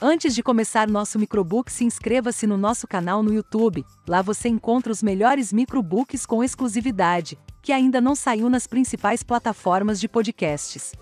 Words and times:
Antes 0.00 0.32
de 0.32 0.44
começar 0.44 0.88
nosso 0.88 1.18
microbook, 1.18 1.72
se 1.72 1.84
inscreva-se 1.84 2.46
no 2.46 2.56
nosso 2.56 2.86
canal 2.86 3.20
no 3.20 3.34
YouTube. 3.34 3.84
Lá 4.06 4.22
você 4.22 4.48
encontra 4.48 4.92
os 4.92 5.02
melhores 5.02 5.52
microbooks 5.52 6.24
com 6.24 6.44
exclusividade, 6.44 7.36
que 7.60 7.72
ainda 7.72 8.00
não 8.00 8.14
saiu 8.14 8.48
nas 8.48 8.64
principais 8.64 9.24
plataformas 9.24 9.98
de 9.98 10.06
podcasts. 10.06 10.92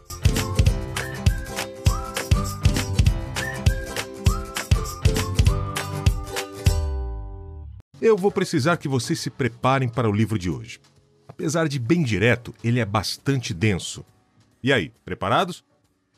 Eu 8.01 8.17
vou 8.17 8.31
precisar 8.31 8.79
que 8.79 8.89
vocês 8.89 9.21
se 9.21 9.29
preparem 9.29 9.91
para 9.91 10.09
o 10.09 10.13
livro 10.13 10.39
de 10.39 10.49
hoje. 10.49 10.81
Apesar 11.29 11.69
de 11.69 11.79
bem 11.79 12.03
direto, 12.03 12.55
ele 12.65 12.81
é 12.81 12.85
bastante 12.87 13.53
denso. 13.53 14.03
E 14.63 14.73
aí, 14.73 14.91
preparados? 15.05 15.63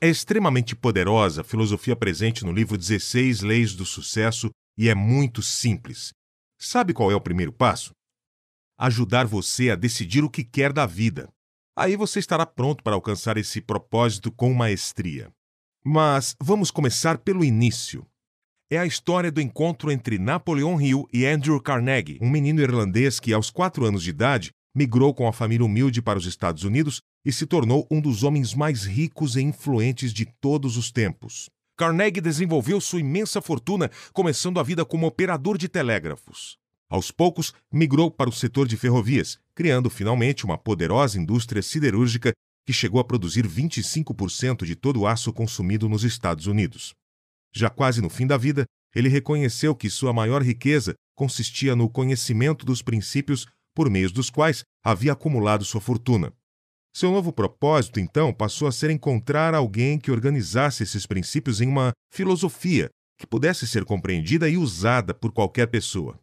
É 0.00 0.08
extremamente 0.08 0.76
poderosa 0.76 1.40
a 1.40 1.44
filosofia 1.44 1.96
presente 1.96 2.44
no 2.44 2.52
livro 2.52 2.78
16 2.78 3.40
Leis 3.40 3.74
do 3.74 3.84
Sucesso 3.84 4.48
e 4.78 4.88
é 4.88 4.94
muito 4.94 5.42
simples. 5.42 6.12
Sabe 6.56 6.94
qual 6.94 7.10
é 7.10 7.16
o 7.16 7.20
primeiro 7.20 7.52
passo? 7.52 7.90
Ajudar 8.78 9.26
você 9.26 9.70
a 9.70 9.74
decidir 9.74 10.22
o 10.22 10.30
que 10.30 10.44
quer 10.44 10.72
da 10.72 10.86
vida. 10.86 11.28
Aí 11.76 11.96
você 11.96 12.20
estará 12.20 12.46
pronto 12.46 12.84
para 12.84 12.94
alcançar 12.94 13.36
esse 13.36 13.60
propósito 13.60 14.30
com 14.30 14.54
maestria. 14.54 15.32
Mas 15.84 16.36
vamos 16.40 16.70
começar 16.70 17.18
pelo 17.18 17.44
início. 17.44 18.06
É 18.70 18.78
a 18.78 18.86
história 18.86 19.32
do 19.32 19.40
encontro 19.40 19.90
entre 19.90 20.16
Napoleon 20.16 20.80
Hill 20.80 21.08
e 21.12 21.26
Andrew 21.26 21.60
Carnegie, 21.60 22.18
um 22.20 22.30
menino 22.30 22.60
irlandês 22.60 23.18
que, 23.18 23.32
aos 23.32 23.50
quatro 23.50 23.84
anos 23.84 24.04
de 24.04 24.10
idade, 24.10 24.50
migrou 24.76 25.12
com 25.12 25.26
a 25.26 25.32
família 25.32 25.66
humilde 25.66 26.00
para 26.00 26.18
os 26.18 26.26
Estados 26.26 26.62
Unidos 26.62 27.00
e 27.28 27.32
se 27.32 27.44
tornou 27.44 27.86
um 27.90 28.00
dos 28.00 28.22
homens 28.22 28.54
mais 28.54 28.84
ricos 28.84 29.36
e 29.36 29.42
influentes 29.42 30.14
de 30.14 30.24
todos 30.24 30.78
os 30.78 30.90
tempos. 30.90 31.50
Carnegie 31.76 32.22
desenvolveu 32.22 32.80
sua 32.80 33.00
imensa 33.00 33.42
fortuna 33.42 33.90
começando 34.14 34.58
a 34.58 34.62
vida 34.62 34.82
como 34.82 35.06
operador 35.06 35.58
de 35.58 35.68
telégrafos. 35.68 36.56
Aos 36.88 37.10
poucos, 37.10 37.52
migrou 37.70 38.10
para 38.10 38.30
o 38.30 38.32
setor 38.32 38.66
de 38.66 38.78
ferrovias, 38.78 39.38
criando 39.54 39.90
finalmente 39.90 40.46
uma 40.46 40.56
poderosa 40.56 41.20
indústria 41.20 41.60
siderúrgica 41.60 42.32
que 42.66 42.72
chegou 42.72 42.98
a 42.98 43.04
produzir 43.04 43.46
25% 43.46 44.64
de 44.64 44.74
todo 44.74 45.00
o 45.00 45.06
aço 45.06 45.30
consumido 45.30 45.86
nos 45.86 46.04
Estados 46.04 46.46
Unidos. 46.46 46.94
Já 47.54 47.68
quase 47.68 48.00
no 48.00 48.08
fim 48.08 48.26
da 48.26 48.38
vida, 48.38 48.64
ele 48.94 49.10
reconheceu 49.10 49.74
que 49.74 49.90
sua 49.90 50.14
maior 50.14 50.42
riqueza 50.42 50.94
consistia 51.14 51.76
no 51.76 51.90
conhecimento 51.90 52.64
dos 52.64 52.80
princípios 52.80 53.46
por 53.74 53.90
meio 53.90 54.10
dos 54.10 54.30
quais 54.30 54.62
havia 54.82 55.12
acumulado 55.12 55.62
sua 55.62 55.82
fortuna. 55.82 56.32
Seu 56.94 57.10
novo 57.12 57.32
propósito, 57.32 58.00
então, 58.00 58.32
passou 58.32 58.66
a 58.66 58.72
ser 58.72 58.90
encontrar 58.90 59.54
alguém 59.54 59.98
que 59.98 60.10
organizasse 60.10 60.82
esses 60.82 61.06
princípios 61.06 61.60
em 61.60 61.68
uma 61.68 61.92
filosofia 62.10 62.88
que 63.18 63.26
pudesse 63.26 63.66
ser 63.66 63.84
compreendida 63.84 64.48
e 64.48 64.56
usada 64.56 65.12
por 65.12 65.32
qualquer 65.32 65.66
pessoa. 65.66 66.18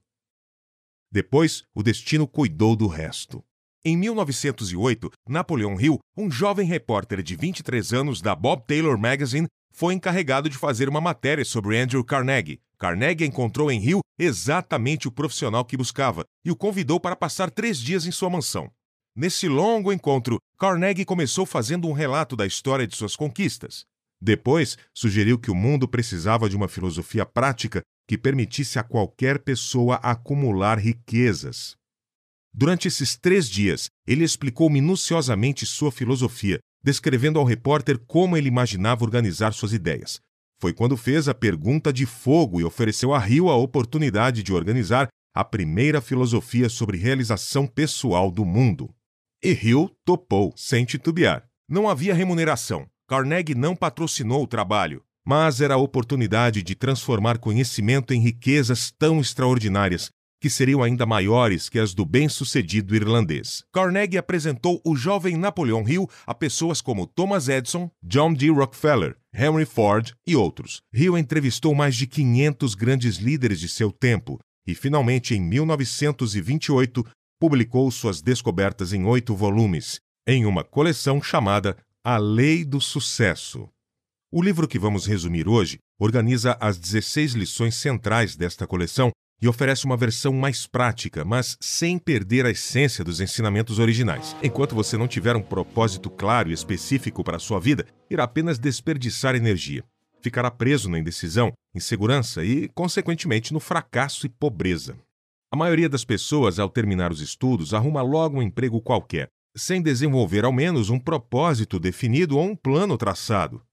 Depois, 1.11 1.63
o 1.73 1.83
destino 1.83 2.27
cuidou 2.27 2.75
do 2.75 2.87
resto. 2.87 3.43
Em 3.83 3.95
1908, 3.95 5.11
Napoleon 5.29 5.79
Hill, 5.79 5.99
um 6.17 6.31
jovem 6.31 6.65
repórter 6.65 7.21
de 7.21 7.35
23 7.35 7.93
anos 7.93 8.21
da 8.21 8.33
Bob 8.35 8.65
Taylor 8.65 8.97
Magazine, 8.97 9.47
foi 9.71 9.93
encarregado 9.93 10.49
de 10.49 10.57
fazer 10.57 10.89
uma 10.89 10.99
matéria 11.01 11.45
sobre 11.45 11.77
Andrew 11.77 12.03
Carnegie. 12.03 12.59
Carnegie 12.77 13.25
encontrou 13.25 13.69
em 13.69 13.83
Hill 13.83 13.99
exatamente 14.17 15.07
o 15.07 15.11
profissional 15.11 15.63
que 15.63 15.77
buscava 15.77 16.23
e 16.43 16.51
o 16.51 16.55
convidou 16.55 16.99
para 16.99 17.15
passar 17.15 17.51
três 17.51 17.77
dias 17.77 18.05
em 18.05 18.11
sua 18.11 18.29
mansão. 18.29 18.71
Nesse 19.17 19.47
longo 19.47 19.93
encontro, 19.93 20.41
Carnegie 20.59 21.05
começou 21.05 21.45
fazendo 21.45 21.87
um 21.87 21.93
relato 21.93 22.35
da 22.35 22.45
história 22.45 22.85
de 22.85 22.97
suas 22.97 23.15
conquistas. 23.15 23.85
Depois, 24.21 24.77
sugeriu 24.93 25.39
que 25.39 25.49
o 25.49 25.55
mundo 25.55 25.87
precisava 25.87 26.49
de 26.49 26.55
uma 26.57 26.67
filosofia 26.67 27.25
prática 27.25 27.81
que 28.09 28.17
permitisse 28.17 28.77
a 28.77 28.83
qualquer 28.83 29.39
pessoa 29.39 29.95
acumular 30.03 30.77
riquezas. 30.77 31.77
Durante 32.53 32.89
esses 32.89 33.15
três 33.15 33.49
dias, 33.49 33.87
ele 34.05 34.25
explicou 34.25 34.69
minuciosamente 34.69 35.65
sua 35.65 35.93
filosofia, 35.93 36.59
descrevendo 36.83 37.39
ao 37.39 37.45
repórter 37.45 37.97
como 37.97 38.35
ele 38.35 38.49
imaginava 38.49 39.05
organizar 39.05 39.53
suas 39.53 39.71
ideias. 39.71 40.19
Foi 40.59 40.73
quando 40.73 40.97
fez 40.97 41.29
a 41.29 41.33
pergunta 41.33 41.91
de 41.91 42.05
fogo 42.05 42.59
e 42.59 42.65
ofereceu 42.65 43.13
a 43.13 43.19
Rio 43.19 43.49
a 43.49 43.55
oportunidade 43.55 44.43
de 44.43 44.53
organizar 44.53 45.07
a 45.33 45.43
primeira 45.43 45.99
filosofia 45.99 46.69
sobre 46.69 46.97
realização 46.97 47.67
pessoal 47.67 48.31
do 48.31 48.45
mundo. 48.45 48.94
E 49.45 49.51
Hill 49.51 49.91
topou, 50.03 50.51
sem 50.57 50.85
titubear. 50.85 51.45
Não 51.69 51.87
havia 51.87 52.15
remuneração. 52.15 52.87
Carnegie 53.07 53.53
não 53.53 53.75
patrocinou 53.75 54.41
o 54.41 54.47
trabalho, 54.47 55.03
mas 55.23 55.61
era 55.61 55.75
a 55.75 55.77
oportunidade 55.77 56.63
de 56.63 56.73
transformar 56.73 57.37
conhecimento 57.37 58.11
em 58.11 58.19
riquezas 58.19 58.89
tão 58.97 59.21
extraordinárias 59.21 60.09
que 60.41 60.49
seriam 60.49 60.81
ainda 60.81 61.05
maiores 61.05 61.69
que 61.69 61.77
as 61.77 61.93
do 61.93 62.03
bem-sucedido 62.03 62.95
irlandês. 62.95 63.63
Carnegie 63.71 64.17
apresentou 64.17 64.81
o 64.83 64.95
jovem 64.95 65.37
Napoleon 65.37 65.87
Hill 65.87 66.09
a 66.25 66.33
pessoas 66.33 66.81
como 66.81 67.05
Thomas 67.05 67.47
Edison, 67.47 67.91
John 68.01 68.33
D. 68.33 68.49
Rockefeller, 68.49 69.15
Henry 69.31 69.65
Ford 69.65 70.11
e 70.25 70.35
outros. 70.35 70.81
Hill 70.91 71.19
entrevistou 71.19 71.75
mais 71.75 71.95
de 71.95 72.07
500 72.07 72.73
grandes 72.73 73.17
líderes 73.17 73.59
de 73.59 73.69
seu 73.69 73.91
tempo 73.91 74.39
e, 74.65 74.73
finalmente, 74.73 75.35
em 75.35 75.39
1928, 75.39 77.05
publicou 77.39 77.89
suas 77.91 78.21
descobertas 78.21 78.93
em 78.93 79.05
oito 79.05 79.35
volumes, 79.35 79.99
em 80.27 80.45
uma 80.45 80.63
coleção 80.63 81.21
chamada 81.21 81.77
A 82.03 82.17
Lei 82.17 82.63
do 82.63 82.79
Sucesso. 82.81 83.69
O 84.31 84.41
livro 84.41 84.67
que 84.67 84.79
vamos 84.79 85.05
resumir 85.05 85.47
hoje 85.47 85.79
organiza 85.99 86.57
as 86.59 86.77
16 86.77 87.33
lições 87.33 87.75
centrais 87.75 88.35
desta 88.35 88.67
coleção 88.67 89.11
e 89.41 89.47
oferece 89.47 89.85
uma 89.85 89.97
versão 89.97 90.33
mais 90.33 90.65
prática, 90.65 91.23
mas 91.23 91.57
sem 91.59 91.99
perder 91.99 92.45
a 92.45 92.49
essência 92.49 93.03
dos 93.03 93.19
ensinamentos 93.19 93.79
originais. 93.79 94.35
Enquanto 94.41 94.75
você 94.75 94.97
não 94.97 95.07
tiver 95.07 95.35
um 95.35 95.41
propósito 95.41 96.09
claro 96.09 96.49
e 96.49 96.53
específico 96.53 97.23
para 97.23 97.37
a 97.37 97.39
sua 97.39 97.59
vida, 97.59 97.85
irá 98.09 98.23
apenas 98.23 98.57
desperdiçar 98.57 99.35
energia. 99.35 99.83
Ficará 100.21 100.49
preso 100.49 100.89
na 100.89 100.97
indecisão, 100.97 101.53
insegurança 101.75 102.43
e, 102.43 102.67
consequentemente, 102.69 103.53
no 103.53 103.59
fracasso 103.59 104.25
e 104.25 104.29
pobreza. 104.29 104.97
A 105.55 105.57
maioria 105.57 105.87
das 105.87 106.03
pessoas, 106.03 106.59
ao 106.59 106.69
terminar 106.69 107.13
os 107.13 107.21
estudos, 107.21 107.73
arruma 107.73 108.01
logo 108.01 108.39
um 108.39 108.41
emprego 108.41 108.81
qualquer, 108.81 109.29
sem 109.55 109.81
desenvolver 109.81 110.43
ao 110.43 110.51
menos 110.51 110.89
um 110.89 110.99
propósito 110.99 111.79
definido 111.79 112.37
ou 112.37 112.43
um 112.43 112.57
plano 112.57 112.97
traçado. 112.97 113.63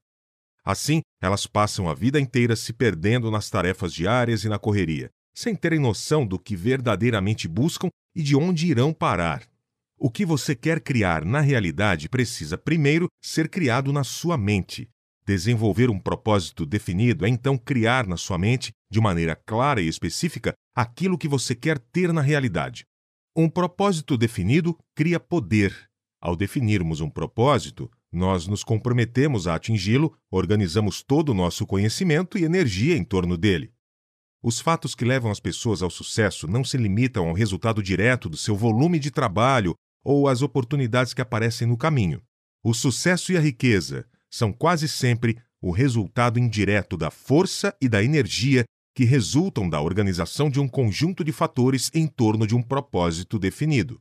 Assim, 0.64 1.00
elas 1.20 1.44
passam 1.44 1.88
a 1.88 1.92
vida 1.92 2.20
inteira 2.20 2.54
se 2.54 2.72
perdendo 2.72 3.32
nas 3.32 3.50
tarefas 3.50 3.92
diárias 3.92 4.44
e 4.44 4.48
na 4.48 4.60
correria, 4.60 5.10
sem 5.34 5.56
terem 5.56 5.80
noção 5.80 6.24
do 6.24 6.38
que 6.38 6.54
verdadeiramente 6.54 7.48
buscam 7.48 7.88
e 8.14 8.22
de 8.22 8.36
onde 8.36 8.68
irão 8.68 8.92
parar. 8.92 9.42
O 9.98 10.08
que 10.08 10.24
você 10.24 10.54
quer 10.54 10.80
criar 10.80 11.24
na 11.24 11.40
realidade 11.40 12.08
precisa 12.08 12.56
primeiro 12.56 13.08
ser 13.20 13.48
criado 13.48 13.92
na 13.92 14.04
sua 14.04 14.38
mente, 14.38 14.88
Desenvolver 15.24 15.88
um 15.88 16.00
propósito 16.00 16.66
definido 16.66 17.24
é 17.24 17.28
então 17.28 17.56
criar 17.56 18.06
na 18.08 18.16
sua 18.16 18.36
mente, 18.36 18.72
de 18.90 19.00
maneira 19.00 19.36
clara 19.36 19.80
e 19.80 19.86
específica, 19.86 20.52
aquilo 20.74 21.18
que 21.18 21.28
você 21.28 21.54
quer 21.54 21.78
ter 21.78 22.12
na 22.12 22.20
realidade. 22.20 22.86
Um 23.36 23.48
propósito 23.48 24.16
definido 24.16 24.78
cria 24.94 25.18
poder. 25.18 25.88
Ao 26.20 26.36
definirmos 26.36 27.00
um 27.00 27.10
propósito, 27.10 27.90
nós 28.12 28.46
nos 28.46 28.62
comprometemos 28.62 29.46
a 29.46 29.54
atingi-lo, 29.54 30.16
organizamos 30.30 31.02
todo 31.02 31.30
o 31.30 31.34
nosso 31.34 31.66
conhecimento 31.66 32.38
e 32.38 32.44
energia 32.44 32.96
em 32.96 33.04
torno 33.04 33.36
dele. 33.36 33.72
Os 34.42 34.60
fatos 34.60 34.94
que 34.94 35.04
levam 35.04 35.30
as 35.30 35.40
pessoas 35.40 35.82
ao 35.82 35.90
sucesso 35.90 36.46
não 36.46 36.64
se 36.64 36.76
limitam 36.76 37.28
ao 37.28 37.34
resultado 37.34 37.82
direto 37.82 38.28
do 38.28 38.36
seu 38.36 38.56
volume 38.56 38.98
de 38.98 39.10
trabalho 39.10 39.74
ou 40.04 40.28
às 40.28 40.42
oportunidades 40.42 41.14
que 41.14 41.22
aparecem 41.22 41.66
no 41.66 41.76
caminho. 41.76 42.20
O 42.62 42.74
sucesso 42.74 43.32
e 43.32 43.36
a 43.36 43.40
riqueza, 43.40 44.06
são 44.32 44.52
quase 44.52 44.88
sempre 44.88 45.38
o 45.60 45.70
resultado 45.70 46.38
indireto 46.38 46.96
da 46.96 47.10
força 47.10 47.76
e 47.80 47.88
da 47.88 48.02
energia 48.02 48.64
que 48.94 49.04
resultam 49.04 49.68
da 49.68 49.80
organização 49.80 50.50
de 50.50 50.60
um 50.60 50.68
conjunto 50.68 51.24
de 51.24 51.32
fatores 51.32 51.90
em 51.94 52.06
torno 52.06 52.46
de 52.46 52.54
um 52.54 52.62
propósito 52.62 53.38
definido. 53.38 54.00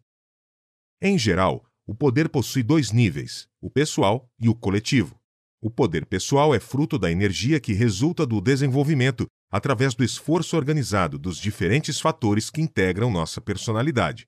Em 1.01 1.17
geral, 1.17 1.65
o 1.87 1.95
poder 1.95 2.29
possui 2.29 2.63
dois 2.63 2.91
níveis, 2.91 3.47
o 3.59 3.69
pessoal 3.69 4.29
e 4.39 4.47
o 4.47 4.55
coletivo. 4.55 5.19
O 5.61 5.69
poder 5.69 6.05
pessoal 6.05 6.53
é 6.55 6.59
fruto 6.59 6.97
da 6.97 7.11
energia 7.11 7.59
que 7.59 7.73
resulta 7.73 8.25
do 8.25 8.41
desenvolvimento 8.41 9.27
através 9.51 9.93
do 9.93 10.03
esforço 10.03 10.55
organizado 10.55 11.19
dos 11.19 11.37
diferentes 11.37 11.99
fatores 11.99 12.49
que 12.49 12.61
integram 12.61 13.11
nossa 13.11 13.39
personalidade. 13.39 14.25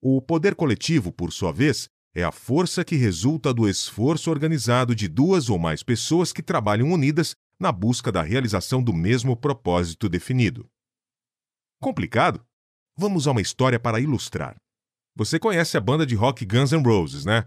O 0.00 0.22
poder 0.22 0.54
coletivo, 0.54 1.12
por 1.12 1.32
sua 1.32 1.52
vez, 1.52 1.88
é 2.14 2.22
a 2.22 2.32
força 2.32 2.84
que 2.84 2.96
resulta 2.96 3.52
do 3.52 3.68
esforço 3.68 4.30
organizado 4.30 4.94
de 4.94 5.06
duas 5.06 5.50
ou 5.50 5.58
mais 5.58 5.82
pessoas 5.82 6.32
que 6.32 6.42
trabalham 6.42 6.90
unidas 6.90 7.34
na 7.60 7.70
busca 7.70 8.10
da 8.10 8.22
realização 8.22 8.82
do 8.82 8.92
mesmo 8.92 9.36
propósito 9.36 10.08
definido. 10.08 10.68
Complicado? 11.80 12.44
Vamos 12.96 13.28
a 13.28 13.30
uma 13.30 13.40
história 13.40 13.78
para 13.78 14.00
ilustrar. 14.00 14.56
Você 15.14 15.38
conhece 15.38 15.76
a 15.76 15.80
banda 15.80 16.06
de 16.06 16.14
rock 16.14 16.44
Guns 16.44 16.72
N' 16.72 16.82
Roses, 16.82 17.24
né? 17.24 17.46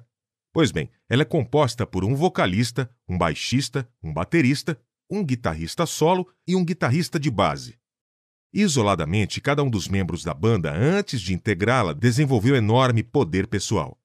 Pois 0.54 0.72
bem, 0.72 0.90
ela 1.10 1.24
é 1.24 1.26
composta 1.26 1.86
por 1.86 2.06
um 2.06 2.16
vocalista, 2.16 2.90
um 3.10 3.18
baixista, 3.18 3.90
um 4.04 4.14
baterista 4.14 4.80
um 5.10 5.24
guitarrista 5.24 5.86
solo 5.86 6.28
e 6.48 6.56
um 6.56 6.66
guitarrista 6.66 7.20
de 7.20 7.30
base. 7.30 7.78
Isoladamente, 8.52 9.42
cada 9.42 9.64
um 9.64 9.70
dos 9.70 9.88
membros 9.88 10.24
da 10.24 10.34
banda, 10.34 10.74
antes 10.74 11.22
de 11.22 11.34
integrá-la, 11.34 11.94
desenvolveu 11.94 12.56
enorme 12.56 13.04
poder 13.04 13.48
pessoal. 13.48 14.00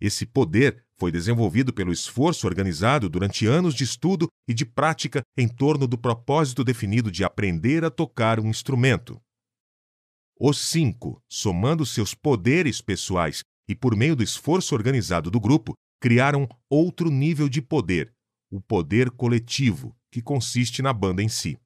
Esse 0.00 0.26
poder 0.26 0.83
foi 0.98 1.10
desenvolvido 1.10 1.72
pelo 1.72 1.92
esforço 1.92 2.46
organizado 2.46 3.08
durante 3.08 3.46
anos 3.46 3.74
de 3.74 3.84
estudo 3.84 4.28
e 4.48 4.54
de 4.54 4.64
prática 4.64 5.22
em 5.36 5.48
torno 5.48 5.86
do 5.86 5.98
propósito 5.98 6.62
definido 6.62 7.10
de 7.10 7.24
aprender 7.24 7.84
a 7.84 7.90
tocar 7.90 8.38
um 8.38 8.48
instrumento. 8.48 9.20
Os 10.38 10.58
cinco, 10.58 11.22
somando 11.28 11.86
seus 11.86 12.14
poderes 12.14 12.80
pessoais 12.80 13.42
e 13.68 13.74
por 13.74 13.96
meio 13.96 14.14
do 14.14 14.22
esforço 14.22 14.74
organizado 14.74 15.30
do 15.30 15.40
grupo, 15.40 15.74
criaram 16.00 16.48
outro 16.68 17.10
nível 17.10 17.48
de 17.48 17.62
poder, 17.62 18.12
o 18.50 18.60
poder 18.60 19.10
coletivo, 19.10 19.96
que 20.10 20.20
consiste 20.20 20.82
na 20.82 20.92
banda 20.92 21.22
em 21.22 21.28
si. 21.28 21.58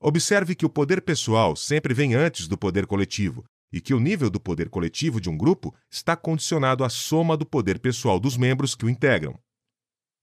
Observe 0.00 0.54
que 0.54 0.66
o 0.66 0.70
poder 0.70 1.02
pessoal 1.02 1.54
sempre 1.56 1.94
vem 1.94 2.14
antes 2.14 2.48
do 2.48 2.56
poder 2.56 2.86
coletivo 2.86 3.44
e 3.72 3.80
que 3.80 3.94
o 3.94 4.00
nível 4.00 4.28
do 4.28 4.38
poder 4.38 4.68
coletivo 4.68 5.20
de 5.20 5.30
um 5.30 5.36
grupo 5.36 5.74
está 5.90 6.14
condicionado 6.14 6.84
à 6.84 6.88
soma 6.88 7.36
do 7.36 7.46
poder 7.46 7.78
pessoal 7.78 8.20
dos 8.20 8.36
membros 8.36 8.74
que 8.74 8.84
o 8.84 8.90
integram. 8.90 9.38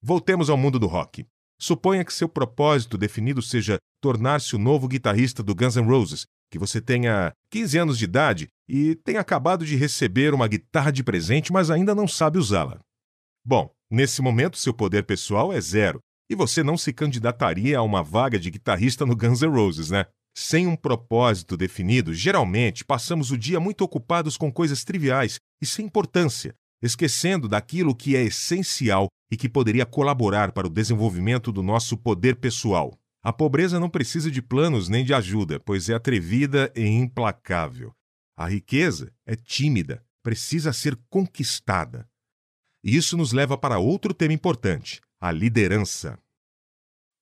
Voltemos 0.02 0.50
ao 0.50 0.58
mundo 0.58 0.80
do 0.80 0.88
rock. 0.88 1.26
Suponha 1.60 2.06
que 2.06 2.14
seu 2.14 2.30
propósito 2.30 2.98
definido 2.98 3.42
seja 3.42 3.78
tornar-se 4.02 4.56
o 4.56 4.60
novo 4.60 4.88
guitarrista 4.88 5.44
do 5.44 5.54
Guns 5.54 5.76
N' 5.76 5.86
Roses, 5.86 6.26
que 6.50 6.58
você 6.58 6.80
tenha 6.80 7.34
15 7.52 7.78
anos 7.78 7.98
de 7.98 8.06
idade 8.06 8.48
e 8.68 8.96
tenha 8.96 9.20
acabado 9.20 9.66
de 9.66 9.76
receber 9.76 10.34
uma 10.34 10.48
guitarra 10.48 10.92
de 10.92 11.04
presente, 11.04 11.52
mas 11.52 11.70
ainda 11.70 11.94
não 11.94 12.08
sabe 12.08 12.38
usá-la. 12.38 12.80
Bom, 13.46 13.70
nesse 13.92 14.22
momento 14.22 14.58
seu 14.58 14.74
poder 14.74 15.06
pessoal 15.06 15.52
é 15.52 15.60
zero 15.60 16.00
e 16.30 16.36
você 16.36 16.64
não 16.64 16.78
se 16.78 16.94
candidataria 16.94 17.78
a 17.78 17.82
uma 17.82 18.04
vaga 18.04 18.40
de 18.40 18.52
guitarrista 18.52 19.06
no 19.06 19.16
Guns 19.16 19.42
N' 19.42 19.50
Roses, 19.50 19.90
né? 19.90 20.06
Sem 20.42 20.68
um 20.68 20.76
propósito 20.78 21.58
definido, 21.58 22.14
geralmente 22.14 22.86
passamos 22.86 23.30
o 23.30 23.38
dia 23.38 23.60
muito 23.60 23.84
ocupados 23.84 24.38
com 24.38 24.50
coisas 24.50 24.86
triviais 24.86 25.38
e 25.62 25.66
sem 25.66 25.86
importância, 25.86 26.56
esquecendo 26.82 27.46
daquilo 27.46 27.94
que 27.94 28.16
é 28.16 28.24
essencial 28.24 29.10
e 29.30 29.36
que 29.36 29.50
poderia 29.50 29.86
colaborar 29.86 30.54
para 30.54 30.66
o 30.66 30.70
desenvolvimento 30.70 31.52
do 31.52 31.62
nosso 31.62 31.98
poder 31.98 32.38
pessoal. 32.38 32.98
A 33.22 33.34
pobreza 33.34 33.82
não 33.82 33.90
precisa 33.90 34.32
de 34.32 34.42
planos 34.42 34.88
nem 34.88 35.04
de 35.04 35.14
ajuda, 35.14 35.60
pois 35.60 35.90
é 35.90 35.94
atrevida 35.94 36.72
e 36.74 36.86
implacável. 36.88 37.92
A 38.38 38.48
riqueza 38.48 39.12
é 39.26 39.36
tímida, 39.36 40.02
precisa 40.24 40.72
ser 40.72 40.98
conquistada. 41.10 42.08
Isso 42.82 43.18
nos 43.18 43.34
leva 43.34 43.58
para 43.58 43.78
outro 43.78 44.14
tema 44.14 44.34
importante: 44.34 45.02
a 45.20 45.34
liderança. 45.34 46.18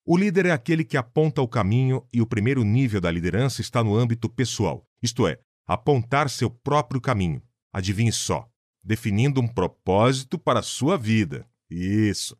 O 0.10 0.16
líder 0.16 0.46
é 0.46 0.52
aquele 0.52 0.86
que 0.86 0.96
aponta 0.96 1.42
o 1.42 1.48
caminho 1.50 2.02
e 2.14 2.22
o 2.22 2.26
primeiro 2.26 2.64
nível 2.64 3.02
da 3.02 3.12
liderança 3.12 3.60
está 3.60 3.84
no 3.84 3.94
âmbito 3.94 4.30
pessoal, 4.30 4.88
isto 5.04 5.28
é, 5.28 5.38
apontar 5.68 6.30
seu 6.30 6.50
próprio 6.50 7.02
caminho. 7.02 7.42
Adivinhe 7.74 8.14
só, 8.14 8.50
definindo 8.82 9.42
um 9.42 9.48
propósito 9.50 10.40
para 10.40 10.62
a 10.62 10.64
sua 10.64 10.98
vida. 10.98 11.46
Isso. 11.70 12.38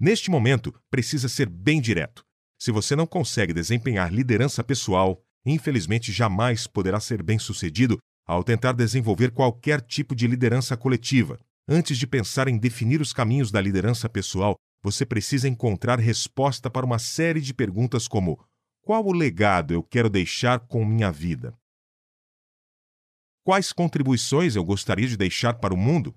Neste 0.00 0.30
momento, 0.30 0.72
precisa 0.90 1.28
ser 1.28 1.50
bem 1.50 1.82
direto. 1.82 2.24
Se 2.58 2.72
você 2.72 2.96
não 2.96 3.06
consegue 3.06 3.52
desempenhar 3.52 4.10
liderança 4.10 4.64
pessoal, 4.64 5.22
infelizmente 5.44 6.10
jamais 6.10 6.66
poderá 6.66 6.98
ser 6.98 7.22
bem-sucedido 7.22 7.98
ao 8.26 8.42
tentar 8.42 8.72
desenvolver 8.72 9.32
qualquer 9.32 9.82
tipo 9.82 10.14
de 10.14 10.26
liderança 10.26 10.78
coletiva. 10.78 11.38
Antes 11.68 11.98
de 11.98 12.06
pensar 12.06 12.48
em 12.48 12.56
definir 12.56 13.02
os 13.02 13.12
caminhos 13.12 13.50
da 13.50 13.60
liderança 13.60 14.08
pessoal, 14.08 14.56
você 14.82 15.06
precisa 15.06 15.48
encontrar 15.48 16.00
resposta 16.00 16.70
para 16.70 16.84
uma 16.84 16.98
série 16.98 17.40
de 17.40 17.54
perguntas 17.54 18.08
como: 18.08 18.44
qual 18.82 19.06
o 19.06 19.12
legado 19.12 19.72
eu 19.72 19.82
quero 19.82 20.10
deixar 20.10 20.60
com 20.60 20.84
minha 20.84 21.12
vida? 21.12 21.56
Quais 23.44 23.72
contribuições 23.72 24.56
eu 24.56 24.64
gostaria 24.64 25.06
de 25.06 25.16
deixar 25.16 25.54
para 25.54 25.74
o 25.74 25.76
mundo? 25.76 26.14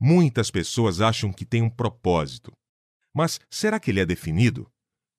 Muitas 0.00 0.50
pessoas 0.50 1.00
acham 1.00 1.32
que 1.32 1.44
tem 1.44 1.62
um 1.62 1.70
propósito. 1.70 2.52
Mas 3.14 3.40
será 3.48 3.78
que 3.78 3.90
ele 3.90 4.00
é 4.00 4.06
definido? 4.06 4.70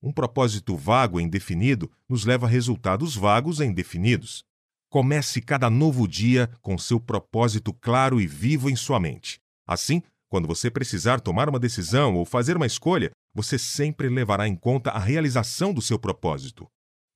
Um 0.01 0.12
propósito 0.12 0.75
vago 0.75 1.19
e 1.19 1.24
indefinido 1.24 1.92
nos 2.08 2.25
leva 2.25 2.46
a 2.46 2.50
resultados 2.50 3.16
vagos 3.16 3.60
e 3.60 3.66
indefinidos. 3.66 4.44
Comece 4.90 5.42
cada 5.42 5.69
novo 5.69 6.08
dia 6.08 6.50
com 6.62 6.78
seu 6.78 7.00
propósito 7.00 7.74
claro 7.74 8.22
e 8.22 8.28
vivo 8.28 8.69
em 8.69 8.75
sua 8.75 9.00
mente. 9.00 9.40
Assim, 9.66 10.04
quando 10.36 10.50
você 10.50 10.70
precisar 10.70 11.22
tomar 11.22 11.48
uma 11.48 11.58
decisão 11.58 12.14
ou 12.16 12.26
fazer 12.26 12.58
uma 12.58 12.66
escolha, 12.66 13.10
você 13.34 13.58
sempre 13.58 14.10
levará 14.10 14.46
em 14.46 14.54
conta 14.54 14.90
a 14.90 15.00
realização 15.00 15.74
do 15.74 15.82
seu 15.82 15.98
propósito. 15.98 16.68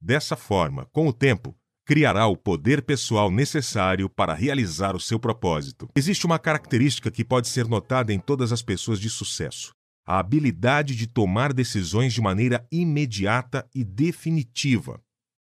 Dessa 0.02 0.38
forma, 0.38 0.86
com 0.94 1.06
o 1.06 1.12
tempo, 1.12 1.54
criará 1.86 2.28
o 2.28 2.38
poder 2.38 2.82
pessoal 2.82 3.30
necessário 3.30 4.10
para 4.10 4.34
realizar 4.34 4.96
o 4.96 5.02
seu 5.02 5.20
propósito. 5.20 5.90
Existe 5.98 6.26
uma 6.26 6.40
característica 6.40 7.12
que 7.12 7.26
pode 7.26 7.50
ser 7.50 7.68
notada 7.68 8.14
em 8.14 8.20
todas 8.22 8.54
as 8.54 8.62
pessoas 8.62 9.02
de 9.02 9.10
sucesso: 9.10 9.74
a 10.08 10.18
habilidade 10.18 10.96
de 10.96 11.06
tomar 11.06 11.52
decisões 11.52 12.14
de 12.14 12.22
maneira 12.22 12.66
imediata 12.72 13.70
e 13.76 13.84
definitiva. 13.84 15.02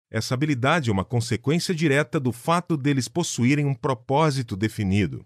Essa 0.10 0.34
habilidade 0.34 0.90
é 0.90 0.94
uma 0.94 1.06
consequência 1.06 1.76
direta 1.76 2.20
do 2.20 2.32
fato 2.32 2.76
deles 2.76 3.08
possuírem 3.08 3.68
um 3.68 3.76
propósito 3.76 4.58
definido. 4.58 5.24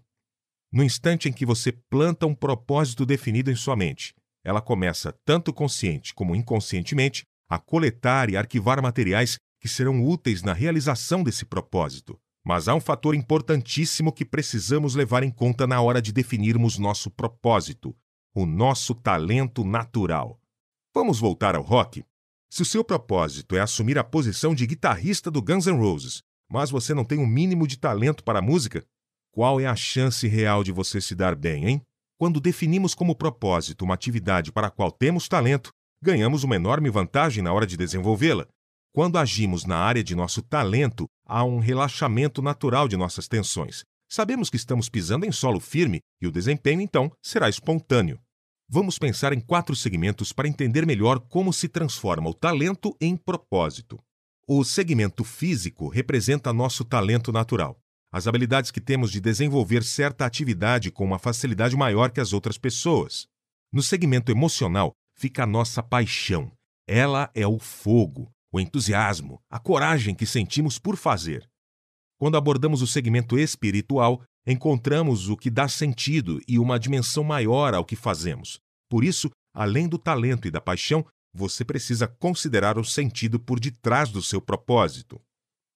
No 0.72 0.82
instante 0.82 1.28
em 1.28 1.32
que 1.32 1.44
você 1.44 1.70
planta 1.70 2.26
um 2.26 2.34
propósito 2.34 3.04
definido 3.04 3.50
em 3.50 3.54
sua 3.54 3.76
mente, 3.76 4.14
ela 4.42 4.62
começa, 4.62 5.12
tanto 5.24 5.52
consciente 5.52 6.14
como 6.14 6.34
inconscientemente, 6.34 7.24
a 7.46 7.58
coletar 7.58 8.30
e 8.30 8.38
arquivar 8.38 8.80
materiais 8.82 9.36
que 9.60 9.68
serão 9.68 10.02
úteis 10.02 10.42
na 10.42 10.54
realização 10.54 11.22
desse 11.22 11.44
propósito. 11.44 12.18
Mas 12.42 12.68
há 12.68 12.74
um 12.74 12.80
fator 12.80 13.14
importantíssimo 13.14 14.10
que 14.10 14.24
precisamos 14.24 14.94
levar 14.94 15.22
em 15.22 15.30
conta 15.30 15.66
na 15.66 15.80
hora 15.82 16.00
de 16.00 16.10
definirmos 16.10 16.78
nosso 16.78 17.10
propósito: 17.10 17.94
o 18.34 18.46
nosso 18.46 18.94
talento 18.94 19.64
natural. 19.64 20.40
Vamos 20.94 21.20
voltar 21.20 21.54
ao 21.54 21.62
rock? 21.62 22.02
Se 22.50 22.62
o 22.62 22.66
seu 22.66 22.82
propósito 22.82 23.54
é 23.56 23.60
assumir 23.60 23.98
a 23.98 24.04
posição 24.04 24.54
de 24.54 24.66
guitarrista 24.66 25.30
do 25.30 25.42
Guns 25.42 25.66
N' 25.66 25.78
Roses, 25.78 26.22
mas 26.50 26.70
você 26.70 26.92
não 26.92 27.04
tem 27.04 27.18
o 27.18 27.22
um 27.22 27.26
mínimo 27.26 27.66
de 27.66 27.78
talento 27.78 28.24
para 28.24 28.40
a 28.40 28.42
música, 28.42 28.84
qual 29.32 29.58
é 29.58 29.66
a 29.66 29.74
chance 29.74 30.28
real 30.28 30.62
de 30.62 30.70
você 30.70 31.00
se 31.00 31.14
dar 31.14 31.34
bem, 31.34 31.66
hein? 31.66 31.82
Quando 32.18 32.40
definimos 32.40 32.94
como 32.94 33.16
propósito 33.16 33.84
uma 33.84 33.94
atividade 33.94 34.52
para 34.52 34.68
a 34.68 34.70
qual 34.70 34.92
temos 34.92 35.26
talento, 35.26 35.70
ganhamos 36.00 36.44
uma 36.44 36.54
enorme 36.54 36.90
vantagem 36.90 37.42
na 37.42 37.52
hora 37.52 37.66
de 37.66 37.76
desenvolvê-la, 37.76 38.46
quando 38.94 39.16
agimos 39.16 39.64
na 39.64 39.78
área 39.78 40.04
de 40.04 40.14
nosso 40.14 40.42
talento, 40.42 41.06
há 41.26 41.42
um 41.44 41.58
relaxamento 41.58 42.42
natural 42.42 42.86
de 42.86 42.96
nossas 42.96 43.26
tensões. 43.26 43.84
Sabemos 44.06 44.50
que 44.50 44.56
estamos 44.56 44.90
pisando 44.90 45.24
em 45.24 45.32
solo 45.32 45.58
firme 45.58 46.00
e 46.20 46.26
o 46.26 46.30
desempenho, 46.30 46.82
então, 46.82 47.10
será 47.22 47.48
espontâneo. 47.48 48.20
Vamos 48.68 48.98
pensar 48.98 49.32
em 49.32 49.40
quatro 49.40 49.74
segmentos 49.74 50.30
para 50.30 50.46
entender 50.46 50.84
melhor 50.84 51.20
como 51.20 51.54
se 51.54 51.68
transforma 51.68 52.28
o 52.28 52.34
talento 52.34 52.94
em 53.00 53.16
propósito. 53.16 53.98
O 54.46 54.62
segmento 54.62 55.24
físico 55.24 55.88
representa 55.88 56.52
nosso 56.52 56.84
talento 56.84 57.32
natural, 57.32 57.78
as 58.12 58.26
habilidades 58.26 58.70
que 58.70 58.80
temos 58.80 59.10
de 59.10 59.20
desenvolver 59.20 59.82
certa 59.82 60.26
atividade 60.26 60.90
com 60.90 61.02
uma 61.02 61.18
facilidade 61.18 61.74
maior 61.74 62.10
que 62.10 62.20
as 62.20 62.34
outras 62.34 62.58
pessoas. 62.58 63.26
No 63.72 63.82
segmento 63.82 64.30
emocional 64.30 64.92
fica 65.16 65.44
a 65.44 65.46
nossa 65.46 65.82
paixão. 65.82 66.52
Ela 66.86 67.30
é 67.34 67.46
o 67.46 67.58
fogo, 67.58 68.30
o 68.52 68.60
entusiasmo, 68.60 69.40
a 69.50 69.58
coragem 69.58 70.14
que 70.14 70.26
sentimos 70.26 70.78
por 70.78 70.96
fazer. 70.96 71.48
Quando 72.20 72.36
abordamos 72.36 72.82
o 72.82 72.86
segmento 72.86 73.38
espiritual, 73.38 74.22
encontramos 74.46 75.30
o 75.30 75.36
que 75.36 75.48
dá 75.48 75.66
sentido 75.66 76.38
e 76.46 76.58
uma 76.58 76.78
dimensão 76.78 77.24
maior 77.24 77.72
ao 77.72 77.84
que 77.84 77.96
fazemos. 77.96 78.60
Por 78.90 79.04
isso, 79.04 79.30
além 79.54 79.88
do 79.88 79.96
talento 79.96 80.46
e 80.46 80.50
da 80.50 80.60
paixão, 80.60 81.04
você 81.34 81.64
precisa 81.64 82.06
considerar 82.06 82.78
o 82.78 82.84
sentido 82.84 83.40
por 83.40 83.58
detrás 83.58 84.10
do 84.10 84.22
seu 84.22 84.40
propósito. 84.40 85.18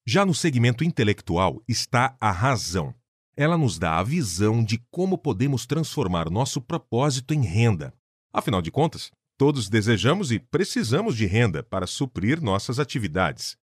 Já 0.07 0.25
no 0.25 0.35
segmento 0.35 0.85
intelectual 0.85 1.63
está 1.67 2.17
a 2.21 2.31
razão. 2.31 2.95
Ela 3.37 3.59
nos 3.59 3.79
dá 3.79 3.99
a 3.99 4.03
visão 4.03 4.65
de 4.65 4.81
como 4.91 5.19
podemos 5.19 5.67
transformar 5.67 6.31
nosso 6.31 6.61
propósito 6.61 7.35
em 7.35 7.43
renda. 7.43 7.93
Afinal 8.33 8.63
de 8.63 8.71
contas, 8.71 9.11
Todos 9.39 9.69
desejamos 9.69 10.33
e 10.33 10.39
precisamos 10.39 11.15
de 11.15 11.27
renda 11.27 11.63
para 11.63 11.87
suprir 11.87 12.41
nossas 12.41 12.79
atividades. 12.79 13.55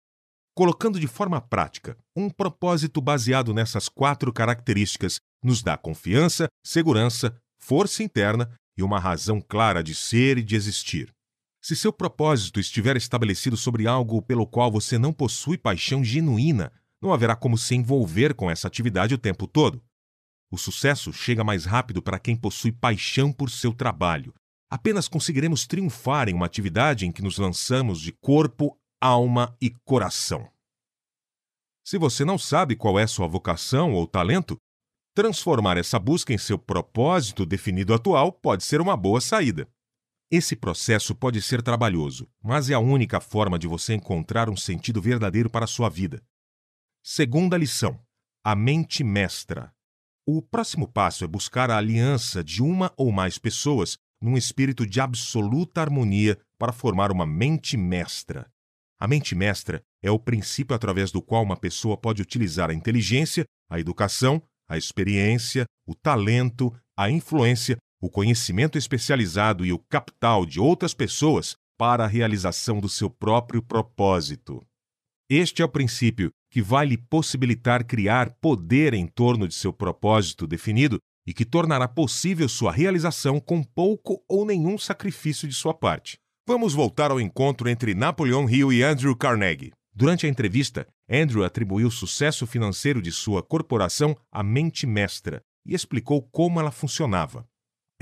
Colocando 0.55 0.99
de 0.99 1.07
forma 1.07 1.41
prática, 1.41 1.97
um 2.15 2.29
propósito 2.29 3.01
baseado 3.01 3.55
nessas 3.55 3.89
quatro 3.89 4.31
características 4.31 5.19
nos 5.43 5.63
dá 5.63 5.75
confiança, 5.75 6.47
segurança, 6.63 7.35
força 7.59 8.03
interna 8.03 8.55
e 8.77 8.83
uma 8.83 8.99
razão 8.99 9.41
clara 9.41 9.83
de 9.83 9.95
ser 9.95 10.37
e 10.37 10.43
de 10.43 10.55
existir. 10.55 11.11
Se 11.63 11.77
seu 11.77 11.93
propósito 11.93 12.59
estiver 12.59 12.97
estabelecido 12.97 13.55
sobre 13.55 13.87
algo 13.87 14.21
pelo 14.21 14.45
qual 14.45 14.69
você 14.69 14.97
não 14.97 15.13
possui 15.13 15.57
paixão 15.57 16.03
genuína, 16.03 16.73
não 17.01 17.13
haverá 17.13 17.37
como 17.37 17.57
se 17.57 17.73
envolver 17.73 18.33
com 18.33 18.51
essa 18.51 18.67
atividade 18.67 19.13
o 19.13 19.17
tempo 19.17 19.47
todo. 19.47 19.81
O 20.51 20.57
sucesso 20.57 21.13
chega 21.13 21.41
mais 21.41 21.63
rápido 21.63 22.01
para 22.01 22.19
quem 22.19 22.35
possui 22.35 22.73
paixão 22.73 23.31
por 23.31 23.49
seu 23.49 23.73
trabalho, 23.73 24.33
apenas 24.69 25.07
conseguiremos 25.07 25.65
triunfar 25.65 26.27
em 26.27 26.33
uma 26.33 26.45
atividade 26.45 27.05
em 27.05 27.13
que 27.13 27.21
nos 27.21 27.37
lançamos 27.37 28.01
de 28.01 28.11
corpo, 28.11 28.77
alma 29.01 29.55
e 29.61 29.69
coração. 29.85 30.51
Se 31.81 31.97
você 31.97 32.25
não 32.25 32.37
sabe 32.37 32.75
qual 32.75 32.99
é 32.99 33.07
sua 33.07 33.25
vocação 33.25 33.93
ou 33.93 34.05
talento, 34.05 34.57
transformar 35.15 35.77
essa 35.77 35.97
busca 35.97 36.33
em 36.33 36.37
seu 36.37 36.59
propósito 36.59 37.45
definido 37.45 37.93
atual 37.93 38.33
pode 38.33 38.65
ser 38.65 38.81
uma 38.81 38.97
boa 38.97 39.21
saída. 39.21 39.65
Esse 40.35 40.55
processo 40.55 41.13
pode 41.13 41.39
ser 41.43 41.61
trabalhoso, 41.61 42.27
mas 42.41 42.67
é 42.67 42.73
a 42.73 42.79
única 42.79 43.19
forma 43.19 43.59
de 43.59 43.67
você 43.67 43.93
encontrar 43.93 44.49
um 44.49 44.57
sentido 44.57 44.99
verdadeiro 44.99 45.47
para 45.47 45.65
a 45.65 45.67
sua 45.67 45.89
vida. 45.89 46.23
Segunda 47.03 47.55
lição: 47.55 47.99
a 48.43 48.55
mente 48.55 49.03
mestra. 49.03 49.71
O 50.25 50.41
próximo 50.41 50.87
passo 50.87 51.23
é 51.23 51.27
buscar 51.27 51.69
a 51.69 51.77
aliança 51.77 52.43
de 52.43 52.63
uma 52.63 52.91
ou 52.97 53.11
mais 53.11 53.37
pessoas 53.37 53.95
num 54.19 54.35
espírito 54.35 54.87
de 54.87 54.99
absoluta 54.99 55.81
harmonia 55.81 56.39
para 56.57 56.73
formar 56.73 57.11
uma 57.11 57.27
mente 57.27 57.77
mestra. 57.77 58.51
A 58.99 59.07
mente 59.07 59.35
mestra 59.35 59.83
é 60.01 60.09
o 60.09 60.17
princípio 60.17 60.75
através 60.75 61.11
do 61.11 61.21
qual 61.21 61.43
uma 61.43 61.57
pessoa 61.57 61.95
pode 61.95 62.23
utilizar 62.23 62.71
a 62.71 62.73
inteligência, 62.73 63.45
a 63.69 63.79
educação, 63.79 64.41
a 64.67 64.79
experiência, 64.79 65.67
o 65.85 65.93
talento, 65.93 66.73
a 66.97 67.07
influência, 67.07 67.77
o 68.03 68.09
conhecimento 68.09 68.77
especializado 68.77 69.65
e 69.65 69.71
o 69.71 69.79
capital 69.79 70.45
de 70.45 70.59
outras 70.59 70.93
pessoas 70.93 71.55
para 71.77 72.03
a 72.03 72.07
realização 72.07 72.81
do 72.81 72.89
seu 72.89 73.09
próprio 73.09 73.61
propósito. 73.61 74.61
Este 75.29 75.61
é 75.61 75.65
o 75.65 75.69
princípio 75.69 76.29
que 76.51 76.61
vai 76.61 76.85
lhe 76.85 76.97
possibilitar 76.97 77.85
criar 77.85 78.31
poder 78.41 78.93
em 78.93 79.07
torno 79.07 79.47
de 79.47 79.53
seu 79.53 79.71
propósito 79.71 80.45
definido 80.45 80.99
e 81.25 81.33
que 81.33 81.45
tornará 81.45 81.87
possível 81.87 82.49
sua 82.49 82.73
realização 82.73 83.39
com 83.39 83.63
pouco 83.63 84.21
ou 84.27 84.45
nenhum 84.45 84.77
sacrifício 84.77 85.47
de 85.47 85.53
sua 85.53 85.73
parte. 85.73 86.17
Vamos 86.45 86.73
voltar 86.73 87.09
ao 87.09 87.21
encontro 87.21 87.69
entre 87.69 87.95
Napoleon 87.95 88.49
Hill 88.49 88.73
e 88.73 88.83
Andrew 88.83 89.15
Carnegie. 89.15 89.71
Durante 89.95 90.25
a 90.25 90.29
entrevista, 90.29 90.85
Andrew 91.09 91.45
atribuiu 91.45 91.87
o 91.87 91.91
sucesso 91.91 92.45
financeiro 92.45 93.01
de 93.01 93.13
sua 93.13 93.41
corporação 93.41 94.13
à 94.29 94.43
mente 94.43 94.85
mestra 94.85 95.41
e 95.65 95.73
explicou 95.73 96.21
como 96.21 96.59
ela 96.59 96.69
funcionava. 96.69 97.47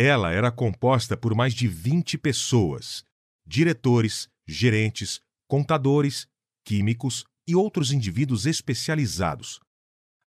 Ela 0.02 0.32
era 0.32 0.52
composta 0.52 1.16
por 1.16 1.36
mais 1.36 1.54
de 1.54 1.68
20 1.68 2.18
pessoas: 2.18 3.04
diretores, 3.46 4.28
gerentes, 4.48 5.20
contadores, 5.48 6.28
químicos 6.66 7.24
e 7.48 7.56
outros 7.56 7.92
indivíduos 7.92 8.46
especializados. 8.46 9.60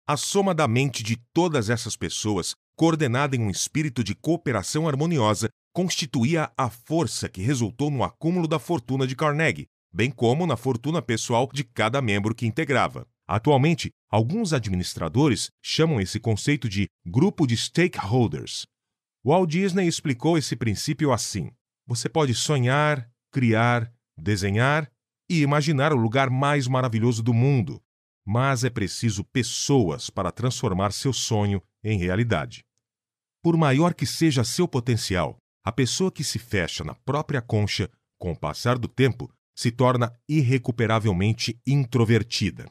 A 0.08 0.16
soma 0.16 0.54
da 0.54 0.68
mente 0.68 1.04
de 1.04 1.18
todas 1.34 1.70
essas 1.70 1.98
pessoas 1.98 2.56
coordenada 2.78 3.36
em 3.36 3.40
um 3.40 3.50
espírito 3.50 4.04
de 4.04 4.14
cooperação 4.14 4.88
harmoniosa, 4.88 5.50
constituía 5.74 6.52
a 6.56 6.70
força 6.70 7.28
que 7.28 7.42
resultou 7.42 7.90
no 7.90 8.04
acúmulo 8.04 8.48
da 8.48 8.60
fortuna 8.60 9.08
de 9.08 9.16
Carnegie, 9.16 9.66
bem 9.92 10.12
como 10.12 10.46
na 10.46 10.56
fortuna 10.56 11.02
pessoal 11.02 11.50
de 11.52 11.64
cada 11.64 12.02
membro 12.02 12.36
que 12.36 12.46
integrava. 12.46 13.08
Atualmente, 13.28 13.90
alguns 14.10 14.54
administradores 14.54 15.50
chamam 15.62 16.00
esse 16.00 16.20
conceito 16.20 16.70
de 16.70 16.86
grupo 17.06 17.48
de 17.48 17.58
stakeholders. 17.58 18.68
Walt 19.26 19.50
Disney 19.50 19.88
explicou 19.88 20.38
esse 20.38 20.56
princípio 20.56 21.12
assim: 21.12 21.52
você 21.86 22.10
pode 22.10 22.34
sonhar, 22.34 23.10
criar, 23.32 23.94
desenhar 24.18 24.92
e 25.30 25.42
imaginar 25.42 25.94
o 25.94 25.98
lugar 25.98 26.30
mais 26.30 26.68
maravilhoso 26.68 27.22
do 27.24 27.34
mundo, 27.34 27.82
mas 28.26 28.64
é 28.64 28.70
preciso 28.70 29.24
pessoas 29.24 30.10
para 30.10 30.32
transformar 30.32 30.92
seu 30.92 31.14
sonho 31.14 31.62
em 31.84 31.98
realidade. 31.98 32.66
Por 33.42 33.56
maior 33.56 33.94
que 33.94 34.06
seja 34.06 34.44
seu 34.44 34.68
potencial, 34.68 35.38
a 35.64 35.72
pessoa 35.72 36.12
que 36.12 36.24
se 36.24 36.40
fecha 36.40 36.84
na 36.84 36.94
própria 36.94 37.42
concha, 37.42 37.90
com 38.20 38.32
o 38.32 38.38
passar 38.38 38.78
do 38.78 38.88
tempo, 38.88 39.32
se 39.56 39.72
torna 39.72 40.14
irrecuperavelmente 40.28 41.60
introvertida. 41.66 42.70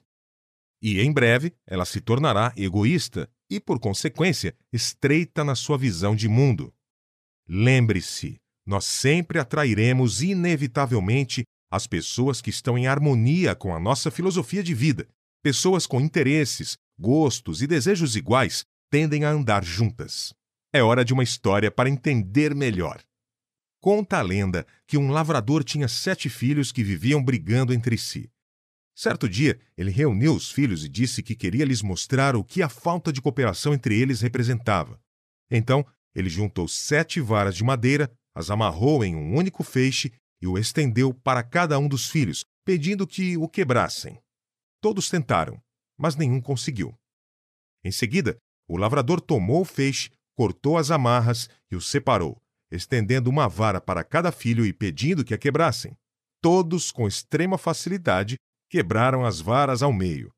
E 0.83 1.01
em 1.01 1.13
breve 1.13 1.55
ela 1.67 1.85
se 1.85 2.01
tornará 2.01 2.53
egoísta 2.57 3.31
e, 3.51 3.61
por 3.61 3.79
consequência, 3.79 4.55
estreita 4.73 5.45
na 5.45 5.55
sua 5.55 5.79
visão 5.79 6.15
de 6.15 6.29
mundo. 6.29 6.73
Lembre-se, 7.49 8.41
nós 8.67 8.85
sempre 8.85 9.39
atrairemos 9.39 10.23
inevitavelmente 10.23 11.45
as 11.71 11.87
pessoas 11.87 12.41
que 12.41 12.51
estão 12.51 12.77
em 12.77 12.87
harmonia 12.87 13.55
com 13.55 13.75
a 13.75 13.81
nossa 13.81 14.11
filosofia 14.11 14.63
de 14.63 14.75
vida. 14.75 15.09
Pessoas 15.43 15.87
com 15.87 16.01
interesses, 16.01 16.77
gostos 16.99 17.63
e 17.63 17.67
desejos 17.67 18.17
iguais 18.17 18.65
tendem 18.91 19.25
a 19.25 19.31
andar 19.31 19.65
juntas. 19.65 20.33
É 20.73 20.83
hora 20.83 21.05
de 21.05 21.13
uma 21.13 21.23
história 21.23 21.71
para 21.71 21.89
entender 21.89 22.55
melhor. 22.55 23.01
Conta 23.81 24.19
a 24.19 24.23
lenda 24.23 24.67
que 24.87 24.99
um 24.99 25.11
lavrador 25.11 25.63
tinha 25.63 25.87
sete 25.87 26.29
filhos 26.29 26.73
que 26.73 26.83
viviam 26.83 27.23
brigando 27.23 27.73
entre 27.73 27.97
si. 27.97 28.29
Certo 28.97 29.29
dia, 29.29 29.61
ele 29.77 29.91
reuniu 29.91 30.35
os 30.35 30.51
filhos 30.51 30.83
e 30.83 30.89
disse 30.89 31.23
que 31.23 31.37
queria 31.37 31.67
lhes 31.67 31.83
mostrar 31.83 32.35
o 32.35 32.43
que 32.43 32.63
a 32.63 32.69
falta 32.69 33.13
de 33.13 33.21
cooperação 33.21 33.75
entre 33.75 34.01
eles 34.01 34.23
representava. 34.23 34.99
Então, 35.51 35.85
ele 36.15 36.31
juntou 36.31 36.67
sete 36.67 37.21
varas 37.21 37.55
de 37.55 37.63
madeira, 37.63 38.11
as 38.35 38.49
amarrou 38.49 39.05
em 39.05 39.15
um 39.15 39.35
único 39.37 39.63
feixe 39.63 40.15
e 40.41 40.47
o 40.47 40.57
estendeu 40.57 41.13
para 41.13 41.43
cada 41.43 41.79
um 41.79 41.87
dos 41.87 42.09
filhos, 42.09 42.43
pedindo 42.65 43.07
que 43.07 43.37
o 43.37 43.47
quebrassem. 43.47 44.19
Todos 44.81 45.11
tentaram, 45.11 45.61
mas 45.99 46.17
nenhum 46.17 46.41
conseguiu. 46.41 46.99
Em 47.85 47.93
seguida, 47.93 48.39
o 48.67 48.79
lavrador 48.79 49.21
tomou 49.21 49.61
o 49.61 49.67
feixe, 49.67 50.11
cortou 50.35 50.79
as 50.79 50.91
amarras 50.91 51.51
e 51.71 51.77
os 51.77 51.87
separou, 51.87 52.41
estendendo 52.71 53.29
uma 53.29 53.47
vara 53.47 53.79
para 53.79 54.03
cada 54.03 54.33
filho 54.33 54.65
e 54.65 54.73
pedindo 54.73 55.23
que 55.23 55.35
a 55.35 55.39
quebrassem. 55.39 55.95
Todos, 56.41 56.91
com 56.91 57.07
extrema 57.07 57.59
facilidade, 57.59 58.39
quebraram 58.69 59.25
as 59.25 59.41
varas 59.41 59.83
ao 59.83 59.93
meio. 59.93 60.33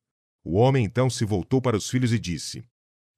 O 0.44 0.56
homem 0.56 0.84
então 0.84 1.10
se 1.10 1.24
voltou 1.24 1.60
para 1.60 1.76
os 1.76 1.90
filhos 1.90 2.12
e 2.12 2.18
disse: 2.18 2.64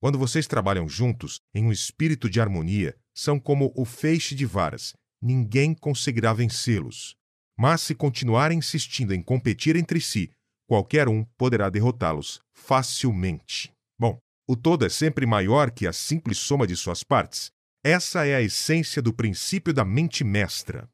Quando 0.01 0.19
vocês 0.19 0.47
trabalham 0.47 0.89
juntos, 0.89 1.41
em 1.55 1.65
um 1.65 1.73
espírito 1.73 2.29
de 2.29 2.41
harmonia, 2.41 2.97
são 3.15 3.39
como 3.39 3.73
o 3.77 3.85
feixe 3.85 4.35
de 4.35 4.47
varas. 4.47 4.95
Ninguém 5.23 5.75
conseguirá 5.75 6.33
vencê-los. 6.33 7.15
Mas 7.59 7.83
se 7.83 7.95
continuarem 7.95 8.59
insistindo 8.59 9.13
em 9.13 9.23
competir 9.23 9.77
entre 9.77 10.01
si, 10.01 10.31
qualquer 10.67 11.09
um 11.09 11.25
poderá 11.37 11.69
derrotá-los 11.69 12.41
facilmente. 12.55 13.71
Bom, 13.99 14.19
o 14.49 14.57
todo 14.57 14.87
é 14.87 14.89
sempre 14.89 15.27
maior 15.27 15.71
que 15.71 15.87
a 15.87 15.93
simples 15.93 16.39
soma 16.39 16.67
de 16.67 16.75
suas 16.75 17.03
partes. 17.03 17.51
Essa 17.85 18.27
é 18.27 18.35
a 18.35 18.43
essência 18.43 19.01
do 19.01 19.13
princípio 19.13 19.73
da 19.73 19.85
mente 19.85 20.25
mestra. 20.25 20.89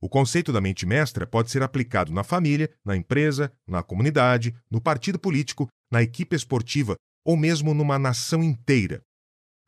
O 0.00 0.08
conceito 0.08 0.50
da 0.52 0.60
mente 0.60 0.86
mestra 0.86 1.26
pode 1.26 1.50
ser 1.50 1.62
aplicado 1.62 2.10
na 2.10 2.24
família, 2.24 2.70
na 2.84 2.96
empresa, 2.96 3.52
na 3.66 3.82
comunidade, 3.82 4.54
no 4.70 4.80
partido 4.80 5.18
político, 5.18 5.68
na 5.90 6.02
equipe 6.02 6.34
esportiva 6.34 6.96
ou 7.22 7.36
mesmo 7.36 7.74
numa 7.74 7.98
nação 7.98 8.42
inteira. 8.42 9.02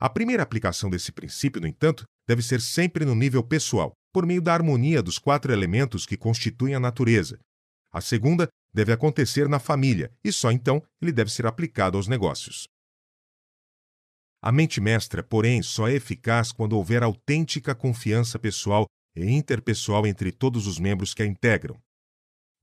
A 0.00 0.08
primeira 0.08 0.42
aplicação 0.42 0.88
desse 0.88 1.12
princípio, 1.12 1.60
no 1.60 1.66
entanto, 1.66 2.04
deve 2.26 2.42
ser 2.42 2.60
sempre 2.60 3.04
no 3.04 3.14
nível 3.14 3.42
pessoal, 3.42 3.92
por 4.12 4.24
meio 4.24 4.40
da 4.40 4.54
harmonia 4.54 5.02
dos 5.02 5.18
quatro 5.18 5.52
elementos 5.52 6.06
que 6.06 6.16
constituem 6.16 6.74
a 6.74 6.80
natureza. 6.80 7.38
A 7.92 8.00
segunda 8.00 8.48
deve 8.72 8.90
acontecer 8.90 9.48
na 9.48 9.58
família 9.58 10.10
e 10.24 10.32
só 10.32 10.50
então 10.50 10.82
ele 11.00 11.12
deve 11.12 11.30
ser 11.30 11.46
aplicado 11.46 11.98
aos 11.98 12.08
negócios. 12.08 12.66
A 14.40 14.50
mente 14.50 14.80
mestra, 14.80 15.22
porém, 15.22 15.62
só 15.62 15.88
é 15.88 15.92
eficaz 15.92 16.50
quando 16.50 16.72
houver 16.72 17.02
autêntica 17.02 17.74
confiança 17.74 18.38
pessoal 18.38 18.86
e 19.14 19.30
interpessoal 19.30 20.06
entre 20.06 20.32
todos 20.32 20.66
os 20.66 20.78
membros 20.78 21.14
que 21.14 21.22
a 21.22 21.26
integram. 21.26 21.80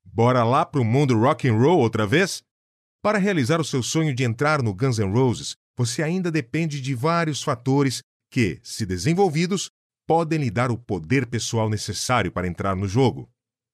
Bora 0.03 0.43
lá 0.43 0.65
pro 0.65 0.83
mundo 0.83 1.17
rock 1.17 1.47
and 1.47 1.55
roll 1.55 1.79
outra 1.79 2.05
vez? 2.05 2.41
Para 3.01 3.17
realizar 3.17 3.61
o 3.61 3.65
seu 3.65 3.81
sonho 3.81 4.13
de 4.13 4.23
entrar 4.23 4.61
no 4.61 4.73
Guns 4.73 4.97
N' 4.97 5.11
Roses, 5.11 5.55
você 5.77 6.03
ainda 6.03 6.31
depende 6.31 6.81
de 6.81 6.93
vários 6.93 7.41
fatores 7.41 8.01
que, 8.29 8.59
se 8.63 8.85
desenvolvidos, 8.85 9.69
podem 10.07 10.39
lhe 10.39 10.51
dar 10.51 10.71
o 10.71 10.77
poder 10.77 11.27
pessoal 11.27 11.69
necessário 11.69 12.31
para 12.31 12.47
entrar 12.47 12.75
no 12.75 12.87
jogo. 12.87 13.29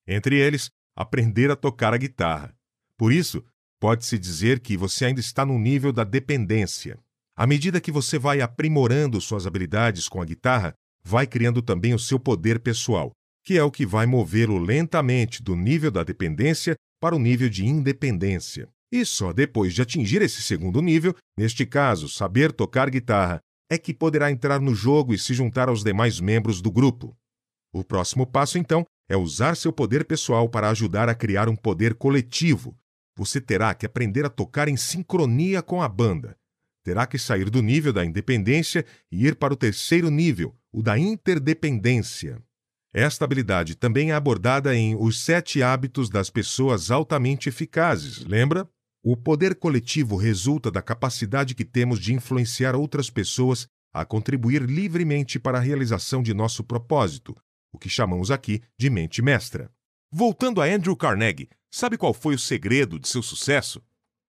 Entre 0.08 0.38
eles, 0.38 0.70
aprender 0.96 1.50
a 1.50 1.56
tocar 1.56 1.94
a 1.94 1.98
guitarra. 1.98 2.56
Por 2.98 3.12
isso, 3.12 3.44
pode-se 3.80 4.20
dizer 4.20 4.60
que 4.60 4.78
você 4.78 5.06
ainda 5.06 5.20
está 5.20 5.46
no 5.46 5.58
nível 5.58 5.92
da 5.92 6.04
dependência. 6.04 7.00
À 7.36 7.48
medida 7.48 7.82
que 7.82 7.92
você 7.92 8.20
vai 8.20 8.42
aprimorando 8.42 9.20
suas 9.20 9.48
habilidades 9.48 10.08
com 10.08 10.22
a 10.22 10.26
guitarra, 10.26 10.74
vai 11.06 11.28
criando 11.28 11.62
também 11.62 11.94
o 11.94 12.00
seu 12.00 12.20
poder 12.20 12.60
pessoal, 12.60 13.12
que 13.46 13.58
é 13.58 13.64
o 13.64 13.70
que 13.70 13.86
vai 13.86 14.08
movê-lo 14.08 14.58
lentamente 14.58 15.44
do 15.44 15.56
nível 15.56 15.92
da 15.92 16.04
dependência 16.04 16.76
para 17.00 17.16
o 17.16 17.20
nível 17.20 17.48
de 17.48 17.64
independência. 17.64 18.68
E 18.92 19.06
só 19.06 19.32
depois 19.32 19.74
de 19.74 19.84
atingir 19.84 20.22
esse 20.24 20.42
segundo 20.42 20.82
nível, 20.82 21.16
neste 21.38 21.66
caso, 21.66 22.10
saber 22.10 22.52
tocar 22.52 22.90
guitarra, 22.90 23.40
é 23.70 23.78
que 23.78 23.94
poderá 23.94 24.32
entrar 24.32 24.60
no 24.60 24.74
jogo 24.74 25.14
e 25.14 25.20
se 25.20 25.34
juntar 25.34 25.70
aos 25.70 25.84
demais 25.84 26.20
membros 26.20 26.60
do 26.60 26.72
grupo. 26.72 27.16
O 27.72 27.84
próximo 27.84 28.26
passo, 28.26 28.58
então, 28.58 28.84
é 29.08 29.16
usar 29.16 29.56
seu 29.56 29.72
poder 29.72 30.06
pessoal 30.06 30.50
para 30.50 30.70
ajudar 30.70 31.08
a 31.10 31.14
criar 31.14 31.48
um 31.50 31.56
poder 31.56 31.94
coletivo. 31.94 32.76
Você 33.16 33.40
terá 33.40 33.76
que 33.76 33.86
aprender 33.86 34.26
a 34.26 34.30
tocar 34.30 34.68
em 34.68 34.78
sincronia 34.78 35.62
com 35.62 35.82
a 35.82 35.88
banda 35.88 36.36
terá 36.86 37.08
que 37.08 37.18
sair 37.18 37.50
do 37.50 37.64
nível 37.64 37.92
da 37.92 38.06
independência 38.06 38.86
e 39.12 39.26
ir 39.26 39.36
para 39.36 39.52
o 39.52 39.58
terceiro 39.58 40.12
nível, 40.12 40.56
o 40.76 40.84
da 40.84 41.00
interdependência. 41.00 42.38
Esta 42.94 43.24
habilidade 43.24 43.76
também 43.76 44.12
é 44.12 44.14
abordada 44.14 44.76
em 44.76 44.94
Os 44.94 45.24
Sete 45.24 45.64
Hábitos 45.64 46.10
das 46.10 46.30
Pessoas 46.30 46.92
Altamente 46.92 47.48
Eficazes, 47.48 48.26
lembra? 48.26 48.70
O 49.02 49.16
poder 49.16 49.56
coletivo 49.56 50.18
resulta 50.18 50.70
da 50.70 50.82
capacidade 50.82 51.56
que 51.56 51.64
temos 51.64 51.98
de 51.98 52.14
influenciar 52.14 52.76
outras 52.76 53.10
pessoas 53.10 53.68
a 53.94 54.04
contribuir 54.04 54.64
livremente 54.64 55.40
para 55.40 55.60
a 55.60 55.62
realização 55.62 56.22
de 56.22 56.34
nosso 56.34 56.62
propósito, 56.62 57.34
o 57.74 57.78
que 57.78 57.88
chamamos 57.88 58.30
aqui 58.30 58.62
de 58.78 58.90
mente 58.90 59.22
mestra. 59.22 59.72
Voltando 60.12 60.62
a 60.62 60.66
Andrew 60.66 60.98
Carnegie, 60.98 61.48
sabe 61.72 61.98
qual 61.98 62.14
foi 62.14 62.36
o 62.36 62.40
segredo 62.40 63.00
de 63.00 63.08
seu 63.08 63.24
sucesso? 63.24 63.82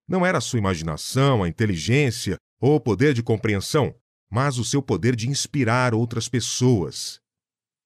Não 0.06 0.24
era 0.24 0.38
a 0.38 0.40
sua 0.40 0.60
imaginação, 0.60 1.42
a 1.42 1.48
inteligência 1.48 2.36
ou 2.60 2.76
o 2.76 2.80
poder 2.80 3.14
de 3.14 3.22
compreensão, 3.24 3.92
mas 4.30 4.58
o 4.58 4.64
seu 4.64 4.82
poder 4.82 5.14
de 5.14 5.28
inspirar 5.28 5.94
outras 5.94 6.28
pessoas. 6.28 7.20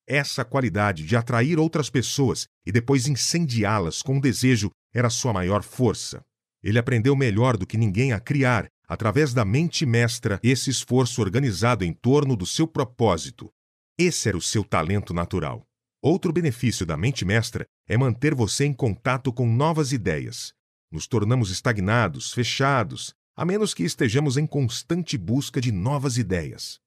Essa 0.06 0.44
qualidade 0.44 1.04
de 1.04 1.16
atrair 1.16 1.58
outras 1.58 1.88
pessoas 1.88 2.46
e 2.66 2.72
depois 2.72 3.06
incendiá-las 3.06 4.02
com 4.02 4.18
desejo 4.18 4.70
era 4.92 5.08
sua 5.08 5.32
maior 5.32 5.62
força. 5.62 6.20
Ele 6.62 6.78
aprendeu 6.78 7.14
melhor 7.14 7.56
do 7.56 7.66
que 7.66 7.78
ninguém 7.78 8.12
a 8.12 8.20
criar, 8.20 8.66
através 8.86 9.32
da 9.32 9.44
mente 9.44 9.86
mestra, 9.86 10.40
esse 10.42 10.68
esforço 10.68 11.22
organizado 11.22 11.84
em 11.84 11.92
torno 11.92 12.36
do 12.36 12.44
seu 12.44 12.66
propósito. 12.66 13.50
Esse 13.96 14.28
era 14.28 14.36
o 14.36 14.42
seu 14.42 14.64
talento 14.64 15.14
natural. 15.14 15.64
Outro 16.02 16.32
benefício 16.32 16.84
da 16.84 16.96
mente 16.96 17.24
mestra 17.24 17.66
é 17.86 17.96
manter 17.96 18.34
você 18.34 18.64
em 18.64 18.72
contato 18.72 19.32
com 19.32 19.46
novas 19.46 19.92
ideias. 19.92 20.52
Nos 20.90 21.06
tornamos 21.06 21.50
estagnados, 21.50 22.32
fechados, 22.32 23.14
a 23.40 23.44
menos 23.46 23.72
que 23.72 23.84
estejamos 23.84 24.36
em 24.36 24.46
constante 24.46 25.16
busca 25.16 25.62
de 25.62 25.72
novas 25.72 26.18
ideias. 26.18 26.78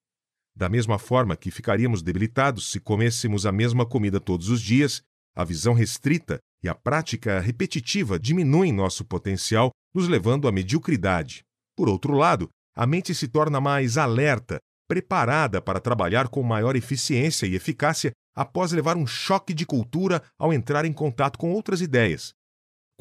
Da 0.56 0.70
mesma 0.70 1.00
forma 1.00 1.36
que 1.36 1.50
ficaríamos 1.50 2.04
debilitados 2.04 2.70
se 2.70 2.80
comêssemos 2.80 3.48
a 3.48 3.52
mesma 3.52 3.88
comida 3.88 4.20
todos 4.20 4.50
os 4.50 4.62
dias, 4.62 5.02
a 5.36 5.44
visão 5.44 5.74
restrita 5.74 6.38
e 6.64 6.70
a 6.70 6.76
prática 6.76 7.40
repetitiva 7.40 8.20
diminuem 8.20 8.72
nosso 8.72 9.04
potencial, 9.04 9.72
nos 9.96 10.08
levando 10.08 10.48
à 10.48 10.52
mediocridade. 10.52 11.42
Por 11.76 11.90
outro 11.90 12.14
lado, 12.14 12.48
a 12.78 12.86
mente 12.86 13.16
se 13.16 13.28
torna 13.28 13.60
mais 13.60 13.98
alerta, 13.98 14.60
preparada 14.88 15.60
para 15.60 15.80
trabalhar 15.80 16.28
com 16.28 16.44
maior 16.44 16.76
eficiência 16.76 17.48
e 17.48 17.56
eficácia 17.56 18.12
após 18.36 18.72
levar 18.72 18.96
um 18.96 19.08
choque 19.08 19.56
de 19.56 19.66
cultura 19.66 20.22
ao 20.38 20.54
entrar 20.54 20.86
em 20.86 20.94
contato 20.94 21.40
com 21.40 21.52
outras 21.52 21.82
ideias. 21.82 22.32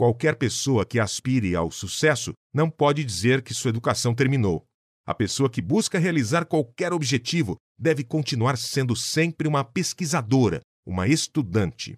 Qualquer 0.03 0.35
pessoa 0.35 0.85
que 0.85 0.99
aspire 0.99 1.55
ao 1.55 1.71
sucesso 1.71 2.33
não 2.53 2.69
pode 2.69 3.05
dizer 3.05 3.41
que 3.41 3.55
sua 3.55 3.69
educação 3.69 4.13
terminou. 4.13 4.67
A 5.07 5.15
pessoa 5.15 5.49
que 5.49 5.63
busca 5.63 5.97
realizar 5.97 6.45
qualquer 6.45 6.93
objetivo 6.93 7.55
deve 7.79 8.03
continuar 8.03 8.59
sendo 8.59 8.97
sempre 8.97 9.47
uma 9.47 9.63
pesquisadora, 9.63 10.61
uma 10.85 11.07
estudante. 11.07 11.97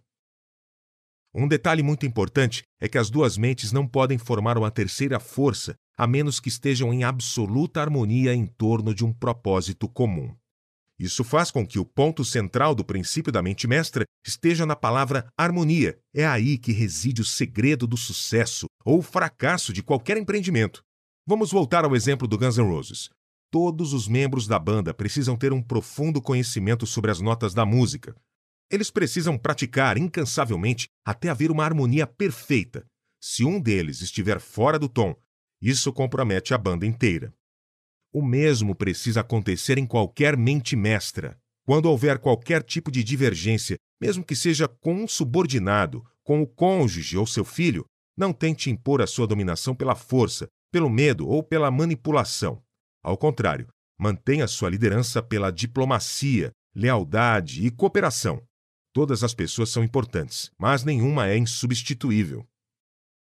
Um 1.34 1.48
detalhe 1.48 1.82
muito 1.82 2.04
importante 2.04 2.62
é 2.78 2.90
que 2.90 2.98
as 2.98 3.08
duas 3.08 3.38
mentes 3.38 3.72
não 3.72 3.88
podem 3.88 4.18
formar 4.18 4.58
uma 4.58 4.70
terceira 4.70 5.18
força 5.18 5.74
a 5.96 6.06
menos 6.06 6.38
que 6.38 6.50
estejam 6.50 6.92
em 6.92 7.04
absoluta 7.04 7.80
harmonia 7.80 8.34
em 8.34 8.44
torno 8.44 8.94
de 8.94 9.02
um 9.02 9.14
propósito 9.14 9.88
comum. 9.88 10.36
Isso 10.98 11.24
faz 11.24 11.50
com 11.50 11.66
que 11.66 11.78
o 11.78 11.84
ponto 11.84 12.24
central 12.24 12.74
do 12.74 12.84
princípio 12.84 13.32
da 13.32 13.42
mente 13.42 13.66
mestra 13.66 14.04
esteja 14.24 14.64
na 14.64 14.76
palavra 14.76 15.26
harmonia. 15.36 15.98
É 16.14 16.24
aí 16.24 16.56
que 16.56 16.72
reside 16.72 17.20
o 17.20 17.24
segredo 17.24 17.86
do 17.86 17.96
sucesso 17.96 18.66
ou 18.84 19.02
fracasso 19.02 19.72
de 19.72 19.82
qualquer 19.82 20.16
empreendimento. 20.16 20.82
Vamos 21.26 21.50
voltar 21.50 21.84
ao 21.84 21.96
exemplo 21.96 22.28
do 22.28 22.38
Guns 22.38 22.58
N' 22.58 22.68
Roses. 22.68 23.10
Todos 23.50 23.92
os 23.92 24.06
membros 24.06 24.46
da 24.46 24.58
banda 24.58 24.92
precisam 24.92 25.36
ter 25.36 25.52
um 25.52 25.62
profundo 25.62 26.20
conhecimento 26.20 26.86
sobre 26.86 27.10
as 27.10 27.20
notas 27.20 27.54
da 27.54 27.64
música. 27.64 28.14
Eles 28.70 28.90
precisam 28.90 29.38
praticar 29.38 29.96
incansavelmente 29.96 30.88
até 31.04 31.28
haver 31.28 31.50
uma 31.50 31.64
harmonia 31.64 32.06
perfeita. 32.06 32.84
Se 33.20 33.44
um 33.44 33.60
deles 33.60 34.00
estiver 34.00 34.40
fora 34.40 34.78
do 34.78 34.88
tom, 34.88 35.16
isso 35.62 35.92
compromete 35.92 36.52
a 36.52 36.58
banda 36.58 36.84
inteira. 36.84 37.32
O 38.14 38.22
mesmo 38.22 38.76
precisa 38.76 39.22
acontecer 39.22 39.76
em 39.76 39.84
qualquer 39.84 40.36
mente 40.36 40.76
mestra. 40.76 41.36
Quando 41.66 41.86
houver 41.86 42.20
qualquer 42.20 42.62
tipo 42.62 42.88
de 42.88 43.02
divergência, 43.02 43.76
mesmo 44.00 44.22
que 44.22 44.36
seja 44.36 44.68
com 44.68 44.94
um 44.94 45.08
subordinado, 45.08 46.06
com 46.22 46.40
o 46.40 46.46
cônjuge 46.46 47.18
ou 47.18 47.26
seu 47.26 47.44
filho, 47.44 47.84
não 48.16 48.32
tente 48.32 48.70
impor 48.70 49.02
a 49.02 49.06
sua 49.08 49.26
dominação 49.26 49.74
pela 49.74 49.96
força, 49.96 50.46
pelo 50.70 50.88
medo 50.88 51.26
ou 51.26 51.42
pela 51.42 51.72
manipulação. 51.72 52.62
Ao 53.02 53.18
contrário, 53.18 53.66
mantenha 53.98 54.46
sua 54.46 54.70
liderança 54.70 55.20
pela 55.20 55.50
diplomacia, 55.50 56.52
lealdade 56.72 57.66
e 57.66 57.70
cooperação. 57.70 58.40
Todas 58.92 59.24
as 59.24 59.34
pessoas 59.34 59.70
são 59.70 59.82
importantes, 59.82 60.52
mas 60.56 60.84
nenhuma 60.84 61.26
é 61.26 61.36
insubstituível. 61.36 62.46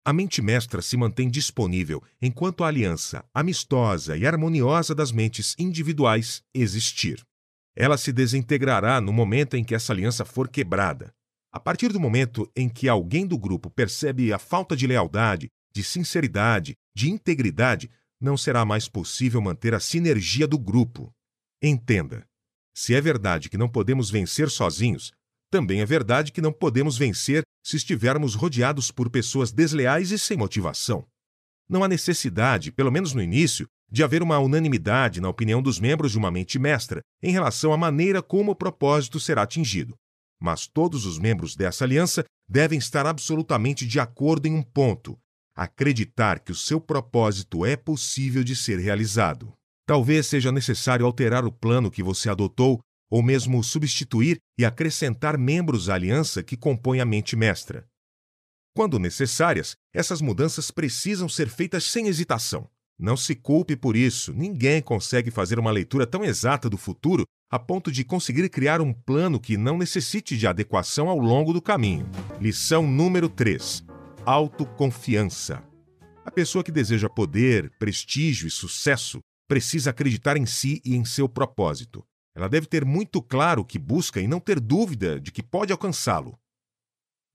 A 0.05 0.13
mente 0.13 0.43
mestra 0.43 0.83
se 0.83 0.97
mantém 0.97 1.31
disponível 1.31 2.03
enquanto 2.21 2.65
a 2.65 2.67
aliança 2.67 3.25
amistosa 3.33 4.17
e 4.17 4.27
harmoniosa 4.27 4.95
das 4.95 5.13
mentes 5.13 5.55
individuais 5.57 6.43
existir. 6.53 7.25
Ela 7.77 7.97
se 7.97 8.13
desintegrará 8.13 9.01
no 9.01 9.13
momento 9.13 9.57
em 9.57 9.63
que 9.63 9.75
essa 9.75 9.93
aliança 9.93 10.25
for 10.25 10.49
quebrada. 10.49 11.15
A 11.53 11.61
partir 11.61 11.93
do 11.93 12.01
momento 12.01 12.51
em 12.57 12.69
que 12.69 12.89
alguém 12.89 13.27
do 13.27 13.39
grupo 13.39 13.71
percebe 13.71 14.33
a 14.33 14.39
falta 14.39 14.75
de 14.75 14.87
lealdade, 14.87 15.49
de 15.73 15.85
sinceridade, 15.85 16.75
de 16.95 17.09
integridade, 17.09 17.91
não 18.21 18.37
será 18.37 18.65
mais 18.65 18.89
possível 18.89 19.41
manter 19.41 19.73
a 19.73 19.81
sinergia 19.81 20.49
do 20.49 20.59
grupo. 20.59 21.13
Entenda: 21.63 22.27
se 22.75 22.95
é 22.95 23.01
verdade 23.01 23.49
que 23.49 23.59
não 23.59 23.69
podemos 23.69 24.11
vencer 24.11 24.51
sozinhos, 24.51 25.13
também 25.53 25.83
é 25.83 25.87
verdade 25.87 26.33
que 26.33 26.41
não 26.41 26.51
podemos 26.51 26.97
vencer 26.97 27.43
se 27.63 27.77
estivermos 27.77 28.35
rodeados 28.35 28.91
por 28.91 29.11
pessoas 29.11 29.53
desleais 29.53 30.11
e 30.11 30.19
sem 30.19 30.35
motivação. 30.35 31.07
Não 31.69 31.85
há 31.85 31.89
necessidade, 31.89 32.73
pelo 32.73 32.91
menos 32.91 33.13
no 33.13 33.23
início, 33.23 33.67
de 33.91 34.03
haver 34.03 34.23
uma 34.23 34.39
unanimidade 34.39 35.21
na 35.21 35.29
opinião 35.29 35.61
dos 35.61 35.79
membros 35.79 36.13
de 36.13 36.19
uma 36.19 36.31
mente 36.31 36.59
mestra 36.59 37.03
em 37.23 37.33
relação 37.33 37.71
à 37.71 37.77
maneira 37.77 38.23
como 38.23 38.53
o 38.53 38.57
propósito 38.57 39.21
será 39.21 39.43
atingido. 39.43 39.95
Mas 40.41 40.67
todos 40.67 41.05
os 41.05 41.19
membros 41.19 41.55
dessa 41.55 41.85
aliança 41.85 42.25
devem 42.49 42.79
estar 42.79 43.07
absolutamente 43.07 43.87
de 43.87 44.01
acordo 44.01 44.47
em 44.47 44.55
um 44.55 44.63
ponto: 44.63 45.19
acreditar 45.55 46.41
que 46.41 46.51
o 46.51 46.57
seu 46.57 46.81
propósito 46.81 47.67
é 47.67 47.77
possível 47.77 48.43
de 48.43 48.57
ser 48.57 48.79
realizado. 48.79 49.53
Talvez 49.87 50.27
seja 50.29 50.51
necessário 50.51 51.05
alterar 51.05 51.45
o 51.45 51.53
plano 51.53 51.91
que 51.91 52.03
você 52.03 52.31
adotou 52.31 52.81
ou 53.13 53.23
mesmo 53.23 53.63
substituir 53.63 54.39
e 54.59 54.65
acrescentar 54.65 55.37
membros 55.37 55.91
à 55.91 55.95
aliança 55.95 56.43
que 56.43 56.57
compõe 56.57 56.99
a 56.99 57.05
mente 57.05 57.37
mestra. 57.37 57.87
Quando 58.75 58.99
necessárias, 58.99 59.77
essas 59.93 60.23
mudanças 60.23 60.71
precisam 60.71 61.29
ser 61.29 61.51
feitas 61.51 61.85
sem 61.85 62.09
hesitação. 62.09 62.67
Não 62.99 63.15
se 63.15 63.35
culpe 63.35 63.77
por 63.77 63.97
isso, 63.97 64.33
ninguém 64.33 64.81
consegue 64.81 65.31
fazer 65.31 65.59
uma 65.59 65.71
leitura 65.71 66.07
tão 66.07 66.25
exata 66.25 66.71
do 66.71 66.79
futuro 66.79 67.25
a 67.51 67.59
ponto 67.59 67.93
de 67.93 68.03
conseguir 68.03 68.49
criar 68.49 68.81
um 68.81 68.95
plano 68.95 69.39
que 69.39 69.59
não 69.59 69.77
necessite 69.77 70.39
de 70.39 70.47
adequação 70.47 71.11
ao 71.11 71.19
longo 71.19 71.53
do 71.53 71.61
caminho. 71.61 72.09
Lição 72.41 72.87
número 72.87 73.29
3 73.29 73.85
autoconfiança. 74.25 75.63
A 76.25 76.31
pessoa 76.31 76.65
que 76.65 76.73
deseja 76.73 77.11
poder, 77.11 77.71
prestígio 77.79 78.47
e 78.47 78.51
sucesso 78.51 79.19
precisa 79.47 79.91
acreditar 79.91 80.39
em 80.39 80.47
si 80.47 80.81
e 80.83 80.95
em 80.95 81.05
seu 81.05 81.29
propósito. 81.29 82.03
Ela 82.35 82.49
deve 82.49 82.67
ter 82.67 82.85
muito 82.85 83.21
claro 83.21 83.63
o 83.63 83.65
que 83.65 83.79
busca 83.79 84.21
e 84.21 84.27
não 84.27 84.41
ter 84.41 84.59
dúvida 84.59 85.21
de 85.21 85.31
que 85.31 85.43
pode 85.43 85.73
alcançá-lo. 85.73 86.39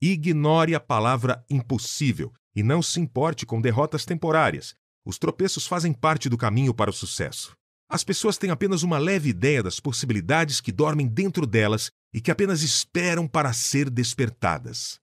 Ignore 0.01 0.75
a 0.75 0.79
palavra 0.79 1.43
impossível 1.49 2.33
e 2.55 2.63
não 2.63 2.81
se 2.81 2.99
importe 2.99 3.45
com 3.45 3.61
derrotas 3.61 4.05
temporárias. 4.05 4.75
Os 5.05 5.17
tropeços 5.17 5.67
fazem 5.67 5.93
parte 5.93 6.27
do 6.29 6.37
caminho 6.37 6.73
para 6.73 6.89
o 6.89 6.93
sucesso. 6.93 7.55
As 7.89 8.03
pessoas 8.03 8.37
têm 8.37 8.49
apenas 8.49 8.83
uma 8.83 8.97
leve 8.97 9.29
ideia 9.29 9.63
das 9.63 9.79
possibilidades 9.79 10.59
que 10.59 10.71
dormem 10.71 11.07
dentro 11.07 11.47
delas 11.47 11.89
e 12.13 12.19
que 12.19 12.31
apenas 12.31 12.61
esperam 12.61 13.27
para 13.27 13.53
ser 13.53 13.89
despertadas. 13.89 14.99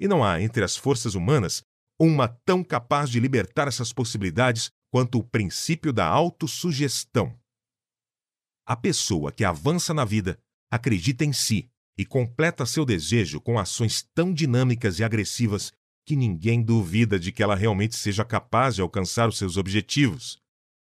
E 0.00 0.08
não 0.08 0.24
há 0.24 0.40
entre 0.40 0.64
as 0.64 0.76
forças 0.76 1.14
humanas 1.14 1.62
uma 2.00 2.26
tão 2.26 2.64
capaz 2.64 3.10
de 3.10 3.20
libertar 3.20 3.68
essas 3.68 3.92
possibilidades 3.92 4.70
quanto 4.90 5.18
o 5.18 5.24
princípio 5.24 5.92
da 5.92 6.06
autossugestão. 6.06 7.36
A 8.64 8.76
pessoa 8.76 9.32
que 9.32 9.44
avança 9.44 9.92
na 9.92 10.04
vida 10.04 10.38
acredita 10.70 11.24
em 11.24 11.32
si 11.32 11.68
e 11.98 12.04
completa 12.04 12.64
seu 12.64 12.84
desejo 12.84 13.40
com 13.40 13.58
ações 13.58 14.02
tão 14.14 14.32
dinâmicas 14.32 14.98
e 14.98 15.04
agressivas 15.04 15.72
que 16.06 16.16
ninguém 16.16 16.62
duvida 16.62 17.18
de 17.18 17.32
que 17.32 17.42
ela 17.42 17.54
realmente 17.54 17.96
seja 17.96 18.24
capaz 18.24 18.76
de 18.76 18.80
alcançar 18.80 19.28
os 19.28 19.36
seus 19.36 19.56
objetivos. 19.56 20.38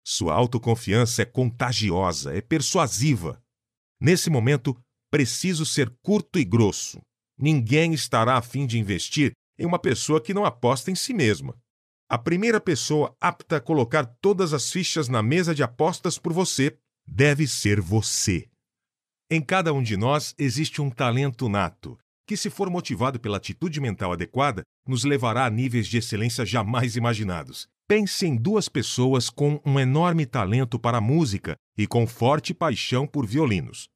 Sua 0.04 0.34
autoconfiança 0.34 1.22
é 1.22 1.24
contagiosa, 1.24 2.34
é 2.34 2.40
persuasiva. 2.40 3.42
Nesse 4.00 4.30
momento, 4.30 4.76
preciso 5.10 5.64
ser 5.64 5.90
curto 6.02 6.38
e 6.38 6.44
grosso. 6.44 7.00
Ninguém 7.38 7.92
estará 7.92 8.36
a 8.36 8.42
fim 8.42 8.66
de 8.66 8.78
investir 8.78 9.32
em 9.58 9.66
uma 9.66 9.78
pessoa 9.78 10.20
que 10.20 10.34
não 10.34 10.44
aposta 10.44 10.90
em 10.90 10.94
si 10.94 11.12
mesma. 11.12 11.56
A 12.08 12.18
primeira 12.18 12.60
pessoa 12.60 13.14
apta 13.20 13.56
a 13.56 13.60
colocar 13.60 14.04
todas 14.04 14.52
as 14.52 14.70
fichas 14.70 15.08
na 15.08 15.22
mesa 15.22 15.54
de 15.54 15.62
apostas 15.62 16.18
por 16.18 16.32
você 16.32 16.76
deve 17.06 17.46
ser 17.46 17.80
você. 17.80 18.48
Em 19.30 19.40
cada 19.40 19.72
um 19.72 19.82
de 19.82 19.96
nós 19.96 20.34
existe 20.38 20.82
um 20.82 20.90
talento 20.90 21.48
nato, 21.48 21.98
que, 22.26 22.36
se 22.36 22.50
for 22.50 22.70
motivado 22.70 23.18
pela 23.18 23.38
atitude 23.38 23.80
mental 23.80 24.12
adequada, 24.12 24.62
nos 24.86 25.04
levará 25.04 25.46
a 25.46 25.50
níveis 25.50 25.86
de 25.86 25.98
excelência 25.98 26.44
jamais 26.46 26.96
imaginados. 26.96 27.68
Pense 27.88 28.24
em 28.24 28.36
duas 28.36 28.68
pessoas 28.68 29.28
com 29.28 29.60
um 29.66 29.80
enorme 29.80 30.24
talento 30.24 30.78
para 30.78 30.98
a 30.98 31.00
música 31.00 31.56
e 31.76 31.86
com 31.86 32.06
forte 32.06 32.54
paixão 32.54 33.06
por 33.06 33.26
violinos. 33.26 33.88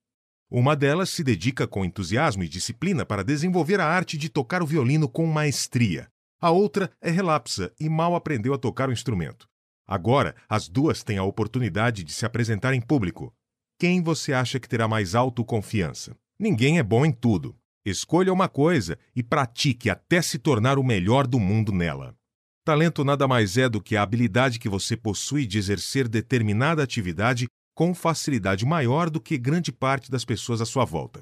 Uma 0.51 0.75
delas 0.75 1.11
se 1.11 1.23
dedica 1.25 1.67
com 1.67 1.85
entusiasmo 1.85 2.43
e 2.43 2.49
disciplina 2.49 3.05
para 3.05 3.25
desenvolver 3.25 3.81
a 3.81 3.87
arte 3.87 4.19
de 4.19 4.29
tocar 4.29 4.63
o 4.63 4.67
violino 4.67 5.09
com 5.09 5.27
maestria. 5.27 6.09
A 6.41 6.51
outra 6.51 6.91
é 7.01 7.11
relapsa 7.11 7.73
e 7.79 7.89
mal 7.89 8.15
aprendeu 8.15 8.53
a 8.53 8.59
tocar 8.59 8.89
o 8.89 8.93
instrumento. 8.93 9.49
Agora, 9.87 10.35
as 10.49 10.69
duas 10.69 11.03
têm 11.03 11.19
a 11.19 11.25
oportunidade 11.25 12.05
de 12.05 12.13
se 12.13 12.25
apresentar 12.25 12.75
em 12.75 12.81
público. 12.81 13.35
Quem 13.79 14.03
você 14.03 14.33
acha 14.33 14.59
que 14.59 14.69
terá 14.69 14.89
mais 14.89 15.15
autoconfiança? 15.15 16.17
Ninguém 16.39 16.79
é 16.79 16.83
bom 16.83 17.05
em 17.05 17.13
tudo. 17.13 17.57
Escolha 17.85 18.33
uma 18.33 18.49
coisa 18.49 18.99
e 19.15 19.23
pratique 19.23 19.91
até 19.91 20.23
se 20.23 20.39
tornar 20.39 20.79
o 20.79 20.85
melhor 20.85 21.27
do 21.27 21.39
mundo 21.39 21.71
nela. 21.71 22.17
Talento 22.65 23.05
nada 23.05 23.29
mais 23.29 23.59
é 23.59 23.69
do 23.69 23.83
que 23.83 23.95
a 23.95 24.03
habilidade 24.03 24.59
que 24.59 24.71
você 24.71 24.97
possui 24.97 25.47
de 25.47 25.59
exercer 25.59 26.09
determinada 26.09 26.83
atividade 26.83 27.47
com 27.75 27.95
facilidade 27.95 28.65
maior 28.65 29.11
do 29.11 29.21
que 29.21 29.37
grande 29.37 29.71
parte 29.71 30.11
das 30.11 30.25
pessoas 30.25 30.63
à 30.63 30.65
sua 30.65 30.87
volta. 30.87 31.21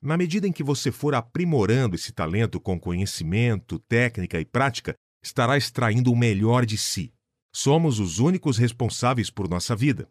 Na 0.00 0.16
medida 0.16 0.46
em 0.46 0.52
que 0.52 0.62
você 0.62 0.92
for 0.92 1.16
aprimorando 1.16 1.96
esse 1.96 2.12
talento 2.12 2.60
com 2.60 2.78
conhecimento, 2.78 3.80
técnica 3.88 4.38
e 4.38 4.44
prática, 4.44 4.94
estará 5.20 5.56
extraindo 5.56 6.12
o 6.12 6.16
melhor 6.16 6.64
de 6.64 6.78
si. 6.78 7.12
Somos 7.52 7.98
os 7.98 8.18
únicos 8.18 8.58
responsáveis 8.58 9.30
por 9.30 9.48
nossa 9.48 9.74
vida 9.74 10.08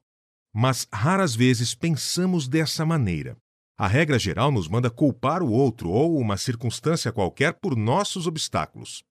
mas 0.59 0.87
raras 0.91 1.35
vezes 1.35 1.75
pensamos 1.75 2.47
dessa 2.47 2.83
maneira. 2.83 3.37
A 3.77 3.87
regra 3.87 4.17
geral 4.17 4.51
nos 4.51 4.67
manda 4.67 4.89
culpar 4.89 5.43
o 5.43 5.51
outro 5.51 5.91
ou 5.91 6.17
uma 6.17 6.35
circunstância 6.35 7.11
qualquer 7.11 7.53
por 7.53 7.75
nossos 7.75 8.25
obstáculos. 8.25 9.03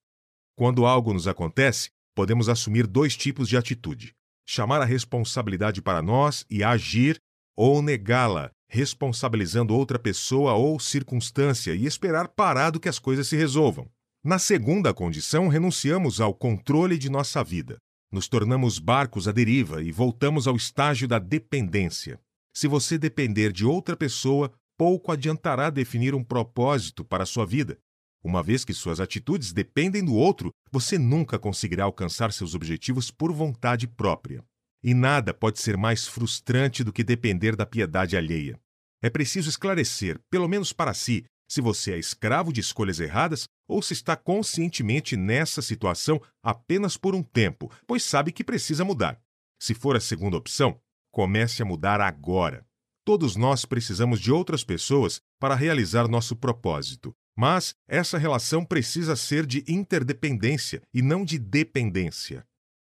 Quando 0.56 0.84
algo 0.84 1.12
nos 1.12 1.28
acontece, 1.28 1.90
podemos 2.16 2.48
assumir 2.48 2.84
dois 2.84 3.16
tipos 3.16 3.48
de 3.48 3.56
atitude: 3.56 4.12
chamar 4.44 4.82
a 4.82 4.84
responsabilidade 4.84 5.80
para 5.80 6.02
nós 6.02 6.44
e 6.50 6.64
agir, 6.64 7.16
ou 7.56 7.80
negá-la, 7.80 8.50
responsabilizando 8.68 9.72
outra 9.72 10.00
pessoa 10.00 10.54
ou 10.54 10.80
circunstância 10.80 11.76
e 11.76 11.86
esperar 11.86 12.26
parado 12.26 12.80
que 12.80 12.88
as 12.88 12.98
coisas 12.98 13.28
se 13.28 13.36
resolvam. 13.36 13.88
Na 14.24 14.40
segunda 14.40 14.92
condição, 14.92 15.46
renunciamos 15.46 16.20
ao 16.20 16.34
controle 16.34 16.98
de 16.98 17.08
nossa 17.08 17.44
vida. 17.44 17.78
Nos 18.10 18.28
tornamos 18.28 18.78
barcos 18.78 19.26
à 19.26 19.32
deriva 19.32 19.82
e 19.82 19.90
voltamos 19.90 20.46
ao 20.46 20.56
estágio 20.56 21.08
da 21.08 21.18
dependência. 21.18 22.20
Se 22.54 22.68
você 22.68 22.96
depender 22.96 23.52
de 23.52 23.64
outra 23.66 23.96
pessoa, 23.96 24.52
pouco 24.78 25.10
adiantará 25.10 25.70
definir 25.70 26.14
um 26.14 26.22
propósito 26.22 27.04
para 27.04 27.24
a 27.24 27.26
sua 27.26 27.44
vida. 27.44 27.78
Uma 28.22 28.42
vez 28.42 28.64
que 28.64 28.74
suas 28.74 29.00
atitudes 29.00 29.52
dependem 29.52 30.04
do 30.04 30.14
outro, 30.14 30.50
você 30.72 30.98
nunca 30.98 31.38
conseguirá 31.38 31.84
alcançar 31.84 32.32
seus 32.32 32.54
objetivos 32.54 33.10
por 33.10 33.32
vontade 33.32 33.86
própria. 33.86 34.44
E 34.82 34.94
nada 34.94 35.34
pode 35.34 35.60
ser 35.60 35.76
mais 35.76 36.06
frustrante 36.06 36.82
do 36.82 36.92
que 36.92 37.04
depender 37.04 37.56
da 37.56 37.66
piedade 37.66 38.16
alheia. 38.16 38.58
É 39.02 39.10
preciso 39.10 39.48
esclarecer, 39.48 40.18
pelo 40.30 40.48
menos 40.48 40.72
para 40.72 40.94
si, 40.94 41.24
se 41.48 41.60
você 41.60 41.92
é 41.92 41.98
escravo 41.98 42.52
de 42.52 42.60
escolhas 42.60 43.00
erradas 43.00 43.48
ou 43.68 43.80
se 43.80 43.92
está 43.92 44.16
conscientemente 44.16 45.16
nessa 45.16 45.62
situação 45.62 46.20
apenas 46.42 46.96
por 46.96 47.14
um 47.14 47.22
tempo, 47.22 47.70
pois 47.86 48.02
sabe 48.02 48.32
que 48.32 48.44
precisa 48.44 48.84
mudar. 48.84 49.20
Se 49.58 49.74
for 49.74 49.96
a 49.96 50.00
segunda 50.00 50.36
opção, 50.36 50.80
comece 51.10 51.62
a 51.62 51.64
mudar 51.64 52.00
agora. 52.00 52.66
Todos 53.04 53.36
nós 53.36 53.64
precisamos 53.64 54.20
de 54.20 54.32
outras 54.32 54.64
pessoas 54.64 55.20
para 55.38 55.54
realizar 55.54 56.08
nosso 56.08 56.34
propósito, 56.34 57.14
mas 57.36 57.74
essa 57.86 58.18
relação 58.18 58.64
precisa 58.64 59.14
ser 59.14 59.46
de 59.46 59.64
interdependência 59.68 60.82
e 60.92 61.00
não 61.00 61.24
de 61.24 61.38
dependência. 61.38 62.44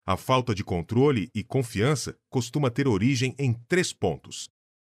A 0.05 0.17
falta 0.17 0.53
de 0.53 0.63
controle 0.63 1.29
e 1.33 1.43
confiança 1.43 2.17
costuma 2.29 2.69
ter 2.69 2.87
origem 2.87 3.35
em 3.37 3.53
três 3.53 3.93
pontos: 3.93 4.49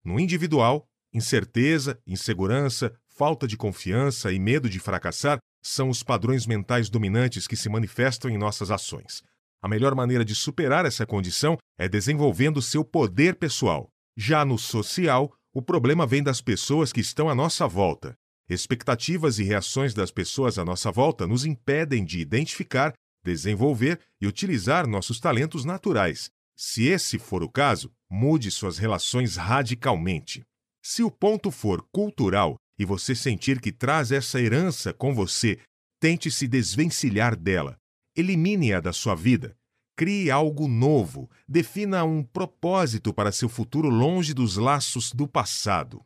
no 0.03 0.19
individual, 0.19 0.87
incerteza, 1.13 2.01
insegurança, 2.07 2.97
falta 3.15 3.47
de 3.47 3.55
confiança 3.55 4.31
e 4.31 4.39
medo 4.39 4.69
de 4.69 4.79
fracassar 4.79 5.37
são 5.61 5.89
os 5.89 6.01
padrões 6.03 6.45
mentais 6.45 6.89
dominantes 6.89 7.47
que 7.47 7.55
se 7.55 7.69
manifestam 7.69 8.29
em 8.29 8.37
nossas 8.37 8.71
ações. 8.71 9.21
A 9.61 9.67
melhor 9.67 9.95
maneira 9.95 10.25
de 10.25 10.35
superar 10.35 10.85
essa 10.85 11.05
condição 11.05 11.57
é 11.77 11.87
desenvolvendo 11.87 12.61
seu 12.61 12.83
poder 12.83 13.35
pessoal. 13.35 13.87
Já 14.17 14.43
no 14.43 14.57
social, 14.57 15.33
o 15.53 15.61
problema 15.61 16.05
vem 16.05 16.21
das 16.21 16.41
pessoas 16.41 16.91
que 16.91 16.99
estão 16.99 17.29
à 17.29 17.35
nossa 17.35 17.67
volta. 17.67 18.15
Expectativas 18.49 19.39
e 19.39 19.43
reações 19.43 19.93
das 19.93 20.11
pessoas 20.11 20.57
à 20.57 20.65
nossa 20.65 20.91
volta 20.91 21.25
nos 21.25 21.45
impedem 21.45 22.03
de 22.03 22.19
identificar, 22.19 22.93
desenvolver 23.23 23.99
e 24.19 24.27
utilizar 24.27 24.85
nossos 24.85 25.19
talentos 25.19 25.63
naturais. 25.63 26.29
Se 26.57 26.87
esse 26.87 27.17
for 27.17 27.41
o 27.41 27.49
caso, 27.49 27.91
mude 28.09 28.51
suas 28.51 28.77
relações 28.77 29.37
radicalmente. 29.37 30.43
Se 30.83 31.01
o 31.03 31.09
ponto 31.09 31.49
for 31.49 31.81
cultural, 31.93 32.57
e 32.83 32.85
você 32.85 33.15
sentir 33.15 33.59
que 33.61 33.71
traz 33.71 34.11
essa 34.11 34.39
herança 34.39 34.93
com 34.93 35.15
você, 35.15 35.57
tente 35.99 36.29
se 36.29 36.47
desvencilhar 36.47 37.35
dela. 37.35 37.77
Elimine-a 38.15 38.79
da 38.81 38.91
sua 38.91 39.15
vida. 39.15 39.55
Crie 39.95 40.29
algo 40.29 40.67
novo. 40.67 41.29
Defina 41.47 42.03
um 42.03 42.21
propósito 42.21 43.13
para 43.13 43.31
seu 43.31 43.47
futuro 43.47 43.89
longe 43.89 44.33
dos 44.33 44.57
laços 44.57 45.13
do 45.13 45.27
passado. 45.27 46.03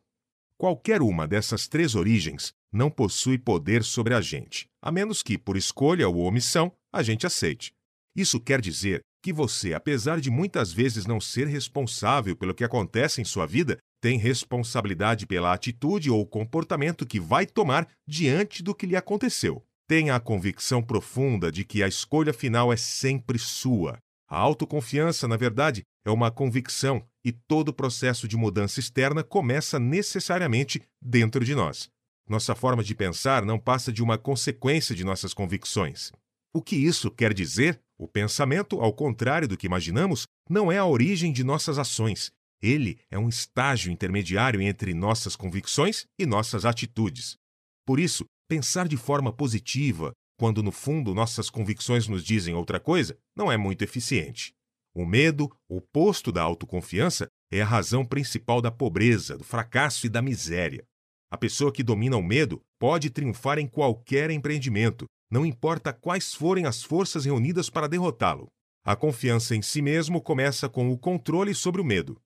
Qualquer 0.55 1.01
uma 1.01 1.27
dessas 1.27 1.67
três 1.67 1.95
origens 1.95 2.53
não 2.71 2.91
possui 2.91 3.37
poder 3.37 3.83
sobre 3.83 4.13
a 4.13 4.21
gente, 4.21 4.67
a 4.81 4.91
menos 4.91 5.23
que, 5.23 5.37
por 5.37 5.57
escolha 5.57 6.07
ou 6.07 6.17
omissão, 6.17 6.71
a 6.93 7.01
gente 7.01 7.25
aceite. 7.25 7.73
Isso 8.15 8.39
quer 8.39 8.61
dizer 8.61 9.01
que 9.23 9.33
você, 9.33 9.73
apesar 9.73 10.19
de 10.19 10.29
muitas 10.29 10.71
vezes 10.71 11.05
não 11.05 11.19
ser 11.19 11.47
responsável 11.47 12.35
pelo 12.35 12.53
que 12.53 12.63
acontece 12.63 13.19
em 13.19 13.25
sua 13.25 13.45
vida, 13.45 13.77
tem 14.01 14.17
responsabilidade 14.17 15.25
pela 15.25 15.53
atitude 15.53 16.09
ou 16.09 16.25
comportamento 16.25 17.05
que 17.05 17.19
vai 17.19 17.45
tomar 17.45 17.87
diante 18.07 18.61
do 18.61 18.75
que 18.75 18.85
lhe 18.85 18.95
aconteceu. 18.95 19.63
Tenha 19.87 20.15
a 20.15 20.19
convicção 20.19 20.83
profunda 20.83 21.51
de 21.51 21.63
que 21.63 21.81
a 21.81 21.87
escolha 21.87 22.33
final 22.33 22.71
é 22.71 22.77
sempre 22.77 23.39
sua. 23.39 23.97
A 24.29 24.37
autoconfiança, 24.37 25.27
na 25.27 25.37
verdade, 25.37 25.83
é 26.05 26.11
uma 26.11 26.29
convicção 26.29 27.01
e 27.23 27.31
todo 27.31 27.73
processo 27.73 28.27
de 28.27 28.35
mudança 28.35 28.79
externa 28.79 29.23
começa 29.23 29.79
necessariamente 29.79 30.81
dentro 31.01 31.43
de 31.43 31.55
nós. 31.55 31.89
Nossa 32.29 32.53
forma 32.53 32.83
de 32.83 32.93
pensar 32.93 33.45
não 33.45 33.57
passa 33.57 33.91
de 33.91 34.03
uma 34.03 34.17
consequência 34.17 34.93
de 34.93 35.05
nossas 35.05 35.33
convicções. 35.33 36.11
O 36.53 36.61
que 36.61 36.75
isso 36.75 37.09
quer 37.09 37.33
dizer? 37.33 37.79
O 37.97 38.07
pensamento, 38.07 38.81
ao 38.81 38.93
contrário 38.93 39.47
do 39.47 39.57
que 39.57 39.65
imaginamos, 39.65 40.27
não 40.49 40.71
é 40.71 40.77
a 40.77 40.85
origem 40.85 41.31
de 41.31 41.43
nossas 41.43 41.79
ações, 41.79 42.31
ele 42.61 42.99
é 43.09 43.17
um 43.17 43.29
estágio 43.29 43.91
intermediário 43.91 44.61
entre 44.61 44.93
nossas 44.93 45.35
convicções 45.35 46.05
e 46.19 46.25
nossas 46.25 46.65
atitudes. 46.65 47.35
Por 47.85 47.99
isso, 47.99 48.25
pensar 48.47 48.87
de 48.87 48.97
forma 48.97 49.31
positiva, 49.31 50.11
quando 50.37 50.61
no 50.61 50.71
fundo 50.71 51.13
nossas 51.13 51.49
convicções 51.49 52.07
nos 52.07 52.23
dizem 52.23 52.53
outra 52.53 52.79
coisa, 52.79 53.17
não 53.35 53.51
é 53.51 53.57
muito 53.57 53.83
eficiente. 53.83 54.53
O 54.95 55.05
medo, 55.05 55.49
oposto 55.69 56.31
da 56.31 56.41
autoconfiança, 56.41 57.27
é 57.51 57.61
a 57.61 57.65
razão 57.65 58.05
principal 58.05 58.61
da 58.61 58.71
pobreza, 58.71 59.37
do 59.37 59.43
fracasso 59.43 60.05
e 60.05 60.09
da 60.09 60.21
miséria. 60.21 60.83
A 61.31 61.37
pessoa 61.37 61.71
que 61.71 61.83
domina 61.83 62.17
o 62.17 62.23
medo 62.23 62.61
pode 62.79 63.09
triunfar 63.09 63.59
em 63.59 63.67
qualquer 63.67 64.31
empreendimento, 64.31 65.05
não 65.29 65.45
importa 65.45 65.91
quais 65.93 66.33
forem 66.33 66.65
as 66.65 66.81
forças 66.81 67.25
reunidas 67.25 67.69
para 67.69 67.87
derrotá-lo. 67.87 68.47
A 68.85 68.95
confiança 68.95 69.55
em 69.55 69.61
si 69.61 69.81
mesmo 69.81 70.21
começa 70.21 70.69
com 70.69 70.89
o 70.89 70.97
controle 70.97 71.53
sobre 71.53 71.81
o 71.81 71.85
medo. 71.85 72.17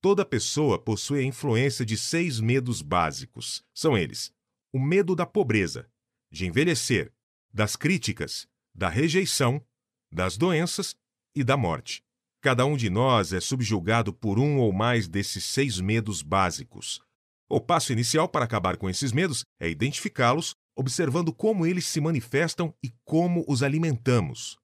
Toda 0.00 0.24
pessoa 0.24 0.78
possui 0.78 1.20
a 1.20 1.24
influência 1.24 1.84
de 1.84 1.96
seis 1.96 2.40
medos 2.40 2.82
básicos. 2.82 3.64
São 3.74 3.96
eles: 3.96 4.32
o 4.72 4.78
medo 4.78 5.16
da 5.16 5.26
pobreza, 5.26 5.90
de 6.30 6.46
envelhecer, 6.46 7.12
das 7.52 7.76
críticas, 7.76 8.46
da 8.74 8.88
rejeição, 8.88 9.64
das 10.12 10.36
doenças 10.36 10.94
e 11.34 11.42
da 11.42 11.56
morte. 11.56 12.02
Cada 12.42 12.64
um 12.64 12.76
de 12.76 12.88
nós 12.90 13.32
é 13.32 13.40
subjugado 13.40 14.12
por 14.12 14.38
um 14.38 14.58
ou 14.58 14.72
mais 14.72 15.08
desses 15.08 15.44
seis 15.44 15.80
medos 15.80 16.22
básicos. 16.22 17.00
O 17.48 17.60
passo 17.60 17.92
inicial 17.92 18.28
para 18.28 18.44
acabar 18.44 18.76
com 18.76 18.90
esses 18.90 19.12
medos 19.12 19.44
é 19.58 19.68
identificá-los, 19.68 20.54
observando 20.76 21.32
como 21.32 21.64
eles 21.64 21.86
se 21.86 22.00
manifestam 22.00 22.74
e 22.82 22.92
como 23.04 23.44
os 23.48 23.62
alimentamos. 23.62 24.58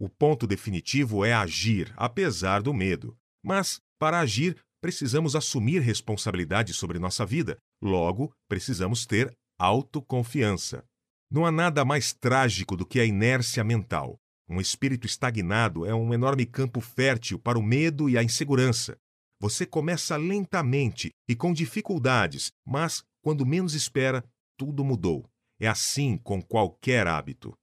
O 0.00 0.08
ponto 0.08 0.46
definitivo 0.46 1.24
é 1.24 1.32
agir, 1.32 1.92
apesar 1.96 2.62
do 2.62 2.72
medo. 2.72 3.16
Mas, 3.44 3.80
para 4.02 4.18
agir, 4.18 4.60
precisamos 4.80 5.36
assumir 5.36 5.78
responsabilidade 5.78 6.74
sobre 6.74 6.98
nossa 6.98 7.24
vida, 7.24 7.56
logo, 7.80 8.34
precisamos 8.48 9.06
ter 9.06 9.32
autoconfiança. 9.56 10.84
Não 11.30 11.46
há 11.46 11.52
nada 11.52 11.84
mais 11.84 12.12
trágico 12.12 12.76
do 12.76 12.84
que 12.84 12.98
a 12.98 13.04
inércia 13.04 13.62
mental. 13.62 14.16
Um 14.48 14.60
espírito 14.60 15.06
estagnado 15.06 15.86
é 15.86 15.94
um 15.94 16.12
enorme 16.12 16.44
campo 16.44 16.80
fértil 16.80 17.38
para 17.38 17.56
o 17.56 17.62
medo 17.62 18.10
e 18.10 18.18
a 18.18 18.24
insegurança. 18.24 18.96
Você 19.40 19.64
começa 19.64 20.16
lentamente 20.16 21.12
e 21.28 21.36
com 21.36 21.52
dificuldades, 21.52 22.50
mas, 22.66 23.04
quando 23.22 23.46
menos 23.46 23.72
espera, 23.72 24.24
tudo 24.58 24.84
mudou. 24.84 25.30
É 25.60 25.68
assim 25.68 26.18
com 26.18 26.42
qualquer 26.42 27.06
hábito. 27.06 27.54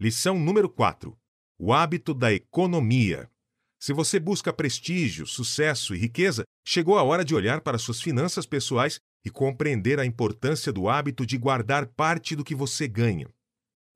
Lição 0.00 0.38
número 0.38 0.70
4: 0.70 1.18
O 1.58 1.72
hábito 1.72 2.14
da 2.14 2.32
economia. 2.32 3.28
Se 3.82 3.92
você 3.92 4.20
busca 4.20 4.52
prestígio, 4.52 5.26
sucesso 5.26 5.92
e 5.92 5.98
riqueza, 5.98 6.44
chegou 6.64 6.96
a 6.96 7.02
hora 7.02 7.24
de 7.24 7.34
olhar 7.34 7.60
para 7.62 7.78
suas 7.78 8.00
finanças 8.00 8.46
pessoais 8.46 9.00
e 9.24 9.28
compreender 9.28 9.98
a 9.98 10.06
importância 10.06 10.72
do 10.72 10.88
hábito 10.88 11.26
de 11.26 11.36
guardar 11.36 11.88
parte 11.88 12.36
do 12.36 12.44
que 12.44 12.54
você 12.54 12.86
ganha. 12.86 13.28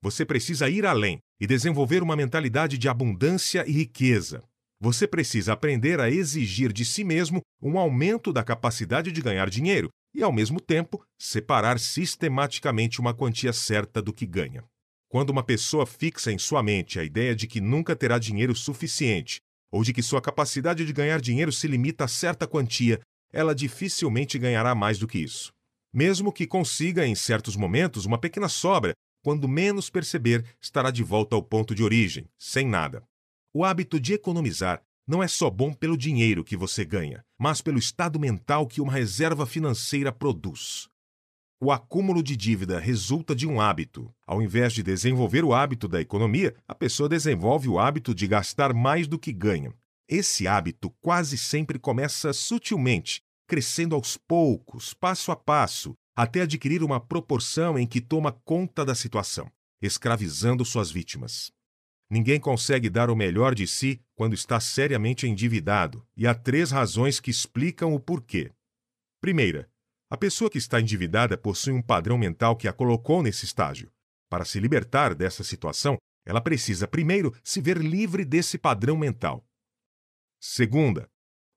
Você 0.03 0.27
precisa 0.27 0.69
ir 0.69 0.85
além 0.85 1.21
e 1.41 1.47
desenvolver 1.47 2.03
uma 2.03 2.17
mentalidade 2.17 2.77
de 2.77 2.89
abundância 2.89 3.65
e 3.65 3.71
riqueza. 3.71 4.43
Você 4.81 5.07
precisa 5.07 5.53
aprender 5.53 6.01
a 6.01 6.11
exigir 6.11 6.73
de 6.73 6.85
si 6.85 7.05
mesmo 7.05 7.41
um 7.63 7.79
aumento 7.79 8.33
da 8.33 8.43
capacidade 8.43 9.13
de 9.13 9.23
ganhar 9.23 9.49
dinheiro 9.49 9.89
e, 10.13 10.21
ao 10.21 10.33
mesmo 10.33 10.61
tempo, 10.61 11.01
separar 11.17 11.79
sistematicamente 11.79 13.01
uma 13.01 13.15
quantia 13.15 13.53
certa 13.53 14.03
do 14.03 14.13
que 14.13 14.27
ganha. 14.27 14.65
Quando 15.09 15.31
uma 15.31 15.45
pessoa 15.45 15.87
fixa 15.87 16.33
em 16.33 16.39
sua 16.39 16.61
mente 16.61 16.99
a 16.99 17.05
ideia 17.05 17.37
de 17.37 17.47
que 17.47 17.61
nunca 17.61 17.95
terá 17.95 18.19
dinheiro 18.19 18.53
suficiente 18.53 19.46
ou 19.77 19.85
de 19.85 19.93
que 19.93 20.03
sua 20.03 20.23
capacidade 20.23 20.87
de 20.87 20.93
ganhar 20.93 21.21
dinheiro 21.21 21.53
se 21.53 21.69
limita 21.69 22.05
a 22.05 22.09
certa 22.09 22.47
quantia, 22.47 22.99
ela 23.31 23.55
dificilmente 23.55 24.39
ganhará 24.39 24.75
mais 24.75 24.99
do 24.99 25.07
que 25.07 25.19
isso. 25.19 25.53
Mesmo 25.93 26.33
que 26.33 26.47
consiga, 26.47 27.07
em 27.07 27.15
certos 27.15 27.57
momentos, 27.57 28.07
uma 28.07 28.19
pequena 28.19 28.49
sobra, 28.49 28.95
quando 29.23 29.47
menos 29.47 29.91
perceber, 29.91 30.45
estará 30.61 30.91
de 30.91 31.03
volta 31.03 31.37
ao 31.37 31.43
ponto 31.43 31.75
de 31.75 31.83
origem, 31.83 32.27
sem 32.39 32.67
nada. 32.67 33.03
O 33.53 33.65
hábito 33.65 34.01
de 34.01 34.15
economizar 34.15 34.81
não 35.07 35.23
é 35.23 35.29
só 35.29 35.51
bom 35.51 35.75
pelo 35.75 35.97
dinheiro 35.97 36.43
que 36.43 36.57
você 36.57 36.83
ganha, 36.83 37.23
mas 37.39 37.61
pelo 37.61 37.79
estado 37.79 38.19
mental 38.19 38.67
que 38.67 38.81
uma 38.81 38.93
reserva 38.93 39.45
financeira 39.45 40.11
produz. 40.11 40.89
O 41.59 41.73
acúmulo 41.73 42.23
de 42.23 42.37
dívida 42.37 42.79
resulta 42.79 43.35
de 43.35 43.47
um 43.47 43.59
hábito. 43.59 44.13
Ao 44.27 44.43
invés 44.43 44.75
de 44.75 44.83
desenvolver 44.83 45.43
o 45.43 45.55
hábito 45.55 45.89
da 45.89 45.99
economia, 45.99 46.55
a 46.69 46.75
pessoa 46.75 47.09
desenvolve 47.09 47.67
o 47.67 47.79
hábito 47.79 48.15
de 48.15 48.27
gastar 48.27 48.75
mais 48.75 49.09
do 49.09 49.19
que 49.19 49.33
ganha. 49.33 49.73
Esse 50.07 50.47
hábito 50.47 50.91
quase 51.01 51.39
sempre 51.39 51.79
começa 51.79 52.35
sutilmente, 52.35 53.23
crescendo 53.47 53.95
aos 53.95 54.19
poucos, 54.19 54.93
passo 54.93 55.33
a 55.33 55.37
passo, 55.37 55.97
até 56.15 56.43
adquirir 56.43 56.83
uma 56.83 57.01
proporção 57.01 57.79
em 57.79 57.87
que 57.87 58.03
toma 58.03 58.33
conta 58.33 58.85
da 58.85 58.95
situação, 58.95 59.51
escravizando 59.81 60.63
suas 60.63 60.91
vítimas. 60.91 61.51
Ninguém 62.11 62.39
consegue 62.39 62.91
dar 62.91 63.09
o 63.09 63.17
melhor 63.17 63.55
de 63.55 63.67
si 63.67 64.03
quando 64.15 64.35
está 64.35 64.61
seriamente 64.61 65.27
endividado, 65.27 66.07
e 66.15 66.27
há 66.27 66.35
três 66.35 66.71
razões 66.71 67.19
que 67.19 67.31
explicam 67.31 67.95
o 67.95 67.99
porquê. 67.99 68.53
Primeira, 69.23 69.69
a 70.09 70.17
pessoa 70.17 70.49
que 70.49 70.59
está 70.59 70.81
endividada 70.81 71.37
possui 71.37 71.73
um 71.73 71.83
padrão 71.83 72.17
mental 72.17 72.57
que 72.57 72.69
a 72.69 72.73
colocou 72.73 73.23
nesse 73.23 73.45
estágio. 73.45 73.91
Para 74.29 74.45
se 74.45 74.61
libertar 74.61 75.15
dessa 75.15 75.43
situação, 75.43 75.97
ela 76.25 76.41
precisa 76.41 76.87
primeiro 76.87 77.35
se 77.43 77.61
ver 77.61 77.79
livre 77.79 78.25
desse 78.25 78.59
padrão 78.59 78.97
mental. 78.97 79.45
Segunda, 80.41 81.09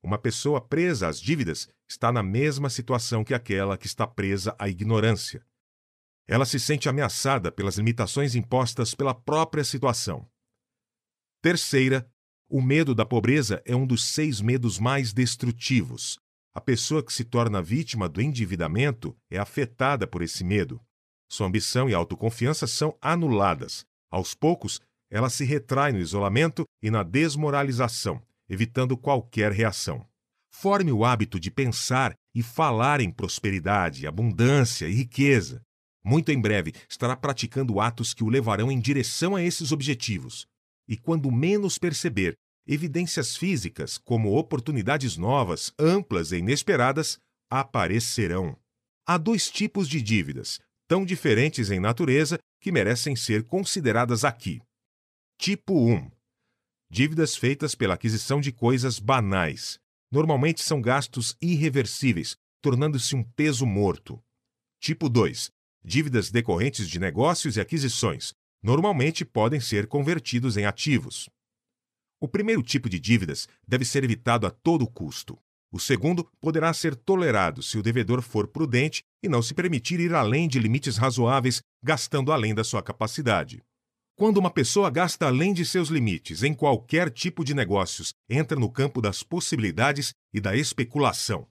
uma 0.02 0.18
pessoa 0.18 0.62
presa 0.62 1.08
às 1.08 1.20
dívidas 1.20 1.70
está 1.88 2.12
na 2.12 2.24
mesma 2.24 2.70
situação 2.70 3.24
que 3.24 3.34
aquela 3.34 3.78
que 3.78 3.88
está 3.88 4.08
presa 4.08 4.56
à 4.58 4.70
ignorância. 4.70 5.46
Ela 6.28 6.46
se 6.46 6.60
sente 6.60 6.88
ameaçada 6.88 7.52
pelas 7.52 7.78
limitações 7.78 8.36
impostas 8.36 8.94
pela 8.94 9.14
própria 9.14 9.64
situação. 9.64 10.30
Terceira, 11.42 12.10
o 12.48 12.62
medo 12.62 12.94
da 12.94 13.06
pobreza 13.06 13.62
é 13.66 13.76
um 13.76 13.86
dos 13.86 14.04
seis 14.06 14.40
medos 14.40 14.80
mais 14.80 15.12
destrutivos. 15.12 16.20
A 16.60 16.62
pessoa 16.62 17.02
que 17.02 17.13
se 17.13 17.24
torna 17.24 17.62
vítima 17.62 18.10
do 18.10 18.22
endividamento 18.22 19.15
é 19.32 19.38
afetada 19.38 20.06
por 20.06 20.22
esse 20.22 20.43
medo. 20.43 20.82
Sua 21.32 21.48
ambição 21.48 21.89
e 21.89 21.93
autoconfiança 21.93 22.67
são 22.67 22.98
anuladas. 23.02 23.86
Aos 24.12 24.36
poucos, 24.36 24.82
ela 25.10 25.30
se 25.30 25.45
retrai 25.45 25.93
no 25.93 26.00
isolamento 26.00 26.65
e 26.84 26.91
na 26.91 27.02
desmoralização, 27.02 28.22
evitando 28.50 28.98
qualquer 28.98 29.54
reação. 29.54 30.06
Forme 30.52 30.91
o 30.91 31.06
hábito 31.06 31.39
de 31.39 31.50
pensar 31.50 32.13
e 32.36 32.43
falar 32.43 33.00
em 33.00 33.10
prosperidade, 33.10 34.06
abundância 34.06 34.86
e 34.86 34.91
riqueza. 34.91 35.62
Muito 36.04 36.30
em 36.30 36.41
breve 36.41 36.74
estará 36.89 37.15
praticando 37.15 37.80
atos 37.80 38.13
que 38.13 38.22
o 38.22 38.28
levarão 38.28 38.69
em 38.69 38.82
direção 38.82 39.34
a 39.34 39.41
esses 39.41 39.72
objetivos 39.72 40.45
e, 40.89 40.98
quando 40.98 41.32
menos 41.32 41.78
perceber, 41.78 42.36
evidências 42.72 43.36
físicas, 43.36 43.98
como 43.98 44.38
oportunidades 44.38 45.18
novas, 45.18 45.74
amplas 45.80 46.32
e 46.32 46.38
inesperadas, 46.38 47.18
aparecerão. 47.50 48.56
Há 49.08 49.18
dois 49.18 49.50
tipos 49.50 49.90
de 49.90 50.00
dívidas, 50.00 50.60
tão 50.88 51.04
diferentes 51.04 51.72
em 51.72 51.80
natureza 51.80 52.38
que 52.62 52.72
merecem 52.72 53.16
ser 53.16 53.44
consideradas 53.44 54.24
aqui. 54.24 54.62
Tipo 55.40 55.74
1. 55.74 56.12
Dívidas 56.92 57.36
feitas 57.36 57.74
pela 57.74 57.96
aquisição 57.96 58.40
de 58.40 58.52
coisas 58.52 59.00
banais. 59.00 59.80
Normalmente 60.12 60.62
são 60.62 60.80
gastos 60.80 61.36
irreversíveis, 61.42 62.36
tornando-se 62.62 63.16
um 63.16 63.24
peso 63.24 63.66
morto. 63.66 64.22
Tipo 64.80 65.10
2. 65.10 65.50
Dívidas 65.84 66.30
decorrentes 66.30 66.88
de 66.88 67.00
negócios 67.00 67.58
e 67.58 67.62
aquisições, 67.62 68.34
normalmente 68.62 69.26
podem 69.26 69.60
ser 69.60 69.88
convertidos 69.88 70.56
em 70.56 70.66
ativos. 70.66 71.28
O 72.22 72.28
primeiro 72.28 72.62
tipo 72.62 72.90
de 72.90 73.00
dívidas 73.00 73.48
deve 73.68 73.86
ser 73.86 74.04
evitado 74.04 74.46
a 74.46 74.52
todo 74.52 74.86
custo. 74.86 75.40
O 75.72 75.80
segundo 75.80 76.28
poderá 76.42 76.74
ser 76.74 76.96
tolerado 76.96 77.62
se 77.62 77.78
o 77.78 77.84
devedor 77.84 78.22
for 78.22 78.48
prudente 78.48 79.04
e 79.24 79.30
não 79.30 79.42
se 79.42 79.54
permitir 79.54 80.00
ir 80.00 80.14
além 80.14 80.48
de 80.48 80.60
limites 80.60 80.98
razoáveis, 80.98 81.62
gastando 81.82 82.32
além 82.32 82.54
da 82.54 82.64
sua 82.64 82.82
capacidade. 82.82 83.64
Quando 84.18 84.38
uma 84.38 84.52
pessoa 84.52 84.90
gasta 84.90 85.28
além 85.28 85.54
de 85.54 85.64
seus 85.66 85.88
limites 85.88 86.44
em 86.44 86.54
qualquer 86.54 87.10
tipo 87.10 87.46
de 87.46 87.54
negócios, 87.54 88.14
entra 88.28 88.60
no 88.60 88.70
campo 88.70 89.02
das 89.02 89.24
possibilidades 89.24 90.14
e 90.34 90.42
da 90.42 90.58
especulação. 90.58 91.48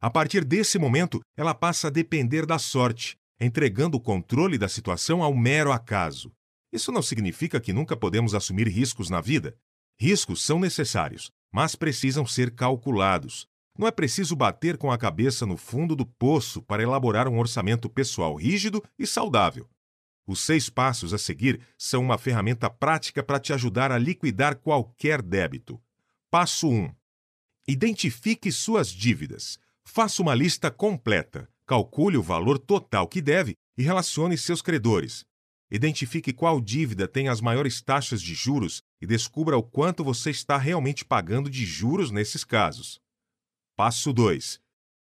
A 0.00 0.08
partir 0.08 0.44
desse 0.44 0.78
momento, 0.78 1.20
ela 1.36 1.52
passa 1.52 1.88
a 1.88 1.90
depender 1.90 2.46
da 2.46 2.60
sorte, 2.60 3.16
entregando 3.40 3.96
o 3.96 4.00
controle 4.00 4.56
da 4.56 4.68
situação 4.68 5.20
ao 5.20 5.34
mero 5.34 5.72
acaso. 5.72 6.30
Isso 6.72 6.92
não 6.92 7.02
significa 7.02 7.58
que 7.58 7.72
nunca 7.72 7.96
podemos 7.96 8.34
assumir 8.34 8.68
riscos 8.68 9.10
na 9.10 9.20
vida. 9.20 9.56
Riscos 9.98 10.42
são 10.42 10.58
necessários, 10.58 11.30
mas 11.50 11.74
precisam 11.74 12.26
ser 12.26 12.54
calculados. 12.54 13.48
Não 13.78 13.86
é 13.86 13.90
preciso 13.90 14.36
bater 14.36 14.76
com 14.76 14.90
a 14.90 14.98
cabeça 14.98 15.46
no 15.46 15.56
fundo 15.56 15.96
do 15.96 16.04
poço 16.04 16.62
para 16.62 16.82
elaborar 16.82 17.28
um 17.28 17.38
orçamento 17.38 17.88
pessoal 17.88 18.34
rígido 18.34 18.82
e 18.98 19.06
saudável. 19.06 19.68
Os 20.26 20.40
seis 20.40 20.68
passos 20.68 21.14
a 21.14 21.18
seguir 21.18 21.60
são 21.78 22.02
uma 22.02 22.18
ferramenta 22.18 22.68
prática 22.68 23.22
para 23.22 23.38
te 23.38 23.52
ajudar 23.52 23.92
a 23.92 23.98
liquidar 23.98 24.56
qualquer 24.56 25.22
débito. 25.22 25.80
Passo 26.30 26.68
1. 26.68 26.92
Identifique 27.68 28.50
suas 28.50 28.88
dívidas. 28.88 29.58
Faça 29.84 30.20
uma 30.20 30.34
lista 30.34 30.70
completa. 30.70 31.48
Calcule 31.66 32.16
o 32.16 32.22
valor 32.22 32.58
total 32.58 33.08
que 33.08 33.22
deve 33.22 33.54
e 33.78 33.82
relacione 33.82 34.36
seus 34.36 34.60
credores. 34.60 35.24
Identifique 35.70 36.32
qual 36.32 36.60
dívida 36.60 37.08
tem 37.08 37.28
as 37.28 37.40
maiores 37.40 37.82
taxas 37.82 38.22
de 38.22 38.34
juros 38.34 38.82
e 39.00 39.06
descubra 39.06 39.56
o 39.56 39.62
quanto 39.62 40.04
você 40.04 40.30
está 40.30 40.56
realmente 40.56 41.04
pagando 41.04 41.50
de 41.50 41.66
juros 41.66 42.10
nesses 42.10 42.44
casos. 42.44 43.00
Passo 43.76 44.12
2. 44.12 44.60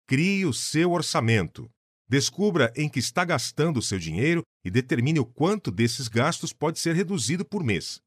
Crie 0.07 0.45
o 0.45 0.53
seu 0.53 0.91
orçamento. 0.91 1.69
Descubra 2.07 2.71
em 2.75 2.87
que 2.87 2.99
está 2.99 3.25
gastando 3.25 3.77
o 3.77 3.81
seu 3.81 3.97
dinheiro 3.97 4.43
e 4.63 4.69
determine 4.69 5.19
o 5.19 5.25
quanto 5.25 5.71
desses 5.71 6.07
gastos 6.07 6.53
pode 6.53 6.79
ser 6.79 6.95
reduzido 6.95 7.43
por 7.43 7.63
mês. 7.63 7.99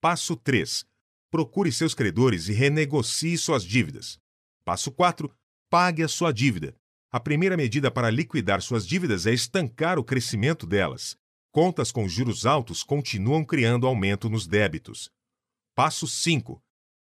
Passo 0.00 0.36
3. 0.36 0.84
Procure 1.28 1.72
seus 1.72 1.94
credores 1.94 2.48
e 2.48 2.52
renegocie 2.52 3.36
suas 3.36 3.64
dívidas. 3.64 4.16
Passo 4.64 4.92
4. 4.92 5.28
Pague 5.68 6.04
a 6.04 6.08
sua 6.08 6.30
dívida. 6.30 6.76
A 7.10 7.18
primeira 7.18 7.56
medida 7.56 7.90
para 7.90 8.10
liquidar 8.10 8.62
suas 8.62 8.86
dívidas 8.86 9.26
é 9.26 9.32
estancar 9.32 9.98
o 9.98 10.04
crescimento 10.04 10.66
delas. 10.66 11.16
Contas 11.54 11.92
com 11.92 12.08
juros 12.08 12.46
altos 12.46 12.82
continuam 12.82 13.44
criando 13.44 13.86
aumento 13.86 14.28
nos 14.28 14.44
débitos. 14.44 15.08
Passo 15.72 16.04
5. 16.04 16.60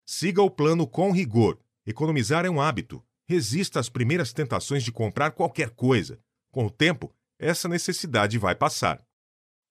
Siga 0.05 0.41
o 0.41 0.49
plano 0.49 0.87
com 0.87 1.11
rigor. 1.11 1.59
Economizar 1.85 2.45
é 2.45 2.49
um 2.49 2.61
hábito. 2.61 3.03
Resista 3.27 3.77
às 3.77 3.89
primeiras 3.89 4.31
tentações 4.31 4.85
de 4.85 4.91
comprar 4.93 5.31
qualquer 5.31 5.71
coisa. 5.71 6.17
Com 6.49 6.65
o 6.65 6.71
tempo, 6.71 7.13
essa 7.37 7.67
necessidade 7.67 8.37
vai 8.37 8.55
passar. 8.55 9.05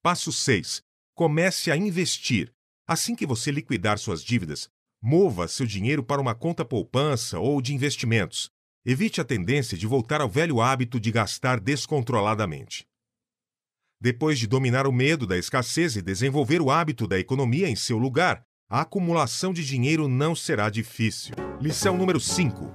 Passo 0.03 0.31
6. 0.31 0.83
Comece 1.15 1.71
a 1.73 1.77
investir. 1.79 2.53
Assim 2.87 3.17
que 3.17 3.25
você 3.25 3.51
liquidar 3.51 3.99
suas 3.99 4.23
dívidas, 4.23 4.69
mova 5.01 5.49
seu 5.49 5.65
dinheiro 5.65 6.05
para 6.05 6.21
uma 6.21 6.35
conta 6.35 6.67
poupança 6.67 7.39
ou 7.39 7.63
de 7.63 7.73
investimentos. 7.73 8.51
Evite 8.85 9.23
a 9.23 9.25
tendência 9.25 9.79
de 9.79 9.87
voltar 9.87 10.21
ao 10.21 10.29
velho 10.29 10.61
hábito 10.61 11.01
de 11.01 11.11
gastar 11.11 11.61
descontroladamente. 11.61 12.87
Depois 14.01 14.39
de 14.39 14.47
dominar 14.47 14.87
o 14.87 14.93
medo 14.93 15.27
da 15.27 15.39
escassez 15.39 15.97
e 15.97 16.03
desenvolver 16.03 16.61
o 16.61 16.71
hábito 16.71 17.07
da 17.07 17.19
economia 17.19 17.69
em 17.69 17.77
seu 17.77 17.97
lugar, 17.97 18.43
a 18.69 18.83
acumulação 18.83 19.53
de 19.53 19.65
dinheiro 19.65 20.07
não 20.09 20.35
será 20.35 20.69
difícil. 20.69 21.35
Lição 21.61 21.97
número 21.97 22.21
5: 22.21 22.71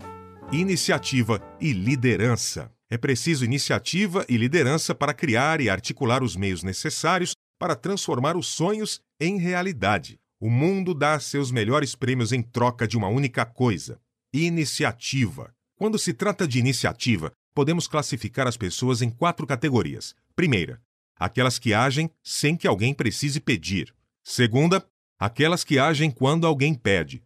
Iniciativa 0.51 1.41
e 1.59 1.73
liderança. 1.73 2.71
É 2.89 2.97
preciso 2.97 3.45
iniciativa 3.45 4.25
e 4.27 4.35
liderança 4.35 4.95
para 4.95 5.13
criar 5.13 5.61
e 5.61 5.69
articular 5.69 6.23
os 6.23 6.35
meios 6.35 6.63
necessários 6.63 7.33
para 7.59 7.75
transformar 7.75 8.35
os 8.35 8.47
sonhos 8.47 8.99
em 9.19 9.37
realidade. 9.37 10.19
O 10.39 10.49
mundo 10.49 10.93
dá 10.93 11.19
seus 11.19 11.51
melhores 11.51 11.93
prêmios 11.93 12.31
em 12.31 12.41
troca 12.41 12.87
de 12.87 12.97
uma 12.97 13.07
única 13.07 13.45
coisa: 13.45 13.99
iniciativa. 14.33 15.53
Quando 15.77 15.99
se 15.99 16.13
trata 16.13 16.47
de 16.47 16.57
iniciativa, 16.57 17.31
podemos 17.53 17.87
classificar 17.87 18.47
as 18.47 18.57
pessoas 18.57 19.01
em 19.01 19.09
quatro 19.09 19.45
categorias. 19.45 20.15
Primeira, 20.35 20.81
aquelas 21.21 21.59
que 21.59 21.71
agem 21.71 22.09
sem 22.23 22.57
que 22.57 22.67
alguém 22.67 22.95
precise 22.95 23.39
pedir. 23.39 23.93
Segunda, 24.23 24.83
aquelas 25.19 25.63
que 25.63 25.77
agem 25.77 26.09
quando 26.09 26.47
alguém 26.47 26.73
pede. 26.73 27.23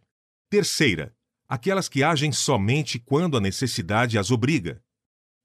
Terceira, 0.50 1.16
aquelas 1.48 1.88
que 1.88 2.04
agem 2.04 2.30
somente 2.30 2.98
quando 2.98 3.38
a 3.38 3.40
necessidade 3.40 4.18
as 4.18 4.30
obriga. 4.30 4.84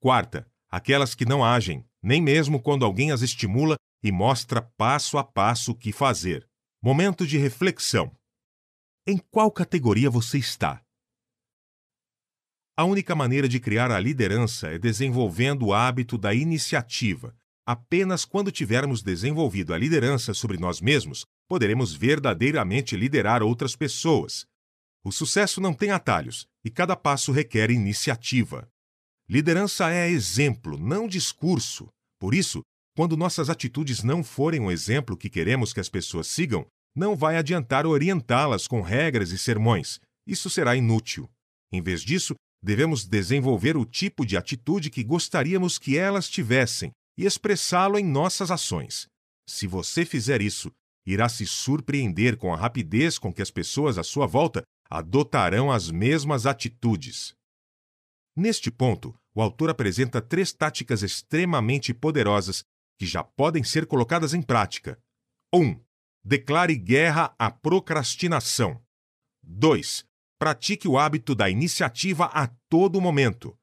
Quarta, 0.02 0.46
aquelas 0.70 1.16
que 1.16 1.24
não 1.24 1.46
agem, 1.46 1.86
nem 2.04 2.22
mesmo 2.22 2.62
quando 2.62 2.84
alguém 2.84 3.14
as 3.14 3.22
estimula 3.22 3.78
e 4.04 4.12
mostra 4.12 4.62
passo 4.62 5.18
a 5.18 5.24
passo 5.24 5.72
o 5.72 5.76
que 5.76 5.94
fazer. 5.94 6.46
Momento 6.82 7.26
de 7.26 7.38
reflexão. 7.38 8.12
Em 9.08 9.18
qual 9.18 9.50
categoria 9.50 10.10
você 10.10 10.38
está? 10.38 10.84
A 12.76 12.84
única 12.84 13.16
maneira 13.16 13.48
de 13.48 13.62
criar 13.62 13.92
a 13.92 14.00
liderança 14.00 14.68
é 14.68 14.78
desenvolvendo 14.78 15.68
o 15.68 15.74
hábito 15.74 16.18
da 16.18 16.34
iniciativa. 16.34 17.34
Apenas 17.66 18.26
quando 18.26 18.52
tivermos 18.52 19.04
desenvolvido 19.04 19.74
a 19.74 19.78
liderança 19.78 20.34
sobre 20.34 20.58
nós 20.58 20.82
mesmos, 20.82 21.26
poderemos 21.48 21.94
verdadeiramente 21.94 22.96
liderar 22.96 23.44
outras 23.44 23.76
pessoas. 23.76 24.46
O 25.04 25.12
sucesso 25.12 25.62
não 25.62 25.74
tem 25.74 25.92
atalhos 25.92 26.48
e 26.64 26.70
cada 26.70 26.96
passo 26.96 27.32
requer 27.32 27.70
iniciativa. 27.70 28.68
Liderança 29.30 29.92
é 29.92 30.10
exemplo, 30.10 30.78
não 30.78 31.08
discurso. 31.08 31.88
Por 32.20 32.34
isso, 32.34 32.62
quando 32.96 33.16
nossas 33.16 33.50
atitudes 33.50 34.04
não 34.04 34.24
forem 34.24 34.60
o 34.62 34.72
exemplo 34.72 35.16
que 35.16 35.30
queremos 35.30 35.72
que 35.72 35.80
as 35.80 35.90
pessoas 35.90 36.28
sigam, 36.28 36.66
não 36.96 37.16
vai 37.16 37.38
adiantar 37.38 37.86
orientá-las 37.86 38.68
com 38.68 38.82
regras 38.82 39.32
e 39.32 39.38
sermões. 39.38 40.00
Isso 40.28 40.50
será 40.50 40.76
inútil. 40.76 41.30
Em 41.72 41.82
vez 41.82 42.02
disso, 42.02 42.36
devemos 42.62 43.06
desenvolver 43.06 43.78
o 43.78 43.86
tipo 43.86 44.26
de 44.26 44.36
atitude 44.36 44.90
que 44.90 45.04
gostaríamos 45.04 45.78
que 45.78 45.98
elas 45.98 46.28
tivessem 46.28 46.92
e 47.18 47.26
expressá-lo 47.26 47.98
em 47.98 48.06
nossas 48.06 48.52
ações. 48.52 49.08
Se 49.48 49.68
você 49.68 50.06
fizer 50.06 50.42
isso, 50.42 50.72
irá 51.06 51.28
se 51.28 51.46
surpreender 51.46 52.38
com 52.38 52.54
a 52.54 52.58
rapidez 52.58 53.18
com 53.18 53.34
que 53.34 53.42
as 53.42 53.52
pessoas 53.52 53.98
à 53.98 54.04
sua 54.04 54.26
volta 54.26 54.64
adotarão 54.90 55.72
as 55.72 55.90
mesmas 55.90 56.46
atitudes. 56.46 57.34
Neste 58.36 58.72
ponto, 58.72 59.16
o 59.34 59.42
autor 59.42 59.70
apresenta 59.70 60.22
três 60.22 60.54
táticas 60.54 61.02
extremamente 61.02 61.94
poderosas 61.94 62.64
que 62.98 63.06
já 63.06 63.24
podem 63.24 63.64
ser 63.64 63.86
colocadas 63.86 64.34
em 64.34 64.42
prática. 64.42 65.00
1. 65.54 65.60
Um, 65.60 65.80
declare 66.24 66.76
guerra 66.76 67.34
à 67.38 67.50
procrastinação. 67.50 68.82
2. 69.44 70.06
Pratique 70.40 70.88
o 70.88 70.98
hábito 70.98 71.34
da 71.36 71.50
iniciativa 71.50 72.26
a 72.26 72.48
todo 72.70 73.02
momento. 73.02 73.58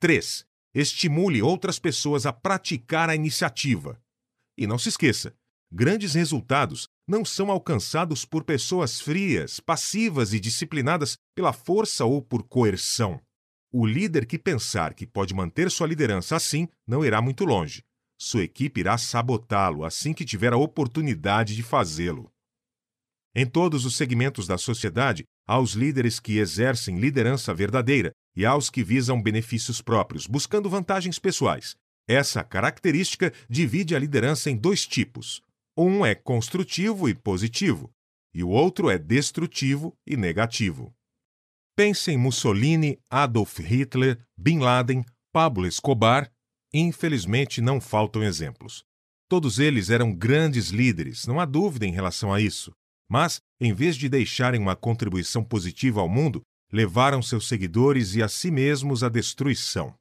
3. 0.00 0.46
Estimule 0.74 1.42
outras 1.42 1.78
pessoas 1.78 2.26
a 2.26 2.32
praticar 2.32 3.10
a 3.10 3.14
iniciativa. 3.14 4.00
E 4.56 4.66
não 4.66 4.78
se 4.78 4.88
esqueça: 4.88 5.34
grandes 5.70 6.14
resultados 6.14 6.88
não 7.06 7.24
são 7.24 7.50
alcançados 7.50 8.24
por 8.24 8.44
pessoas 8.44 9.00
frias, 9.00 9.60
passivas 9.60 10.32
e 10.32 10.40
disciplinadas 10.40 11.16
pela 11.34 11.52
força 11.52 12.04
ou 12.04 12.22
por 12.22 12.42
coerção. 12.42 13.20
O 13.72 13.86
líder 13.86 14.26
que 14.26 14.38
pensar 14.38 14.94
que 14.94 15.06
pode 15.06 15.34
manter 15.34 15.70
sua 15.70 15.86
liderança 15.86 16.36
assim 16.36 16.68
não 16.86 17.04
irá 17.04 17.22
muito 17.22 17.44
longe 17.44 17.82
sua 18.22 18.44
equipe 18.44 18.80
irá 18.80 18.96
sabotá-lo 18.96 19.84
assim 19.84 20.14
que 20.14 20.24
tiver 20.24 20.52
a 20.52 20.56
oportunidade 20.56 21.56
de 21.56 21.62
fazê-lo. 21.62 22.32
Em 23.34 23.44
todos 23.44 23.84
os 23.84 23.96
segmentos 23.96 24.46
da 24.46 24.56
sociedade, 24.56 25.24
há 25.52 25.58
os 25.58 25.74
líderes 25.74 26.18
que 26.18 26.38
exercem 26.38 26.98
liderança 26.98 27.52
verdadeira 27.52 28.10
e 28.34 28.46
há 28.46 28.56
os 28.56 28.70
que 28.70 28.82
visam 28.82 29.20
benefícios 29.20 29.82
próprios, 29.82 30.26
buscando 30.26 30.70
vantagens 30.70 31.18
pessoais. 31.18 31.76
Essa 32.08 32.42
característica 32.42 33.30
divide 33.50 33.94
a 33.94 33.98
liderança 33.98 34.50
em 34.50 34.56
dois 34.56 34.86
tipos. 34.86 35.42
Um 35.76 36.06
é 36.06 36.14
construtivo 36.14 37.06
e 37.06 37.14
positivo, 37.14 37.90
e 38.32 38.42
o 38.42 38.48
outro 38.48 38.88
é 38.88 38.96
destrutivo 38.96 39.94
e 40.06 40.16
negativo. 40.16 40.90
Pense 41.76 42.10
em 42.10 42.16
Mussolini, 42.16 42.98
Adolf 43.10 43.58
Hitler, 43.58 44.18
Bin 44.34 44.58
Laden, 44.58 45.04
Pablo 45.34 45.66
Escobar 45.66 46.32
Infelizmente, 46.72 47.60
não 47.60 47.78
faltam 47.78 48.22
exemplos. 48.22 48.82
Todos 49.28 49.58
eles 49.58 49.90
eram 49.90 50.14
grandes 50.14 50.68
líderes, 50.68 51.26
não 51.26 51.38
há 51.38 51.44
dúvida 51.44 51.84
em 51.84 51.92
relação 51.92 52.32
a 52.32 52.40
isso. 52.40 52.72
Mas, 53.12 53.42
em 53.60 53.74
vez 53.74 53.96
de 53.96 54.08
deixarem 54.08 54.58
uma 54.58 54.74
contribuição 54.74 55.44
positiva 55.44 56.00
ao 56.00 56.08
mundo, 56.08 56.40
levaram 56.72 57.20
seus 57.20 57.46
seguidores 57.46 58.14
e 58.14 58.22
a 58.22 58.26
si 58.26 58.50
mesmos 58.50 59.04
à 59.04 59.10
destruição. 59.10 59.94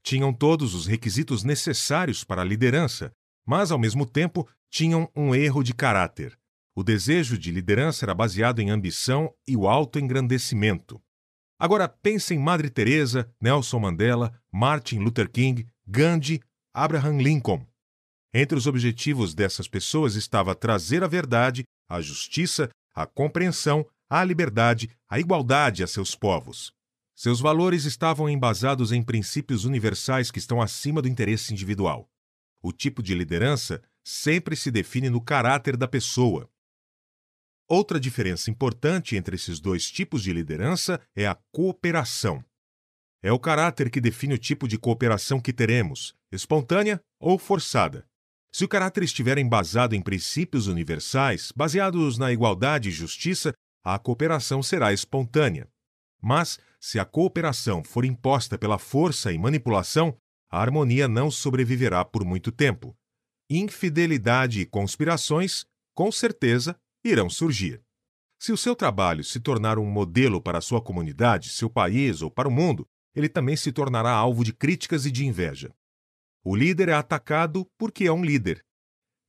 Tinham 0.00 0.32
todos 0.32 0.72
os 0.72 0.86
requisitos 0.86 1.42
necessários 1.42 2.22
para 2.22 2.42
a 2.42 2.44
liderança, 2.44 3.10
mas, 3.44 3.72
ao 3.72 3.80
mesmo 3.80 4.06
tempo, 4.06 4.48
tinham 4.70 5.10
um 5.16 5.34
erro 5.34 5.64
de 5.64 5.74
caráter. 5.74 6.38
O 6.72 6.84
desejo 6.84 7.36
de 7.36 7.50
liderança 7.50 8.04
era 8.04 8.14
baseado 8.14 8.60
em 8.60 8.70
ambição 8.70 9.34
e 9.44 9.56
o 9.56 9.66
autoengrandecimento. 9.66 11.02
Agora 11.58 11.88
pense 11.88 12.32
em 12.32 12.38
Madre 12.38 12.70
Teresa, 12.70 13.28
Nelson 13.40 13.80
Mandela, 13.80 14.40
Martin 14.52 15.00
Luther 15.00 15.28
King, 15.28 15.66
Gandhi, 15.84 16.40
Abraham 16.72 17.20
Lincoln. 17.20 17.66
Entre 18.32 18.56
os 18.56 18.68
objetivos 18.68 19.34
dessas 19.34 19.66
pessoas 19.66 20.14
estava 20.14 20.54
trazer 20.54 21.02
a 21.02 21.08
verdade, 21.08 21.64
a 21.92 22.00
justiça, 22.00 22.70
a 22.94 23.06
compreensão, 23.06 23.86
a 24.08 24.24
liberdade, 24.24 24.90
a 25.08 25.20
igualdade 25.20 25.82
a 25.82 25.86
seus 25.86 26.14
povos. 26.14 26.72
Seus 27.14 27.38
valores 27.38 27.84
estavam 27.84 28.28
embasados 28.30 28.92
em 28.92 29.02
princípios 29.02 29.66
universais 29.66 30.30
que 30.30 30.38
estão 30.38 30.62
acima 30.62 31.02
do 31.02 31.08
interesse 31.08 31.52
individual. 31.52 32.08
O 32.62 32.72
tipo 32.72 33.02
de 33.02 33.14
liderança 33.14 33.82
sempre 34.02 34.56
se 34.56 34.70
define 34.70 35.10
no 35.10 35.20
caráter 35.20 35.76
da 35.76 35.86
pessoa. 35.86 36.48
Outra 37.68 38.00
diferença 38.00 38.50
importante 38.50 39.14
entre 39.14 39.36
esses 39.36 39.60
dois 39.60 39.90
tipos 39.90 40.22
de 40.22 40.32
liderança 40.32 41.00
é 41.14 41.26
a 41.26 41.38
cooperação. 41.52 42.42
É 43.22 43.30
o 43.30 43.38
caráter 43.38 43.90
que 43.90 44.00
define 44.00 44.34
o 44.34 44.38
tipo 44.38 44.66
de 44.66 44.78
cooperação 44.78 45.38
que 45.38 45.52
teremos, 45.52 46.14
espontânea 46.32 47.00
ou 47.20 47.38
forçada. 47.38 48.06
Se 48.54 48.64
o 48.66 48.68
caráter 48.68 49.02
estiver 49.02 49.38
embasado 49.38 49.94
em 49.94 50.02
princípios 50.02 50.66
universais, 50.66 51.50
baseados 51.56 52.18
na 52.18 52.30
igualdade 52.30 52.90
e 52.90 52.92
justiça, 52.92 53.54
a 53.82 53.98
cooperação 53.98 54.62
será 54.62 54.92
espontânea. 54.92 55.66
Mas, 56.20 56.60
se 56.78 56.98
a 56.98 57.04
cooperação 57.04 57.82
for 57.82 58.04
imposta 58.04 58.58
pela 58.58 58.78
força 58.78 59.32
e 59.32 59.38
manipulação, 59.38 60.14
a 60.50 60.60
harmonia 60.60 61.08
não 61.08 61.30
sobreviverá 61.30 62.04
por 62.04 62.24
muito 62.24 62.52
tempo. 62.52 62.94
Infidelidade 63.48 64.60
e 64.60 64.66
conspirações, 64.66 65.64
com 65.94 66.12
certeza, 66.12 66.76
irão 67.02 67.30
surgir. 67.30 67.80
Se 68.38 68.52
o 68.52 68.56
seu 68.56 68.76
trabalho 68.76 69.24
se 69.24 69.40
tornar 69.40 69.78
um 69.78 69.86
modelo 69.86 70.42
para 70.42 70.60
sua 70.60 70.82
comunidade, 70.82 71.48
seu 71.48 71.70
país 71.70 72.20
ou 72.20 72.30
para 72.30 72.48
o 72.48 72.52
mundo, 72.52 72.86
ele 73.14 73.28
também 73.28 73.56
se 73.56 73.72
tornará 73.72 74.10
alvo 74.10 74.44
de 74.44 74.52
críticas 74.52 75.06
e 75.06 75.10
de 75.10 75.24
inveja. 75.24 75.72
O 76.44 76.56
líder 76.56 76.88
é 76.88 76.92
atacado 76.92 77.66
porque 77.78 78.04
é 78.04 78.12
um 78.12 78.24
líder. 78.24 78.64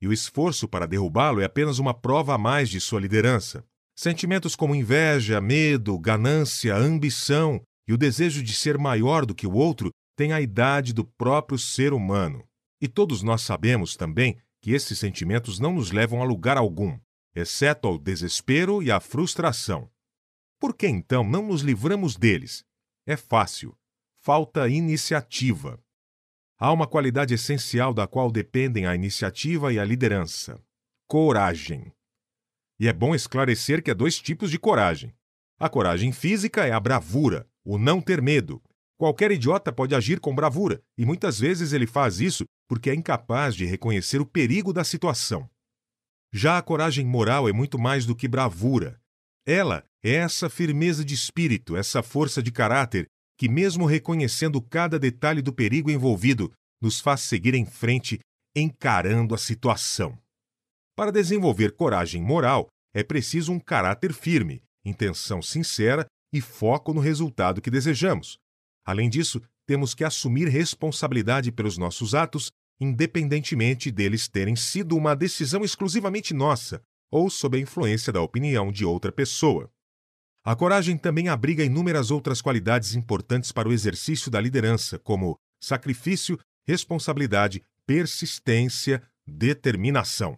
E 0.01 0.07
o 0.07 0.13
esforço 0.13 0.67
para 0.67 0.87
derrubá-lo 0.87 1.41
é 1.41 1.45
apenas 1.45 1.79
uma 1.79 1.93
prova 1.93 2.35
a 2.35 2.37
mais 2.37 2.69
de 2.69 2.79
sua 2.81 2.99
liderança. 2.99 3.63
Sentimentos 3.95 4.55
como 4.55 4.75
inveja, 4.75 5.39
medo, 5.39 5.97
ganância, 5.99 6.75
ambição 6.75 7.61
e 7.87 7.93
o 7.93 7.97
desejo 7.97 8.41
de 8.41 8.53
ser 8.53 8.77
maior 8.77 9.25
do 9.25 9.35
que 9.35 9.45
o 9.45 9.53
outro 9.53 9.91
têm 10.15 10.33
a 10.33 10.41
idade 10.41 10.93
do 10.93 11.05
próprio 11.05 11.57
ser 11.57 11.93
humano. 11.93 12.43
E 12.81 12.87
todos 12.87 13.21
nós 13.21 13.41
sabemos 13.41 13.95
também 13.95 14.37
que 14.61 14.71
esses 14.71 14.97
sentimentos 14.97 15.59
não 15.59 15.73
nos 15.73 15.91
levam 15.91 16.21
a 16.21 16.25
lugar 16.25 16.57
algum, 16.57 16.97
exceto 17.35 17.87
ao 17.87 17.97
desespero 17.97 18.81
e 18.81 18.91
à 18.91 18.99
frustração. 18.99 19.89
Por 20.59 20.75
que 20.75 20.87
então 20.87 21.23
não 21.23 21.47
nos 21.47 21.61
livramos 21.61 22.15
deles 22.15 22.63
é 23.05 23.17
fácil. 23.17 23.77
Falta 24.21 24.69
iniciativa. 24.69 25.82
Há 26.59 26.71
uma 26.71 26.87
qualidade 26.87 27.33
essencial 27.33 27.93
da 27.93 28.07
qual 28.07 28.31
dependem 28.31 28.85
a 28.85 28.95
iniciativa 28.95 29.73
e 29.73 29.79
a 29.79 29.85
liderança: 29.85 30.61
coragem. 31.07 31.91
E 32.79 32.87
é 32.87 32.93
bom 32.93 33.13
esclarecer 33.13 33.83
que 33.83 33.91
há 33.91 33.93
dois 33.93 34.19
tipos 34.19 34.49
de 34.49 34.59
coragem. 34.59 35.13
A 35.59 35.69
coragem 35.69 36.11
física 36.11 36.65
é 36.65 36.71
a 36.71 36.79
bravura, 36.79 37.47
o 37.63 37.77
não 37.77 38.01
ter 38.01 38.21
medo. 38.21 38.61
Qualquer 38.97 39.31
idiota 39.31 39.71
pode 39.71 39.95
agir 39.95 40.19
com 40.19 40.33
bravura, 40.33 40.81
e 40.97 41.05
muitas 41.05 41.39
vezes 41.39 41.73
ele 41.73 41.87
faz 41.87 42.19
isso 42.19 42.45
porque 42.67 42.89
é 42.89 42.95
incapaz 42.95 43.55
de 43.55 43.65
reconhecer 43.65 44.21
o 44.21 44.25
perigo 44.25 44.71
da 44.71 44.83
situação. 44.83 45.49
Já 46.31 46.57
a 46.57 46.61
coragem 46.61 47.05
moral 47.05 47.47
é 47.47 47.53
muito 47.53 47.77
mais 47.77 48.05
do 48.05 48.15
que 48.15 48.27
bravura. 48.27 48.99
Ela 49.45 49.83
é 50.03 50.15
essa 50.15 50.49
firmeza 50.49 51.03
de 51.05 51.13
espírito, 51.13 51.75
essa 51.75 52.01
força 52.01 52.41
de 52.41 52.51
caráter 52.51 53.07
que, 53.37 53.49
mesmo 53.49 53.85
reconhecendo 53.85 54.61
cada 54.61 54.99
detalhe 54.99 55.41
do 55.41 55.53
perigo 55.53 55.89
envolvido, 55.89 56.51
nos 56.81 56.99
faz 56.99 57.21
seguir 57.21 57.53
em 57.53 57.65
frente, 57.65 58.19
encarando 58.55 59.33
a 59.33 59.37
situação. 59.37 60.17
Para 60.95 61.11
desenvolver 61.11 61.71
coragem 61.71 62.21
moral, 62.21 62.67
é 62.93 63.03
preciso 63.03 63.51
um 63.51 63.59
caráter 63.59 64.13
firme, 64.13 64.61
intenção 64.85 65.41
sincera 65.41 66.05
e 66.31 66.39
foco 66.39 66.93
no 66.93 66.99
resultado 66.99 67.61
que 67.61 67.71
desejamos. 67.71 68.37
Além 68.85 69.09
disso, 69.09 69.41
temos 69.65 69.95
que 69.95 70.03
assumir 70.03 70.47
responsabilidade 70.47 71.51
pelos 71.51 71.77
nossos 71.77 72.13
atos, 72.13 72.51
independentemente 72.79 73.89
deles 73.89 74.27
terem 74.27 74.55
sido 74.55 74.95
uma 74.95 75.15
decisão 75.15 75.63
exclusivamente 75.63 76.33
nossa 76.33 76.81
ou 77.11 77.29
sob 77.29 77.57
a 77.57 77.61
influência 77.61 78.11
da 78.11 78.21
opinião 78.21 78.71
de 78.71 78.83
outra 78.83 79.11
pessoa. 79.11 79.69
A 80.45 80.55
coragem 80.57 80.97
também 80.97 81.29
abriga 81.29 81.63
inúmeras 81.63 82.11
outras 82.11 82.41
qualidades 82.41 82.95
importantes 82.95 83.51
para 83.51 83.69
o 83.69 83.71
exercício 83.71 84.29
da 84.29 84.41
liderança, 84.41 84.99
como 84.99 85.39
sacrifício, 85.61 86.37
responsabilidade, 86.67 87.63
persistência, 87.85 89.01
determinação. 89.25 90.37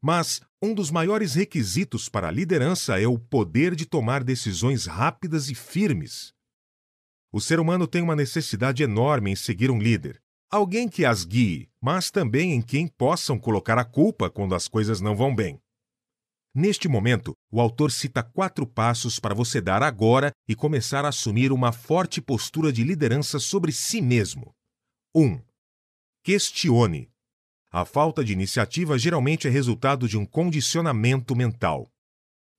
Mas 0.00 0.40
um 0.62 0.74
dos 0.74 0.90
maiores 0.90 1.34
requisitos 1.34 2.08
para 2.08 2.28
a 2.28 2.30
liderança 2.30 3.00
é 3.00 3.06
o 3.06 3.18
poder 3.18 3.74
de 3.74 3.86
tomar 3.86 4.22
decisões 4.22 4.86
rápidas 4.86 5.48
e 5.48 5.54
firmes. 5.54 6.32
O 7.32 7.40
ser 7.40 7.58
humano 7.60 7.86
tem 7.86 8.02
uma 8.02 8.16
necessidade 8.16 8.82
enorme 8.82 9.30
em 9.30 9.36
seguir 9.36 9.70
um 9.70 9.78
líder, 9.78 10.20
alguém 10.50 10.88
que 10.88 11.04
as 11.04 11.24
guie, 11.24 11.70
mas 11.80 12.10
também 12.10 12.52
em 12.52 12.60
quem 12.60 12.86
possam 12.86 13.38
colocar 13.38 13.78
a 13.78 13.84
culpa 13.84 14.28
quando 14.28 14.54
as 14.54 14.68
coisas 14.68 15.00
não 15.00 15.16
vão 15.16 15.34
bem. 15.34 15.61
Neste 16.54 16.86
momento, 16.86 17.34
o 17.50 17.62
autor 17.62 17.90
cita 17.90 18.22
quatro 18.22 18.66
passos 18.66 19.18
para 19.18 19.34
você 19.34 19.58
dar 19.58 19.82
agora 19.82 20.30
e 20.46 20.54
começar 20.54 21.02
a 21.02 21.08
assumir 21.08 21.50
uma 21.50 21.72
forte 21.72 22.20
postura 22.20 22.70
de 22.70 22.84
liderança 22.84 23.38
sobre 23.38 23.72
si 23.72 24.02
mesmo. 24.02 24.54
1. 25.14 25.22
Um, 25.22 25.42
questione. 26.22 27.10
A 27.70 27.86
falta 27.86 28.22
de 28.22 28.34
iniciativa 28.34 28.98
geralmente 28.98 29.48
é 29.48 29.50
resultado 29.50 30.06
de 30.06 30.18
um 30.18 30.26
condicionamento 30.26 31.34
mental. 31.34 31.90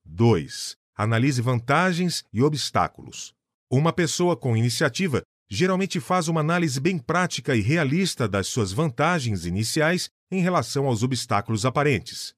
2. 0.05 0.75
Analise 0.95 1.41
vantagens 1.41 2.23
e 2.33 2.41
obstáculos. 2.41 3.31
Uma 3.71 3.93
pessoa 3.93 4.35
com 4.35 4.57
iniciativa 4.57 5.21
geralmente 5.47 5.99
faz 5.99 6.27
uma 6.27 6.41
análise 6.41 6.79
bem 6.79 6.97
prática 6.97 7.55
e 7.55 7.61
realista 7.61 8.27
das 8.27 8.47
suas 8.47 8.71
vantagens 8.71 9.45
iniciais 9.45 10.09
em 10.31 10.41
relação 10.41 10.87
aos 10.87 11.03
obstáculos 11.03 11.63
aparentes. 11.63 12.33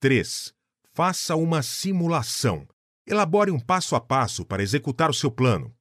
3. 0.00 0.54
Faça 1.02 1.34
uma 1.34 1.62
simulação. 1.62 2.68
Elabore 3.06 3.50
um 3.50 3.58
passo 3.58 3.96
a 3.96 4.00
passo 4.02 4.44
para 4.44 4.62
executar 4.62 5.08
o 5.08 5.14
seu 5.14 5.30
plano. 5.30 5.74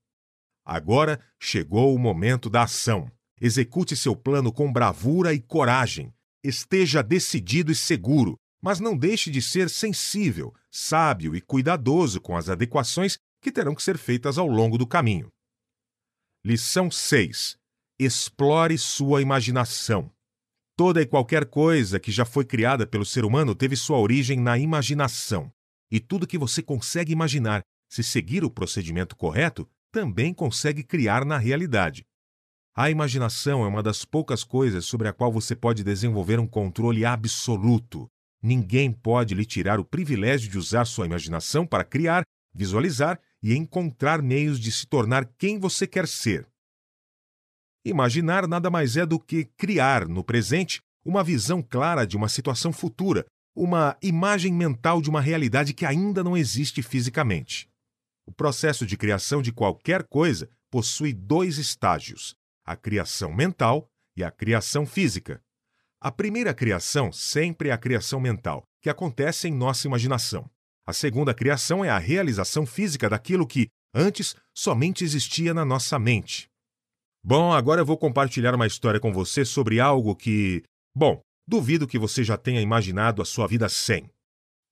Agora 0.64 1.20
chegou 1.38 1.94
o 1.94 2.00
momento 2.00 2.50
da 2.50 2.64
ação. 2.64 3.12
Execute 3.42 3.98
seu 3.98 4.16
plano 4.16 4.50
com 4.50 4.72
bravura 4.72 5.34
e 5.34 5.42
coragem. 5.42 6.14
Esteja 6.42 7.04
decidido 7.04 7.70
e 7.70 7.76
seguro, 7.76 8.38
mas 8.64 8.80
não 8.80 8.96
deixe 8.96 9.30
de 9.30 9.42
ser 9.42 9.70
sensível, 9.70 10.56
sábio 10.72 11.36
e 11.36 11.42
cuidadoso 11.42 12.22
com 12.22 12.38
as 12.38 12.48
adequações 12.48 13.18
que 13.42 13.52
terão 13.52 13.76
que 13.76 13.84
ser 13.84 13.98
feitas 13.98 14.38
ao 14.38 14.48
longo 14.48 14.78
do 14.78 14.88
caminho. 14.88 15.28
Lição 16.46 16.90
6. 16.90 17.58
Explore 18.00 18.78
sua 18.78 19.22
imaginação. 19.22 20.10
Toda 20.80 21.02
e 21.02 21.06
qualquer 21.06 21.46
coisa 21.46 22.00
que 22.00 22.10
já 22.10 22.24
foi 22.24 22.46
criada 22.46 22.88
pelo 22.88 23.04
ser 23.04 23.26
humano 23.26 23.54
teve 23.54 23.76
sua 23.76 23.98
origem 23.98 24.40
na 24.40 24.58
imaginação. 24.58 25.52
E 25.92 26.00
tudo 26.00 26.26
que 26.26 26.38
você 26.38 26.64
consegue 26.64 27.12
imaginar, 27.12 27.64
se 27.90 28.02
seguir 28.02 28.46
o 28.46 28.50
procedimento 28.50 29.14
correto, 29.14 29.68
também 29.92 30.34
consegue 30.34 30.82
criar 30.82 31.26
na 31.26 31.38
realidade. 31.38 32.06
A 32.74 32.90
imaginação 32.90 33.66
é 33.66 33.68
uma 33.68 33.84
das 33.84 34.06
poucas 34.06 34.42
coisas 34.42 34.86
sobre 34.86 35.10
a 35.10 35.12
qual 35.12 35.34
você 35.34 35.54
pode 35.54 35.84
desenvolver 35.84 36.40
um 36.40 36.48
controle 36.48 37.04
absoluto. 37.04 38.08
Ninguém 38.42 38.90
pode 38.90 39.36
lhe 39.36 39.44
tirar 39.44 39.82
o 39.82 39.86
privilégio 39.86 40.50
de 40.50 40.58
usar 40.58 40.86
sua 40.86 41.06
imaginação 41.06 41.68
para 41.68 41.84
criar, 41.84 42.24
visualizar 42.56 43.20
e 43.44 43.54
encontrar 43.54 44.22
meios 44.22 44.58
de 44.58 44.72
se 44.72 44.88
tornar 44.88 45.26
quem 45.38 45.60
você 45.60 45.86
quer 45.86 46.08
ser. 46.08 46.48
Imaginar 47.90 48.48
nada 48.48 48.70
mais 48.70 48.96
é 48.98 49.04
do 49.04 49.20
que 49.20 49.46
criar, 49.58 50.08
no 50.08 50.24
presente, 50.24 50.80
uma 51.04 51.24
visão 51.24 51.60
clara 51.60 52.06
de 52.06 52.16
uma 52.16 52.30
situação 52.30 52.72
futura, 52.72 53.26
uma 53.56 53.98
imagem 54.00 54.54
mental 54.54 55.02
de 55.02 55.10
uma 55.10 55.20
realidade 55.20 55.74
que 55.74 55.88
ainda 55.88 56.24
não 56.24 56.38
existe 56.38 56.84
fisicamente. 56.84 57.68
O 58.28 58.32
processo 58.32 58.86
de 58.86 58.96
criação 58.96 59.42
de 59.42 59.52
qualquer 59.52 60.04
coisa 60.04 60.48
possui 60.70 61.14
dois 61.14 61.58
estágios: 61.58 62.36
a 62.64 62.76
criação 62.76 63.34
mental 63.34 63.90
e 64.16 64.24
a 64.24 64.30
criação 64.30 64.86
física. 64.86 65.42
A 66.00 66.12
primeira 66.12 66.54
criação 66.54 67.12
sempre 67.12 67.70
é 67.70 67.72
a 67.72 67.78
criação 67.78 68.20
mental, 68.20 68.62
que 68.84 68.90
acontece 68.90 69.48
em 69.48 69.52
nossa 69.52 69.88
imaginação. 69.88 70.48
A 70.86 70.94
segunda 70.94 71.34
criação 71.34 71.84
é 71.84 71.90
a 71.90 71.98
realização 71.98 72.68
física 72.68 73.10
daquilo 73.10 73.48
que, 73.48 73.68
antes, 73.96 74.36
somente 74.54 75.04
existia 75.04 75.56
na 75.56 75.66
nossa 75.66 75.98
mente. 75.98 76.48
Bom, 77.24 77.52
agora 77.52 77.82
eu 77.82 77.86
vou 77.86 77.98
compartilhar 77.98 78.56
uma 78.56 78.68
história 78.68 79.00
com 79.00 79.12
você 79.12 79.44
sobre 79.44 79.80
algo 79.80 80.16
que. 80.16 80.64
Bom, 80.96 81.22
duvido 81.48 81.88
que 81.88 82.00
você 82.00 82.24
já 82.24 82.38
tenha 82.38 82.62
imaginado 82.62 83.22
a 83.22 83.26
sua 83.26 83.46
vida 83.46 83.68
sem. 83.68 84.10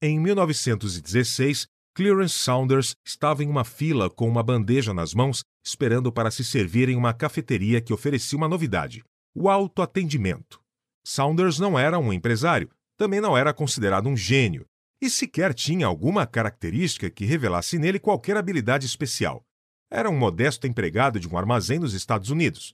Em 0.01 0.19
1916, 0.19 1.67
Clarence 1.93 2.35
Saunders 2.35 2.95
estava 3.05 3.43
em 3.43 3.49
uma 3.49 3.63
fila 3.63 4.09
com 4.09 4.29
uma 4.29 4.43
bandeja 4.43 4.93
nas 4.93 5.13
mãos, 5.13 5.43
esperando 5.65 6.11
para 6.11 6.29
se 6.31 6.43
servir 6.43 6.89
em 6.89 6.95
uma 6.95 7.13
cafeteria 7.13 7.81
que 7.81 7.91
oferecia 7.91 8.37
uma 8.37 8.47
novidade: 8.47 9.03
o 9.35 9.49
autoatendimento. 9.49 10.61
Saunders 11.05 11.59
não 11.59 11.77
era 11.77 11.99
um 11.99 12.13
empresário, 12.13 12.69
também 12.97 13.19
não 13.19 13.37
era 13.37 13.53
considerado 13.53 14.07
um 14.07 14.15
gênio, 14.15 14.65
e 15.01 15.09
sequer 15.09 15.53
tinha 15.53 15.85
alguma 15.85 16.25
característica 16.25 17.09
que 17.09 17.25
revelasse 17.25 17.77
nele 17.77 17.99
qualquer 17.99 18.37
habilidade 18.37 18.85
especial. 18.85 19.43
Era 19.89 20.09
um 20.09 20.17
modesto 20.17 20.67
empregado 20.67 21.19
de 21.19 21.27
um 21.27 21.38
armazém 21.38 21.79
nos 21.79 21.93
Estados 21.93 22.29
Unidos. 22.29 22.73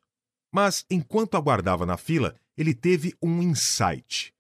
Mas, 0.52 0.86
enquanto 0.90 1.36
aguardava 1.36 1.86
na 1.86 1.98
fila, 1.98 2.36
ele 2.58 2.74
teve 2.74 3.14
um 3.22 3.42
insight. 3.42 4.34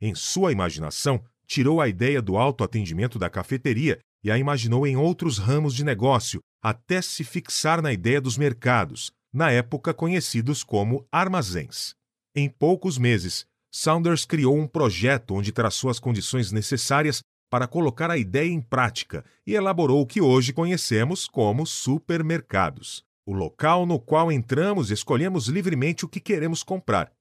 Em 0.00 0.14
sua 0.14 0.52
imaginação, 0.52 1.22
tirou 1.46 1.80
a 1.80 1.88
ideia 1.88 2.22
do 2.22 2.36
autoatendimento 2.36 3.18
da 3.18 3.28
cafeteria 3.28 3.98
e 4.22 4.30
a 4.30 4.38
imaginou 4.38 4.86
em 4.86 4.96
outros 4.96 5.38
ramos 5.38 5.74
de 5.74 5.84
negócio, 5.84 6.40
até 6.62 7.00
se 7.00 7.24
fixar 7.24 7.82
na 7.82 7.92
ideia 7.92 8.20
dos 8.20 8.36
mercados, 8.36 9.10
na 9.32 9.50
época 9.50 9.94
conhecidos 9.94 10.62
como 10.62 11.06
armazéns. 11.10 11.94
Em 12.34 12.48
poucos 12.48 12.98
meses, 12.98 13.46
Saunders 13.72 14.24
criou 14.24 14.56
um 14.56 14.66
projeto 14.66 15.34
onde 15.34 15.52
traçou 15.52 15.90
as 15.90 15.98
condições 15.98 16.52
necessárias 16.52 17.22
para 17.50 17.66
colocar 17.66 18.10
a 18.10 18.16
ideia 18.16 18.48
em 18.48 18.60
prática 18.60 19.24
e 19.44 19.54
elaborou 19.54 20.00
o 20.00 20.06
que 20.06 20.20
hoje 20.20 20.52
conhecemos 20.52 21.26
como 21.26 21.66
supermercados, 21.66 23.04
o 23.26 23.34
local 23.34 23.84
no 23.84 23.98
qual 23.98 24.30
entramos 24.30 24.90
e 24.90 24.94
escolhemos 24.94 25.48
livremente 25.48 26.04
o 26.04 26.08
que 26.08 26.20
queremos 26.20 26.62
comprar. 26.62 27.12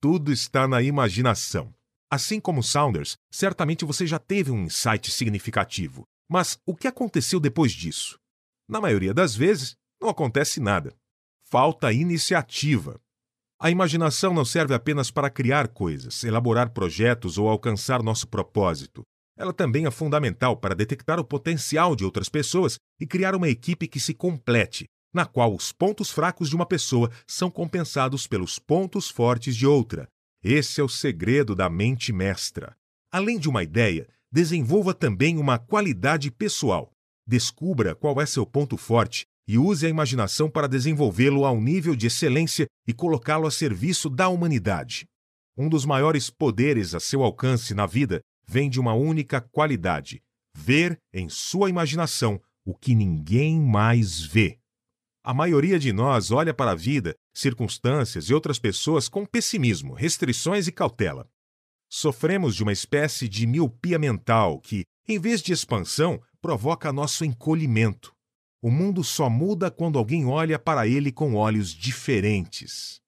Tudo 0.00 0.30
está 0.30 0.68
na 0.68 0.82
imaginação. 0.82 1.74
Assim 2.10 2.38
como 2.38 2.62
Saunders, 2.62 3.16
certamente 3.30 3.86
você 3.86 4.06
já 4.06 4.18
teve 4.18 4.50
um 4.50 4.64
insight 4.64 5.10
significativo, 5.10 6.04
mas 6.30 6.58
o 6.66 6.76
que 6.76 6.86
aconteceu 6.86 7.40
depois 7.40 7.72
disso? 7.72 8.18
Na 8.68 8.80
maioria 8.80 9.14
das 9.14 9.34
vezes, 9.34 9.74
não 10.00 10.10
acontece 10.10 10.60
nada. 10.60 10.94
Falta 11.42 11.92
iniciativa. 11.92 13.00
A 13.58 13.70
imaginação 13.70 14.34
não 14.34 14.44
serve 14.44 14.74
apenas 14.74 15.10
para 15.10 15.30
criar 15.30 15.68
coisas, 15.68 16.24
elaborar 16.24 16.70
projetos 16.70 17.38
ou 17.38 17.48
alcançar 17.48 18.02
nosso 18.02 18.26
propósito. 18.26 19.02
Ela 19.36 19.52
também 19.52 19.86
é 19.86 19.90
fundamental 19.90 20.56
para 20.56 20.74
detectar 20.74 21.18
o 21.18 21.24
potencial 21.24 21.96
de 21.96 22.04
outras 22.04 22.28
pessoas 22.28 22.76
e 23.00 23.06
criar 23.06 23.34
uma 23.34 23.48
equipe 23.48 23.88
que 23.88 23.98
se 23.98 24.14
complete, 24.14 24.86
na 25.12 25.24
qual 25.24 25.54
os 25.54 25.72
pontos 25.72 26.10
fracos 26.10 26.48
de 26.48 26.56
uma 26.56 26.66
pessoa 26.66 27.10
são 27.26 27.50
compensados 27.50 28.26
pelos 28.26 28.58
pontos 28.58 29.08
fortes 29.08 29.56
de 29.56 29.66
outra. 29.66 30.06
Esse 30.42 30.80
é 30.80 30.84
o 30.84 30.88
segredo 30.88 31.54
da 31.54 31.68
mente 31.68 32.12
mestra. 32.12 32.74
Além 33.10 33.38
de 33.38 33.48
uma 33.48 33.62
ideia, 33.62 34.08
desenvolva 34.30 34.94
também 34.94 35.38
uma 35.38 35.58
qualidade 35.58 36.30
pessoal. 36.30 36.90
Descubra 37.26 37.94
qual 37.94 38.20
é 38.20 38.26
seu 38.26 38.44
ponto 38.44 38.76
forte 38.76 39.24
e 39.46 39.58
use 39.58 39.86
a 39.86 39.88
imaginação 39.88 40.50
para 40.50 40.66
desenvolvê-lo 40.66 41.44
ao 41.44 41.60
nível 41.60 41.94
de 41.94 42.06
excelência 42.06 42.66
e 42.86 42.92
colocá-lo 42.92 43.46
a 43.46 43.50
serviço 43.50 44.08
da 44.08 44.28
humanidade. 44.28 45.04
Um 45.56 45.68
dos 45.68 45.84
maiores 45.84 46.30
poderes 46.30 46.94
a 46.94 47.00
seu 47.00 47.22
alcance 47.22 47.74
na 47.74 47.86
vida 47.86 48.20
vem 48.52 48.68
de 48.68 48.78
uma 48.78 48.92
única 48.92 49.40
qualidade: 49.40 50.22
ver 50.54 50.98
em 51.10 51.28
sua 51.30 51.70
imaginação 51.70 52.38
o 52.66 52.74
que 52.74 52.94
ninguém 52.94 53.58
mais 53.58 54.20
vê. 54.20 54.58
A 55.24 55.32
maioria 55.32 55.78
de 55.78 55.92
nós 55.92 56.30
olha 56.30 56.52
para 56.52 56.72
a 56.72 56.74
vida, 56.74 57.14
circunstâncias 57.34 58.26
e 58.26 58.34
outras 58.34 58.58
pessoas 58.58 59.08
com 59.08 59.24
pessimismo, 59.24 59.94
restrições 59.94 60.66
e 60.66 60.72
cautela. 60.72 61.26
Sofremos 61.88 62.54
de 62.54 62.62
uma 62.62 62.72
espécie 62.72 63.28
de 63.28 63.46
miopia 63.46 63.98
mental 63.98 64.60
que, 64.60 64.84
em 65.08 65.18
vez 65.18 65.40
de 65.40 65.52
expansão, 65.52 66.20
provoca 66.40 66.92
nosso 66.92 67.24
encolhimento. 67.24 68.12
O 68.60 68.70
mundo 68.70 69.02
só 69.02 69.30
muda 69.30 69.70
quando 69.70 69.98
alguém 69.98 70.26
olha 70.26 70.58
para 70.58 70.86
ele 70.86 71.10
com 71.10 71.34
olhos 71.34 71.70
diferentes. 71.70 73.00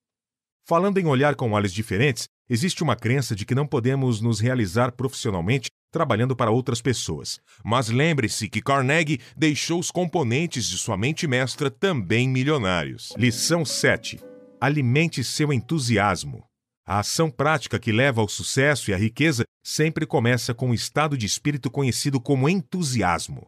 Falando 0.66 0.98
em 0.98 1.06
olhar 1.06 1.34
com 1.34 1.52
olhos 1.52 1.72
diferentes, 1.72 2.28
existe 2.48 2.82
uma 2.82 2.96
crença 2.96 3.34
de 3.34 3.44
que 3.44 3.54
não 3.54 3.66
podemos 3.66 4.20
nos 4.20 4.40
realizar 4.40 4.92
profissionalmente 4.92 5.68
trabalhando 5.90 6.34
para 6.34 6.50
outras 6.50 6.82
pessoas. 6.82 7.38
Mas 7.64 7.88
lembre-se 7.88 8.48
que 8.48 8.60
Carnegie 8.60 9.20
deixou 9.36 9.78
os 9.78 9.90
componentes 9.90 10.66
de 10.66 10.76
sua 10.76 10.96
mente 10.96 11.26
mestra 11.26 11.70
também 11.70 12.28
milionários. 12.28 13.14
Lição 13.16 13.64
7. 13.64 14.18
Alimente 14.60 15.22
seu 15.22 15.52
entusiasmo. 15.52 16.44
A 16.86 16.98
ação 16.98 17.30
prática 17.30 17.78
que 17.78 17.92
leva 17.92 18.20
ao 18.20 18.28
sucesso 18.28 18.90
e 18.90 18.94
à 18.94 18.96
riqueza 18.96 19.44
sempre 19.64 20.04
começa 20.04 20.52
com 20.52 20.70
um 20.70 20.74
estado 20.74 21.16
de 21.16 21.24
espírito 21.24 21.70
conhecido 21.70 22.20
como 22.20 22.48
entusiasmo. 22.48 23.46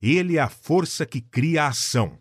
Ele 0.00 0.36
é 0.36 0.40
a 0.40 0.48
força 0.48 1.04
que 1.04 1.20
cria 1.20 1.64
a 1.64 1.68
ação. 1.68 2.18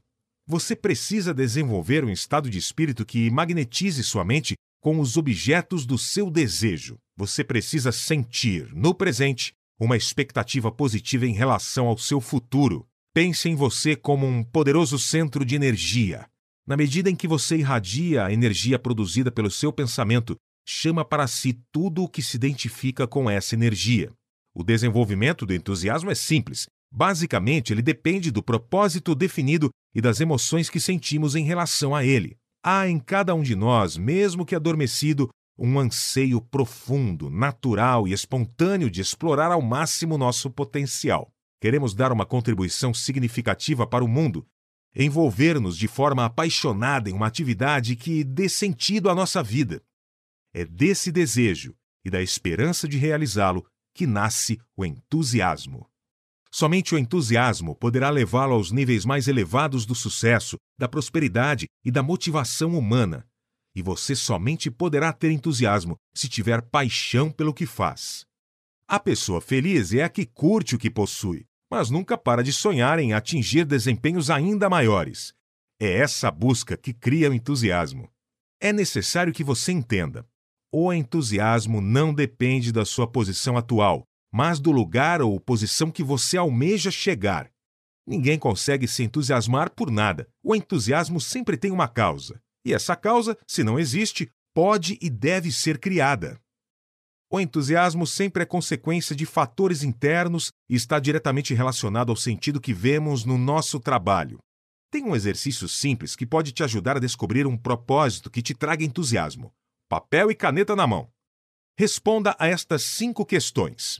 Você 0.47 0.75
precisa 0.75 1.33
desenvolver 1.33 2.03
um 2.03 2.09
estado 2.09 2.49
de 2.49 2.57
espírito 2.57 3.05
que 3.05 3.29
magnetize 3.29 4.03
sua 4.03 4.25
mente 4.25 4.55
com 4.79 4.99
os 4.99 5.17
objetos 5.17 5.85
do 5.85 5.97
seu 5.97 6.29
desejo. 6.29 6.97
Você 7.15 7.43
precisa 7.43 7.91
sentir, 7.91 8.73
no 8.73 8.93
presente, 8.93 9.53
uma 9.79 9.97
expectativa 9.97 10.71
positiva 10.71 11.25
em 11.25 11.33
relação 11.33 11.87
ao 11.87 11.97
seu 11.97 12.19
futuro. 12.19 12.87
Pense 13.13 13.49
em 13.49 13.55
você 13.55 13.95
como 13.95 14.27
um 14.27 14.43
poderoso 14.43 14.97
centro 14.99 15.43
de 15.43 15.55
energia. 15.55 16.27
Na 16.67 16.75
medida 16.75 17.09
em 17.09 17.15
que 17.15 17.27
você 17.27 17.57
irradia 17.57 18.25
a 18.25 18.33
energia 18.33 18.77
produzida 18.77 19.31
pelo 19.31 19.49
seu 19.49 19.71
pensamento, 19.71 20.35
chama 20.67 21.05
para 21.05 21.25
si 21.27 21.59
tudo 21.71 22.03
o 22.03 22.09
que 22.09 22.21
se 22.21 22.35
identifica 22.35 23.07
com 23.07 23.29
essa 23.29 23.55
energia. 23.55 24.11
O 24.53 24.63
desenvolvimento 24.63 25.45
do 25.45 25.53
entusiasmo 25.53 26.11
é 26.11 26.15
simples. 26.15 26.67
Basicamente, 26.91 27.71
ele 27.71 27.81
depende 27.81 28.31
do 28.31 28.43
propósito 28.43 29.15
definido 29.15 29.69
e 29.93 30.01
das 30.01 30.19
emoções 30.19 30.69
que 30.69 30.79
sentimos 30.79 31.35
em 31.35 31.43
relação 31.43 31.95
a 31.95 32.03
ele. 32.03 32.35
Há 32.63 32.87
em 32.87 32.99
cada 32.99 33.33
um 33.33 33.41
de 33.41 33.55
nós, 33.55 33.97
mesmo 33.97 34.45
que 34.45 34.55
adormecido, 34.55 35.29
um 35.57 35.79
anseio 35.79 36.39
profundo, 36.39 37.29
natural 37.29 38.07
e 38.07 38.13
espontâneo 38.13 38.89
de 38.89 39.01
explorar 39.01 39.51
ao 39.51 39.61
máximo 39.61 40.17
nosso 40.17 40.51
potencial. 40.51 41.31
Queremos 41.59 41.95
dar 41.95 42.11
uma 42.11 42.25
contribuição 42.25 42.93
significativa 42.93 43.87
para 43.87 44.03
o 44.03 44.07
mundo, 44.07 44.45
envolver-nos 44.95 45.77
de 45.77 45.87
forma 45.87 46.25
apaixonada 46.25 47.09
em 47.09 47.13
uma 47.13 47.27
atividade 47.27 47.95
que 47.95 48.23
dê 48.23 48.47
sentido 48.47 49.09
à 49.09 49.15
nossa 49.15 49.41
vida. 49.41 49.81
É 50.53 50.63
desse 50.65 51.11
desejo 51.11 51.75
e 52.05 52.09
da 52.09 52.21
esperança 52.21 52.87
de 52.87 52.97
realizá-lo 52.97 53.65
que 53.93 54.05
nasce 54.05 54.59
o 54.75 54.85
entusiasmo. 54.85 55.89
Somente 56.59 56.95
o 56.95 56.97
entusiasmo 56.97 57.75
poderá 57.75 58.09
levá-lo 58.09 58.55
aos 58.55 58.71
níveis 58.71 59.05
mais 59.05 59.27
elevados 59.27 59.85
do 59.85 59.93
sucesso, 59.93 60.57
da 60.75 60.87
prosperidade 60.87 61.67
e 61.85 61.91
da 61.91 62.01
motivação 62.01 62.75
humana, 62.75 63.27
e 63.75 63.83
você 63.83 64.15
somente 64.15 64.71
poderá 64.71 65.13
ter 65.13 65.29
entusiasmo 65.29 65.95
se 66.15 66.27
tiver 66.27 66.63
paixão 66.63 67.29
pelo 67.29 67.53
que 67.53 67.67
faz. 67.67 68.25
A 68.89 68.99
pessoa 68.99 69.39
feliz 69.39 69.93
é 69.93 70.01
a 70.01 70.09
que 70.09 70.25
curte 70.25 70.73
o 70.73 70.79
que 70.79 70.89
possui, 70.89 71.45
mas 71.71 71.91
nunca 71.91 72.17
para 72.17 72.43
de 72.43 72.51
sonhar 72.51 72.97
em 72.97 73.13
atingir 73.13 73.63
desempenhos 73.63 74.31
ainda 74.31 74.67
maiores. 74.67 75.33
É 75.79 75.99
essa 75.99 76.31
busca 76.31 76.75
que 76.75 76.91
cria 76.91 77.29
o 77.29 77.35
entusiasmo. 77.35 78.09
É 78.59 78.73
necessário 78.73 79.31
que 79.31 79.43
você 79.43 79.71
entenda: 79.71 80.27
o 80.73 80.91
entusiasmo 80.91 81.81
não 81.81 82.11
depende 82.11 82.71
da 82.71 82.83
sua 82.83 83.05
posição 83.05 83.57
atual, 83.57 84.06
mas 84.37 84.59
do 84.59 84.69
lugar 84.69 85.19
ou 85.19 85.39
posição 85.39 85.89
que 85.89 86.03
você 86.03 86.37
almeja 86.37 86.91
chegar. 86.91 87.49
Ninguém 88.05 88.37
consegue 88.37 88.87
se 88.87 89.01
entusiasmar 89.01 89.71
por 89.71 89.89
nada. 89.89 90.29
O 90.43 90.55
entusiasmo 90.55 91.19
sempre 91.19 91.57
tem 91.57 91.71
uma 91.71 91.87
causa. 91.87 92.39
E 92.63 92.71
essa 92.71 92.95
causa, 92.95 93.35
se 93.47 93.63
não 93.63 93.79
existe, 93.79 94.29
pode 94.53 94.95
e 95.01 95.09
deve 95.09 95.51
ser 95.51 95.79
criada. 95.79 96.39
O 97.31 97.39
entusiasmo 97.39 98.05
sempre 98.05 98.43
é 98.43 98.45
consequência 98.45 99.15
de 99.15 99.25
fatores 99.25 99.81
internos 99.81 100.51
e 100.69 100.75
está 100.75 100.99
diretamente 100.99 101.55
relacionado 101.55 102.11
ao 102.11 102.15
sentido 102.15 102.61
que 102.61 102.75
vemos 102.75 103.25
no 103.25 103.39
nosso 103.39 103.79
trabalho. 103.79 104.37
Tem 104.91 105.03
um 105.03 105.15
exercício 105.15 105.67
simples 105.67 106.15
que 106.15 106.27
pode 106.27 106.51
te 106.51 106.63
ajudar 106.63 106.97
a 106.97 107.01
descobrir 107.01 107.47
um 107.47 107.57
propósito 107.57 108.29
que 108.29 108.43
te 108.43 108.53
traga 108.53 108.83
entusiasmo. 108.83 109.51
Papel 109.89 110.29
e 110.29 110.35
caneta 110.35 110.75
na 110.75 110.85
mão. 110.85 111.09
Responda 111.75 112.35
a 112.37 112.47
estas 112.47 112.83
cinco 112.83 113.25
questões: 113.25 113.99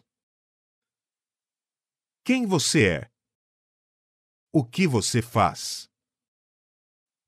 Quem 2.28 2.46
você 2.46 2.90
é? 2.90 3.12
O 4.54 4.62
que 4.62 4.86
você 4.86 5.22
faz? 5.22 5.90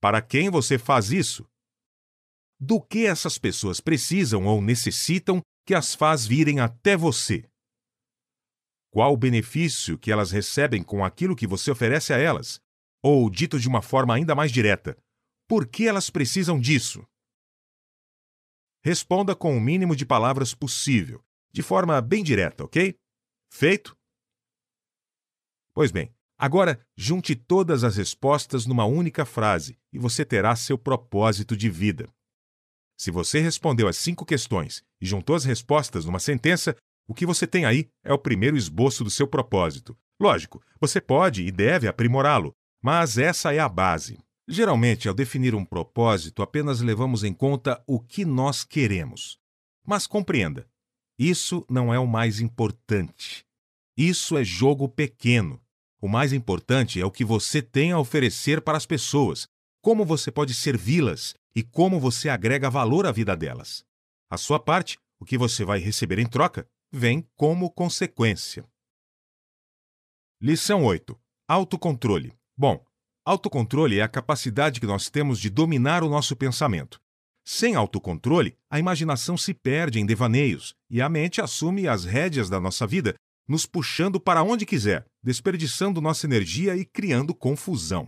Para 0.02 0.22
quem 0.22 0.50
você 0.50 0.78
faz 0.78 1.10
isso? 1.10 1.50
Do 2.60 2.82
que 2.82 3.06
essas 3.06 3.38
pessoas 3.38 3.80
precisam 3.80 4.46
ou 4.46 4.62
necessitam 4.62 5.42
que 5.66 5.74
as 5.74 5.96
faz 5.96 6.26
virem 6.26 6.60
até 6.60 6.98
você? 6.98 7.50
Qual 8.92 9.14
o 9.14 9.18
benefício 9.18 9.98
que 9.98 10.12
elas 10.12 10.32
recebem 10.32 10.84
com 10.84 11.06
aquilo 11.06 11.34
que 11.34 11.48
você 11.48 11.72
oferece 11.72 12.12
a 12.12 12.18
elas? 12.18 12.60
Ou, 13.02 13.30
dito 13.30 13.58
de 13.58 13.70
uma 13.70 13.82
forma 13.82 14.14
ainda 14.14 14.36
mais 14.36 14.52
direta, 14.52 14.98
por 15.48 15.66
que 15.66 15.88
elas 15.88 16.10
precisam 16.10 16.60
disso? 16.60 17.08
Responda 18.84 19.34
com 19.34 19.56
o 19.56 19.62
mínimo 19.62 19.96
de 19.96 20.06
palavras 20.06 20.54
possível, 20.54 21.24
de 21.54 21.64
forma 21.64 22.02
bem 22.02 22.22
direta, 22.22 22.66
ok? 22.66 23.00
Feito? 23.50 23.98
Pois 25.74 25.92
bem, 25.92 26.12
Agora, 26.42 26.80
junte 26.96 27.36
todas 27.36 27.84
as 27.84 27.98
respostas 27.98 28.66
numa 28.66 28.86
única 28.86 29.26
frase 29.26 29.78
e 29.92 30.00
você 30.00 30.24
terá 30.24 30.56
seu 30.56 30.78
propósito 30.78 31.56
de 31.56 31.70
vida. 31.70 32.08
Se 32.98 33.12
você 33.12 33.42
respondeu 33.42 33.90
as 33.90 33.98
cinco 33.98 34.26
questões 34.26 34.82
e 35.02 35.06
juntou 35.06 35.36
as 35.36 35.44
respostas 35.44 36.06
numa 36.06 36.18
sentença, 36.18 36.78
o 37.10 37.14
que 37.14 37.26
você 37.26 37.46
tem 37.46 37.66
aí 37.66 37.90
é 38.06 38.14
o 38.14 38.18
primeiro 38.18 38.56
esboço 38.56 39.04
do 39.04 39.10
seu 39.10 39.28
propósito. 39.28 39.98
Lógico, 40.18 40.64
você 40.80 41.02
pode 41.02 41.44
e 41.44 41.52
deve 41.52 41.90
aprimorá-lo, 41.90 42.54
mas 42.82 43.18
essa 43.18 43.54
é 43.54 43.60
a 43.60 43.68
base. 43.68 44.18
Geralmente, 44.48 45.10
ao 45.10 45.14
definir 45.14 45.54
um 45.54 45.66
propósito, 45.66 46.42
apenas 46.42 46.80
levamos 46.80 47.26
em 47.26 47.34
conta 47.34 47.84
o 47.86 48.00
que 48.00 48.24
nós 48.24 48.64
queremos. 48.64 49.38
Mas 49.86 50.08
compreenda, 50.08 50.70
isso 51.18 51.66
não 51.70 51.94
é 51.94 52.00
o 52.00 52.08
mais 52.08 52.40
importante. 52.40 53.49
Isso 54.02 54.38
é 54.38 54.46
jogo 54.46 54.88
pequeno. 54.88 55.62
O 56.02 56.08
mais 56.08 56.32
importante 56.32 57.02
é 57.02 57.06
o 57.06 57.12
que 57.12 57.26
você 57.26 57.62
tem 57.62 57.92
a 57.92 58.00
oferecer 58.00 58.62
para 58.62 58.78
as 58.78 58.86
pessoas, 58.86 59.46
como 59.82 60.06
você 60.06 60.32
pode 60.32 60.54
servi-las 60.54 61.36
e 61.54 61.62
como 61.62 62.00
você 62.00 62.30
agrega 62.30 62.70
valor 62.70 63.06
à 63.06 63.12
vida 63.12 63.36
delas. 63.36 63.84
A 64.30 64.38
sua 64.38 64.58
parte, 64.58 64.98
o 65.20 65.26
que 65.26 65.38
você 65.38 65.66
vai 65.66 65.80
receber 65.80 66.18
em 66.18 66.26
troca, 66.26 66.66
vem 66.90 67.28
como 67.36 67.70
consequência. 67.70 68.64
Lição 70.42 70.86
8: 70.86 71.20
Autocontrole. 71.46 72.32
Bom, 72.56 72.82
autocontrole 73.26 74.00
é 74.00 74.02
a 74.02 74.08
capacidade 74.08 74.80
que 74.80 74.88
nós 74.88 75.10
temos 75.10 75.38
de 75.42 75.50
dominar 75.50 76.06
o 76.06 76.10
nosso 76.10 76.38
pensamento. 76.38 77.02
Sem 77.44 77.76
autocontrole, 77.76 78.58
a 78.70 78.80
imaginação 78.80 79.36
se 79.36 79.54
perde 79.54 80.00
em 80.00 80.06
devaneios 80.06 80.74
e 80.90 81.02
a 81.02 81.10
mente 81.10 81.42
assume 81.42 81.86
as 81.86 82.06
rédeas 82.06 82.50
da 82.50 82.62
nossa 82.62 82.88
vida 82.88 83.14
nos 83.50 83.66
puxando 83.66 84.20
para 84.20 84.44
onde 84.44 84.64
quiser, 84.64 85.08
desperdiçando 85.24 86.00
nossa 86.00 86.28
energia 86.28 86.76
e 86.76 86.86
criando 86.86 87.34
confusão. 87.34 88.08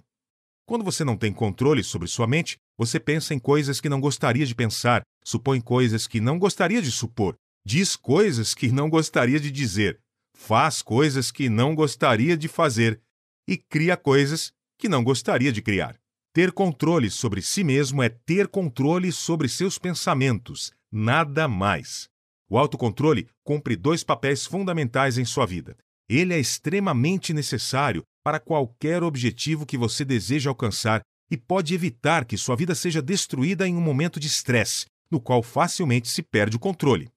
Quando 0.67 0.85
você 0.85 1.03
não 1.03 1.17
tem 1.17 1.33
controle 1.33 1.83
sobre 1.83 2.07
sua 2.07 2.27
mente, 2.27 2.57
você 2.77 2.99
pensa 2.99 3.33
em 3.33 3.39
coisas 3.39 3.81
que 3.81 3.89
não 3.89 3.99
gostaria 3.99 4.45
de 4.45 4.53
pensar, 4.53 5.01
supõe 5.23 5.59
coisas 5.59 6.05
que 6.05 6.21
não 6.21 6.37
gostaria 6.37 6.79
de 6.79 6.91
supor, 6.91 7.35
diz 7.65 7.95
coisas 7.95 8.53
que 8.53 8.71
não 8.71 8.87
gostaria 8.87 9.39
de 9.39 9.49
dizer, 9.49 9.99
faz 10.37 10.83
coisas 10.83 11.31
que 11.31 11.49
não 11.49 11.73
gostaria 11.73 12.37
de 12.37 12.47
fazer 12.47 13.01
e 13.47 13.57
cria 13.57 13.97
coisas 13.97 14.53
que 14.77 14.87
não 14.87 15.03
gostaria 15.03 15.51
de 15.51 15.61
criar. 15.61 15.99
Ter 16.33 16.51
controle 16.51 17.09
sobre 17.09 17.41
si 17.41 17.63
mesmo 17.63 18.01
é 18.01 18.09
ter 18.09 18.47
controle 18.47 19.11
sobre 19.11 19.49
seus 19.49 19.79
pensamentos, 19.79 20.71
nada 20.91 21.47
mais. 21.47 22.10
O 22.51 22.57
autocontrole 22.57 23.29
cumpre 23.45 23.77
dois 23.77 24.03
papéis 24.03 24.45
fundamentais 24.45 25.17
em 25.17 25.23
sua 25.23 25.45
vida. 25.45 25.77
Ele 26.09 26.33
é 26.33 26.37
extremamente 26.37 27.33
necessário 27.33 28.03
para 28.21 28.41
qualquer 28.41 29.03
objetivo 29.03 29.65
que 29.65 29.77
você 29.77 30.03
deseja 30.03 30.49
alcançar 30.49 30.99
e 31.31 31.37
pode 31.37 31.73
evitar 31.73 32.25
que 32.25 32.37
sua 32.37 32.57
vida 32.57 32.75
seja 32.75 33.01
destruída 33.01 33.65
em 33.65 33.73
um 33.73 33.79
momento 33.79 34.19
de 34.19 34.27
estresse, 34.27 34.85
no 35.09 35.21
qual 35.21 35.41
facilmente 35.41 36.09
se 36.09 36.21
perde 36.21 36.57
o 36.57 36.59
controle. 36.59 37.07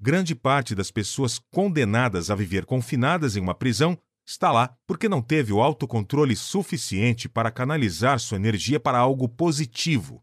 Grande 0.00 0.34
parte 0.34 0.74
das 0.74 0.90
pessoas 0.90 1.38
condenadas 1.52 2.28
a 2.28 2.34
viver 2.34 2.64
confinadas 2.64 3.36
em 3.36 3.40
uma 3.40 3.54
prisão 3.54 3.96
está 4.26 4.50
lá 4.50 4.74
porque 4.88 5.08
não 5.08 5.22
teve 5.22 5.52
o 5.52 5.62
autocontrole 5.62 6.34
suficiente 6.34 7.28
para 7.28 7.52
canalizar 7.52 8.18
sua 8.18 8.38
energia 8.38 8.80
para 8.80 8.98
algo 8.98 9.28
positivo. 9.28 10.20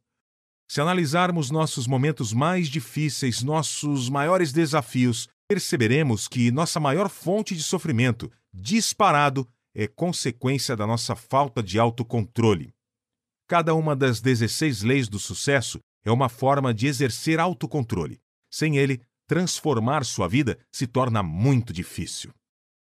Se 0.68 0.82
analisarmos 0.82 1.52
nossos 1.52 1.86
momentos 1.86 2.34
mais 2.34 2.68
difíceis, 2.68 3.44
nossos 3.44 4.10
maiores 4.10 4.52
desafios, 4.52 5.30
perceberemos 5.48 6.28
que 6.28 6.52
nossa 6.52 6.80
maior 6.80 7.10
fonte 7.10 7.56
de 7.56 7.62
sofrimento, 7.62 8.32
disparado, 8.54 9.48
é 9.76 9.88
consequência 9.88 10.76
da 10.76 10.88
nossa 10.88 11.16
falta 11.16 11.62
de 11.62 11.78
autocontrole. 11.78 12.74
Cada 13.48 13.76
uma 13.76 13.96
das 13.96 14.22
16 14.22 14.82
leis 14.82 15.08
do 15.08 15.20
sucesso 15.20 15.80
é 16.04 16.12
uma 16.12 16.30
forma 16.30 16.74
de 16.74 16.88
exercer 16.88 17.40
autocontrole. 17.40 18.20
Sem 18.50 18.78
ele, 18.78 19.02
transformar 19.28 20.04
sua 20.06 20.28
vida 20.28 20.58
se 20.72 20.88
torna 20.88 21.22
muito 21.22 21.74
difícil. 21.74 22.32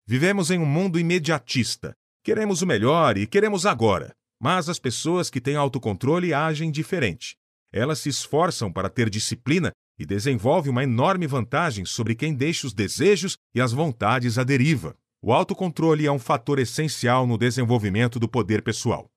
Vivemos 0.05 0.51
em 0.51 0.59
um 0.59 0.65
mundo 0.65 0.99
imediatista. 0.99 1.93
Queremos 2.23 2.61
o 2.61 2.67
melhor 2.67 3.17
e 3.17 3.27
queremos 3.27 3.65
agora. 3.65 4.13
Mas 4.41 4.69
as 4.69 4.79
pessoas 4.79 5.29
que 5.29 5.41
têm 5.41 5.55
autocontrole 5.55 6.33
agem 6.33 6.71
diferente. 6.71 7.35
Elas 7.73 7.99
se 7.99 8.09
esforçam 8.09 8.71
para 8.71 8.87
ter 8.87 9.09
disciplina 9.09 9.71
e 9.97 10.05
desenvolvem 10.05 10.71
uma 10.71 10.83
enorme 10.83 11.25
vantagem 11.25 11.85
sobre 11.85 12.13
quem 12.13 12.35
deixa 12.35 12.67
os 12.67 12.73
desejos 12.73 13.35
e 13.55 13.59
as 13.59 13.73
vontades 13.73 14.37
à 14.37 14.43
deriva. 14.43 14.95
O 15.23 15.33
autocontrole 15.33 16.05
é 16.05 16.11
um 16.11 16.19
fator 16.19 16.59
essencial 16.59 17.25
no 17.25 17.37
desenvolvimento 17.37 18.19
do 18.19 18.27
poder 18.29 18.61
pessoal. 18.61 19.07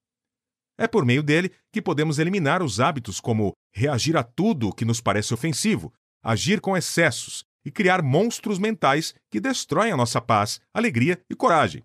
É 0.79 0.87
por 0.87 1.05
meio 1.05 1.23
dele 1.23 1.51
que 1.73 1.83
podemos 1.83 2.19
eliminar 2.19 2.63
os 2.63 2.81
hábitos 2.81 3.21
como 3.21 3.53
reagir 3.75 4.17
a 4.17 4.23
tudo 4.23 4.69
o 4.69 4.73
que 4.73 4.85
nos 4.85 5.01
parece 5.01 5.35
ofensivo, 5.35 5.93
agir 6.23 6.61
com 6.61 6.77
excessos 6.77 7.45
e 7.65 7.71
criar 7.71 8.03
monstros 8.03 8.59
mentais 8.59 9.15
que 9.31 9.41
destroem 9.41 9.93
a 9.93 9.97
nossa 9.97 10.21
paz, 10.21 10.61
alegria 10.73 11.21
e 11.29 11.35
coragem. 11.35 11.83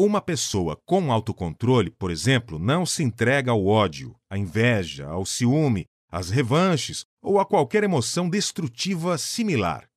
Uma 0.00 0.20
pessoa 0.20 0.80
com 0.86 1.12
autocontrole, 1.12 1.90
por 1.90 2.10
exemplo, 2.10 2.58
não 2.58 2.86
se 2.86 3.02
entrega 3.02 3.50
ao 3.50 3.66
ódio, 3.66 4.16
à 4.30 4.38
inveja, 4.38 5.06
ao 5.08 5.26
ciúme, 5.26 5.86
às 6.10 6.30
revanches 6.30 7.04
ou 7.22 7.38
a 7.38 7.46
qualquer 7.46 7.84
emoção 7.84 8.28
destrutiva 8.28 9.18
similar. 9.18 9.88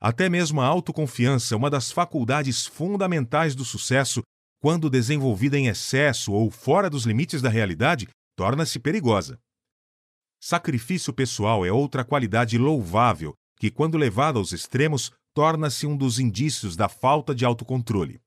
Até 0.00 0.28
mesmo 0.28 0.60
a 0.60 0.66
autoconfiança 0.66 1.54
é 1.54 1.56
uma 1.56 1.70
das 1.70 1.90
faculdades 1.90 2.66
fundamentais 2.66 3.54
do 3.54 3.64
sucesso, 3.64 4.22
quando 4.60 4.90
desenvolvida 4.90 5.58
em 5.58 5.68
excesso 5.68 6.32
ou 6.32 6.50
fora 6.50 6.90
dos 6.90 7.04
limites 7.04 7.40
da 7.40 7.48
realidade, 7.48 8.08
torna-se 8.36 8.78
perigosa. 8.78 9.38
Sacrifício 10.38 11.12
pessoal 11.12 11.64
é 11.64 11.72
outra 11.72 12.04
qualidade 12.04 12.58
louvável 12.58 13.34
que, 13.58 13.70
quando 13.70 13.96
levada 13.96 14.38
aos 14.38 14.52
extremos, 14.52 15.10
torna-se 15.34 15.86
um 15.86 15.96
dos 15.96 16.18
indícios 16.18 16.76
da 16.76 16.88
falta 16.88 17.34
de 17.34 17.44
autocontrole. 17.44 18.20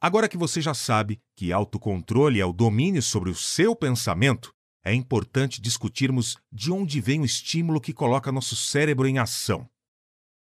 Agora 0.00 0.28
que 0.28 0.36
você 0.36 0.60
já 0.60 0.74
sabe 0.74 1.18
que 1.36 1.52
autocontrole 1.52 2.40
é 2.40 2.44
o 2.44 2.52
domínio 2.52 3.00
sobre 3.00 3.30
o 3.30 3.34
seu 3.34 3.74
pensamento, 3.74 4.52
é 4.84 4.92
importante 4.92 5.60
discutirmos 5.60 6.36
de 6.52 6.70
onde 6.70 7.00
vem 7.00 7.20
o 7.20 7.24
estímulo 7.24 7.80
que 7.80 7.94
coloca 7.94 8.30
nosso 8.30 8.54
cérebro 8.54 9.08
em 9.08 9.18
ação. 9.18 9.68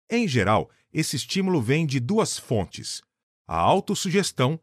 Em 0.09 0.27
geral, 0.27 0.69
esse 0.91 1.15
estímulo 1.15 1.61
vem 1.61 1.85
de 1.85 1.99
duas 1.99 2.37
fontes: 2.37 3.01
a 3.47 3.57
autossugestão 3.57 4.59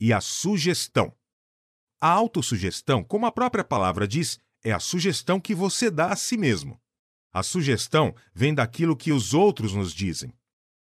e 0.00 0.12
a 0.12 0.20
sugestão. 0.20 1.12
A 2.00 2.08
autossugestão, 2.08 3.02
como 3.02 3.26
a 3.26 3.32
própria 3.32 3.64
palavra 3.64 4.06
diz, 4.06 4.38
é 4.62 4.72
a 4.72 4.78
sugestão 4.78 5.40
que 5.40 5.54
você 5.54 5.90
dá 5.90 6.12
a 6.12 6.16
si 6.16 6.36
mesmo. 6.36 6.80
A 7.32 7.42
sugestão 7.42 8.14
vem 8.32 8.54
daquilo 8.54 8.96
que 8.96 9.10
os 9.10 9.34
outros 9.34 9.74
nos 9.74 9.92
dizem. 9.92 10.32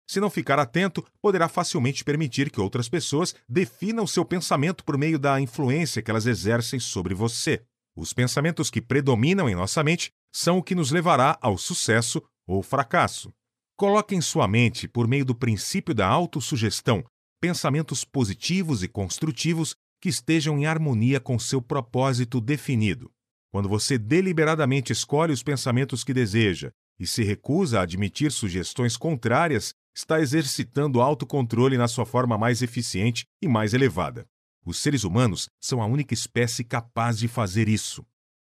Se 0.08 0.20
não 0.20 0.30
ficar 0.30 0.60
atento, 0.60 1.04
poderá 1.20 1.50
facilmente 1.50 2.04
permitir 2.04 2.52
que 2.52 2.62
outras 2.62 2.88
pessoas 2.88 3.34
definam 3.50 4.06
seu 4.06 4.24
pensamento 4.24 4.84
por 4.84 4.98
meio 4.98 5.18
da 5.18 5.42
influência 5.42 6.02
que 6.02 6.12
elas 6.12 6.28
exercem 6.28 6.80
sobre 6.80 7.16
você. 7.16 7.66
Os 7.96 8.12
pensamentos 8.12 8.70
que 8.70 8.82
predominam 8.82 9.50
em 9.50 9.56
nossa 9.56 9.84
mente 9.84 10.12
são 10.34 10.58
o 10.58 10.64
que 10.64 10.76
nos 10.76 10.92
levará 10.92 11.38
ao 11.42 11.58
sucesso 11.58 12.22
ou 12.46 12.62
fracasso. 12.62 13.34
Coloque 13.78 14.14
em 14.14 14.22
sua 14.22 14.48
mente, 14.48 14.88
por 14.88 15.08
meio 15.08 15.24
do 15.24 15.34
princípio 15.34 15.94
da 15.94 16.06
autossugestão, 16.08 17.04
pensamentos 17.42 18.04
positivos 18.04 18.84
e 18.84 18.88
construtivos 18.88 19.76
que 20.02 20.10
estejam 20.10 20.58
em 20.60 20.66
harmonia 20.66 21.20
com 21.20 21.40
seu 21.40 21.62
propósito 21.62 22.42
definido. 22.42 23.12
Quando 23.52 23.70
você 23.70 23.98
deliberadamente 23.98 24.92
escolhe 24.92 25.32
os 25.32 25.42
pensamentos 25.42 26.04
que 26.04 26.14
deseja 26.14 26.72
e 27.00 27.08
se 27.08 27.24
recusa 27.24 27.80
a 27.80 27.84
admitir 27.84 28.32
sugestões 28.32 28.98
contrárias, 28.98 29.74
está 29.96 30.20
exercitando 30.20 31.02
autocontrole 31.02 31.78
na 31.78 31.88
sua 31.88 32.06
forma 32.06 32.38
mais 32.38 32.62
eficiente 32.62 33.26
e 33.42 33.48
mais 33.48 33.74
elevada. 33.74 34.26
Os 34.66 34.80
seres 34.80 35.04
humanos 35.04 35.48
são 35.62 35.80
a 35.80 35.86
única 35.86 36.14
espécie 36.14 36.64
capaz 36.64 37.20
de 37.20 37.28
fazer 37.28 37.70
isso. 37.70 38.04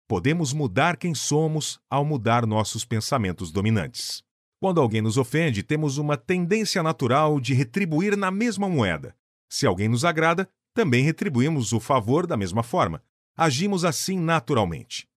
Podemos 0.08 0.52
mudar 0.52 0.98
quem 0.98 1.14
somos 1.14 1.80
ao 1.88 2.04
mudar 2.04 2.48
nossos 2.48 2.84
pensamentos 2.84 3.52
dominantes. 3.52 4.24
Quando 4.60 4.82
alguém 4.82 5.02
nos 5.02 5.18
ofende, 5.18 5.62
temos 5.62 6.00
uma 6.00 6.18
tendência 6.18 6.82
natural 6.82 7.40
de 7.40 7.54
retribuir 7.54 8.18
na 8.18 8.32
mesma 8.32 8.68
moeda. 8.68 9.16
Se 9.48 9.68
alguém 9.68 9.88
nos 9.88 10.04
agrada, 10.04 10.50
também 10.74 11.04
retribuímos 11.04 11.74
o 11.74 11.80
favor 11.80 12.26
da 12.26 12.36
mesma 12.36 12.64
forma, 12.64 13.04
agimos 13.38 13.86
assim 13.86 14.18
naturalmente. 14.20 15.08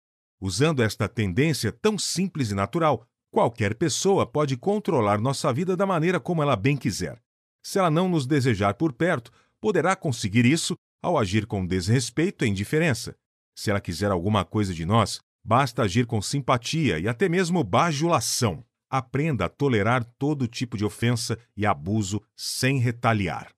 Usando 0.40 0.82
esta 0.82 1.08
tendência 1.08 1.72
tão 1.72 1.98
simples 1.98 2.50
e 2.50 2.54
natural, 2.54 3.06
qualquer 3.30 3.74
pessoa 3.74 4.26
pode 4.26 4.56
controlar 4.58 5.20
nossa 5.20 5.50
vida 5.52 5.74
da 5.74 5.86
maneira 5.86 6.20
como 6.20 6.42
ela 6.42 6.54
bem 6.54 6.76
quiser. 6.76 7.22
Se 7.62 7.78
ela 7.78 7.90
não 7.90 8.08
nos 8.08 8.26
desejar 8.26 8.74
por 8.74 8.92
perto, 8.92 9.32
poderá 9.62 9.94
conseguir 9.94 10.44
isso 10.44 10.74
ao 11.00 11.16
agir 11.16 11.46
com 11.46 11.64
desrespeito 11.64 12.44
e 12.44 12.48
indiferença. 12.48 13.14
Se 13.56 13.70
ela 13.70 13.80
quiser 13.80 14.10
alguma 14.10 14.44
coisa 14.44 14.74
de 14.74 14.84
nós, 14.84 15.20
basta 15.44 15.82
agir 15.82 16.04
com 16.04 16.20
simpatia 16.20 16.98
e 16.98 17.06
até 17.06 17.28
mesmo 17.28 17.62
bajulação. 17.62 18.64
Aprenda 18.90 19.44
a 19.44 19.48
tolerar 19.48 20.04
todo 20.18 20.48
tipo 20.48 20.76
de 20.76 20.84
ofensa 20.84 21.38
e 21.56 21.64
abuso 21.64 22.20
sem 22.36 22.78
retaliar. 22.78 23.54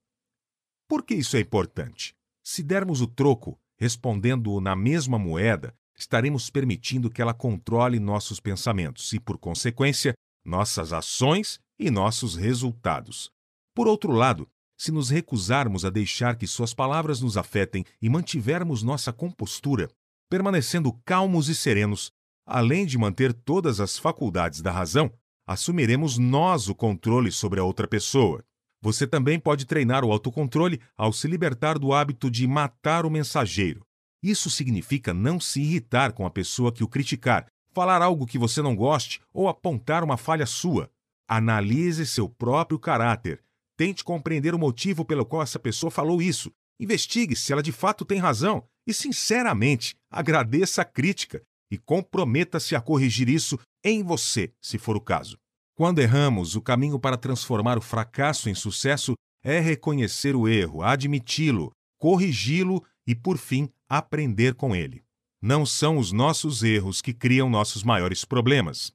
Por 0.87 1.03
que 1.03 1.15
isso 1.15 1.39
é 1.39 1.41
importante? 1.41 2.15
Se 2.45 2.63
dermos 2.63 3.01
o 3.01 3.07
troco 3.07 3.59
respondendo 3.77 4.61
na 4.61 4.77
mesma 4.77 5.19
moeda, 5.19 5.75
estaremos 5.97 6.51
permitindo 6.51 7.11
que 7.11 7.23
ela 7.23 7.35
controle 7.35 7.99
nossos 7.99 8.39
pensamentos 8.39 9.13
e, 9.13 9.19
por 9.19 9.39
consequência, 9.39 10.15
nossas 10.45 10.93
ações 10.93 11.59
e 11.79 11.91
nossos 11.91 12.37
resultados. 12.37 13.31
Por 13.75 13.89
outro 13.89 14.13
lado, 14.13 14.47
se 14.85 14.93
nos 14.93 15.09
recusarmos 15.09 15.83
a 15.87 15.89
deixar 15.89 16.37
que 16.37 16.47
suas 16.47 16.75
palavras 16.75 17.23
nos 17.23 17.39
afetem 17.39 17.87
e 18.03 18.09
mantivermos 18.11 18.83
nossa 18.83 19.15
compostura, 19.15 19.89
permanecendo 20.29 20.93
calmos 21.07 21.49
e 21.49 21.55
serenos, 21.55 22.13
além 22.45 22.85
de 22.85 22.99
manter 22.99 23.33
todas 23.33 23.81
as 23.81 23.97
faculdades 23.97 24.61
da 24.61 24.71
razão, 24.71 25.11
assumiremos 25.47 26.19
nós 26.19 26.69
o 26.69 26.75
controle 26.75 27.33
sobre 27.33 27.61
a 27.61 27.65
outra 27.65 27.89
pessoa. 27.89 28.45
Você 28.83 29.07
também 29.07 29.41
pode 29.41 29.65
treinar 29.65 30.05
o 30.05 30.13
autocontrole 30.13 30.79
ao 30.99 31.15
se 31.15 31.27
libertar 31.27 31.79
do 31.79 31.95
hábito 31.95 32.31
de 32.31 32.47
matar 32.47 33.07
o 33.07 33.11
mensageiro. 33.11 33.87
Isso 34.23 34.51
significa 34.51 35.15
não 35.15 35.41
se 35.41 35.63
irritar 35.63 36.13
com 36.13 36.27
a 36.27 36.31
pessoa 36.31 36.71
que 36.71 36.85
o 36.85 36.89
criticar, 36.89 37.47
falar 37.73 38.03
algo 38.03 38.27
que 38.27 38.39
você 38.39 38.61
não 38.61 38.77
goste 38.77 39.23
ou 39.33 39.49
apontar 39.49 40.05
uma 40.05 40.19
falha 40.19 40.45
sua. 40.45 40.91
Analise 41.27 42.05
seu 42.05 42.29
próprio 42.29 42.79
caráter. 42.79 43.43
Tente 43.77 44.05
compreender 44.05 44.55
o 44.55 44.59
motivo 44.59 45.05
pelo 45.05 45.27
qual 45.27 45.43
essa 45.43 45.59
pessoa 45.59 45.91
falou 45.91 46.23
isso. 46.23 46.51
Investigue 46.79 47.37
se 47.37 47.53
ela 47.53 47.63
de 47.63 47.73
fato 47.73 48.05
tem 48.05 48.19
razão 48.19 48.65
e, 48.87 48.93
sinceramente, 48.93 49.95
agradeça 50.11 50.83
a 50.83 50.85
crítica 50.85 51.43
e 51.71 51.79
comprometa-se 51.79 52.77
a 52.77 52.81
corrigir 52.81 53.29
isso 53.29 53.59
em 53.83 54.03
você, 54.03 54.53
se 54.61 54.79
for 54.79 54.97
o 54.97 55.01
caso. 55.01 55.37
Quando 55.77 56.01
erramos, 56.01 56.55
o 56.55 56.63
caminho 56.63 56.99
para 57.01 57.17
transformar 57.17 57.77
o 57.77 57.83
fracasso 57.83 58.49
em 58.49 58.55
sucesso 58.55 59.15
é 59.43 59.59
reconhecer 59.59 60.37
o 60.37 60.49
erro, 60.49 60.83
admiti-lo, 60.83 61.73
corrigi-lo 61.99 62.85
e, 63.07 63.15
por 63.15 63.39
fim, 63.39 63.69
aprender 63.89 64.55
com 64.55 64.75
ele. 64.75 65.03
Não 65.43 65.67
são 65.67 65.99
os 65.99 66.13
nossos 66.13 66.63
erros 66.63 67.03
que 67.03 67.13
criam 67.13 67.51
nossos 67.51 67.83
maiores 67.83 68.25
problemas. 68.25 68.93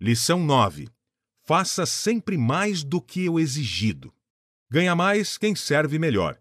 Lição 0.00 0.42
9. 0.42 0.88
Faça 1.44 1.84
sempre 1.84 2.38
mais 2.38 2.84
do 2.84 3.00
que 3.00 3.28
o 3.28 3.40
exigido. 3.40 4.14
Ganha 4.70 4.94
mais 4.94 5.36
quem 5.36 5.56
serve 5.56 5.98
melhor. 5.98 6.38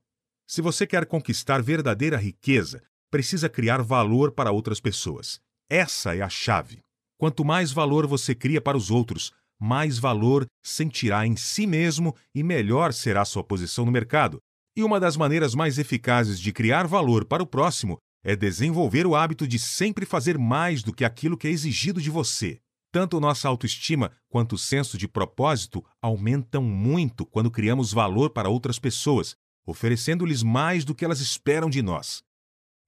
Se 0.48 0.62
você 0.62 0.86
quer 0.86 1.08
conquistar 1.08 1.60
verdadeira 1.60 2.18
riqueza, 2.18 2.84
precisa 3.10 3.50
criar 3.50 3.82
valor 3.82 4.32
para 4.32 4.52
outras 4.52 4.80
pessoas. 4.80 5.42
Essa 5.68 6.16
é 6.16 6.22
a 6.22 6.30
chave. 6.30 6.82
Quanto 7.18 7.44
mais 7.44 7.72
valor 7.72 8.06
você 8.06 8.36
cria 8.36 8.62
para 8.62 8.78
os 8.78 8.92
outros, 8.92 9.32
mais 9.60 9.98
valor 9.98 10.46
sentirá 10.64 11.26
em 11.26 11.36
si 11.36 11.66
mesmo 11.66 12.16
e 12.34 12.44
melhor 12.44 12.94
será 12.94 13.26
sua 13.26 13.44
posição 13.44 13.86
no 13.86 13.92
mercado. 13.92 14.40
E 14.76 14.84
uma 14.84 15.00
das 15.00 15.18
maneiras 15.18 15.56
mais 15.56 15.80
eficazes 15.80 16.40
de 16.40 16.54
criar 16.54 16.86
valor 16.86 17.26
para 17.26 17.42
o 17.42 17.48
próximo 17.48 17.98
é 18.24 18.36
desenvolver 18.36 19.08
o 19.08 19.16
hábito 19.16 19.48
de 19.48 19.58
sempre 19.58 20.06
fazer 20.06 20.38
mais 20.38 20.84
do 20.84 20.94
que 20.94 21.04
aquilo 21.04 21.38
que 21.38 21.48
é 21.48 21.52
exigido 21.52 22.00
de 22.00 22.12
você. 22.12 22.60
Tanto 22.92 23.22
nossa 23.22 23.48
autoestima 23.48 24.12
quanto 24.28 24.56
o 24.56 24.58
senso 24.58 24.98
de 24.98 25.08
propósito 25.08 25.84
aumentam 26.02 26.62
muito 26.62 27.26
quando 27.26 27.50
criamos 27.50 27.94
valor 27.94 28.32
para 28.32 28.50
outras 28.50 28.78
pessoas, 28.78 29.36
oferecendo-lhes 29.66 30.44
mais 30.44 30.84
do 30.84 30.94
que 30.94 31.06
elas 31.06 31.22
esperam 31.22 31.70
de 31.70 31.82
nós. 31.82 32.22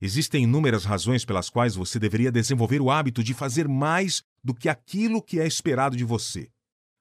Existem 0.02 0.44
inúmeras 0.44 0.84
razões 0.84 1.24
pelas 1.24 1.50
quais 1.50 1.76
você 1.76 1.98
deveria 1.98 2.30
desenvolver 2.30 2.82
o 2.82 2.92
hábito 2.92 3.24
de 3.24 3.34
fazer 3.34 3.70
mais 3.70 4.22
do 4.44 4.54
que 4.54 4.68
aquilo 4.68 5.22
que 5.22 5.40
é 5.40 5.48
esperado 5.48 5.96
de 5.96 6.04
você. 6.04 6.52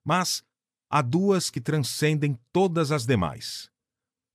Mas 0.05 0.44
há 0.88 1.03
duas 1.03 1.50
que 1.50 1.61
transcendem 1.61 2.38
todas 2.53 2.92
as 2.92 3.05
demais. 3.05 3.68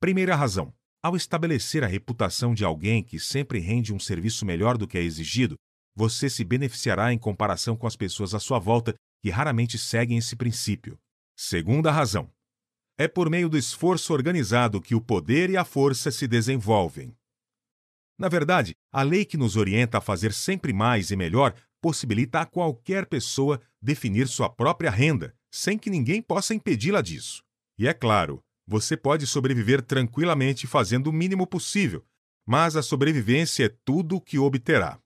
Primeira 0.02 0.36
razão: 0.36 0.74
Ao 1.02 1.16
estabelecer 1.16 1.86
a 1.86 1.88
reputação 1.88 2.54
de 2.54 2.66
alguém 2.66 3.02
que 3.02 3.18
sempre 3.18 3.60
rende 3.60 3.94
um 3.94 4.00
serviço 4.00 4.46
melhor 4.46 4.78
do 4.78 4.86
que 4.86 4.98
é 4.98 5.02
exigido, 5.02 5.58
você 5.98 6.30
se 6.30 6.44
beneficiará 6.44 7.12
em 7.12 7.18
comparação 7.18 7.76
com 7.76 7.88
as 7.88 7.96
pessoas 7.96 8.36
à 8.36 8.40
sua 8.40 8.60
volta 8.60 8.94
que 9.20 9.32
raramente 9.32 9.80
seguem 9.80 10.20
esse 10.20 10.36
princípio. 10.36 10.96
Segunda 11.36 11.92
razão. 11.92 12.30
É 13.00 13.08
por 13.08 13.32
meio 13.32 13.50
do 13.50 13.58
esforço 13.58 14.14
organizado 14.14 14.80
que 14.80 14.94
o 14.94 15.02
poder 15.02 15.50
e 15.50 15.58
a 15.58 15.66
força 15.66 16.12
se 16.12 16.28
desenvolvem. 16.28 17.18
Na 18.16 18.30
verdade, 18.30 18.76
a 18.92 19.02
lei 19.02 19.26
que 19.26 19.38
nos 19.38 19.56
orienta 19.56 19.98
a 19.98 20.02
fazer 20.02 20.34
sempre 20.34 20.72
mais 20.72 21.10
e 21.10 21.16
melhor 21.16 21.56
possibilita 21.82 22.42
a 22.42 22.46
qualquer 22.46 23.08
pessoa 23.08 23.60
definir 23.82 24.28
sua 24.28 24.52
própria 24.52 24.92
renda, 24.92 25.36
sem 25.52 25.80
que 25.80 25.90
ninguém 25.90 26.22
possa 26.22 26.54
impedi-la 26.54 27.02
disso. 27.02 27.42
E 27.76 27.88
é 27.88 27.94
claro, 27.94 28.40
você 28.68 28.96
pode 28.96 29.26
sobreviver 29.26 29.82
tranquilamente 29.82 30.68
fazendo 30.68 31.08
o 31.08 31.14
mínimo 31.14 31.48
possível, 31.48 32.06
mas 32.46 32.76
a 32.76 32.84
sobrevivência 32.84 33.66
é 33.66 33.76
tudo 33.84 34.18
o 34.18 34.22
que 34.22 34.38
obterá. 34.38 35.00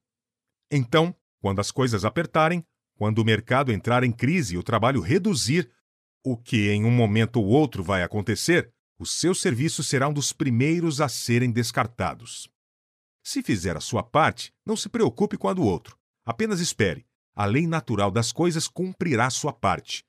Então, 0.72 1.13
quando 1.41 1.59
as 1.59 1.69
coisas 1.69 2.05
apertarem, 2.05 2.65
quando 2.95 3.19
o 3.19 3.26
mercado 3.26 3.74
entrar 3.74 4.03
em 4.05 4.11
crise 4.11 4.55
e 4.55 4.57
o 4.57 4.63
trabalho 4.63 5.01
reduzir, 5.01 5.69
o 6.24 6.38
que 6.38 6.69
em 6.69 6.86
um 6.86 6.91
momento 6.91 7.41
ou 7.41 7.47
outro 7.47 7.84
vai 7.84 8.03
acontecer, 8.03 8.72
o 8.97 9.05
seu 9.05 9.36
serviço 9.36 9.84
será 9.84 10.07
um 10.07 10.13
dos 10.13 10.32
primeiros 10.32 11.01
a 11.01 11.09
serem 11.09 11.51
descartados. 11.51 12.47
Se 13.24 13.43
fizer 13.43 13.76
a 13.76 13.82
sua 13.82 14.01
parte, 14.01 14.53
não 14.65 14.78
se 14.78 14.88
preocupe 14.88 15.38
com 15.38 15.49
a 15.49 15.53
do 15.53 15.63
outro. 15.63 15.97
Apenas 16.24 16.59
espere. 16.59 17.05
A 17.36 17.45
lei 17.45 17.67
natural 17.67 18.11
das 18.11 18.32
coisas 18.32 18.67
cumprirá 18.67 19.30
sua 19.30 19.51
parte. 19.51 20.03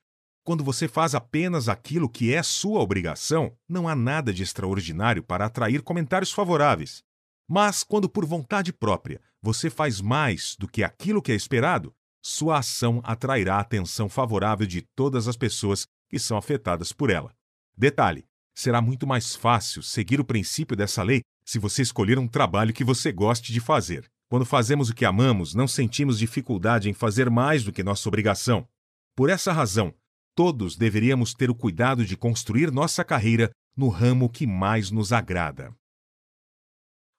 Quando 0.44 0.62
você 0.62 0.86
faz 0.86 1.14
apenas 1.14 1.68
aquilo 1.68 2.08
que 2.08 2.34
é 2.34 2.42
sua 2.42 2.80
obrigação, 2.80 3.56
não 3.68 3.88
há 3.88 3.96
nada 3.96 4.32
de 4.32 4.42
extraordinário 4.42 5.22
para 5.22 5.46
atrair 5.46 5.82
comentários 5.82 6.32
favoráveis. 6.32 7.02
Mas 7.48 7.82
quando 7.82 8.08
por 8.08 8.26
vontade 8.26 8.72
própria 8.72 9.20
você 9.42 9.68
faz 9.68 10.00
mais 10.00 10.54
do 10.56 10.68
que 10.68 10.84
aquilo 10.84 11.20
que 11.20 11.32
é 11.32 11.34
esperado, 11.34 11.92
sua 12.22 12.58
ação 12.58 13.00
atrairá 13.02 13.56
a 13.56 13.60
atenção 13.60 14.08
favorável 14.08 14.66
de 14.66 14.80
todas 14.80 15.26
as 15.26 15.36
pessoas 15.36 15.86
que 16.08 16.18
são 16.18 16.36
afetadas 16.36 16.92
por 16.92 17.10
ela. 17.10 17.34
Detalhe: 17.76 18.24
será 18.54 18.80
muito 18.80 19.06
mais 19.06 19.34
fácil 19.34 19.82
seguir 19.82 20.20
o 20.20 20.24
princípio 20.24 20.76
dessa 20.76 21.02
lei 21.02 21.22
se 21.44 21.58
você 21.58 21.82
escolher 21.82 22.18
um 22.18 22.28
trabalho 22.28 22.72
que 22.72 22.84
você 22.84 23.10
goste 23.10 23.52
de 23.52 23.58
fazer. 23.58 24.08
Quando 24.28 24.46
fazemos 24.46 24.88
o 24.88 24.94
que 24.94 25.04
amamos, 25.04 25.54
não 25.54 25.66
sentimos 25.66 26.18
dificuldade 26.18 26.88
em 26.88 26.94
fazer 26.94 27.28
mais 27.28 27.64
do 27.64 27.72
que 27.72 27.82
nossa 27.82 28.08
obrigação. 28.08 28.66
Por 29.14 29.28
essa 29.28 29.52
razão, 29.52 29.92
todos 30.34 30.76
deveríamos 30.76 31.34
ter 31.34 31.50
o 31.50 31.54
cuidado 31.54 32.04
de 32.04 32.16
construir 32.16 32.70
nossa 32.70 33.04
carreira 33.04 33.50
no 33.76 33.88
ramo 33.88 34.30
que 34.30 34.46
mais 34.46 34.90
nos 34.90 35.12
agrada. 35.12 35.74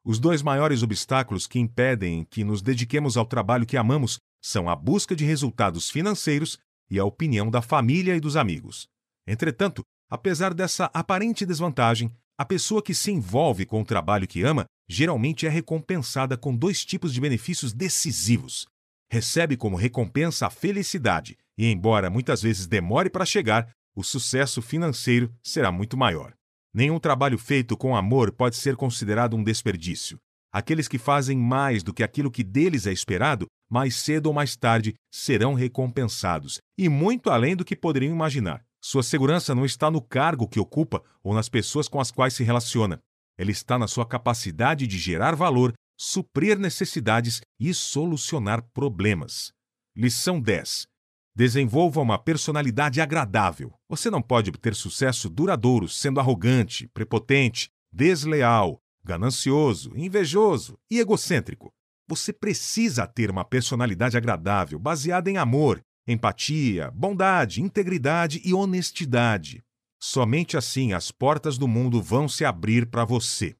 Os 0.05 0.19
dois 0.19 0.41
maiores 0.41 0.83
obstáculos 0.83 1.47
que 1.47 1.59
impedem 1.59 2.25
que 2.25 2.43
nos 2.43 2.61
dediquemos 2.61 3.15
ao 3.15 3.25
trabalho 3.25 3.65
que 3.65 3.77
amamos 3.77 4.17
são 4.43 4.67
a 4.67 4.75
busca 4.75 5.15
de 5.15 5.23
resultados 5.23 5.89
financeiros 5.89 6.59
e 6.89 6.99
a 6.99 7.05
opinião 7.05 7.49
da 7.49 7.61
família 7.61 8.13
e 8.13 8.19
dos 8.19 8.35
amigos. 8.35 8.85
Entretanto, 9.25 9.81
apesar 10.09 10.53
dessa 10.53 10.91
aparente 10.93 11.45
desvantagem, 11.45 12.11
a 12.37 12.43
pessoa 12.43 12.83
que 12.83 12.93
se 12.93 13.11
envolve 13.11 13.65
com 13.65 13.81
o 13.81 13.85
trabalho 13.85 14.27
que 14.27 14.43
ama 14.43 14.65
geralmente 14.89 15.47
é 15.47 15.49
recompensada 15.49 16.35
com 16.35 16.53
dois 16.53 16.83
tipos 16.83 17.13
de 17.13 17.21
benefícios 17.21 17.71
decisivos. 17.71 18.67
Recebe 19.09 19.55
como 19.55 19.77
recompensa 19.77 20.47
a 20.47 20.49
felicidade, 20.49 21.37
e 21.57 21.67
embora 21.67 22.09
muitas 22.09 22.41
vezes 22.41 22.67
demore 22.67 23.09
para 23.09 23.25
chegar, 23.25 23.71
o 23.95 24.03
sucesso 24.03 24.61
financeiro 24.61 25.33
será 25.41 25.71
muito 25.71 25.95
maior. 25.95 26.33
Nenhum 26.73 26.99
trabalho 26.99 27.37
feito 27.37 27.77
com 27.77 27.95
amor 27.95 28.31
pode 28.31 28.55
ser 28.55 28.75
considerado 28.75 29.35
um 29.35 29.43
desperdício. 29.43 30.17
Aqueles 30.51 30.87
que 30.87 30.97
fazem 30.97 31.37
mais 31.37 31.83
do 31.83 31.93
que 31.93 32.03
aquilo 32.03 32.31
que 32.31 32.43
deles 32.43 32.87
é 32.87 32.91
esperado, 32.91 33.45
mais 33.69 33.95
cedo 33.95 34.27
ou 34.27 34.33
mais 34.33 34.55
tarde 34.55 34.93
serão 35.11 35.53
recompensados, 35.53 36.59
e 36.77 36.89
muito 36.89 37.29
além 37.29 37.55
do 37.55 37.65
que 37.65 37.75
poderiam 37.75 38.13
imaginar. 38.13 38.63
Sua 38.81 39.03
segurança 39.03 39.55
não 39.55 39.65
está 39.65 39.89
no 39.89 40.01
cargo 40.01 40.47
que 40.47 40.59
ocupa 40.59 41.03
ou 41.23 41.33
nas 41.33 41.47
pessoas 41.47 41.87
com 41.87 41.99
as 41.99 42.11
quais 42.11 42.33
se 42.33 42.43
relaciona. 42.43 42.99
Ela 43.37 43.51
está 43.51 43.77
na 43.79 43.87
sua 43.87 44.05
capacidade 44.05 44.85
de 44.85 44.97
gerar 44.97 45.35
valor, 45.35 45.73
suprir 45.97 46.59
necessidades 46.59 47.41
e 47.59 47.73
solucionar 47.73 48.63
problemas. 48.73 49.51
Lição 49.95 50.39
10. 50.39 50.87
Desenvolva 51.35 51.99
uma 51.99 52.19
personalidade 52.19 53.01
agradável. 53.01 53.73
Você 53.89 54.11
não 54.11 54.21
pode 54.21 54.51
obter 54.51 54.75
sucesso 54.75 55.29
duradouro 55.29 55.89
sendo 55.89 56.19
arrogante, 56.19 56.87
prepotente, 56.93 57.71
desleal, 57.91 58.79
ganancioso, 59.03 59.91
invejoso 59.95 60.77
e 60.91 60.99
egocêntrico. 60.99 61.73
Você 62.07 62.31
precisa 62.31 63.07
ter 63.07 63.31
uma 63.31 63.43
personalidade 63.43 64.15
agradável, 64.15 64.77
baseada 64.77 65.31
em 65.31 65.37
amor, 65.37 65.81
empatia, 66.07 66.91
bondade, 66.91 67.61
integridade 67.61 68.39
e 68.45 68.53
honestidade. 68.53 69.63
Somente 69.99 70.55
assim 70.55 70.93
as 70.93 71.11
portas 71.11 71.57
do 71.57 71.67
mundo 71.67 71.99
vão 71.99 72.29
se 72.29 72.45
abrir 72.45 72.85
para 72.85 73.05
você. 73.05 73.55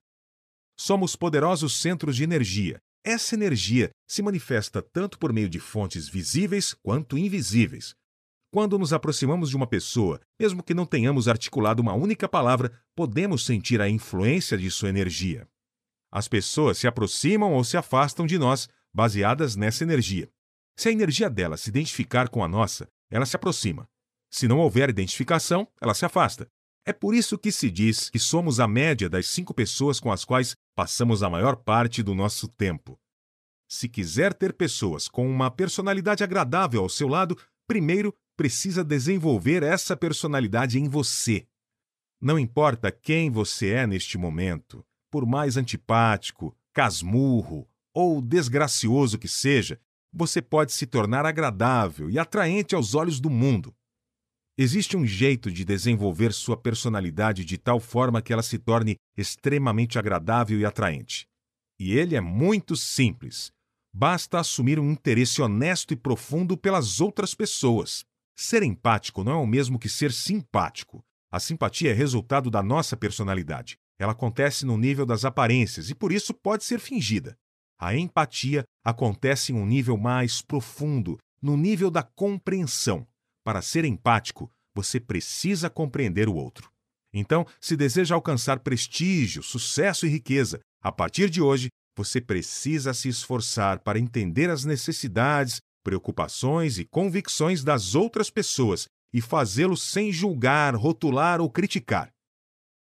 Somos 0.78 1.16
poderosos 1.16 1.80
centros 1.82 2.16
de 2.16 2.24
energia. 2.24 2.80
Essa 3.06 3.36
energia 3.36 3.90
se 4.08 4.22
manifesta 4.22 4.82
tanto 4.82 5.20
por 5.20 5.34
meio 5.34 5.50
de 5.50 5.60
fontes 5.60 6.08
visíveis 6.08 6.74
quanto 6.74 7.18
invisíveis. 7.18 7.94
Quando 8.50 8.80
nos 8.80 8.94
aproximamos 8.94 9.50
de 9.50 9.58
uma 9.58 9.68
pessoa, 9.68 10.22
mesmo 10.40 10.64
que 10.64 10.74
não 10.74 10.86
tenhamos 10.86 11.28
articulado 11.28 11.82
uma 11.82 11.94
única 11.94 12.30
palavra, 12.30 12.72
podemos 12.96 13.46
sentir 13.46 13.82
a 13.82 13.90
influência 13.90 14.58
de 14.58 14.72
sua 14.72 14.88
energia. 14.88 15.46
As 16.10 16.30
pessoas 16.30 16.78
se 16.78 16.88
aproximam 16.88 17.52
ou 17.54 17.64
se 17.64 17.76
afastam 17.76 18.26
de 18.26 18.38
nós 18.38 18.70
baseadas 18.94 19.56
nessa 19.58 19.84
energia. 19.84 20.30
Se 20.78 20.88
a 20.88 20.92
energia 20.92 21.30
dela 21.30 21.58
se 21.58 21.70
identificar 21.70 22.30
com 22.30 22.42
a 22.42 22.48
nossa, 22.48 22.88
ela 23.10 23.26
se 23.26 23.36
aproxima. 23.36 23.86
Se 24.32 24.48
não 24.48 24.60
houver 24.60 24.90
identificação, 24.90 25.68
ela 25.82 25.94
se 25.94 26.06
afasta. 26.06 26.48
É 26.86 26.92
por 26.92 27.16
isso 27.16 27.38
que 27.38 27.52
se 27.52 27.72
diz 27.72 28.10
que 28.10 28.20
somos 28.20 28.60
a 28.60 28.68
média 28.68 29.10
das 29.10 29.28
cinco 29.28 29.54
pessoas 29.54 30.00
com 30.02 30.12
as 30.12 30.26
quais 30.26 30.56
passamos 30.76 31.24
a 31.24 31.30
maior 31.30 31.56
parte 31.56 32.04
do 32.04 32.14
nosso 32.14 32.48
tempo. 32.48 33.00
Se 33.70 33.88
quiser 33.88 34.34
ter 34.34 34.54
pessoas 34.54 35.08
com 35.08 35.28
uma 35.30 35.50
personalidade 35.50 36.24
agradável 36.24 36.82
ao 36.82 36.90
seu 36.90 37.08
lado, 37.08 37.38
primeiro 37.66 38.14
precisa 38.36 38.84
desenvolver 38.84 39.64
essa 39.64 39.96
personalidade 39.96 40.78
em 40.78 40.90
você. 40.90 41.48
Não 42.22 42.38
importa 42.38 42.92
quem 42.92 43.32
você 43.32 43.70
é 43.70 43.88
neste 43.88 44.18
momento, 44.18 44.86
por 45.10 45.26
mais 45.26 45.56
antipático, 45.56 46.56
casmurro 46.74 47.68
ou 47.94 48.22
desgracioso 48.22 49.18
que 49.18 49.28
seja, 49.28 49.80
você 50.12 50.42
pode 50.42 50.74
se 50.74 50.86
tornar 50.86 51.26
agradável 51.26 52.10
e 52.10 52.20
atraente 52.20 52.76
aos 52.76 52.94
olhos 52.94 53.20
do 53.20 53.30
mundo. 53.30 53.74
Existe 54.56 54.96
um 54.96 55.04
jeito 55.04 55.52
de 55.52 55.66
desenvolver 55.66 56.32
sua 56.32 56.56
personalidade 56.56 57.44
de 57.44 57.58
tal 57.58 57.80
forma 57.80 58.22
que 58.22 58.32
ela 58.32 58.44
se 58.44 58.60
torne 58.60 58.98
extremamente 59.18 59.98
agradável 59.98 60.60
e 60.60 60.66
atraente. 60.66 61.26
E 61.80 61.94
ele 61.98 62.16
é 62.16 62.22
muito 62.22 62.76
simples. 62.76 63.52
Basta 63.92 64.40
assumir 64.40 64.80
um 64.80 64.92
interesse 64.92 65.42
honesto 65.42 65.92
e 65.92 65.98
profundo 65.98 66.56
pelas 66.56 67.02
outras 67.02 67.34
pessoas. 67.34 68.06
Ser 68.36 68.62
empático 68.62 69.24
não 69.24 69.32
é 69.32 69.36
o 69.38 69.48
mesmo 69.48 69.80
que 69.80 69.90
ser 69.90 70.12
simpático. 70.12 71.04
A 71.32 71.40
simpatia 71.40 71.90
é 71.90 71.94
resultado 71.94 72.52
da 72.52 72.62
nossa 72.62 72.96
personalidade. 72.96 73.76
Ela 73.98 74.12
acontece 74.12 74.68
no 74.68 74.78
nível 74.78 75.06
das 75.06 75.26
aparências 75.26 75.90
e 75.90 75.96
por 75.96 76.12
isso 76.12 76.32
pode 76.32 76.64
ser 76.64 76.80
fingida. 76.80 77.36
A 77.80 77.96
empatia 77.96 78.64
acontece 78.86 79.52
em 79.52 79.56
um 79.56 79.66
nível 79.66 79.98
mais 79.98 80.44
profundo, 80.44 81.18
no 81.42 81.58
nível 81.58 81.90
da 81.90 82.04
compreensão. 82.04 83.08
Para 83.44 83.62
ser 83.62 83.86
empático, 83.86 84.52
você 84.74 85.00
precisa 85.00 85.70
compreender 85.70 86.30
o 86.30 86.36
outro. 86.36 86.72
Então, 87.14 87.46
se 87.62 87.76
deseja 87.76 88.16
alcançar 88.16 88.60
prestígio, 88.60 89.44
sucesso 89.44 90.06
e 90.06 90.10
riqueza, 90.10 90.60
a 90.82 90.92
partir 90.92 91.30
de 91.30 91.42
hoje, 91.42 91.70
você 91.96 92.20
precisa 92.20 92.94
se 92.94 93.08
esforçar 93.08 93.80
para 93.80 94.00
entender 94.00 94.50
as 94.50 94.66
necessidades, 94.66 95.62
preocupações 95.84 96.80
e 96.80 96.86
convicções 96.86 97.64
das 97.64 97.94
outras 97.94 98.30
pessoas 98.30 98.88
e 99.14 99.22
fazê-lo 99.22 99.78
sem 99.78 100.12
julgar, 100.12 100.76
rotular 100.76 101.40
ou 101.40 101.50
criticar. 101.50 102.12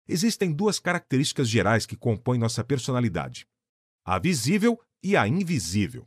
Existem 0.07 0.53
duas 0.53 0.79
características 0.79 1.49
gerais 1.49 1.87
que 1.87 1.97
compõem 1.97 2.39
nossa 2.39 2.63
personalidade: 2.63 3.47
a 4.05 4.19
visível 4.19 4.79
e 5.03 5.17
a 5.17 5.27
invisível. 5.27 6.07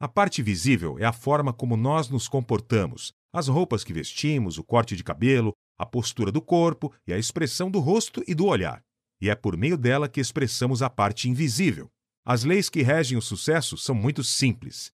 A 0.00 0.06
parte 0.06 0.42
visível 0.42 0.98
é 0.98 1.04
a 1.04 1.12
forma 1.12 1.52
como 1.52 1.76
nós 1.76 2.08
nos 2.08 2.28
comportamos, 2.28 3.12
as 3.32 3.48
roupas 3.48 3.84
que 3.84 3.92
vestimos, 3.92 4.58
o 4.58 4.64
corte 4.64 4.96
de 4.96 5.04
cabelo, 5.04 5.52
a 5.78 5.86
postura 5.86 6.32
do 6.32 6.40
corpo 6.40 6.92
e 7.06 7.12
a 7.12 7.18
expressão 7.18 7.70
do 7.70 7.78
rosto 7.78 8.22
e 8.26 8.34
do 8.34 8.46
olhar. 8.46 8.82
E 9.20 9.28
é 9.28 9.34
por 9.34 9.56
meio 9.56 9.76
dela 9.76 10.08
que 10.08 10.20
expressamos 10.20 10.82
a 10.82 10.90
parte 10.90 11.28
invisível. 11.28 11.90
As 12.24 12.44
leis 12.44 12.68
que 12.68 12.82
regem 12.82 13.16
o 13.16 13.22
sucesso 13.22 13.76
são 13.76 13.94
muito 13.94 14.22
simples. 14.22 14.92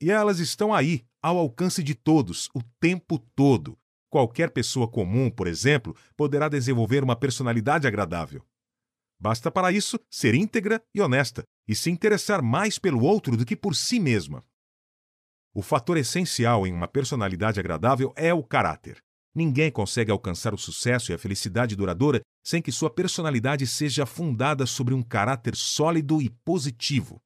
E 0.00 0.10
elas 0.10 0.38
estão 0.38 0.74
aí, 0.74 1.04
ao 1.22 1.38
alcance 1.38 1.82
de 1.82 1.94
todos, 1.94 2.48
o 2.54 2.62
tempo 2.80 3.18
todo. 3.34 3.78
Qualquer 4.10 4.50
pessoa 4.50 4.88
comum, 4.88 5.30
por 5.30 5.46
exemplo, 5.46 5.96
poderá 6.16 6.48
desenvolver 6.48 7.02
uma 7.02 7.16
personalidade 7.16 7.86
agradável. 7.86 8.44
Basta 9.18 9.50
para 9.50 9.72
isso 9.72 9.98
ser 10.10 10.34
íntegra 10.34 10.82
e 10.94 11.00
honesta 11.00 11.42
e 11.66 11.74
se 11.74 11.90
interessar 11.90 12.42
mais 12.42 12.78
pelo 12.78 13.02
outro 13.02 13.36
do 13.36 13.44
que 13.44 13.56
por 13.56 13.74
si 13.74 13.98
mesma. 13.98 14.44
O 15.56 15.62
fator 15.62 15.96
essencial 15.96 16.66
em 16.66 16.72
uma 16.74 16.86
personalidade 16.86 17.58
agradável 17.58 18.12
é 18.14 18.34
o 18.34 18.42
caráter. 18.42 18.98
Ninguém 19.34 19.70
consegue 19.70 20.10
alcançar 20.10 20.52
o 20.52 20.58
sucesso 20.58 21.10
e 21.10 21.14
a 21.14 21.18
felicidade 21.18 21.74
duradoura 21.74 22.20
sem 22.44 22.60
que 22.60 22.70
sua 22.70 22.90
personalidade 22.90 23.66
seja 23.66 24.04
fundada 24.04 24.66
sobre 24.66 24.92
um 24.92 25.02
caráter 25.02 25.56
sólido 25.56 26.20
e 26.20 26.28
positivo. 26.28 27.16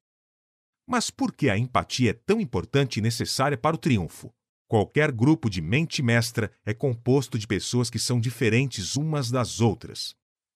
Mas 0.88 1.10
por 1.10 1.34
que 1.34 1.50
a 1.50 1.58
empatia 1.58 2.10
é 2.10 2.12
tão 2.12 2.40
importante 2.40 3.00
e 3.00 3.02
necessária 3.02 3.58
para 3.58 3.74
o 3.74 3.78
triunfo? 3.78 4.32
Qualquer 4.68 5.10
grupo 5.10 5.50
de 5.50 5.60
mente 5.60 6.00
mestra 6.00 6.52
é 6.64 6.72
composto 6.72 7.36
de 7.36 7.48
pessoas 7.48 7.90
que 7.90 7.98
são 7.98 8.20
diferentes 8.20 8.94
umas 8.94 9.28
das 9.28 9.60
outras. 9.60 10.14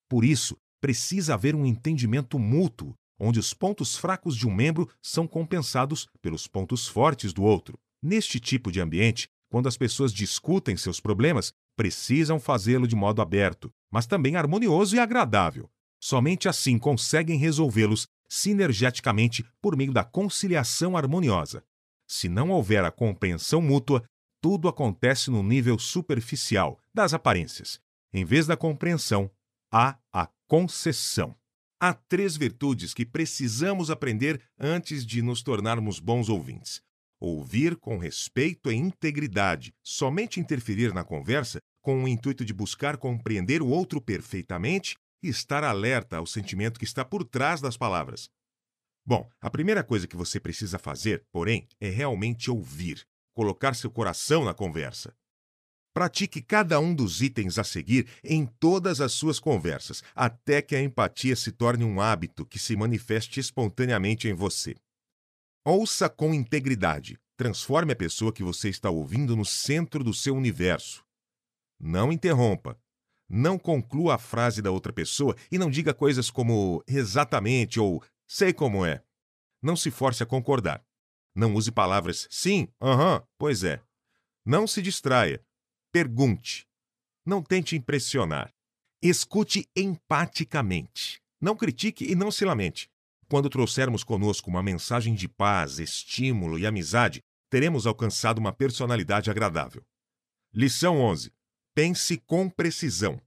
Por 0.09 0.23
isso, 0.23 0.55
precisa 0.79 1.33
haver 1.33 1.53
um 1.53 1.65
entendimento 1.65 2.39
mútuo, 2.39 2.95
onde 3.19 3.39
os 3.39 3.53
pontos 3.53 3.97
fracos 3.97 4.35
de 4.35 4.47
um 4.47 4.53
membro 4.53 4.89
são 5.01 5.27
compensados 5.27 6.07
pelos 6.21 6.47
pontos 6.47 6.87
fortes 6.87 7.33
do 7.33 7.43
outro. 7.43 7.79
Neste 8.01 8.39
tipo 8.39 8.71
de 8.71 8.81
ambiente, 8.81 9.29
quando 9.49 9.67
as 9.67 9.77
pessoas 9.77 10.13
discutem 10.13 10.75
seus 10.75 10.99
problemas, 10.99 11.53
precisam 11.75 12.39
fazê-lo 12.39 12.87
de 12.87 12.95
modo 12.95 13.21
aberto, 13.21 13.71
mas 13.91 14.05
também 14.05 14.35
harmonioso 14.35 14.95
e 14.95 14.99
agradável. 14.99 15.69
Somente 15.99 16.47
assim 16.47 16.77
conseguem 16.77 17.37
resolvê-los 17.37 18.07
sinergeticamente 18.27 19.45
por 19.61 19.75
meio 19.75 19.93
da 19.93 20.03
conciliação 20.03 20.97
harmoniosa. 20.97 21.63
Se 22.07 22.29
não 22.29 22.49
houver 22.51 22.83
a 22.83 22.91
compreensão 22.91 23.61
mútua, 23.61 24.03
tudo 24.41 24.67
acontece 24.67 25.31
no 25.31 25.41
nível 25.41 25.79
superficial 25.79 26.79
das 26.93 27.13
aparências. 27.13 27.79
Em 28.13 28.23
vez 28.23 28.45
da 28.45 28.55
compreensão, 28.55 29.29
há 29.71 29.97
a 30.13 30.29
concessão. 30.47 31.35
Há 31.79 31.93
três 31.93 32.37
virtudes 32.37 32.93
que 32.93 33.05
precisamos 33.05 33.91
aprender 33.91 34.41
antes 34.57 35.05
de 35.05 35.21
nos 35.21 35.43
tornarmos 35.43 35.99
bons 35.99 36.29
ouvintes. 36.29 36.81
Ouvir 37.19 37.75
com 37.75 37.97
respeito 37.97 38.71
e 38.71 38.75
integridade, 38.75 39.73
somente 39.83 40.39
interferir 40.39 40.93
na 40.93 41.03
conversa 41.03 41.59
com 41.81 42.03
o 42.03 42.07
intuito 42.07 42.45
de 42.45 42.53
buscar 42.53 42.97
compreender 42.97 43.61
o 43.61 43.67
outro 43.67 44.01
perfeitamente 44.01 44.95
e 45.21 45.27
estar 45.27 45.63
alerta 45.63 46.17
ao 46.17 46.25
sentimento 46.25 46.79
que 46.79 46.85
está 46.85 47.03
por 47.03 47.25
trás 47.25 47.59
das 47.59 47.75
palavras. 47.75 48.29
Bom, 49.05 49.29
a 49.41 49.49
primeira 49.49 49.83
coisa 49.83 50.07
que 50.07 50.15
você 50.15 50.39
precisa 50.39 50.79
fazer, 50.79 51.25
porém, 51.31 51.67
é 51.79 51.89
realmente 51.89 52.49
ouvir, 52.49 53.05
colocar 53.33 53.75
seu 53.75 53.91
coração 53.91 54.45
na 54.45 54.53
conversa. 54.53 55.13
Pratique 55.95 56.41
cada 56.41 56.77
um 56.77 56.93
dos 56.93 57.21
itens 57.21 57.57
a 57.57 57.63
seguir 57.63 58.05
em 58.21 58.45
todas 58.45 58.99
as 58.99 59.13
suas 59.13 59.39
conversas, 59.39 60.03
até 60.13 60.61
que 60.61 60.75
a 60.75 60.81
empatia 60.81 61.37
se 61.37 61.53
torne 61.53 61.85
um 61.85 62.01
hábito 62.01 62.45
que 62.45 62.59
se 62.59 62.75
manifeste 62.75 63.39
espontaneamente 63.39 64.27
em 64.27 64.33
você. 64.33 64.75
Ouça 65.63 66.09
com 66.09 66.33
integridade. 66.33 67.17
Transforme 67.37 67.93
a 67.93 67.95
pessoa 67.95 68.33
que 68.33 68.43
você 68.43 68.67
está 68.67 68.89
ouvindo 68.89 69.37
no 69.37 69.45
centro 69.45 70.03
do 70.03 70.13
seu 70.13 70.35
universo. 70.35 71.01
Não 71.79 72.11
interrompa. 72.11 72.77
Não 73.29 73.57
conclua 73.57 74.15
a 74.15 74.19
frase 74.19 74.61
da 74.61 74.71
outra 74.71 74.91
pessoa 74.91 75.33
e 75.49 75.57
não 75.57 75.71
diga 75.71 75.93
coisas 75.93 76.29
como 76.29 76.83
exatamente 76.85 77.79
ou 77.79 78.03
sei 78.27 78.51
como 78.51 78.85
é. 78.85 79.01
Não 79.63 79.77
se 79.77 79.89
force 79.89 80.21
a 80.21 80.25
concordar. 80.25 80.85
Não 81.33 81.55
use 81.55 81.71
palavras 81.71 82.27
sim, 82.29 82.67
aham, 82.81 83.25
pois 83.37 83.63
é. 83.63 83.81
Não 84.45 84.67
se 84.67 84.81
distraia. 84.81 85.41
Pergunte. 85.95 86.67
Não 87.25 87.41
tente 87.41 87.73
impressionar. 87.73 88.53
Escute 89.01 89.65
empaticamente. 89.73 91.21
Não 91.39 91.55
critique 91.55 92.03
e 92.03 92.13
não 92.13 92.29
se 92.29 92.43
lamente. 92.43 92.89
Quando 93.29 93.49
trouxermos 93.49 94.03
conosco 94.03 94.49
uma 94.49 94.61
mensagem 94.61 95.15
de 95.15 95.29
paz, 95.29 95.79
estímulo 95.79 96.59
e 96.59 96.65
amizade, 96.65 97.21
teremos 97.49 97.87
alcançado 97.87 98.39
uma 98.39 98.51
personalidade 98.51 99.31
agradável. 99.31 99.85
Lição 100.53 100.99
11. 100.99 101.31
Pense 101.73 102.17
com 102.17 102.49
precisão. 102.49 103.21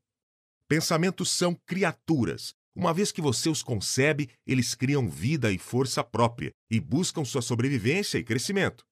Pensamentos 0.69 1.31
são 1.31 1.55
criaturas. 1.65 2.55
Uma 2.77 2.93
vez 2.93 3.11
que 3.11 3.23
você 3.23 3.49
os 3.49 3.63
concebe, 3.63 4.29
eles 4.47 4.75
criam 4.75 5.09
vida 5.09 5.51
e 5.51 5.57
força 5.57 6.05
própria 6.05 6.53
e 6.71 6.79
buscam 6.79 7.25
sua 7.25 7.41
sobrevivência 7.41 8.19
e 8.19 8.23
crescimento. 8.25 8.85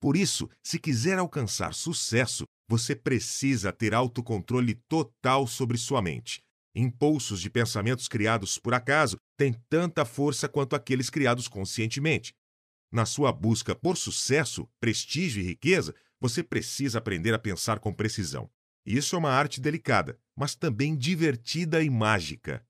Por 0.00 0.16
isso, 0.16 0.48
se 0.62 0.78
quiser 0.78 1.18
alcançar 1.18 1.74
sucesso, 1.74 2.46
você 2.68 2.94
precisa 2.94 3.72
ter 3.72 3.94
autocontrole 3.94 4.74
total 4.88 5.46
sobre 5.46 5.78
sua 5.78 6.02
mente. 6.02 6.42
Impulsos 6.74 7.40
de 7.40 7.48
pensamentos 7.48 8.06
criados 8.06 8.58
por 8.58 8.74
acaso 8.74 9.16
têm 9.36 9.54
tanta 9.70 10.04
força 10.04 10.48
quanto 10.48 10.76
aqueles 10.76 11.08
criados 11.08 11.48
conscientemente. 11.48 12.34
Na 12.92 13.06
sua 13.06 13.32
busca 13.32 13.74
por 13.74 13.96
sucesso, 13.96 14.68
prestígio 14.78 15.42
e 15.42 15.46
riqueza, 15.46 15.94
você 16.20 16.42
precisa 16.42 16.98
aprender 16.98 17.32
a 17.32 17.38
pensar 17.38 17.78
com 17.78 17.92
precisão. 17.92 18.50
Isso 18.84 19.16
é 19.16 19.18
uma 19.18 19.30
arte 19.30 19.60
delicada, 19.60 20.18
mas 20.36 20.54
também 20.54 20.96
divertida 20.96 21.82
e 21.82 21.90
mágica. 21.90 22.64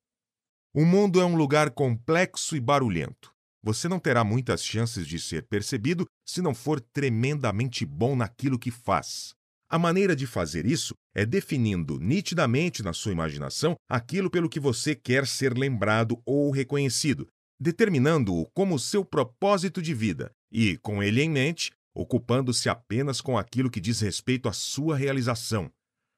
O 0.75 0.85
mundo 0.85 1.21
é 1.21 1.25
um 1.25 1.37
lugar 1.37 1.71
complexo 1.71 2.57
e 2.57 2.61
barulhento. 2.61 3.33
Você 3.63 3.89
não 3.89 3.99
terá 3.99 4.23
muitas 4.23 4.65
chances 4.65 5.07
de 5.07 5.19
ser 5.19 5.47
percebido 5.47 6.07
se 6.25 6.41
não 6.41 6.55
for 6.55 6.81
tremendamente 6.81 7.85
bom 7.85 8.15
naquilo 8.15 8.59
que 8.59 8.71
faz. 8.71 9.35
A 9.71 9.79
maneira 9.79 10.17
de 10.17 10.27
fazer 10.27 10.65
isso 10.65 10.95
é 11.15 11.27
definindo 11.27 11.99
nitidamente 11.99 12.83
na 12.83 12.95
sua 12.95 13.13
imaginação 13.13 13.77
aquilo 13.87 14.31
pelo 14.31 14.49
que 14.49 14.59
você 14.59 14.95
quer 14.95 15.27
ser 15.27 15.57
lembrado 15.57 16.23
ou 16.25 16.51
reconhecido, 16.51 17.29
determinando-o 17.61 18.47
como 18.55 18.79
seu 18.79 19.05
propósito 19.05 19.83
de 19.83 19.93
vida 19.93 20.33
e, 20.51 20.79
com 20.79 21.03
ele 21.03 21.21
em 21.21 21.29
mente, 21.29 21.71
ocupando-se 21.95 22.71
apenas 22.71 23.21
com 23.21 23.37
aquilo 23.37 23.71
que 23.71 23.81
diz 23.81 24.01
respeito 24.01 24.49
à 24.49 24.55
sua 24.55 24.97
realização. 24.97 25.71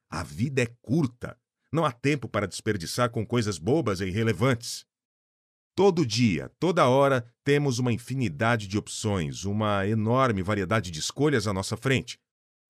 A 0.09 0.23
vida 0.23 0.63
é 0.63 0.67
curta. 0.81 1.37
Não 1.73 1.85
há 1.85 1.91
tempo 1.91 2.29
para 2.29 2.47
desperdiçar 2.47 3.11
com 3.11 3.27
coisas 3.27 3.59
bobas 3.59 4.01
e 4.01 4.07
irrelevantes. 4.07 4.85
Todo 5.75 6.07
dia, 6.07 6.53
toda 6.61 6.89
hora, 6.89 7.25
temos 7.43 7.81
uma 7.81 7.93
infinidade 7.93 8.69
de 8.69 8.79
opções, 8.79 9.45
uma 9.45 9.87
enorme 9.89 10.43
variedade 10.43 10.91
de 10.91 11.01
escolhas 11.01 11.49
à 11.49 11.53
nossa 11.53 11.77
frente. 11.77 12.17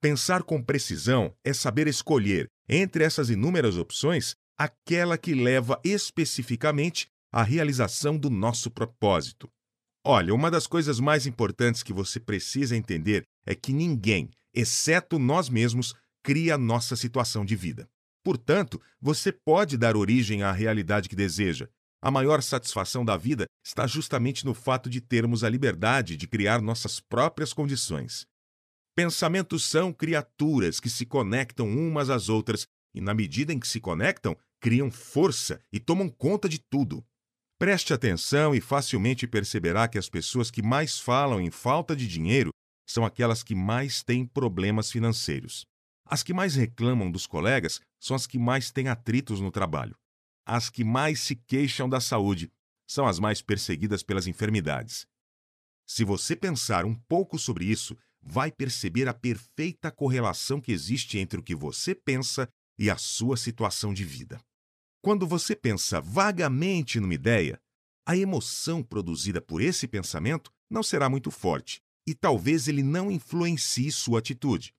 Pensar 0.01 0.43
com 0.43 0.63
precisão 0.63 1.37
é 1.45 1.53
saber 1.53 1.87
escolher, 1.87 2.49
entre 2.67 3.05
essas 3.05 3.29
inúmeras 3.29 3.77
opções, 3.77 4.35
aquela 4.59 5.19
que 5.19 5.35
leva 5.35 5.79
especificamente 5.85 7.07
à 7.31 7.43
realização 7.43 8.17
do 8.17 8.31
nosso 8.31 8.71
propósito. 8.71 9.47
Olha, 10.03 10.35
uma 10.35 10.51
das 10.51 10.67
coisas 10.67 10.99
mais 10.99 11.27
importantes 11.27 11.83
que 11.83 11.93
você 11.93 12.19
precisa 12.19 12.75
entender 12.75 13.25
é 13.45 13.55
que 13.55 13.75
ninguém, 13.75 14.31
exceto 14.55 15.19
nós 15.19 15.51
mesmos, 15.51 15.95
cria 16.23 16.57
nossa 16.57 16.97
situação 16.97 17.45
de 17.45 17.55
vida. 17.55 17.87
Portanto, 18.25 18.81
você 18.99 19.31
pode 19.31 19.77
dar 19.77 19.99
origem 19.99 20.43
à 20.43 20.51
realidade 20.51 21.11
que 21.11 21.17
deseja. 21.17 21.69
A 22.03 22.11
maior 22.11 22.43
satisfação 22.43 23.05
da 23.05 23.19
vida 23.19 23.45
está 23.63 23.87
justamente 23.87 24.47
no 24.47 24.55
fato 24.55 24.89
de 24.89 25.03
termos 25.03 25.45
a 25.45 25.51
liberdade 25.51 26.17
de 26.17 26.27
criar 26.27 26.63
nossas 26.63 27.01
próprias 27.01 27.53
condições. 27.53 28.30
Pensamentos 28.95 29.64
são 29.64 29.93
criaturas 29.93 30.80
que 30.80 30.91
se 30.91 31.07
conectam 31.07 31.68
umas 31.68 32.11
às 32.11 32.28
outras 32.28 32.66
e, 32.95 33.01
na 33.01 33.14
medida 33.14 33.53
em 33.53 33.59
que 33.59 33.68
se 33.68 33.80
conectam, 33.80 34.36
criam 34.61 34.91
força 34.91 35.61
e 35.72 35.78
tomam 35.78 36.09
conta 36.09 36.49
de 36.49 36.59
tudo. 36.59 37.05
Preste 37.59 37.93
atenção 37.93 38.55
e 38.55 38.61
facilmente 38.61 39.26
perceberá 39.26 39.86
que 39.86 39.99
as 39.99 40.09
pessoas 40.09 40.51
que 40.51 40.62
mais 40.62 40.99
falam 40.99 41.41
em 41.41 41.51
falta 41.51 41.95
de 41.95 42.07
dinheiro 42.07 42.51
são 42.88 43.05
aquelas 43.05 43.43
que 43.43 43.55
mais 43.55 44.03
têm 44.03 44.26
problemas 44.26 44.91
financeiros. 44.91 45.66
As 46.05 46.22
que 46.22 46.32
mais 46.32 46.57
reclamam 46.57 47.11
dos 47.11 47.26
colegas 47.26 47.80
são 48.01 48.16
as 48.16 48.26
que 48.26 48.38
mais 48.38 48.70
têm 48.72 48.88
atritos 48.88 49.41
no 49.41 49.51
trabalho. 49.51 49.95
As 50.45 50.68
que 50.68 50.82
mais 50.82 51.20
se 51.20 51.36
queixam 51.36 51.88
da 51.88 52.01
saúde 52.01 52.51
são 52.88 53.07
as 53.07 53.20
mais 53.20 53.41
perseguidas 53.41 54.03
pelas 54.03 54.26
enfermidades. 54.26 55.07
Se 55.86 56.03
você 56.03 56.34
pensar 56.34 56.84
um 56.84 56.95
pouco 56.95 57.38
sobre 57.38 57.64
isso, 57.64 57.97
vai 58.23 58.53
perceber 58.53 59.09
a 59.09 59.14
perfeita 59.14 59.91
correlação 59.91 60.61
que 60.61 60.73
existe 60.73 61.18
entre 61.18 61.41
o 61.41 61.43
que 61.43 61.55
você 61.55 61.95
pensa 61.95 62.49
e 62.79 62.91
a 62.91 62.97
sua 62.97 63.37
situação 63.37 63.93
de 63.93 64.05
vida. 64.05 64.41
Quando 65.03 65.27
você 65.27 65.57
pensa 65.57 66.01
vagamente 66.01 67.01
numa 67.01 67.14
ideia, 67.14 67.59
a 68.07 68.16
emoção 68.16 68.83
produzida 68.83 69.41
por 69.41 69.62
esse 69.62 69.87
pensamento 69.87 70.53
não 70.71 70.83
será 70.83 71.09
muito 71.09 71.31
forte 71.31 71.81
e 72.07 72.14
talvez 72.14 72.68
ele 72.68 72.83
não 72.83 73.11
influencie 73.11 73.91
sua 73.91 74.18
atitude. 74.18 74.73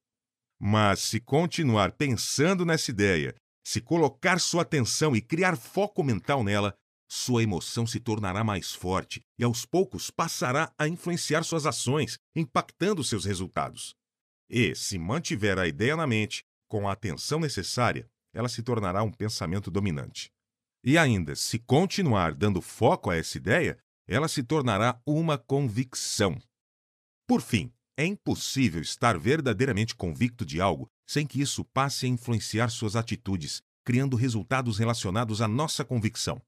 Mas 0.60 1.00
se 1.00 1.20
continuar 1.20 1.94
pensando 1.94 2.66
nessa 2.66 2.92
ideia, 2.92 3.36
se 3.66 3.82
colocar 3.82 4.40
sua 4.40 4.64
atenção 4.64 5.16
e 5.16 5.22
criar 5.22 5.56
foco 5.56 6.04
mental 6.04 6.44
nela, 6.44 6.76
sua 7.14 7.44
emoção 7.44 7.86
se 7.86 8.00
tornará 8.00 8.42
mais 8.42 8.72
forte 8.72 9.22
e 9.38 9.44
aos 9.44 9.66
poucos 9.66 10.10
passará 10.10 10.74
a 10.78 10.88
influenciar 10.88 11.44
suas 11.44 11.66
ações, 11.66 12.18
impactando 12.34 13.04
seus 13.04 13.26
resultados. 13.26 13.94
E, 14.50 14.74
se 14.76 14.98
mantiver 14.98 15.60
a 15.60 15.68
ideia 15.68 15.98
na 15.98 16.08
mente, 16.08 16.46
com 16.70 16.88
a 16.88 16.94
atenção 16.94 17.38
necessária, 17.38 18.10
ela 18.34 18.48
se 18.48 18.64
tornará 18.64 19.04
um 19.04 19.12
pensamento 19.12 19.70
dominante. 19.70 20.32
E 20.86 20.98
ainda, 20.98 21.36
se 21.36 21.60
continuar 21.60 22.34
dando 22.34 22.62
foco 22.62 23.10
a 23.10 23.18
essa 23.18 23.38
ideia, 23.38 23.78
ela 24.08 24.30
se 24.30 24.42
tornará 24.42 24.98
uma 25.06 25.38
convicção. 25.38 26.42
Por 27.28 27.42
fim, 27.42 27.74
é 27.98 28.06
impossível 28.06 28.82
estar 28.82 29.20
verdadeiramente 29.20 29.96
convicto 29.96 30.46
de 30.46 30.62
algo 30.62 30.88
sem 31.06 31.28
que 31.28 31.42
isso 31.42 31.66
passe 31.66 32.06
a 32.06 32.10
influenciar 32.10 32.70
suas 32.70 32.96
atitudes, 32.96 33.62
criando 33.84 34.16
resultados 34.16 34.78
relacionados 34.78 35.42
à 35.42 35.48
nossa 35.48 35.84
convicção. 35.84 36.42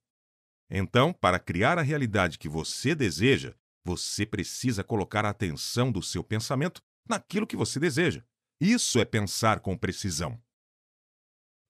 Então, 0.70 1.14
para 1.14 1.40
criar 1.40 1.78
a 1.78 1.82
realidade 1.82 2.38
que 2.38 2.50
você 2.50 2.96
deseja, 2.96 3.56
você 3.86 4.26
precisa 4.26 4.84
colocar 4.84 5.26
a 5.26 5.30
atenção 5.30 5.92
do 5.92 6.02
seu 6.02 6.24
pensamento 6.24 6.82
naquilo 7.08 7.48
que 7.48 7.56
você 7.56 7.80
deseja. 7.80 8.24
Isso 8.60 9.00
é 9.00 9.06
pensar 9.06 9.60
com 9.60 9.78
precisão. 9.78 10.42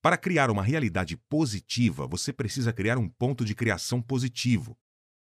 Para 0.01 0.17
criar 0.17 0.51
uma 0.51 0.61
realidade 0.61 1.15
positiva, 1.15 2.05
você 2.05 2.33
precisa 2.33 2.73
criar 2.73 2.97
um 2.97 3.07
ponto 3.07 3.45
de 3.45 3.55
criação 3.55 4.01
positivo. 4.01 4.77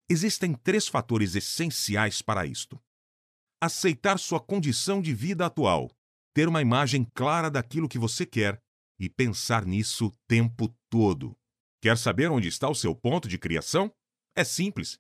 Existem 0.10 0.54
três 0.54 0.88
fatores 0.88 1.36
essenciais 1.36 2.22
para 2.22 2.46
isto: 2.46 2.82
aceitar 3.62 4.18
sua 4.18 4.40
condição 4.40 5.02
de 5.02 5.14
vida 5.14 5.46
atual, 5.46 5.90
ter 6.34 6.48
uma 6.48 6.62
imagem 6.62 7.06
clara 7.14 7.50
daquilo 7.50 7.88
que 7.88 8.00
você 8.00 8.26
quer 8.26 8.62
e 9.00 9.08
pensar 9.08 9.66
nisso 9.66 10.08
o 10.08 10.12
tempo 10.28 10.76
todo. 10.90 11.38
Quer 11.84 11.98
saber 11.98 12.32
onde 12.32 12.48
está 12.48 12.70
o 12.70 12.74
seu 12.74 12.96
ponto 12.96 13.28
de 13.28 13.38
criação? 13.38 13.94
É 14.38 14.46
simples. 14.46 14.98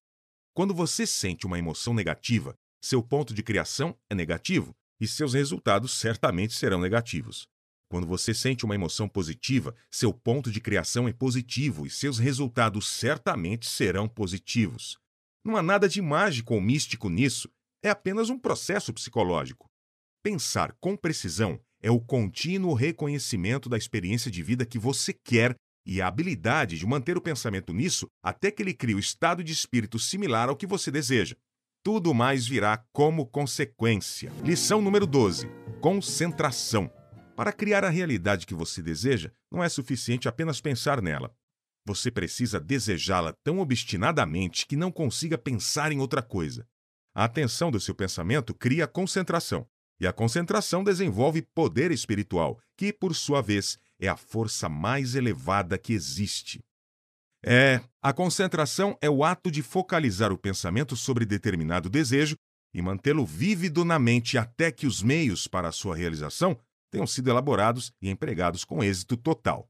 Quando 0.53 0.73
você 0.73 1.07
sente 1.07 1.45
uma 1.45 1.57
emoção 1.57 1.93
negativa, 1.93 2.57
seu 2.83 3.01
ponto 3.01 3.33
de 3.33 3.41
criação 3.41 3.97
é 4.09 4.13
negativo 4.13 4.75
e 4.99 5.07
seus 5.07 5.33
resultados 5.33 5.93
certamente 5.93 6.53
serão 6.53 6.81
negativos. 6.81 7.47
Quando 7.87 8.05
você 8.05 8.33
sente 8.33 8.65
uma 8.65 8.75
emoção 8.75 9.07
positiva, 9.07 9.73
seu 9.89 10.13
ponto 10.13 10.51
de 10.51 10.59
criação 10.59 11.07
é 11.07 11.13
positivo 11.13 11.87
e 11.87 11.89
seus 11.89 12.19
resultados 12.19 12.85
certamente 12.89 13.65
serão 13.65 14.09
positivos. 14.09 14.97
Não 15.41 15.55
há 15.55 15.63
nada 15.63 15.87
de 15.87 16.01
mágico 16.01 16.53
ou 16.53 16.59
místico 16.59 17.07
nisso, 17.07 17.49
é 17.81 17.89
apenas 17.89 18.29
um 18.29 18.37
processo 18.37 18.91
psicológico. 18.91 19.69
Pensar 20.21 20.75
com 20.81 20.97
precisão 20.97 21.57
é 21.81 21.89
o 21.89 22.01
contínuo 22.01 22.73
reconhecimento 22.73 23.69
da 23.69 23.77
experiência 23.77 24.29
de 24.29 24.43
vida 24.43 24.65
que 24.65 24.77
você 24.77 25.13
quer 25.13 25.55
e 25.85 26.01
a 26.01 26.07
habilidade 26.07 26.77
de 26.77 26.85
manter 26.85 27.17
o 27.17 27.21
pensamento 27.21 27.73
nisso 27.73 28.07
até 28.21 28.49
que 28.51 28.61
ele 28.61 28.73
crie 28.73 28.95
o 28.95 28.99
estado 28.99 29.43
de 29.43 29.51
espírito 29.51 29.99
similar 29.99 30.49
ao 30.49 30.55
que 30.55 30.67
você 30.67 30.89
deseja. 30.89 31.35
Tudo 31.83 32.13
mais 32.13 32.47
virá 32.47 32.83
como 32.93 33.25
consequência. 33.25 34.31
Lição 34.43 34.81
número 34.81 35.05
12: 35.05 35.49
Concentração. 35.81 36.89
Para 37.35 37.51
criar 37.51 37.83
a 37.83 37.89
realidade 37.89 38.45
que 38.45 38.53
você 38.53 38.81
deseja, 38.81 39.31
não 39.51 39.63
é 39.63 39.67
suficiente 39.67 40.27
apenas 40.27 40.61
pensar 40.61 41.01
nela. 41.01 41.35
Você 41.85 42.09
precisa 42.09 42.59
desejá-la 42.59 43.33
tão 43.43 43.59
obstinadamente 43.59 44.65
que 44.65 44.77
não 44.77 44.91
consiga 44.91 45.37
pensar 45.37 45.91
em 45.91 45.99
outra 45.99 46.21
coisa. 46.21 46.65
A 47.13 47.25
atenção 47.25 47.69
do 47.69 47.79
seu 47.79 47.93
pensamento 47.93 48.53
cria 48.53 48.87
concentração. 48.87 49.67
E 49.99 50.07
a 50.07 50.13
concentração 50.13 50.83
desenvolve 50.83 51.41
poder 51.53 51.91
espiritual, 51.91 52.59
que, 52.77 52.91
por 52.91 53.13
sua 53.13 53.41
vez, 53.41 53.77
é 54.03 54.09
a 54.09 54.17
força 54.17 54.67
mais 54.67 55.15
elevada 55.15 55.77
que 55.77 55.93
existe. 55.93 56.59
É, 57.45 57.81
a 58.01 58.13
concentração 58.13 58.97
é 59.01 59.09
o 59.09 59.23
ato 59.23 59.49
de 59.49 59.61
focalizar 59.61 60.31
o 60.31 60.37
pensamento 60.37 60.95
sobre 60.95 61.25
determinado 61.25 61.89
desejo 61.89 62.35
e 62.73 62.81
mantê-lo 62.81 63.25
vívido 63.25 63.85
na 63.85 63.99
mente 63.99 64.37
até 64.37 64.71
que 64.71 64.85
os 64.85 65.01
meios 65.01 65.47
para 65.47 65.69
a 65.69 65.71
sua 65.71 65.95
realização 65.95 66.57
tenham 66.91 67.07
sido 67.07 67.29
elaborados 67.29 67.91
e 68.01 68.09
empregados 68.09 68.63
com 68.63 68.83
êxito 68.83 69.15
total. 69.15 69.67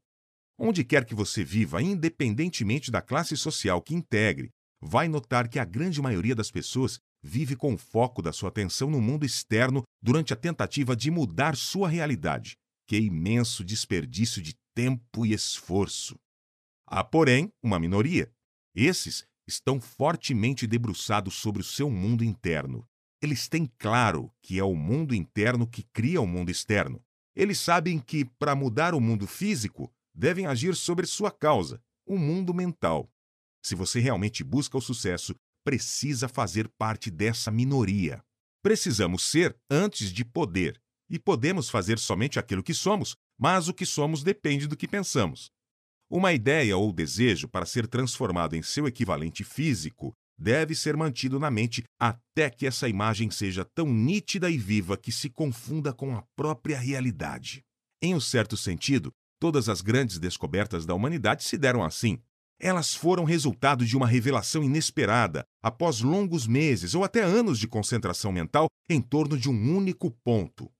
Onde 0.58 0.84
quer 0.84 1.04
que 1.04 1.14
você 1.14 1.42
viva, 1.42 1.82
independentemente 1.82 2.90
da 2.90 3.02
classe 3.02 3.36
social 3.36 3.82
que 3.82 3.94
integre, 3.94 4.50
vai 4.80 5.08
notar 5.08 5.48
que 5.48 5.58
a 5.58 5.64
grande 5.64 6.00
maioria 6.00 6.34
das 6.34 6.50
pessoas 6.50 6.98
vive 7.22 7.56
com 7.56 7.74
o 7.74 7.78
foco 7.78 8.20
da 8.20 8.32
sua 8.32 8.50
atenção 8.50 8.90
no 8.90 9.00
mundo 9.00 9.24
externo 9.24 9.82
durante 10.02 10.32
a 10.32 10.36
tentativa 10.36 10.94
de 10.94 11.10
mudar 11.10 11.56
sua 11.56 11.88
realidade. 11.88 12.54
Que 12.86 12.98
imenso 12.98 13.64
desperdício 13.64 14.42
de 14.42 14.54
tempo 14.74 15.24
e 15.24 15.32
esforço! 15.32 16.18
Há, 16.86 17.02
porém, 17.02 17.52
uma 17.62 17.78
minoria. 17.78 18.30
Esses 18.74 19.26
estão 19.46 19.80
fortemente 19.80 20.66
debruçados 20.66 21.34
sobre 21.34 21.62
o 21.62 21.64
seu 21.64 21.90
mundo 21.90 22.22
interno. 22.22 22.86
Eles 23.22 23.48
têm 23.48 23.66
claro 23.78 24.30
que 24.42 24.58
é 24.58 24.64
o 24.64 24.74
mundo 24.74 25.14
interno 25.14 25.66
que 25.66 25.82
cria 25.82 26.20
o 26.20 26.26
mundo 26.26 26.50
externo. 26.50 27.02
Eles 27.34 27.58
sabem 27.58 27.98
que, 27.98 28.24
para 28.24 28.54
mudar 28.54 28.94
o 28.94 29.00
mundo 29.00 29.26
físico, 29.26 29.92
devem 30.14 30.46
agir 30.46 30.76
sobre 30.76 31.06
sua 31.06 31.30
causa, 31.30 31.82
o 32.06 32.18
mundo 32.18 32.52
mental. 32.52 33.10
Se 33.62 33.74
você 33.74 33.98
realmente 33.98 34.44
busca 34.44 34.76
o 34.76 34.80
sucesso, 34.80 35.34
precisa 35.64 36.28
fazer 36.28 36.68
parte 36.76 37.10
dessa 37.10 37.50
minoria. 37.50 38.22
Precisamos 38.62 39.22
ser 39.22 39.56
antes 39.70 40.12
de 40.12 40.24
poder, 40.24 40.80
e 41.08 41.18
podemos 41.18 41.68
fazer 41.68 41.98
somente 41.98 42.38
aquilo 42.38 42.62
que 42.62 42.74
somos, 42.74 43.16
mas 43.38 43.68
o 43.68 43.74
que 43.74 43.86
somos 43.86 44.22
depende 44.22 44.66
do 44.66 44.76
que 44.76 44.88
pensamos. 44.88 45.50
Uma 46.10 46.32
ideia 46.32 46.76
ou 46.76 46.92
desejo, 46.92 47.48
para 47.48 47.66
ser 47.66 47.86
transformado 47.86 48.54
em 48.54 48.62
seu 48.62 48.86
equivalente 48.86 49.42
físico, 49.42 50.14
deve 50.38 50.74
ser 50.74 50.96
mantido 50.96 51.38
na 51.38 51.50
mente 51.50 51.84
até 51.98 52.50
que 52.50 52.66
essa 52.66 52.88
imagem 52.88 53.30
seja 53.30 53.64
tão 53.64 53.86
nítida 53.86 54.50
e 54.50 54.58
viva 54.58 54.96
que 54.96 55.12
se 55.12 55.30
confunda 55.30 55.92
com 55.92 56.14
a 56.16 56.22
própria 56.36 56.78
realidade. 56.78 57.62
Em 58.02 58.14
um 58.14 58.20
certo 58.20 58.56
sentido, 58.56 59.12
todas 59.40 59.68
as 59.68 59.80
grandes 59.80 60.18
descobertas 60.18 60.84
da 60.84 60.94
humanidade 60.94 61.44
se 61.44 61.56
deram 61.56 61.82
assim. 61.82 62.18
Elas 62.60 62.94
foram 62.94 63.24
resultado 63.24 63.84
de 63.84 63.96
uma 63.96 64.06
revelação 64.06 64.62
inesperada, 64.62 65.44
após 65.62 66.00
longos 66.00 66.46
meses 66.46 66.94
ou 66.94 67.02
até 67.02 67.22
anos 67.22 67.58
de 67.58 67.66
concentração 67.66 68.30
mental 68.30 68.66
em 68.88 69.00
torno 69.00 69.36
de 69.36 69.48
um 69.50 69.76
único 69.76 70.10
ponto. 70.22 70.70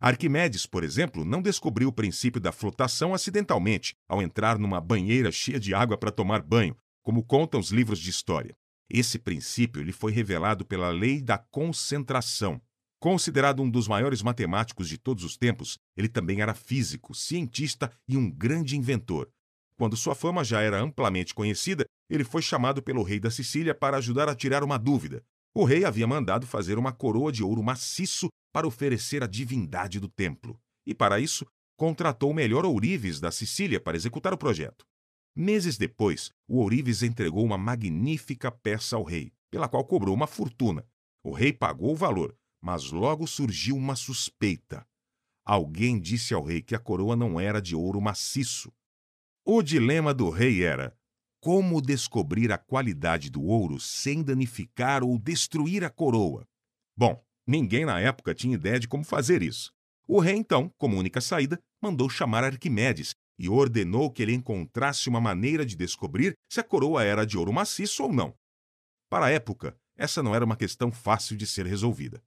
Arquimedes, 0.00 0.64
por 0.64 0.84
exemplo, 0.84 1.24
não 1.24 1.42
descobriu 1.42 1.88
o 1.88 1.92
princípio 1.92 2.40
da 2.40 2.52
flotação 2.52 3.12
acidentalmente 3.12 3.96
ao 4.08 4.22
entrar 4.22 4.56
numa 4.56 4.80
banheira 4.80 5.32
cheia 5.32 5.58
de 5.58 5.74
água 5.74 5.98
para 5.98 6.12
tomar 6.12 6.40
banho, 6.40 6.76
como 7.02 7.24
contam 7.24 7.58
os 7.58 7.70
livros 7.70 7.98
de 7.98 8.08
história. 8.08 8.56
Esse 8.88 9.18
princípio 9.18 9.82
lhe 9.82 9.90
foi 9.90 10.12
revelado 10.12 10.64
pela 10.64 10.88
lei 10.90 11.20
da 11.20 11.36
concentração. 11.36 12.62
Considerado 13.00 13.60
um 13.60 13.68
dos 13.68 13.88
maiores 13.88 14.22
matemáticos 14.22 14.88
de 14.88 14.98
todos 14.98 15.24
os 15.24 15.36
tempos, 15.36 15.78
ele 15.96 16.08
também 16.08 16.40
era 16.40 16.54
físico, 16.54 17.12
cientista 17.12 17.92
e 18.06 18.16
um 18.16 18.30
grande 18.30 18.76
inventor. 18.76 19.28
Quando 19.76 19.96
sua 19.96 20.14
fama 20.14 20.44
já 20.44 20.60
era 20.60 20.80
amplamente 20.80 21.34
conhecida, 21.34 21.84
ele 22.08 22.24
foi 22.24 22.42
chamado 22.42 22.82
pelo 22.82 23.02
rei 23.02 23.18
da 23.18 23.30
Sicília 23.30 23.74
para 23.74 23.96
ajudar 23.96 24.28
a 24.28 24.34
tirar 24.34 24.62
uma 24.62 24.78
dúvida. 24.78 25.24
O 25.54 25.64
rei 25.64 25.84
havia 25.84 26.06
mandado 26.06 26.46
fazer 26.46 26.78
uma 26.78 26.92
coroa 26.92 27.32
de 27.32 27.42
ouro 27.42 27.62
maciço 27.62 28.28
para 28.52 28.66
oferecer 28.66 29.22
à 29.22 29.26
divindade 29.26 30.00
do 30.00 30.08
templo, 30.08 30.60
e 30.86 30.94
para 30.94 31.20
isso 31.20 31.46
contratou 31.76 32.30
o 32.30 32.34
melhor 32.34 32.64
ourives 32.64 33.20
da 33.20 33.30
Sicília 33.30 33.80
para 33.80 33.96
executar 33.96 34.32
o 34.32 34.38
projeto. 34.38 34.86
Meses 35.34 35.78
depois, 35.78 36.32
o 36.48 36.58
ourives 36.58 37.02
entregou 37.02 37.44
uma 37.44 37.56
magnífica 37.56 38.50
peça 38.50 38.96
ao 38.96 39.04
rei, 39.04 39.32
pela 39.50 39.68
qual 39.68 39.84
cobrou 39.84 40.14
uma 40.14 40.26
fortuna. 40.26 40.84
O 41.22 41.32
rei 41.32 41.52
pagou 41.52 41.92
o 41.92 41.96
valor, 41.96 42.36
mas 42.60 42.90
logo 42.90 43.26
surgiu 43.26 43.76
uma 43.76 43.94
suspeita. 43.94 44.86
Alguém 45.44 46.00
disse 46.00 46.34
ao 46.34 46.42
rei 46.42 46.60
que 46.60 46.74
a 46.74 46.78
coroa 46.78 47.14
não 47.14 47.38
era 47.38 47.62
de 47.62 47.76
ouro 47.76 48.00
maciço, 48.00 48.72
o 49.50 49.62
dilema 49.62 50.12
do 50.12 50.28
rei 50.28 50.62
era: 50.62 50.94
como 51.40 51.80
descobrir 51.80 52.52
a 52.52 52.58
qualidade 52.58 53.30
do 53.30 53.42
ouro 53.42 53.80
sem 53.80 54.22
danificar 54.22 55.02
ou 55.02 55.18
destruir 55.18 55.82
a 55.82 55.88
coroa? 55.88 56.46
Bom, 56.94 57.24
ninguém 57.48 57.84
na 57.84 57.98
época 57.98 58.34
tinha 58.34 58.54
ideia 58.54 58.78
de 58.78 58.86
como 58.86 59.02
fazer 59.02 59.42
isso. 59.42 59.72
O 60.06 60.20
rei, 60.20 60.36
então, 60.36 60.70
como 60.78 60.96
única 60.96 61.20
saída, 61.20 61.58
mandou 61.82 62.08
chamar 62.08 62.44
Arquimedes 62.44 63.14
e 63.38 63.48
ordenou 63.48 64.10
que 64.10 64.22
ele 64.22 64.34
encontrasse 64.34 65.08
uma 65.08 65.20
maneira 65.20 65.64
de 65.64 65.76
descobrir 65.76 66.34
se 66.50 66.60
a 66.60 66.64
coroa 66.64 67.02
era 67.02 67.24
de 67.24 67.38
ouro 67.38 67.52
maciço 67.52 68.04
ou 68.04 68.12
não. 68.12 68.34
Para 69.10 69.26
a 69.26 69.30
época, 69.30 69.76
essa 69.96 70.22
não 70.22 70.34
era 70.34 70.44
uma 70.44 70.56
questão 70.56 70.92
fácil 70.92 71.36
de 71.36 71.46
ser 71.46 71.66
resolvida. 71.66 72.22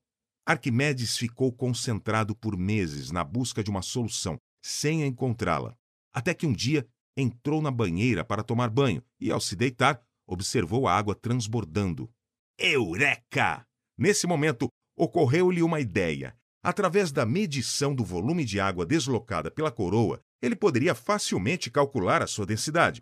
Arquimedes 0.45 1.17
ficou 1.17 1.51
concentrado 1.51 2.35
por 2.35 2.57
meses 2.57 3.11
na 3.11 3.23
busca 3.23 3.63
de 3.63 3.69
uma 3.69 3.81
solução, 3.81 4.37
sem 4.63 5.03
encontrá-la, 5.03 5.75
até 6.13 6.33
que 6.33 6.47
um 6.47 6.53
dia 6.53 6.87
entrou 7.15 7.61
na 7.61 7.71
banheira 7.71 8.23
para 8.23 8.43
tomar 8.43 8.69
banho 8.69 9.03
e, 9.19 9.31
ao 9.31 9.39
se 9.39 9.55
deitar, 9.55 10.01
observou 10.25 10.87
a 10.87 10.95
água 10.95 11.13
transbordando. 11.13 12.09
Eureka! 12.57 13.65
Nesse 13.97 14.25
momento, 14.25 14.67
ocorreu-lhe 15.01 15.63
uma 15.63 15.79
ideia. 15.79 16.37
Através 16.63 17.11
da 17.11 17.25
medição 17.25 17.95
do 17.95 18.05
volume 18.05 18.45
de 18.45 18.59
água 18.59 18.85
deslocada 18.85 19.49
pela 19.49 19.71
coroa, 19.71 20.21
ele 20.39 20.55
poderia 20.55 20.93
facilmente 20.93 21.71
calcular 21.71 22.21
a 22.21 22.27
sua 22.27 22.45
densidade. 22.45 23.01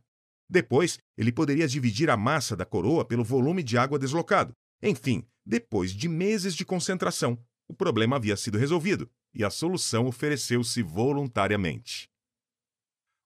Depois, 0.49 0.97
ele 1.17 1.29
poderia 1.29 1.67
dividir 1.67 2.09
a 2.09 2.15
massa 2.15 2.55
da 2.55 2.65
coroa 2.65 3.03
pelo 3.03 3.21
volume 3.21 3.61
de 3.61 3.77
água 3.77 3.99
deslocado. 3.99 4.53
Enfim, 4.81 5.27
depois 5.45 5.91
de 5.91 6.07
meses 6.07 6.55
de 6.55 6.63
concentração, 6.63 7.37
o 7.67 7.73
problema 7.73 8.15
havia 8.15 8.37
sido 8.37 8.57
resolvido 8.57 9.11
e 9.33 9.43
a 9.43 9.49
solução 9.49 10.07
ofereceu-se 10.07 10.81
voluntariamente. 10.81 12.09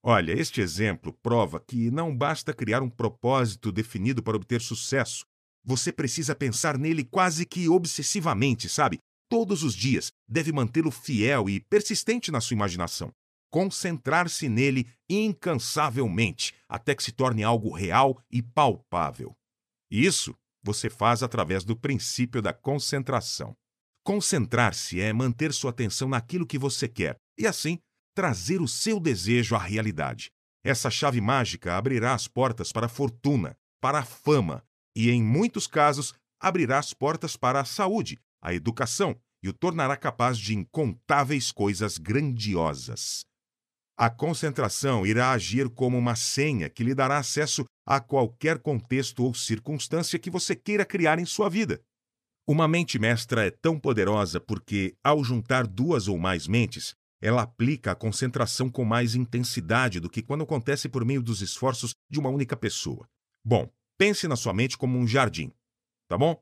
Olha, 0.01 0.31
este 0.31 0.61
exemplo 0.61 1.13
prova 1.21 1.59
que 1.59 1.91
não 1.91 2.15
basta 2.15 2.51
criar 2.55 2.81
um 2.81 2.89
propósito 2.89 3.71
definido 3.71 4.23
para 4.23 4.35
obter 4.35 4.61
sucesso. 4.61 5.27
Você 5.65 5.93
precisa 5.93 6.35
pensar 6.35 6.77
nele 6.77 7.05
quase 7.05 7.45
que 7.45 7.69
obsessivamente, 7.69 8.67
sabe? 8.67 8.99
Todos 9.29 9.63
os 9.63 9.73
dias 9.73 10.11
deve 10.27 10.51
mantê-lo 10.51 10.91
fiel 10.91 11.49
e 11.49 11.61
persistente 11.61 12.31
na 12.31 12.41
sua 12.41 12.55
imaginação. 12.55 13.11
Concentrar-se 13.49 14.49
nele 14.49 14.87
incansavelmente 15.09 16.53
até 16.67 16.93
que 16.93 17.03
se 17.03 17.11
torne 17.11 17.43
algo 17.43 17.71
real 17.71 18.21
e 18.29 18.41
palpável. 18.41 19.33
Isso 19.89 20.35
você 20.61 20.89
faz 20.89 21.23
através 21.23 21.63
do 21.63 21.75
princípio 21.75 22.41
da 22.41 22.53
concentração. 22.53 23.55
Concentrar-se 24.03 24.99
é 24.99 25.13
manter 25.13 25.53
sua 25.53 25.69
atenção 25.69 26.09
naquilo 26.09 26.47
que 26.47 26.57
você 26.57 26.87
quer 26.87 27.15
e, 27.37 27.47
assim, 27.47 27.79
trazer 28.15 28.61
o 28.61 28.67
seu 28.67 28.99
desejo 28.99 29.55
à 29.55 29.59
realidade. 29.59 30.29
Essa 30.63 30.89
chave 30.89 31.21
mágica 31.21 31.77
abrirá 31.77 32.13
as 32.13 32.27
portas 32.27 32.71
para 32.71 32.87
a 32.87 32.89
fortuna, 32.89 33.55
para 33.81 33.99
a 33.99 34.05
fama 34.05 34.63
e, 34.95 35.09
em 35.09 35.23
muitos 35.23 35.67
casos, 35.67 36.13
abrirá 36.39 36.79
as 36.79 36.93
portas 36.93 37.35
para 37.35 37.61
a 37.61 37.65
saúde, 37.65 38.19
a 38.41 38.53
educação 38.53 39.15
e 39.41 39.49
o 39.49 39.53
tornará 39.53 39.97
capaz 39.97 40.37
de 40.37 40.55
incontáveis 40.55 41.51
coisas 41.51 41.97
grandiosas. 41.97 43.25
A 43.97 44.09
concentração 44.09 45.05
irá 45.05 45.31
agir 45.31 45.69
como 45.69 45.97
uma 45.97 46.15
senha 46.15 46.69
que 46.69 46.83
lhe 46.83 46.95
dará 46.95 47.17
acesso 47.17 47.65
a 47.85 47.99
qualquer 47.99 48.59
contexto 48.59 49.23
ou 49.23 49.33
circunstância 49.33 50.17
que 50.17 50.31
você 50.31 50.55
queira 50.55 50.85
criar 50.85 51.19
em 51.19 51.25
sua 51.25 51.49
vida. 51.49 51.81
Uma 52.47 52.67
mente 52.67 52.97
mestra 52.97 53.45
é 53.45 53.51
tão 53.51 53.79
poderosa 53.79 54.39
porque, 54.39 54.95
ao 55.03 55.23
juntar 55.23 55.67
duas 55.67 56.07
ou 56.07 56.17
mais 56.17 56.47
mentes, 56.47 56.93
ela 57.21 57.43
aplica 57.43 57.91
a 57.91 57.95
concentração 57.95 58.69
com 58.69 58.83
mais 58.83 59.15
intensidade 59.15 59.99
do 59.99 60.09
que 60.09 60.21
quando 60.21 60.43
acontece 60.43 60.89
por 60.89 61.05
meio 61.05 61.21
dos 61.21 61.41
esforços 61.41 61.93
de 62.09 62.19
uma 62.19 62.29
única 62.29 62.57
pessoa. 62.57 63.07
Bom, 63.45 63.71
pense 63.97 64.27
na 64.27 64.35
sua 64.35 64.53
mente 64.53 64.77
como 64.77 64.97
um 64.97 65.07
jardim, 65.07 65.51
tá 66.07 66.17
bom? 66.17 66.41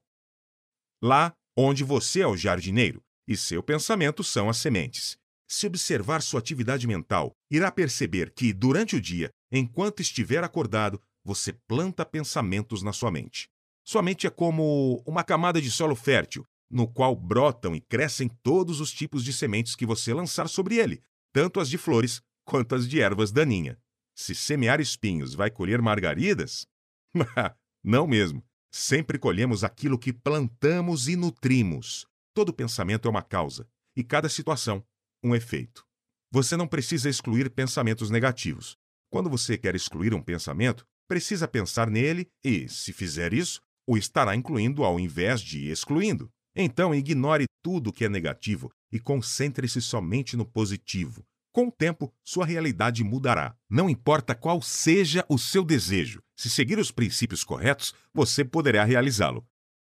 Lá 1.02 1.34
onde 1.58 1.84
você 1.84 2.22
é 2.22 2.28
o 2.28 2.38
jardineiro 2.38 3.04
e 3.28 3.36
seu 3.36 3.62
pensamento 3.62 4.24
são 4.24 4.49
as 4.49 4.58
sementes. 4.58 5.18
Se 5.47 5.68
observar 5.68 6.22
sua 6.22 6.39
atividade 6.39 6.88
mental, 6.88 7.34
irá 7.49 7.72
perceber 7.72 8.32
que, 8.34 8.54
durante 8.54 8.95
o 8.95 9.02
dia, 9.02 9.30
enquanto 9.52 10.02
estiver 10.02 10.43
acordado, 10.43 11.02
você 11.24 11.54
planta 11.68 12.06
pensamentos 12.06 12.82
na 12.82 12.93
sua 12.93 13.12
mente. 13.12 13.49
Sua 13.84 14.02
mente 14.02 14.26
é 14.26 14.30
como 14.30 15.04
uma 15.06 15.24
camada 15.24 15.62
de 15.62 15.70
solo 15.70 15.95
fértil 15.95 16.45
no 16.72 16.88
qual 16.88 17.16
brotam 17.16 17.76
e 17.76 17.82
crescem 17.82 18.30
todos 18.41 18.80
os 18.80 18.91
tipos 18.91 19.24
de 19.24 19.34
sementes 19.34 19.76
que 19.76 19.86
você 19.86 20.14
lançar 20.14 20.47
sobre 20.47 20.78
ele, 20.78 21.04
tanto 21.34 21.60
as 21.60 21.70
de 21.70 21.78
flores 21.78 22.22
quanto 22.45 22.74
as 22.74 22.88
de 22.88 23.02
ervas 23.02 23.32
daninhas. 23.32 23.78
Se 24.16 24.34
semear 24.34 24.80
espinhos, 24.80 25.34
vai 25.34 25.52
colher 25.52 25.82
margaridas? 25.82 26.66
Não 27.84 28.07
mesmo. 28.07 28.43
Sempre 28.74 29.20
colhemos 29.20 29.64
aquilo 29.64 29.99
que 29.99 30.14
plantamos 30.14 31.07
e 31.07 31.16
nutrimos. 31.16 32.05
Todo 32.34 32.53
pensamento 32.53 33.07
é 33.07 33.12
uma 33.12 33.22
causa, 33.22 33.68
e 33.95 34.03
cada 34.03 34.30
situação, 34.30 34.84
um 35.22 35.36
efeito. 35.36 35.86
Você 36.32 36.55
não 36.55 36.66
precisa 36.66 37.09
excluir 37.09 37.49
pensamentos 37.49 38.09
negativos. 38.09 38.78
Quando 39.12 39.30
você 39.30 39.57
quer 39.57 39.76
excluir 39.76 40.14
um 40.14 40.22
pensamento, 40.24 40.86
precisa 41.05 41.45
pensar 41.45 41.89
nele 41.89 42.30
e, 42.41 42.70
se 42.70 42.93
fizer 42.93 43.34
isso, 43.34 43.62
o 43.86 43.97
estará 43.97 44.34
incluindo 44.34 44.86
ao 44.86 44.97
invés 44.97 45.41
de 45.41 45.70
excluindo. 45.70 46.32
Então, 46.55 46.95
ignore 46.95 47.45
tudo 47.62 47.91
que 47.91 48.05
é 48.05 48.09
negativo 48.09 48.72
e 48.89 48.99
concentre-se 48.99 49.82
somente 49.82 50.38
no 50.38 50.45
positivo. 50.45 51.26
Com 51.54 51.68
o 51.68 51.72
tempo, 51.72 52.14
sua 52.24 52.45
realidade 52.45 53.04
mudará. 53.04 53.56
Não 53.70 53.89
importa 53.89 54.34
qual 54.34 54.62
seja 54.62 55.26
o 55.28 55.38
seu 55.38 55.66
desejo, 55.66 56.22
se 56.38 56.49
seguir 56.49 56.80
os 56.80 56.91
princípios 56.91 57.43
corretos, 57.43 57.93
você 58.14 58.45
poderá 58.45 58.86
realizá-lo. 58.86 59.45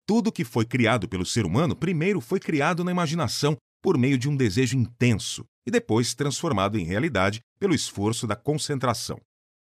Tudo 0.07 0.32
que 0.32 0.43
foi 0.43 0.66
criado 0.66 1.07
pelo 1.07 1.26
ser 1.26 1.45
humano 1.45 1.76
primeiro 1.76 2.20
foi 2.20 2.39
criado 2.39 2.84
na 2.84 2.91
imaginação 2.91 3.55
por 3.82 3.97
meio 3.97 4.18
de 4.18 4.28
um 4.28 4.36
desejo 4.36 4.76
intenso 4.76 5.45
e 5.66 5.72
depois 5.72 6.14
transformado 6.16 6.78
em 6.78 6.84
realidade 6.84 7.41
pelo 7.59 7.76
esforço 7.76 8.26
da 8.26 8.36
concentração. 8.36 9.20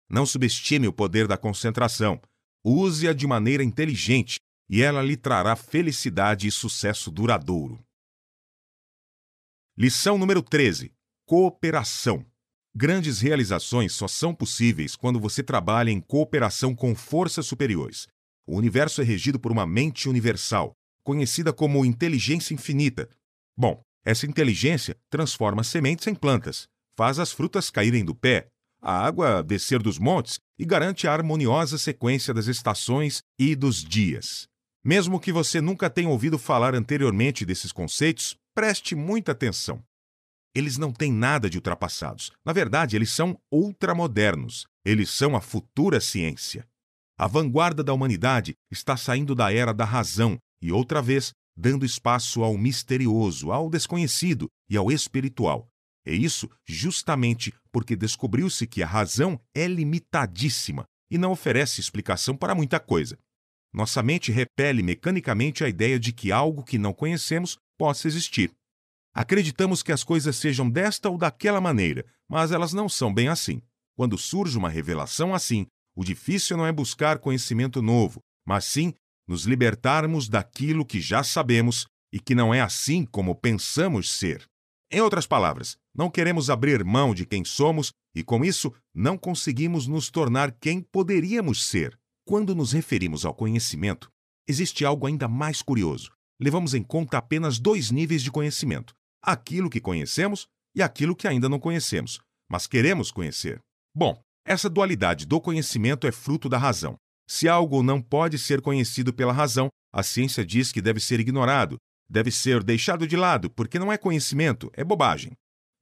Não 0.09 0.25
subestime 0.25 0.87
o 0.89 0.93
poder 0.93 1.27
da 1.27 1.37
concentração. 1.37 2.21
Use-a 2.65 3.13
de 3.13 3.27
maneira 3.27 3.63
inteligente 3.63 4.39
e 4.71 4.83
ela 4.83 5.03
lhe 5.03 5.17
trará 5.17 5.57
felicidade 5.57 6.47
e 6.47 6.51
sucesso 6.51 7.11
duradouro. 7.11 7.85
Lição 9.77 10.17
número 10.19 10.43
13: 10.43 10.93
Cooperação. 11.29 12.25
Grandes 12.75 13.21
realizações 13.21 13.93
só 13.93 14.09
são 14.09 14.35
possíveis 14.35 14.97
quando 14.97 15.21
você 15.21 15.43
trabalha 15.43 15.91
em 15.91 16.01
cooperação 16.01 16.75
com 16.75 16.95
forças 16.95 17.45
superiores. 17.45 18.09
O 18.47 18.57
universo 18.57 19.03
é 19.03 19.05
regido 19.05 19.39
por 19.39 19.53
uma 19.53 19.67
mente 19.67 20.09
universal, 20.09 20.73
conhecida 21.05 21.53
como 21.53 21.85
inteligência 21.85 22.55
infinita. 22.55 23.11
Bom, 23.55 23.79
essa 24.07 24.25
inteligência 24.25 24.97
transforma 25.11 25.63
sementes 25.63 26.07
em 26.07 26.15
plantas, 26.15 26.67
faz 26.97 27.19
as 27.19 27.31
frutas 27.31 27.69
caírem 27.69 28.07
do 28.07 28.15
pé, 28.15 28.49
a 28.81 28.99
água 28.99 29.43
descer 29.43 29.83
dos 29.83 29.99
montes 29.99 30.39
e 30.59 30.65
garante 30.65 31.07
a 31.07 31.13
harmoniosa 31.13 31.77
sequência 31.77 32.33
das 32.33 32.47
estações 32.47 33.23
e 33.39 33.55
dos 33.55 33.85
dias. 33.85 34.49
Mesmo 34.83 35.21
que 35.21 35.31
você 35.31 35.61
nunca 35.61 35.91
tenha 35.91 36.09
ouvido 36.09 36.39
falar 36.39 36.75
anteriormente 36.75 37.45
desses 37.45 37.71
conceitos, 37.71 38.35
preste 38.55 38.95
muita 38.95 39.33
atenção. 39.33 39.87
Eles 40.59 40.77
não 40.77 40.91
têm 40.93 41.13
nada 41.13 41.49
de 41.49 41.57
ultrapassados. 41.57 42.33
Na 42.45 42.53
verdade, 42.53 42.97
eles 42.97 43.13
são 43.13 43.41
ultramodernos. 43.49 44.67
Eles 44.85 45.09
são 45.09 45.37
a 45.37 45.41
futura 45.41 46.01
ciência. 46.01 46.67
A 47.17 47.29
vanguarda 47.29 47.85
da 47.85 47.93
humanidade 47.93 48.55
está 48.69 48.97
saindo 48.97 49.37
da 49.37 49.53
era 49.53 49.73
da 49.73 49.85
razão 49.85 50.37
e, 50.61 50.73
outra 50.73 51.01
vez, 51.01 51.31
dando 51.57 51.87
espaço 51.87 52.43
ao 52.43 52.59
misterioso, 52.59 53.53
ao 53.53 53.71
desconhecido 53.71 54.49
e 54.69 54.77
ao 54.77 54.91
espiritual. 54.91 55.69
E 56.05 56.17
isso 56.17 56.51
justamente 56.67 57.55
porque 57.71 57.95
descobriu-se 57.95 58.67
que 58.67 58.83
a 58.83 58.87
razão 58.87 59.41
é 59.55 59.69
limitadíssima 59.69 60.87
e 61.09 61.17
não 61.17 61.31
oferece 61.31 61.81
explicação 61.81 62.37
para 62.37 62.53
muita 62.53 62.81
coisa. 62.81 63.17
Nossa 63.73 64.03
mente 64.03 64.33
repele 64.33 64.83
mecanicamente 64.83 65.63
a 65.63 65.69
ideia 65.69 66.01
de 66.01 66.13
que 66.13 66.33
algo 66.33 66.65
que 66.65 66.79
não 66.79 66.93
conhecemos 66.93 67.57
possa 67.79 68.09
existir. 68.09 68.51
Acreditamos 69.19 69.83
que 69.83 69.91
as 69.91 70.05
coisas 70.05 70.37
sejam 70.37 70.71
desta 70.71 71.11
ou 71.11 71.19
daquela 71.19 71.61
maneira, 71.61 72.07
mas 72.29 72.53
elas 72.53 72.73
não 72.73 72.89
são 72.89 73.13
bem 73.13 73.27
assim. 73.27 73.61
Quando 73.97 74.17
surge 74.17 74.57
uma 74.57 74.69
revelação 74.69 75.35
assim, 75.35 75.67
o 75.97 76.05
difícil 76.05 76.57
não 76.57 76.65
é 76.65 76.71
buscar 76.71 77.19
conhecimento 77.19 77.83
novo, 77.83 78.21
mas 78.47 78.65
sim 78.65 78.95
nos 79.27 79.43
libertarmos 79.43 80.29
daquilo 80.29 80.87
que 80.87 81.01
já 81.01 81.25
sabemos 81.25 81.89
e 82.13 82.21
que 82.21 82.33
não 82.33 82.55
é 82.55 82.61
assim 82.61 83.05
como 83.05 83.35
pensamos 83.35 84.09
ser. 84.09 84.47
Em 84.89 85.01
outras 85.01 85.27
palavras, 85.27 85.77
não 85.93 86.09
queremos 86.09 86.49
abrir 86.49 86.85
mão 86.85 87.13
de 87.13 87.27
quem 87.27 87.45
somos 87.45 87.91
e, 88.15 88.23
com 88.23 88.45
isso, 88.45 88.73
não 88.95 89.19
conseguimos 89.19 89.89
nos 89.89 90.13
tornar 90.13 90.53
quem 90.61 90.81
poderíamos 90.81 91.67
ser. 91.67 91.99
Quando 92.25 92.55
nos 92.55 92.71
referimos 92.71 93.25
ao 93.25 93.35
conhecimento, 93.35 94.09
existe 94.47 94.85
algo 94.85 95.09
ainda 95.09 95.27
mais 95.27 95.61
curioso. 95.61 96.13
Levamos 96.41 96.73
em 96.73 96.85
conta 96.85 97.19
apenas 97.19 97.59
dois 97.59 97.91
níveis 97.91 98.23
de 98.23 98.31
conhecimento: 98.31 98.95
aquilo 99.23 99.71
que 99.71 99.81
conhecemos 99.81 100.47
e 100.75 100.83
aquilo 100.83 101.17
que 101.17 101.27
ainda 101.27 101.49
não 101.49 101.59
conhecemos, 101.59 102.21
mas 102.49 102.67
queremos 102.67 103.11
conhecer. 103.11 103.61
Bom, 103.95 104.21
essa 104.45 104.71
dualidade 104.71 105.27
do 105.27 105.41
conhecimento 105.41 106.07
é 106.07 106.13
fruto 106.13 106.49
da 106.49 106.59
razão. 106.59 106.97
Se 107.29 107.49
algo 107.49 107.83
não 107.83 108.01
pode 108.01 108.39
ser 108.39 108.63
conhecido 108.63 109.13
pela 109.13 109.33
razão, 109.33 109.69
a 109.93 110.03
ciência 110.03 110.45
diz 110.45 110.73
que 110.73 110.81
deve 110.81 111.01
ser 111.01 111.21
ignorado, 111.21 111.77
deve 112.09 112.31
ser 112.31 112.63
deixado 112.63 113.07
de 113.07 113.17
lado, 113.17 113.51
porque 113.51 113.79
não 113.79 113.93
é 113.93 113.99
conhecimento, 113.99 114.71
é 114.75 114.83
bobagem. 114.83 115.33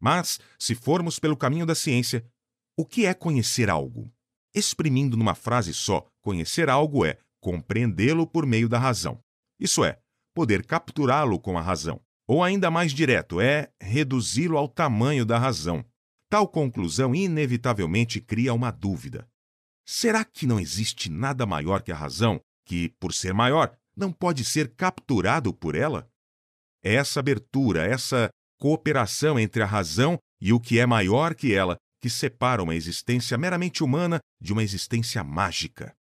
Mas, 0.01 0.41
se 0.59 0.75
formos 0.75 1.19
pelo 1.19 1.37
caminho 1.37 1.65
da 1.65 1.75
ciência, 1.75 2.27
o 2.77 2.85
que 2.85 3.07
é 3.07 3.15
conhecer 3.15 3.71
algo? 3.71 4.11
Exprimindo 4.55 5.17
numa 5.17 5.35
frase 5.35 5.73
só, 5.73 6.07
conhecer 6.21 6.69
algo 6.69 7.05
é 7.05 7.19
compreendê-lo 7.41 8.27
por 8.27 8.45
meio 8.45 8.69
da 8.69 8.79
razão. 8.79 9.21
Isso 9.61 9.85
é, 9.85 10.01
poder 10.35 10.67
capturá-lo 10.67 11.39
com 11.39 11.57
a 11.57 11.63
razão. 11.63 12.01
Ou 12.29 12.43
ainda 12.43 12.71
mais 12.71 12.93
direto, 12.93 13.41
é 13.41 13.71
reduzi-lo 13.81 14.59
ao 14.59 14.69
tamanho 14.69 15.25
da 15.25 15.39
razão. 15.39 15.85
Tal 16.29 16.49
conclusão 16.49 17.15
inevitavelmente 17.15 18.21
cria 18.21 18.53
uma 18.53 18.71
dúvida. 18.71 19.29
Será 19.87 20.25
que 20.25 20.47
não 20.47 20.59
existe 20.59 21.09
nada 21.09 21.47
maior 21.47 21.83
que 21.83 21.93
a 21.93 21.97
razão, 21.97 22.41
que, 22.65 22.89
por 22.99 23.15
ser 23.15 23.33
maior, 23.33 23.73
não 23.97 24.13
pode 24.13 24.45
ser 24.45 24.75
capturado 24.75 25.55
por 25.55 25.77
ela? 25.77 26.11
Essa 26.83 27.21
abertura, 27.21 27.87
essa 27.87 28.29
cooperação 28.59 29.39
entre 29.39 29.63
a 29.63 29.67
razão 29.67 30.19
e 30.41 30.53
o 30.53 30.59
que 30.59 30.81
é 30.81 30.87
maior 30.87 31.35
que 31.35 31.55
ela, 31.55 31.77
que 32.03 32.11
separa 32.11 32.63
uma 32.63 32.75
existência 32.75 33.39
meramente 33.39 33.85
humana 33.85 34.19
de 34.41 34.53
uma 34.53 34.65
existência 34.65 35.23
mágica. 35.23 35.95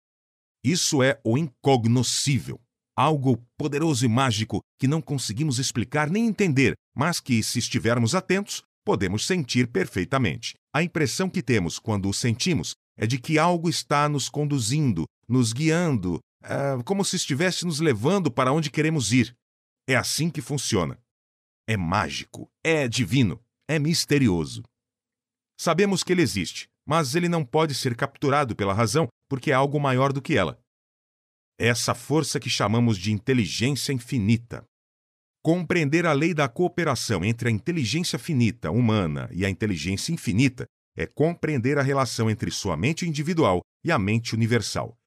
Isso 0.64 1.04
é 1.04 1.20
o 1.24 1.38
incognoscível, 1.38 2.60
algo 2.96 3.38
poderoso 3.58 4.06
e 4.06 4.08
mágico 4.08 4.62
que 4.80 4.88
não 4.88 5.02
conseguimos 5.02 5.60
explicar 5.60 6.10
nem 6.10 6.28
entender, 6.28 6.74
mas 6.96 7.20
que, 7.20 7.44
se 7.44 7.60
estivermos 7.60 8.16
atentos, 8.16 8.64
podemos 8.86 9.26
sentir 9.26 9.68
perfeitamente. 9.68 10.54
A 10.74 10.82
impressão 10.84 11.30
que 11.30 11.42
temos 11.42 11.80
quando 11.80 12.08
o 12.08 12.14
sentimos 12.14 12.76
é 12.98 13.06
de 13.06 13.20
que 13.20 13.38
algo 13.38 13.70
está 13.70 14.08
nos 14.08 14.30
conduzindo, 14.30 15.06
nos 15.28 15.52
guiando, 15.52 16.20
é, 16.44 16.82
como 16.84 17.04
se 17.04 17.16
estivesse 17.16 17.66
nos 17.66 17.80
levando 17.80 18.32
para 18.32 18.54
onde 18.54 18.72
queremos 18.72 19.12
ir. 19.12 19.36
É 19.88 19.96
assim 19.96 20.30
que 20.30 20.42
funciona. 20.42 20.98
É 21.68 21.76
mágico, 21.76 22.48
é 22.64 22.88
divino, 22.88 23.42
é 23.68 23.80
misterioso. 23.80 24.64
Sabemos 25.60 26.04
que 26.04 26.12
ele 26.12 26.22
existe, 26.22 26.68
mas 26.86 27.16
ele 27.16 27.28
não 27.28 27.44
pode 27.44 27.74
ser 27.74 27.96
capturado 27.96 28.56
pela 28.56 28.74
razão 28.74 29.08
porque 29.28 29.52
é 29.52 29.54
algo 29.54 29.80
maior 29.80 30.14
do 30.14 30.22
que 30.22 30.38
ela. 30.38 30.60
Essa 31.58 31.96
força 31.96 32.38
que 32.38 32.50
chamamos 32.50 32.98
de 32.98 33.14
inteligência 33.14 33.94
infinita. 33.94 34.66
Compreender 35.42 36.06
a 36.06 36.12
lei 36.12 36.34
da 36.34 36.50
cooperação 36.50 37.24
entre 37.24 37.48
a 37.48 37.52
inteligência 37.52 38.20
finita 38.20 38.72
humana 38.72 39.30
e 39.32 39.46
a 39.46 39.50
inteligência 39.50 40.12
infinita 40.12 40.66
é 40.98 41.06
compreender 41.06 41.78
a 41.78 41.82
relação 41.82 42.30
entre 42.30 42.52
sua 42.52 42.76
mente 42.76 43.08
individual 43.08 43.62
e 43.86 43.92
a 43.92 43.98
mente 43.98 44.36
universal. 44.36 44.98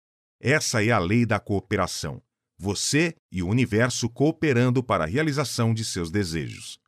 Essa 0.40 0.82
é 0.82 0.90
a 0.90 0.98
lei 0.98 1.26
da 1.26 1.38
cooperação. 1.38 2.22
Você 2.58 3.14
e 3.30 3.42
o 3.42 3.48
universo 3.48 4.08
cooperando 4.08 4.82
para 4.82 5.04
a 5.04 5.06
realização 5.06 5.74
de 5.74 5.84
seus 5.84 6.10
desejos. 6.10 6.78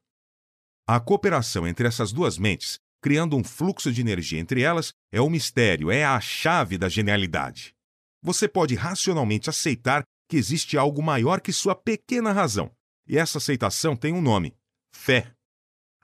A 0.88 0.98
cooperação 0.98 1.66
entre 1.68 1.86
essas 1.86 2.12
duas 2.12 2.38
mentes, 2.38 2.78
criando 3.02 3.36
um 3.36 3.44
fluxo 3.44 3.92
de 3.92 4.00
energia 4.00 4.40
entre 4.40 4.62
elas, 4.62 4.92
é 5.12 5.20
o 5.20 5.28
mistério, 5.28 5.90
é 5.90 6.04
a 6.04 6.18
chave 6.18 6.78
da 6.78 6.88
genialidade. 6.88 7.74
Você 8.22 8.46
pode 8.48 8.74
racionalmente 8.74 9.48
aceitar 9.48 10.02
que 10.28 10.36
existe 10.36 10.76
algo 10.76 11.02
maior 11.02 11.40
que 11.40 11.52
sua 11.52 11.74
pequena 11.74 12.32
razão 12.32 12.70
e 13.10 13.18
essa 13.18 13.38
aceitação 13.38 13.96
tem 13.96 14.12
um 14.12 14.22
nome: 14.22 14.54
fé. 14.94 15.32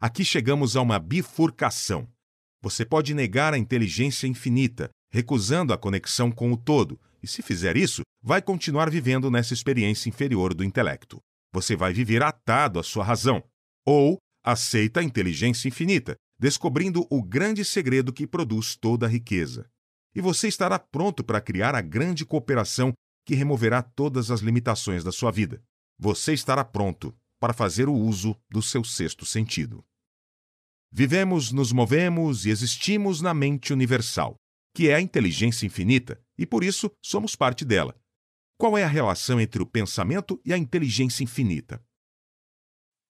Aqui 0.00 0.24
chegamos 0.24 0.76
a 0.76 0.82
uma 0.82 0.98
bifurcação. 0.98 2.08
Você 2.60 2.84
pode 2.84 3.14
negar 3.14 3.54
a 3.54 3.58
inteligência 3.58 4.26
infinita, 4.26 4.90
recusando 5.12 5.72
a 5.72 5.78
conexão 5.78 6.32
com 6.32 6.50
o 6.50 6.56
todo, 6.56 7.00
e 7.22 7.28
se 7.28 7.42
fizer 7.42 7.76
isso, 7.76 8.02
vai 8.20 8.42
continuar 8.42 8.90
vivendo 8.90 9.30
nessa 9.30 9.54
experiência 9.54 10.08
inferior 10.08 10.52
do 10.52 10.64
intelecto. 10.64 11.20
Você 11.52 11.76
vai 11.76 11.92
viver 11.92 12.24
atado 12.24 12.80
à 12.80 12.82
sua 12.82 13.04
razão. 13.04 13.40
Ou 13.86 14.18
aceita 14.44 14.98
a 14.98 15.04
inteligência 15.04 15.68
infinita, 15.68 16.16
descobrindo 16.38 17.06
o 17.08 17.22
grande 17.22 17.64
segredo 17.64 18.12
que 18.12 18.26
produz 18.26 18.74
toda 18.74 19.06
a 19.06 19.08
riqueza. 19.08 19.70
E 20.16 20.20
você 20.20 20.48
estará 20.48 20.80
pronto 20.80 21.22
para 21.22 21.40
criar 21.40 21.76
a 21.76 21.80
grande 21.80 22.26
cooperação 22.26 22.92
que 23.24 23.36
removerá 23.36 23.82
todas 23.82 24.32
as 24.32 24.40
limitações 24.40 25.04
da 25.04 25.12
sua 25.12 25.30
vida 25.30 25.62
você 25.98 26.32
estará 26.32 26.64
pronto 26.64 27.16
para 27.40 27.52
fazer 27.52 27.88
o 27.88 27.94
uso 27.94 28.36
do 28.50 28.62
seu 28.62 28.84
sexto 28.84 29.24
sentido. 29.24 29.84
Vivemos, 30.90 31.52
nos 31.52 31.72
movemos 31.72 32.46
e 32.46 32.50
existimos 32.50 33.20
na 33.20 33.34
mente 33.34 33.72
universal, 33.72 34.36
que 34.74 34.88
é 34.88 34.94
a 34.94 35.00
inteligência 35.00 35.66
infinita, 35.66 36.20
e 36.38 36.46
por 36.46 36.62
isso 36.62 36.90
somos 37.02 37.34
parte 37.34 37.64
dela. 37.64 37.98
Qual 38.58 38.76
é 38.78 38.84
a 38.84 38.88
relação 38.88 39.40
entre 39.40 39.62
o 39.62 39.66
pensamento 39.66 40.40
e 40.44 40.52
a 40.52 40.58
inteligência 40.58 41.22
infinita? 41.22 41.82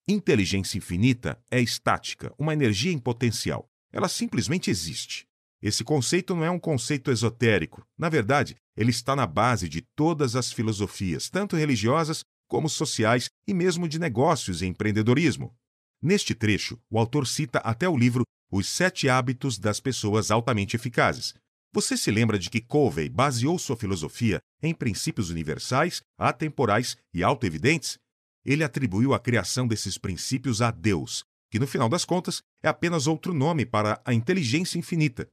Inteligência 0.09 0.79
infinita 0.79 1.41
é 1.51 1.61
estática, 1.61 2.35
uma 2.39 2.53
energia 2.53 2.93
em 2.93 2.99
potencial. 2.99 3.69
Ela 3.93 4.09
simplesmente 4.09 4.71
existe. 4.71 5.27
Esse 5.67 5.83
conceito 5.83 6.33
não 6.33 6.45
é 6.45 6.51
um 6.51 6.61
conceito 6.61 7.11
esotérico. 7.11 7.85
Na 7.99 8.09
verdade, 8.09 8.55
ele 8.77 8.93
está 8.93 9.17
na 9.17 9.27
base 9.27 9.69
de 9.69 9.81
todas 9.97 10.37
as 10.37 10.53
filosofias, 10.53 11.29
tanto 11.29 11.57
religiosas 11.57 12.23
como 12.49 12.69
sociais 12.69 13.29
e 13.49 13.53
mesmo 13.53 13.89
de 13.89 13.99
negócios 13.99 14.63
e 14.63 14.67
empreendedorismo. 14.67 15.53
Neste 16.01 16.37
trecho, 16.37 16.79
o 16.89 17.01
autor 17.01 17.27
cita 17.27 17.59
até 17.59 17.89
o 17.89 17.97
livro 17.97 18.23
Os 18.49 18.69
Sete 18.69 19.09
Hábitos 19.09 19.59
das 19.59 19.81
Pessoas 19.81 20.31
Altamente 20.31 20.77
Eficazes. 20.77 21.35
Você 21.73 21.97
se 21.97 22.13
lembra 22.13 22.39
de 22.39 22.49
que 22.49 22.61
Covey 22.61 23.09
baseou 23.09 23.59
sua 23.59 23.77
filosofia 23.77 24.39
em 24.63 24.73
princípios 24.73 25.31
universais, 25.31 26.01
atemporais 26.17 26.97
e 27.13 27.25
autoevidentes? 27.25 27.99
Ele 28.45 28.63
atribuiu 28.63 29.13
a 29.13 29.19
criação 29.19 29.67
desses 29.67 29.99
princípios 29.99 30.63
a 30.63 30.71
Deus, 30.71 31.25
que 31.51 31.59
no 31.59 31.67
final 31.67 31.89
das 31.89 32.05
contas 32.05 32.41
é 32.63 32.69
apenas 32.69 33.09
outro 33.09 33.35
nome 33.35 33.67
para 33.67 34.01
a 34.05 34.15
inteligência 34.15 34.79
infinita. 34.79 35.29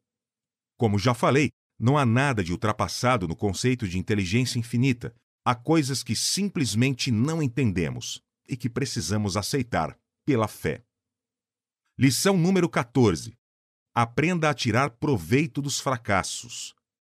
Como 0.84 1.00
já 1.00 1.14
falei, 1.14 1.50
não 1.80 1.98
há 1.98 2.06
nada 2.06 2.44
de 2.44 2.52
ultrapassado 2.52 3.26
no 3.26 3.38
conceito 3.38 3.88
de 3.88 3.98
inteligência 3.98 4.60
infinita, 4.60 5.16
Há 5.46 5.56
coisas 5.56 6.04
que 6.04 6.14
simplesmente 6.14 7.10
não 7.10 7.42
entendemos 7.42 8.22
e 8.50 8.58
que 8.58 8.70
precisamos 8.70 9.38
aceitar 9.38 9.98
pela 10.26 10.46
fé. 10.46 10.84
Lição 11.98 12.38
número 12.38 12.68
14. 12.68 13.34
Aprenda 13.96 14.50
a 14.50 14.54
tirar 14.54 14.90
proveito 14.90 15.62
dos 15.62 15.80
fracassos. 15.80 16.76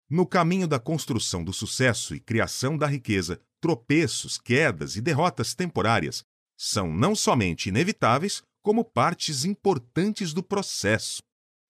No 0.08 0.28
caminho 0.28 0.68
da 0.68 0.80
construção 0.80 1.44
do 1.44 1.52
sucesso 1.52 2.14
e 2.14 2.20
criação 2.20 2.78
da 2.78 2.86
riqueza, 2.86 3.42
tropeços, 3.60 4.38
quedas 4.38 4.96
e 4.96 5.02
derrotas 5.02 5.56
temporárias 5.56 6.24
são 6.56 6.94
não 6.94 7.16
somente 7.16 7.70
inevitáveis, 7.70 8.44
como 8.62 8.86
partes 8.86 9.44
importantes 9.44 10.34
do 10.34 10.44
processo. 10.44 11.22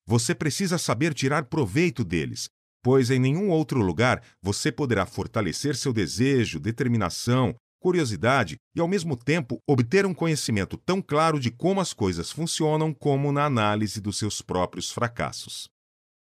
Você 0.06 0.34
precisa 0.34 0.78
saber 0.78 1.12
tirar 1.12 1.44
proveito 1.44 2.04
deles 2.04 2.48
pois 2.86 3.10
em 3.10 3.18
nenhum 3.18 3.50
outro 3.50 3.80
lugar 3.80 4.22
você 4.40 4.70
poderá 4.70 5.04
fortalecer 5.04 5.74
seu 5.74 5.92
desejo, 5.92 6.60
determinação, 6.60 7.52
curiosidade 7.80 8.58
e, 8.76 8.80
ao 8.80 8.86
mesmo 8.86 9.16
tempo, 9.16 9.58
obter 9.68 10.06
um 10.06 10.14
conhecimento 10.14 10.76
tão 10.76 11.02
claro 11.02 11.40
de 11.40 11.50
como 11.50 11.80
as 11.80 11.92
coisas 11.92 12.30
funcionam 12.30 12.94
como 12.94 13.32
na 13.32 13.44
análise 13.44 14.00
dos 14.00 14.18
seus 14.18 14.40
próprios 14.40 14.88
fracassos. 14.88 15.68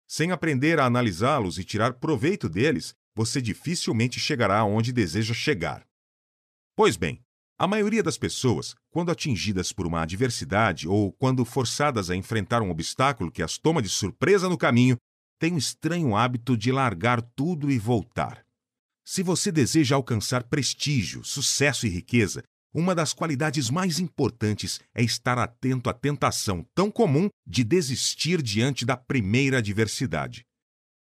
Sem 0.08 0.32
aprender 0.32 0.80
a 0.80 0.86
analisá-los 0.86 1.56
e 1.56 1.62
tirar 1.62 1.92
proveito 1.92 2.48
deles, 2.48 2.94
você 3.14 3.40
dificilmente 3.40 4.18
chegará 4.18 4.58
aonde 4.58 4.92
deseja 4.92 5.32
chegar. 5.32 5.86
Pois 6.74 6.96
bem, 6.96 7.20
a 7.60 7.66
maioria 7.66 8.02
das 8.02 8.16
pessoas, 8.16 8.74
quando 8.90 9.10
atingidas 9.10 9.70
por 9.70 9.86
uma 9.86 10.00
adversidade 10.00 10.88
ou 10.88 11.12
quando 11.12 11.44
forçadas 11.44 12.08
a 12.08 12.16
enfrentar 12.16 12.62
um 12.62 12.70
obstáculo 12.70 13.30
que 13.30 13.42
as 13.42 13.58
toma 13.58 13.82
de 13.82 13.88
surpresa 13.90 14.48
no 14.48 14.56
caminho, 14.56 14.96
tem 15.38 15.52
o 15.52 15.58
estranho 15.58 16.16
hábito 16.16 16.56
de 16.56 16.72
largar 16.72 17.20
tudo 17.20 17.70
e 17.70 17.78
voltar. 17.78 18.42
Se 19.04 19.22
você 19.22 19.52
deseja 19.52 19.94
alcançar 19.94 20.44
prestígio, 20.44 21.22
sucesso 21.22 21.86
e 21.86 21.90
riqueza, 21.90 22.42
uma 22.72 22.94
das 22.94 23.12
qualidades 23.12 23.68
mais 23.68 23.98
importantes 23.98 24.80
é 24.94 25.02
estar 25.02 25.36
atento 25.36 25.90
à 25.90 25.92
tentação 25.92 26.64
tão 26.74 26.90
comum 26.90 27.28
de 27.46 27.62
desistir 27.62 28.40
diante 28.40 28.86
da 28.86 28.96
primeira 28.96 29.58
adversidade. 29.58 30.46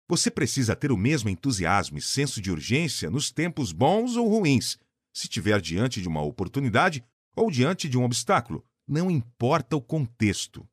Você 0.09 0.31
precisa 0.31 0.75
ter 0.75 0.91
o 0.91 0.97
mesmo 0.97 1.29
entusiasmo 1.29 1.99
e 1.99 2.01
senso 2.01 2.41
de 2.41 2.51
urgência 2.51 3.11
nos 3.11 3.31
tempos 3.31 3.73
bons 3.73 4.17
ou 4.17 4.27
ruins, 4.27 4.79
se 5.17 5.25
estiver 5.25 5.59
diante 5.63 6.03
de 6.03 6.09
uma 6.09 6.21
oportunidade 6.21 7.03
ou 7.35 7.51
diante 7.51 7.89
de 7.89 7.97
um 7.97 8.05
obstáculo, 8.05 8.63
não 8.87 9.11
importa 9.11 9.75
o 9.75 9.81
contexto. 9.81 10.69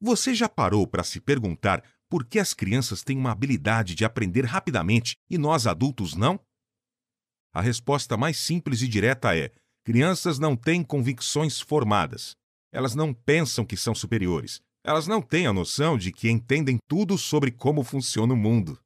Você 0.00 0.36
já 0.36 0.48
parou 0.48 0.86
para 0.86 1.02
se 1.02 1.20
perguntar 1.20 1.82
por 2.08 2.24
que 2.24 2.38
as 2.38 2.54
crianças 2.54 3.02
têm 3.02 3.18
uma 3.18 3.32
habilidade 3.32 3.96
de 3.96 4.04
aprender 4.04 4.44
rapidamente 4.44 5.16
e 5.28 5.36
nós 5.36 5.66
adultos 5.66 6.14
não? 6.14 6.38
A 7.52 7.60
resposta 7.60 8.16
mais 8.16 8.38
simples 8.38 8.82
e 8.82 8.88
direta 8.88 9.36
é: 9.36 9.50
crianças 9.84 10.38
não 10.38 10.54
têm 10.54 10.84
convicções 10.84 11.60
formadas. 11.60 12.36
Elas 12.72 12.94
não 12.94 13.12
pensam 13.12 13.64
que 13.64 13.76
são 13.76 13.96
superiores. 13.96 14.60
Elas 14.84 15.08
não 15.08 15.20
têm 15.20 15.48
a 15.48 15.52
noção 15.52 15.98
de 15.98 16.12
que 16.12 16.30
entendem 16.30 16.78
tudo 16.86 17.18
sobre 17.18 17.50
como 17.50 17.82
funciona 17.82 18.32
o 18.32 18.36
mundo. 18.36 18.78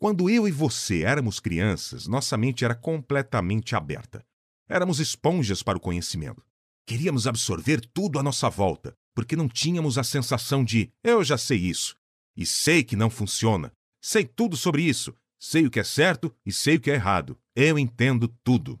Quando 0.00 0.30
eu 0.30 0.46
e 0.46 0.52
você 0.52 1.02
éramos 1.02 1.40
crianças, 1.40 2.06
nossa 2.06 2.36
mente 2.36 2.64
era 2.64 2.74
completamente 2.76 3.74
aberta. 3.74 4.24
Éramos 4.68 5.00
esponjas 5.00 5.62
para 5.62 5.78
o 5.78 5.80
conhecimento. 5.80 6.44
Queríamos 6.86 7.26
absorver 7.26 7.80
tudo 7.80 8.18
à 8.18 8.22
nossa 8.22 8.50
volta, 8.50 8.94
porque 9.14 9.34
não 9.34 9.48
tínhamos 9.48 9.96
a 9.96 10.04
sensação 10.04 10.62
de 10.62 10.92
eu 11.02 11.24
já 11.24 11.38
sei 11.38 11.58
isso, 11.58 11.96
e 12.36 12.44
sei 12.44 12.84
que 12.84 12.94
não 12.94 13.08
funciona. 13.08 13.72
Sei 14.00 14.26
tudo 14.26 14.56
sobre 14.56 14.82
isso. 14.82 15.14
Sei 15.40 15.66
o 15.66 15.70
que 15.70 15.80
é 15.80 15.84
certo 15.84 16.34
e 16.44 16.52
sei 16.52 16.76
o 16.76 16.80
que 16.80 16.90
é 16.90 16.94
errado. 16.94 17.38
Eu 17.56 17.78
entendo 17.78 18.28
tudo. 18.44 18.78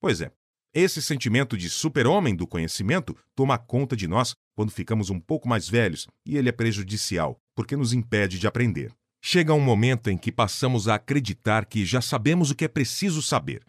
Pois 0.00 0.20
é, 0.20 0.32
esse 0.74 1.00
sentimento 1.00 1.56
de 1.56 1.70
super-homem 1.70 2.34
do 2.34 2.46
conhecimento 2.46 3.16
toma 3.34 3.58
conta 3.58 3.94
de 3.94 4.08
nós 4.08 4.34
quando 4.56 4.72
ficamos 4.72 5.10
um 5.10 5.20
pouco 5.20 5.48
mais 5.48 5.68
velhos 5.68 6.08
e 6.26 6.36
ele 6.36 6.48
é 6.48 6.52
prejudicial, 6.52 7.38
porque 7.54 7.76
nos 7.76 7.92
impede 7.92 8.38
de 8.38 8.46
aprender. 8.46 8.92
Chega 9.22 9.54
um 9.54 9.60
momento 9.60 10.10
em 10.10 10.16
que 10.16 10.32
passamos 10.32 10.88
a 10.88 10.94
acreditar 10.94 11.66
que 11.66 11.84
já 11.84 12.00
sabemos 12.00 12.50
o 12.50 12.54
que 12.54 12.64
é 12.64 12.68
preciso 12.68 13.22
saber. 13.22 13.62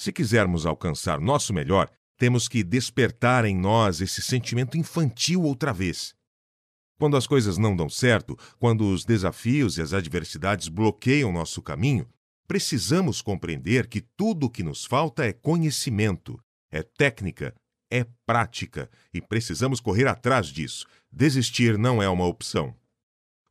Se 0.00 0.14
quisermos 0.14 0.64
alcançar 0.64 1.20
nosso 1.20 1.52
melhor, 1.52 1.90
temos 2.16 2.48
que 2.48 2.64
despertar 2.64 3.44
em 3.44 3.54
nós 3.54 4.00
esse 4.00 4.22
sentimento 4.22 4.78
infantil 4.78 5.42
outra 5.42 5.74
vez. 5.74 6.14
Quando 6.98 7.18
as 7.18 7.26
coisas 7.26 7.58
não 7.58 7.76
dão 7.76 7.90
certo, 7.90 8.34
quando 8.58 8.90
os 8.90 9.04
desafios 9.04 9.76
e 9.76 9.82
as 9.82 9.92
adversidades 9.92 10.68
bloqueiam 10.68 11.30
nosso 11.30 11.60
caminho, 11.60 12.08
precisamos 12.48 13.20
compreender 13.20 13.88
que 13.88 14.00
tudo 14.00 14.46
o 14.46 14.50
que 14.50 14.62
nos 14.62 14.86
falta 14.86 15.22
é 15.26 15.34
conhecimento, 15.34 16.42
é 16.72 16.82
técnica, 16.82 17.54
é 17.92 18.06
prática 18.24 18.90
e 19.12 19.20
precisamos 19.20 19.80
correr 19.80 20.06
atrás 20.06 20.46
disso. 20.46 20.86
Desistir 21.12 21.76
não 21.76 22.02
é 22.02 22.08
uma 22.08 22.24
opção. 22.24 22.74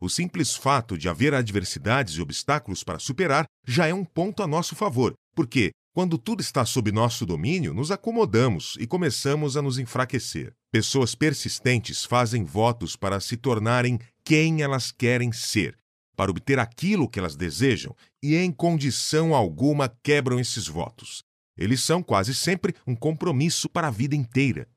O 0.02 0.10
simples 0.10 0.56
fato 0.56 0.98
de 0.98 1.08
haver 1.08 1.36
adversidades 1.36 2.16
e 2.16 2.22
obstáculos 2.22 2.84
para 2.84 2.98
superar 2.98 3.46
já 3.68 3.86
é 3.86 3.94
um 3.94 4.04
ponto 4.04 4.42
a 4.42 4.48
nosso 4.48 4.76
favor, 4.76 5.14
porque, 5.36 5.70
quando 5.94 6.18
tudo 6.18 6.42
está 6.42 6.66
sob 6.66 6.92
nosso 6.92 7.26
domínio, 7.26 7.74
nos 7.74 7.90
acomodamos 7.92 8.78
e 8.80 8.86
começamos 8.86 9.58
a 9.58 9.62
nos 9.62 9.80
enfraquecer. 9.80 10.54
Pessoas 10.72 11.16
persistentes 11.16 12.06
fazem 12.06 12.44
votos 12.44 12.96
para 12.96 13.20
se 13.20 13.36
tornarem 13.36 14.00
quem 14.24 14.62
elas 14.62 14.92
querem 14.92 15.32
ser, 15.32 15.78
para 16.16 16.30
obter 16.30 16.60
aquilo 16.60 17.10
que 17.10 17.18
elas 17.18 17.36
desejam, 17.36 17.96
e 18.22 18.36
em 18.36 18.52
condição 18.52 19.34
alguma 19.34 19.90
quebram 20.04 20.40
esses 20.40 20.68
votos. 20.68 21.24
Eles 21.58 21.84
são 21.84 22.04
quase 22.04 22.36
sempre 22.36 22.76
um 22.86 22.96
compromisso 22.96 23.68
para 23.68 23.88
a 23.88 23.92
vida 23.92 24.16
inteira. 24.16 24.70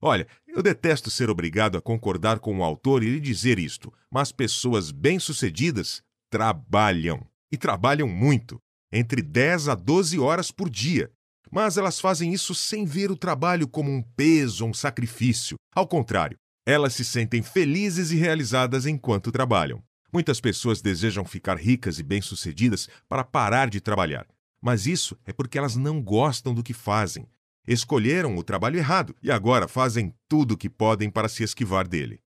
Olha, 0.00 0.28
eu 0.46 0.62
detesto 0.62 1.10
ser 1.10 1.28
obrigado 1.28 1.76
a 1.76 1.82
concordar 1.82 2.38
com 2.38 2.58
o 2.58 2.62
autor 2.62 3.02
e 3.02 3.10
lhe 3.10 3.20
dizer 3.20 3.58
isto, 3.58 3.92
mas 4.10 4.30
pessoas 4.30 4.92
bem-sucedidas 4.92 6.02
trabalham. 6.30 7.26
E 7.50 7.56
trabalham 7.56 8.06
muito 8.06 8.60
entre 8.92 9.22
10 9.22 9.68
a 9.68 9.74
12 9.74 10.18
horas 10.18 10.50
por 10.50 10.68
dia. 10.70 11.10
Mas 11.50 11.76
elas 11.76 11.98
fazem 11.98 12.32
isso 12.32 12.54
sem 12.54 12.84
ver 12.84 13.10
o 13.10 13.16
trabalho 13.16 13.66
como 13.66 13.90
um 13.90 14.02
peso 14.02 14.64
ou 14.64 14.70
um 14.70 14.74
sacrifício. 14.74 15.56
Ao 15.74 15.86
contrário, 15.86 16.36
elas 16.66 16.94
se 16.94 17.04
sentem 17.04 17.42
felizes 17.42 18.10
e 18.10 18.16
realizadas 18.16 18.84
enquanto 18.84 19.32
trabalham. 19.32 19.82
Muitas 20.12 20.40
pessoas 20.40 20.80
desejam 20.80 21.24
ficar 21.24 21.56
ricas 21.56 21.98
e 21.98 22.02
bem-sucedidas 22.02 22.88
para 23.08 23.24
parar 23.24 23.68
de 23.68 23.80
trabalhar. 23.80 24.26
Mas 24.60 24.86
isso 24.86 25.16
é 25.24 25.32
porque 25.32 25.58
elas 25.58 25.76
não 25.76 26.02
gostam 26.02 26.54
do 26.54 26.62
que 26.62 26.74
fazem. 26.74 27.26
Escolheram 27.66 28.36
o 28.36 28.42
trabalho 28.42 28.78
errado 28.78 29.14
e 29.22 29.30
agora 29.30 29.68
fazem 29.68 30.14
tudo 30.26 30.52
o 30.52 30.56
que 30.56 30.70
podem 30.70 31.10
para 31.10 31.28
se 31.28 31.42
esquivar 31.42 31.86
dele. 31.86 32.20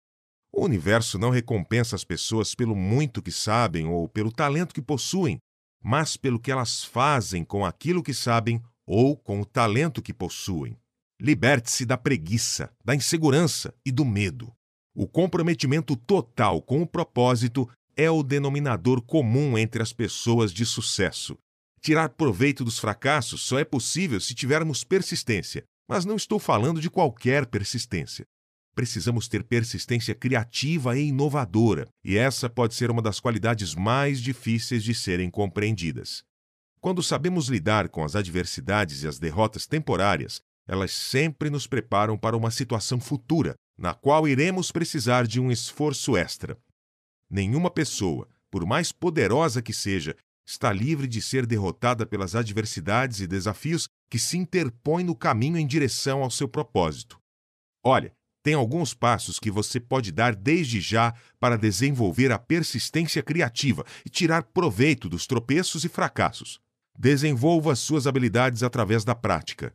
O 0.52 0.64
universo 0.64 1.18
não 1.18 1.30
recompensa 1.30 1.96
as 1.96 2.04
pessoas 2.04 2.54
pelo 2.54 2.76
muito 2.76 3.22
que 3.22 3.30
sabem 3.30 3.86
ou 3.86 4.08
pelo 4.08 4.32
talento 4.32 4.74
que 4.74 4.82
possuem, 4.82 5.38
mas 5.82 6.16
pelo 6.16 6.38
que 6.38 6.50
elas 6.50 6.84
fazem 6.84 7.44
com 7.44 7.64
aquilo 7.64 8.02
que 8.02 8.14
sabem 8.14 8.62
ou 8.86 9.16
com 9.16 9.40
o 9.40 9.44
talento 9.44 10.02
que 10.02 10.12
possuem. 10.12 10.76
Liberte-se 11.20 11.84
da 11.84 11.96
preguiça, 11.96 12.72
da 12.84 12.94
insegurança 12.94 13.74
e 13.84 13.92
do 13.92 14.04
medo. 14.04 14.52
O 14.94 15.06
comprometimento 15.06 15.94
total 15.94 16.60
com 16.60 16.82
o 16.82 16.86
propósito 16.86 17.68
é 17.96 18.10
o 18.10 18.22
denominador 18.22 19.02
comum 19.02 19.56
entre 19.56 19.82
as 19.82 19.92
pessoas 19.92 20.52
de 20.52 20.64
sucesso. 20.64 21.38
Tirar 21.80 22.10
proveito 22.10 22.64
dos 22.64 22.78
fracassos 22.78 23.42
só 23.42 23.58
é 23.58 23.64
possível 23.64 24.20
se 24.20 24.34
tivermos 24.34 24.84
persistência, 24.84 25.64
mas 25.88 26.04
não 26.04 26.16
estou 26.16 26.38
falando 26.38 26.80
de 26.80 26.90
qualquer 26.90 27.46
persistência. 27.46 28.24
Precisamos 28.74 29.28
ter 29.28 29.44
persistência 29.44 30.14
criativa 30.14 30.96
e 30.96 31.08
inovadora, 31.08 31.88
e 32.04 32.16
essa 32.16 32.48
pode 32.48 32.74
ser 32.74 32.90
uma 32.90 33.02
das 33.02 33.20
qualidades 33.20 33.74
mais 33.74 34.20
difíceis 34.20 34.82
de 34.82 34.94
serem 34.94 35.30
compreendidas. 35.30 36.22
Quando 36.80 37.02
sabemos 37.02 37.48
lidar 37.48 37.88
com 37.88 38.02
as 38.02 38.16
adversidades 38.16 39.02
e 39.02 39.08
as 39.08 39.18
derrotas 39.18 39.66
temporárias, 39.66 40.40
elas 40.66 40.92
sempre 40.92 41.50
nos 41.50 41.66
preparam 41.66 42.16
para 42.16 42.36
uma 42.36 42.50
situação 42.50 43.00
futura, 43.00 43.54
na 43.76 43.92
qual 43.92 44.26
iremos 44.28 44.70
precisar 44.70 45.26
de 45.26 45.40
um 45.40 45.50
esforço 45.50 46.16
extra. 46.16 46.56
Nenhuma 47.28 47.70
pessoa, 47.70 48.28
por 48.50 48.64
mais 48.64 48.92
poderosa 48.92 49.60
que 49.60 49.72
seja, 49.72 50.16
está 50.46 50.72
livre 50.72 51.06
de 51.06 51.20
ser 51.20 51.46
derrotada 51.46 52.06
pelas 52.06 52.34
adversidades 52.34 53.20
e 53.20 53.26
desafios 53.26 53.88
que 54.10 54.18
se 54.18 54.36
interpõem 54.36 55.04
no 55.04 55.14
caminho 55.14 55.56
em 55.56 55.66
direção 55.66 56.22
ao 56.22 56.30
seu 56.30 56.48
propósito. 56.48 57.20
Olha, 57.84 58.12
tem 58.42 58.54
alguns 58.54 58.94
passos 58.94 59.38
que 59.38 59.50
você 59.50 59.78
pode 59.78 60.10
dar 60.10 60.34
desde 60.34 60.80
já 60.80 61.14
para 61.38 61.58
desenvolver 61.58 62.32
a 62.32 62.38
persistência 62.38 63.22
criativa 63.22 63.84
e 64.04 64.08
tirar 64.08 64.44
proveito 64.44 65.08
dos 65.08 65.26
tropeços 65.26 65.84
e 65.84 65.88
fracassos. 65.88 66.60
Desenvolva 66.98 67.76
suas 67.76 68.06
habilidades 68.06 68.62
através 68.62 69.04
da 69.04 69.14
prática. 69.14 69.74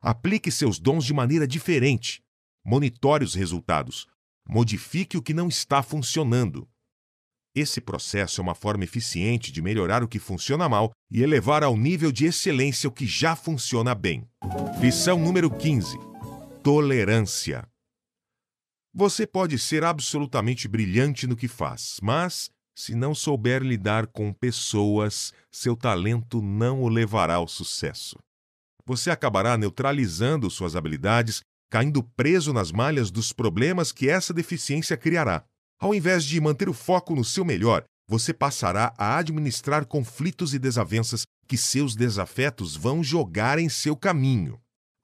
Aplique 0.00 0.50
seus 0.50 0.78
dons 0.78 1.04
de 1.04 1.12
maneira 1.12 1.46
diferente. 1.46 2.22
Monitore 2.64 3.24
os 3.24 3.34
resultados. 3.34 4.06
Modifique 4.48 5.16
o 5.16 5.22
que 5.22 5.34
não 5.34 5.48
está 5.48 5.82
funcionando. 5.82 6.68
Esse 7.54 7.80
processo 7.80 8.40
é 8.40 8.42
uma 8.42 8.54
forma 8.54 8.84
eficiente 8.84 9.50
de 9.50 9.62
melhorar 9.62 10.02
o 10.02 10.08
que 10.08 10.18
funciona 10.18 10.68
mal 10.68 10.92
e 11.10 11.22
elevar 11.22 11.64
ao 11.64 11.76
nível 11.76 12.12
de 12.12 12.26
excelência 12.26 12.88
o 12.88 12.92
que 12.92 13.06
já 13.06 13.34
funciona 13.34 13.94
bem. 13.94 14.28
Lição 14.78 15.18
número 15.18 15.50
15: 15.50 15.98
Tolerância. 16.62 17.66
Você 18.98 19.26
pode 19.26 19.58
ser 19.58 19.84
absolutamente 19.84 20.66
brilhante 20.66 21.26
no 21.26 21.36
que 21.36 21.48
faz, 21.48 21.98
mas, 22.02 22.48
se 22.74 22.94
não 22.94 23.14
souber 23.14 23.62
lidar 23.62 24.06
com 24.06 24.32
pessoas, 24.32 25.34
seu 25.52 25.76
talento 25.76 26.40
não 26.40 26.80
o 26.80 26.88
levará 26.88 27.34
ao 27.34 27.46
sucesso. 27.46 28.16
Você 28.86 29.10
acabará 29.10 29.58
neutralizando 29.58 30.48
suas 30.48 30.74
habilidades, 30.74 31.42
caindo 31.70 32.02
preso 32.02 32.54
nas 32.54 32.72
malhas 32.72 33.10
dos 33.10 33.34
problemas 33.34 33.92
que 33.92 34.08
essa 34.08 34.32
deficiência 34.32 34.96
criará. 34.96 35.44
Ao 35.78 35.94
invés 35.94 36.24
de 36.24 36.40
manter 36.40 36.66
o 36.66 36.72
foco 36.72 37.14
no 37.14 37.22
seu 37.22 37.44
melhor, 37.44 37.84
você 38.08 38.32
passará 38.32 38.94
a 38.96 39.18
administrar 39.18 39.84
conflitos 39.84 40.54
e 40.54 40.58
desavenças 40.58 41.26
que 41.46 41.58
seus 41.58 41.94
desafetos 41.94 42.74
vão 42.74 43.04
jogar 43.04 43.58
em 43.58 43.68
seu 43.68 43.94
caminho. 43.94 44.58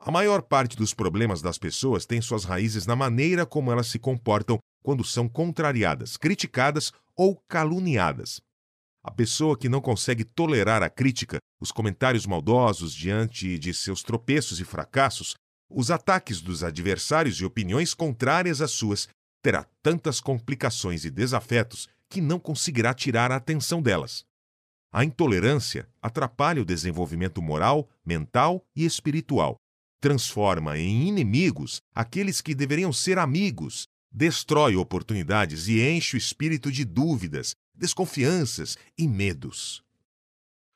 A 0.04 0.10
maior 0.10 0.42
parte 0.42 0.76
dos 0.76 0.92
problemas 0.92 1.40
das 1.40 1.58
pessoas 1.58 2.04
tem 2.04 2.20
suas 2.20 2.42
raízes 2.42 2.86
na 2.86 2.96
maneira 2.96 3.46
como 3.46 3.70
elas 3.70 3.86
se 3.86 4.00
comportam 4.00 4.58
quando 4.82 5.04
são 5.04 5.28
contrariadas, 5.28 6.16
criticadas 6.16 6.92
ou 7.16 7.36
caluniadas. 7.46 8.40
A 9.04 9.12
pessoa 9.12 9.56
que 9.56 9.68
não 9.68 9.80
consegue 9.80 10.24
tolerar 10.24 10.82
a 10.82 10.90
crítica, 10.90 11.38
os 11.60 11.70
comentários 11.70 12.26
maldosos 12.26 12.92
diante 12.92 13.56
de 13.60 13.72
seus 13.72 14.02
tropeços 14.02 14.58
e 14.58 14.64
fracassos, 14.64 15.36
os 15.70 15.88
ataques 15.88 16.40
dos 16.40 16.64
adversários 16.64 17.36
e 17.36 17.44
opiniões 17.44 17.94
contrárias 17.94 18.60
às 18.60 18.72
suas, 18.72 19.08
terá 19.40 19.64
tantas 19.80 20.20
complicações 20.20 21.04
e 21.04 21.10
desafetos 21.10 21.88
que 22.10 22.20
não 22.20 22.40
conseguirá 22.40 22.92
tirar 22.92 23.30
a 23.30 23.36
atenção 23.36 23.80
delas. 23.80 24.24
A 24.92 25.04
intolerância 25.04 25.88
atrapalha 26.02 26.60
o 26.60 26.64
desenvolvimento 26.64 27.40
moral, 27.40 27.88
mental 28.04 28.66
e 28.74 28.84
espiritual 28.84 29.61
transforma 30.02 30.76
em 30.76 31.06
inimigos 31.06 31.80
aqueles 31.94 32.40
que 32.40 32.56
deveriam 32.56 32.92
ser 32.92 33.20
amigos, 33.20 33.86
destrói 34.10 34.74
oportunidades 34.74 35.68
e 35.68 35.80
enche 35.80 36.16
o 36.16 36.18
espírito 36.18 36.72
de 36.72 36.84
dúvidas, 36.84 37.54
desconfianças 37.72 38.76
e 38.98 39.06
medos. 39.06 39.80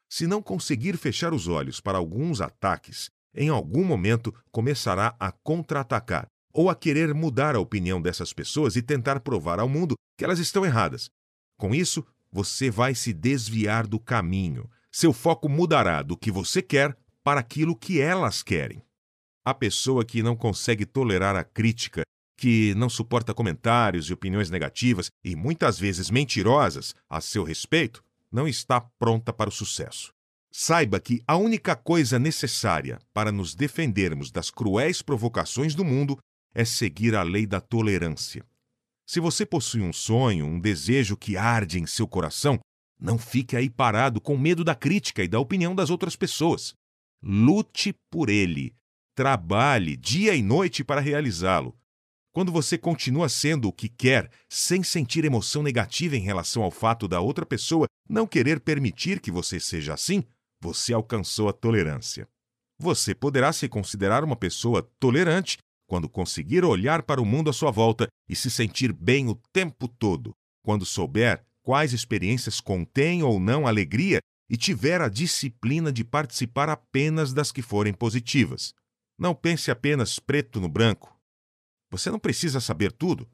Se 0.08 0.28
não 0.28 0.40
conseguir 0.40 0.96
fechar 0.96 1.34
os 1.34 1.48
olhos 1.48 1.80
para 1.80 1.98
alguns 1.98 2.40
ataques, 2.40 3.10
em 3.34 3.48
algum 3.48 3.84
momento 3.84 4.32
começará 4.52 5.16
a 5.18 5.32
contra-atacar 5.32 6.28
ou 6.52 6.70
a 6.70 6.76
querer 6.76 7.12
mudar 7.12 7.56
a 7.56 7.60
opinião 7.60 8.00
dessas 8.00 8.32
pessoas 8.32 8.76
e 8.76 8.80
tentar 8.80 9.18
provar 9.18 9.58
ao 9.58 9.68
mundo 9.68 9.96
que 10.16 10.24
elas 10.24 10.38
estão 10.38 10.64
erradas. 10.64 11.10
Com 11.58 11.74
isso, 11.74 12.06
você 12.30 12.70
vai 12.70 12.94
se 12.94 13.12
desviar 13.12 13.88
do 13.88 13.98
caminho. 13.98 14.70
Seu 14.92 15.12
foco 15.12 15.48
mudará 15.48 16.00
do 16.00 16.16
que 16.16 16.30
você 16.30 16.62
quer 16.62 16.96
para 17.24 17.40
aquilo 17.40 17.74
que 17.74 18.00
elas 18.00 18.40
querem. 18.40 18.85
A 19.46 19.54
pessoa 19.54 20.04
que 20.04 20.24
não 20.24 20.34
consegue 20.34 20.84
tolerar 20.84 21.36
a 21.36 21.44
crítica, 21.44 22.02
que 22.36 22.74
não 22.74 22.88
suporta 22.88 23.32
comentários 23.32 24.10
e 24.10 24.12
opiniões 24.12 24.50
negativas 24.50 25.08
e 25.24 25.36
muitas 25.36 25.78
vezes 25.78 26.10
mentirosas 26.10 26.96
a 27.08 27.20
seu 27.20 27.44
respeito, 27.44 28.02
não 28.32 28.48
está 28.48 28.80
pronta 28.80 29.32
para 29.32 29.48
o 29.48 29.52
sucesso. 29.52 30.10
Saiba 30.50 30.98
que 30.98 31.22
a 31.28 31.36
única 31.36 31.76
coisa 31.76 32.18
necessária 32.18 32.98
para 33.14 33.30
nos 33.30 33.54
defendermos 33.54 34.32
das 34.32 34.50
cruéis 34.50 35.00
provocações 35.00 35.76
do 35.76 35.84
mundo 35.84 36.18
é 36.52 36.64
seguir 36.64 37.14
a 37.14 37.22
lei 37.22 37.46
da 37.46 37.60
tolerância. 37.60 38.44
Se 39.06 39.20
você 39.20 39.46
possui 39.46 39.82
um 39.82 39.92
sonho, 39.92 40.44
um 40.44 40.58
desejo 40.58 41.16
que 41.16 41.36
arde 41.36 41.78
em 41.78 41.86
seu 41.86 42.08
coração, 42.08 42.58
não 42.98 43.16
fique 43.16 43.56
aí 43.56 43.70
parado 43.70 44.20
com 44.20 44.36
medo 44.36 44.64
da 44.64 44.74
crítica 44.74 45.22
e 45.22 45.28
da 45.28 45.38
opinião 45.38 45.72
das 45.72 45.88
outras 45.88 46.16
pessoas. 46.16 46.74
Lute 47.22 47.94
por 48.10 48.28
ele, 48.28 48.74
Trabalhe 49.16 49.96
dia 49.96 50.34
e 50.34 50.42
noite 50.42 50.84
para 50.84 51.00
realizá-lo. 51.00 51.74
Quando 52.34 52.52
você 52.52 52.76
continua 52.76 53.30
sendo 53.30 53.66
o 53.66 53.72
que 53.72 53.88
quer, 53.88 54.30
sem 54.46 54.82
sentir 54.82 55.24
emoção 55.24 55.62
negativa 55.62 56.14
em 56.14 56.20
relação 56.20 56.62
ao 56.62 56.70
fato 56.70 57.08
da 57.08 57.18
outra 57.18 57.46
pessoa 57.46 57.86
não 58.06 58.26
querer 58.26 58.60
permitir 58.60 59.18
que 59.18 59.30
você 59.30 59.58
seja 59.58 59.94
assim, 59.94 60.22
você 60.60 60.92
alcançou 60.92 61.48
a 61.48 61.54
tolerância. 61.54 62.28
Você 62.78 63.14
poderá 63.14 63.54
se 63.54 63.70
considerar 63.70 64.22
uma 64.22 64.36
pessoa 64.36 64.82
tolerante 65.00 65.56
quando 65.88 66.10
conseguir 66.10 66.62
olhar 66.62 67.02
para 67.02 67.22
o 67.22 67.24
mundo 67.24 67.48
à 67.48 67.54
sua 67.54 67.70
volta 67.70 68.08
e 68.28 68.36
se 68.36 68.50
sentir 68.50 68.92
bem 68.92 69.30
o 69.30 69.40
tempo 69.50 69.88
todo, 69.88 70.34
quando 70.62 70.84
souber 70.84 71.42
quais 71.62 71.94
experiências 71.94 72.60
contêm 72.60 73.22
ou 73.22 73.40
não 73.40 73.66
alegria 73.66 74.18
e 74.46 74.58
tiver 74.58 75.00
a 75.00 75.08
disciplina 75.08 75.90
de 75.90 76.04
participar 76.04 76.68
apenas 76.68 77.32
das 77.32 77.50
que 77.50 77.62
forem 77.62 77.94
positivas. 77.94 78.74
Não 79.18 79.34
pense 79.34 79.70
apenas 79.70 80.18
preto 80.18 80.60
no 80.60 80.68
branco. 80.68 81.18
Você 81.90 82.10
não 82.10 82.18
precisa 82.18 82.60
saber 82.60 82.92
tudo. 82.92 83.28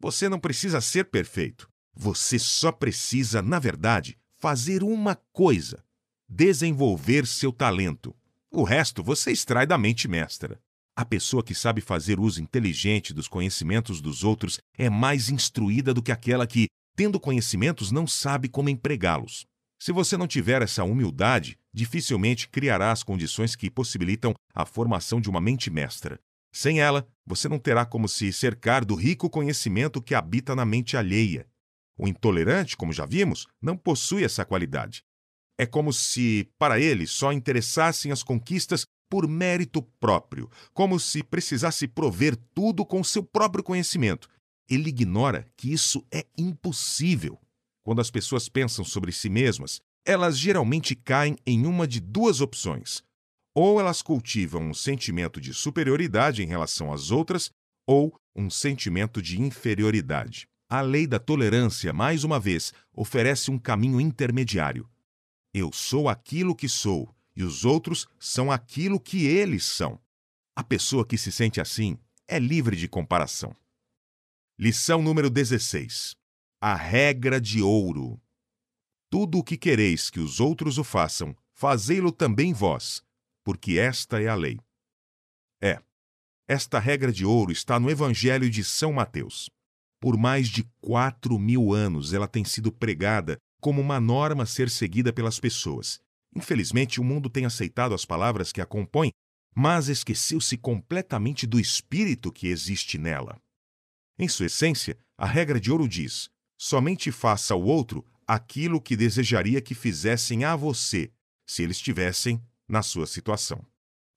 Você 0.00 0.28
não 0.28 0.40
precisa 0.40 0.80
ser 0.80 1.04
perfeito. 1.04 1.70
Você 1.94 2.38
só 2.38 2.72
precisa, 2.72 3.40
na 3.40 3.58
verdade, 3.58 4.18
fazer 4.40 4.82
uma 4.82 5.14
coisa: 5.32 5.84
desenvolver 6.28 7.26
seu 7.26 7.52
talento. 7.52 8.14
O 8.50 8.64
resto 8.64 9.02
você 9.02 9.30
extrai 9.30 9.66
da 9.66 9.78
mente 9.78 10.08
mestra. 10.08 10.60
A 10.94 11.04
pessoa 11.04 11.42
que 11.42 11.54
sabe 11.54 11.80
fazer 11.80 12.20
uso 12.20 12.42
inteligente 12.42 13.14
dos 13.14 13.28
conhecimentos 13.28 14.00
dos 14.00 14.24
outros 14.24 14.60
é 14.76 14.90
mais 14.90 15.30
instruída 15.30 15.94
do 15.94 16.02
que 16.02 16.12
aquela 16.12 16.46
que, 16.46 16.66
tendo 16.94 17.18
conhecimentos, 17.18 17.90
não 17.90 18.06
sabe 18.06 18.48
como 18.48 18.68
empregá-los. 18.68 19.46
Se 19.84 19.90
você 19.90 20.16
não 20.16 20.28
tiver 20.28 20.62
essa 20.62 20.84
humildade, 20.84 21.58
dificilmente 21.74 22.48
criará 22.48 22.92
as 22.92 23.02
condições 23.02 23.56
que 23.56 23.68
possibilitam 23.68 24.32
a 24.54 24.64
formação 24.64 25.20
de 25.20 25.28
uma 25.28 25.40
mente 25.40 25.70
mestra. 25.72 26.20
Sem 26.52 26.80
ela, 26.80 27.04
você 27.26 27.48
não 27.48 27.58
terá 27.58 27.84
como 27.84 28.06
se 28.06 28.32
cercar 28.32 28.84
do 28.84 28.94
rico 28.94 29.28
conhecimento 29.28 30.00
que 30.00 30.14
habita 30.14 30.54
na 30.54 30.64
mente 30.64 30.96
alheia. 30.96 31.48
O 31.98 32.06
intolerante, 32.06 32.76
como 32.76 32.92
já 32.92 33.04
vimos, 33.04 33.48
não 33.60 33.76
possui 33.76 34.22
essa 34.22 34.44
qualidade. 34.44 35.02
É 35.58 35.66
como 35.66 35.92
se, 35.92 36.48
para 36.56 36.78
ele, 36.78 37.04
só 37.04 37.32
interessassem 37.32 38.12
as 38.12 38.22
conquistas 38.22 38.86
por 39.10 39.26
mérito 39.26 39.82
próprio, 39.98 40.48
como 40.72 41.00
se 41.00 41.24
precisasse 41.24 41.88
prover 41.88 42.36
tudo 42.54 42.86
com 42.86 43.02
seu 43.02 43.24
próprio 43.24 43.64
conhecimento. 43.64 44.28
Ele 44.70 44.90
ignora 44.90 45.44
que 45.56 45.72
isso 45.72 46.06
é 46.08 46.24
impossível. 46.38 47.36
Quando 47.82 48.00
as 48.00 48.10
pessoas 48.10 48.48
pensam 48.48 48.84
sobre 48.84 49.12
si 49.12 49.28
mesmas, 49.28 49.80
elas 50.04 50.38
geralmente 50.38 50.94
caem 50.94 51.36
em 51.46 51.66
uma 51.66 51.86
de 51.86 52.00
duas 52.00 52.40
opções. 52.40 53.02
Ou 53.54 53.80
elas 53.80 54.00
cultivam 54.02 54.62
um 54.62 54.74
sentimento 54.74 55.40
de 55.40 55.52
superioridade 55.52 56.42
em 56.42 56.46
relação 56.46 56.92
às 56.92 57.10
outras, 57.10 57.50
ou 57.86 58.16
um 58.34 58.48
sentimento 58.48 59.20
de 59.20 59.40
inferioridade. 59.40 60.48
A 60.68 60.80
lei 60.80 61.06
da 61.06 61.18
tolerância, 61.18 61.92
mais 61.92 62.24
uma 62.24 62.40
vez, 62.40 62.72
oferece 62.94 63.50
um 63.50 63.58
caminho 63.58 64.00
intermediário. 64.00 64.88
Eu 65.52 65.70
sou 65.72 66.08
aquilo 66.08 66.56
que 66.56 66.68
sou 66.68 67.14
e 67.36 67.42
os 67.42 67.64
outros 67.64 68.06
são 68.18 68.50
aquilo 68.50 68.98
que 68.98 69.26
eles 69.26 69.64
são. 69.64 70.00
A 70.56 70.62
pessoa 70.62 71.06
que 71.06 71.18
se 71.18 71.30
sente 71.30 71.60
assim 71.60 71.98
é 72.26 72.38
livre 72.38 72.76
de 72.76 72.88
comparação. 72.88 73.54
Lição 74.58 75.02
número 75.02 75.28
16. 75.28 76.16
A 76.64 76.76
regra 76.76 77.40
de 77.40 77.60
ouro. 77.60 78.22
Tudo 79.10 79.38
o 79.38 79.42
que 79.42 79.56
quereis 79.56 80.08
que 80.08 80.20
os 80.20 80.38
outros 80.38 80.78
o 80.78 80.84
façam, 80.84 81.36
fazei-lo 81.52 82.12
também 82.12 82.52
vós, 82.52 83.02
porque 83.42 83.80
esta 83.80 84.22
é 84.22 84.28
a 84.28 84.36
lei. 84.36 84.60
É, 85.60 85.82
esta 86.46 86.78
regra 86.78 87.10
de 87.10 87.24
ouro 87.24 87.50
está 87.50 87.80
no 87.80 87.90
Evangelho 87.90 88.48
de 88.48 88.62
São 88.62 88.92
Mateus. 88.92 89.50
Por 90.00 90.16
mais 90.16 90.46
de 90.46 90.62
quatro 90.80 91.36
mil 91.36 91.72
anos 91.72 92.12
ela 92.12 92.28
tem 92.28 92.44
sido 92.44 92.70
pregada 92.70 93.38
como 93.60 93.80
uma 93.80 93.98
norma 93.98 94.44
a 94.44 94.46
ser 94.46 94.70
seguida 94.70 95.12
pelas 95.12 95.40
pessoas. 95.40 96.00
Infelizmente, 96.32 97.00
o 97.00 97.04
mundo 97.04 97.28
tem 97.28 97.44
aceitado 97.44 97.92
as 97.92 98.04
palavras 98.04 98.52
que 98.52 98.60
a 98.60 98.66
compõem, 98.66 99.10
mas 99.52 99.88
esqueceu-se 99.88 100.56
completamente 100.56 101.44
do 101.44 101.58
espírito 101.58 102.30
que 102.30 102.46
existe 102.46 102.98
nela. 102.98 103.36
Em 104.16 104.28
sua 104.28 104.46
essência, 104.46 104.96
a 105.18 105.26
regra 105.26 105.58
de 105.58 105.68
ouro 105.72 105.88
diz: 105.88 106.30
somente 106.62 107.10
faça 107.10 107.54
ao 107.54 107.60
outro 107.60 108.06
aquilo 108.24 108.80
que 108.80 108.94
desejaria 108.94 109.60
que 109.60 109.74
fizessem 109.74 110.44
a 110.44 110.54
você, 110.54 111.10
se 111.44 111.64
eles 111.64 111.76
estivessem 111.78 112.40
na 112.68 112.82
sua 112.82 113.04
situação. 113.04 113.66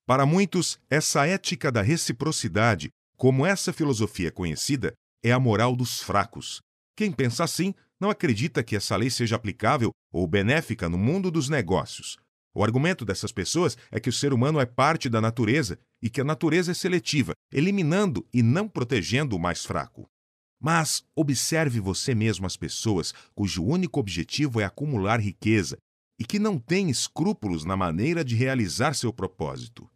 Para 0.05 0.27
muitos, 0.27 0.80
essa 0.88 1.26
ética 1.26 1.72
da 1.72 1.81
reciprocidade, 1.81 2.89
como 3.17 3.47
essa 3.47 3.73
filosofia 3.73 4.31
conhecida, 4.31 4.93
é 5.23 5.31
a 5.31 5.39
moral 5.39 5.76
dos 5.76 6.03
fracos. 6.03 6.61
Quem 6.95 7.11
pensa 7.11 7.43
assim 7.43 7.73
não 7.99 8.11
acredita 8.11 8.63
que 8.63 8.76
essa 8.76 8.95
lei 8.95 9.09
seja 9.09 9.35
aplicável 9.35 9.89
ou 10.13 10.27
benéfica 10.27 10.88
no 10.88 10.99
mundo 10.99 11.31
dos 11.31 11.49
negócios. 11.49 12.15
O 12.53 12.63
argumento 12.63 13.03
dessas 13.03 13.31
pessoas 13.31 13.76
é 13.89 13.99
que 13.99 14.09
o 14.09 14.13
ser 14.13 14.31
humano 14.34 14.59
é 14.59 14.67
parte 14.67 15.09
da 15.09 15.19
natureza 15.19 15.80
e 15.99 16.11
que 16.11 16.22
a 16.22 16.23
natureza 16.23 16.73
é 16.73 16.76
seletiva, 16.76 17.34
eliminando 17.51 18.23
e 18.31 18.43
não 18.43 18.69
protegendo 18.69 19.35
o 19.35 19.39
mais 19.39 19.65
fraco. 19.65 20.07
Mas 20.66 21.06
observe 21.16 21.80
você 21.80 22.16
mesmo 22.16 22.48
as 22.48 22.58
pessoas 22.58 23.14
cujo 23.36 23.64
único 23.64 24.00
objetivo 24.00 24.60
é 24.60 24.64
acumular 24.64 25.20
riqueza 25.20 25.78
e 26.20 26.26
que 26.26 26.40
não 26.40 26.58
têm 26.58 26.90
escrúpulos 26.90 27.64
na 27.64 27.78
maneira 27.78 28.26
de 28.26 28.36
realizar 28.36 28.96
seu 28.96 29.14
propósito. 29.14 29.88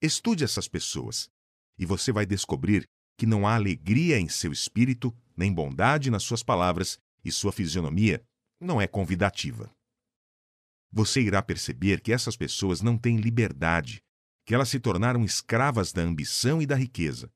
Estude 0.00 0.44
essas 0.44 0.68
pessoas 0.68 1.28
e 1.76 1.84
você 1.84 2.12
vai 2.12 2.24
descobrir 2.24 2.84
que 3.18 3.26
não 3.26 3.48
há 3.48 3.56
alegria 3.56 4.16
em 4.16 4.28
seu 4.28 4.52
espírito, 4.52 5.12
nem 5.36 5.52
bondade 5.52 6.08
nas 6.08 6.22
suas 6.22 6.40
palavras, 6.40 7.00
e 7.24 7.32
sua 7.32 7.50
fisionomia 7.50 8.22
não 8.60 8.80
é 8.80 8.86
convidativa. 8.86 9.68
Você 10.92 11.20
irá 11.20 11.42
perceber 11.42 12.00
que 12.00 12.12
essas 12.12 12.36
pessoas 12.36 12.80
não 12.80 12.96
têm 12.96 13.16
liberdade, 13.16 14.00
que 14.46 14.54
elas 14.54 14.68
se 14.68 14.78
tornaram 14.78 15.24
escravas 15.24 15.92
da 15.92 16.02
ambição 16.02 16.62
e 16.62 16.66
da 16.66 16.76
riqueza. 16.76 17.28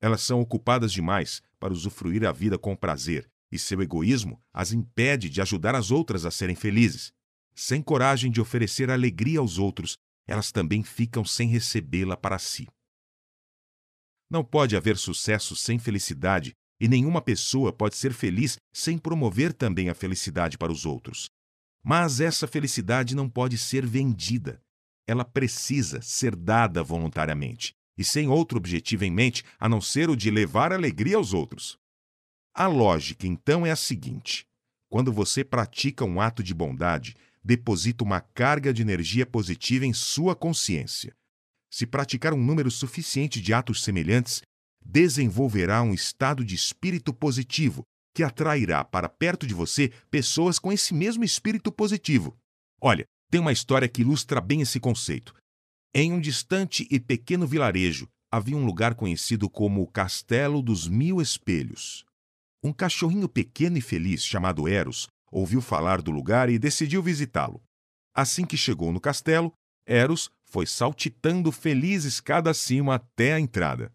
Elas 0.00 0.20
são 0.20 0.40
ocupadas 0.40 0.92
demais 0.92 1.42
para 1.64 1.72
usufruir 1.72 2.26
a 2.26 2.30
vida 2.30 2.58
com 2.58 2.76
prazer, 2.76 3.26
e 3.50 3.58
seu 3.58 3.80
egoísmo 3.80 4.38
as 4.52 4.70
impede 4.70 5.30
de 5.30 5.40
ajudar 5.40 5.74
as 5.74 5.90
outras 5.90 6.26
a 6.26 6.30
serem 6.30 6.54
felizes. 6.54 7.10
Sem 7.54 7.80
coragem 7.80 8.30
de 8.30 8.38
oferecer 8.38 8.90
alegria 8.90 9.38
aos 9.38 9.56
outros, 9.56 9.96
elas 10.26 10.52
também 10.52 10.82
ficam 10.82 11.24
sem 11.24 11.48
recebê-la 11.48 12.18
para 12.18 12.38
si. 12.38 12.68
Não 14.30 14.44
pode 14.44 14.76
haver 14.76 14.98
sucesso 14.98 15.56
sem 15.56 15.78
felicidade, 15.78 16.52
e 16.78 16.86
nenhuma 16.86 17.22
pessoa 17.22 17.72
pode 17.72 17.96
ser 17.96 18.12
feliz 18.12 18.58
sem 18.70 18.98
promover 18.98 19.54
também 19.54 19.88
a 19.88 19.94
felicidade 19.94 20.58
para 20.58 20.70
os 20.70 20.84
outros. 20.84 21.30
Mas 21.82 22.20
essa 22.20 22.46
felicidade 22.46 23.16
não 23.16 23.26
pode 23.26 23.56
ser 23.56 23.86
vendida. 23.86 24.60
Ela 25.08 25.24
precisa 25.24 26.02
ser 26.02 26.36
dada 26.36 26.82
voluntariamente, 26.82 27.72
e 27.96 28.04
sem 28.04 28.28
outro 28.28 28.58
objetivo 28.58 29.04
em 29.04 29.10
mente 29.10 29.44
a 29.58 29.68
não 29.68 29.80
ser 29.80 30.10
o 30.10 30.16
de 30.16 30.30
levar 30.30 30.72
alegria 30.72 31.16
aos 31.16 31.32
outros. 31.32 31.78
A 32.54 32.66
lógica, 32.66 33.26
então, 33.26 33.64
é 33.64 33.70
a 33.70 33.76
seguinte: 33.76 34.46
quando 34.88 35.12
você 35.12 35.44
pratica 35.44 36.04
um 36.04 36.20
ato 36.20 36.42
de 36.42 36.54
bondade, 36.54 37.14
deposita 37.42 38.04
uma 38.04 38.20
carga 38.20 38.72
de 38.72 38.82
energia 38.82 39.26
positiva 39.26 39.84
em 39.84 39.92
sua 39.92 40.34
consciência 40.34 41.14
se 41.74 41.88
praticar 41.88 42.32
um 42.32 42.40
número 42.40 42.70
suficiente 42.70 43.40
de 43.40 43.52
atos 43.52 43.82
semelhantes, 43.82 44.42
desenvolverá 44.80 45.82
um 45.82 45.92
estado 45.92 46.44
de 46.44 46.54
espírito 46.54 47.12
positivo 47.12 47.82
que 48.14 48.22
atrairá 48.22 48.84
para 48.84 49.08
perto 49.08 49.44
de 49.44 49.52
você 49.52 49.92
pessoas 50.08 50.60
com 50.60 50.72
esse 50.72 50.94
mesmo 50.94 51.24
espírito 51.24 51.72
positivo. 51.72 52.38
Olha, 52.80 53.04
tem 53.28 53.40
uma 53.40 53.50
história 53.50 53.88
que 53.88 54.02
ilustra 54.02 54.40
bem 54.40 54.60
esse 54.60 54.78
conceito. 54.78 55.34
Em 55.96 56.12
um 56.12 56.18
distante 56.18 56.88
e 56.90 56.98
pequeno 56.98 57.46
vilarejo 57.46 58.08
havia 58.28 58.56
um 58.56 58.66
lugar 58.66 58.96
conhecido 58.96 59.48
como 59.48 59.80
o 59.80 59.86
Castelo 59.86 60.60
dos 60.60 60.88
Mil 60.88 61.20
Espelhos. 61.20 62.04
Um 62.64 62.72
cachorrinho 62.72 63.28
pequeno 63.28 63.78
e 63.78 63.80
feliz 63.80 64.24
chamado 64.24 64.66
Eros 64.66 65.06
ouviu 65.30 65.60
falar 65.60 66.02
do 66.02 66.10
lugar 66.10 66.50
e 66.50 66.58
decidiu 66.58 67.00
visitá-lo. 67.00 67.62
Assim 68.12 68.44
que 68.44 68.56
chegou 68.56 68.92
no 68.92 69.00
castelo, 69.00 69.52
Eros 69.86 70.32
foi 70.44 70.66
saltitando 70.66 71.52
feliz 71.52 72.02
escada 72.02 72.50
acima 72.50 72.96
até 72.96 73.34
a 73.34 73.38
entrada. 73.38 73.92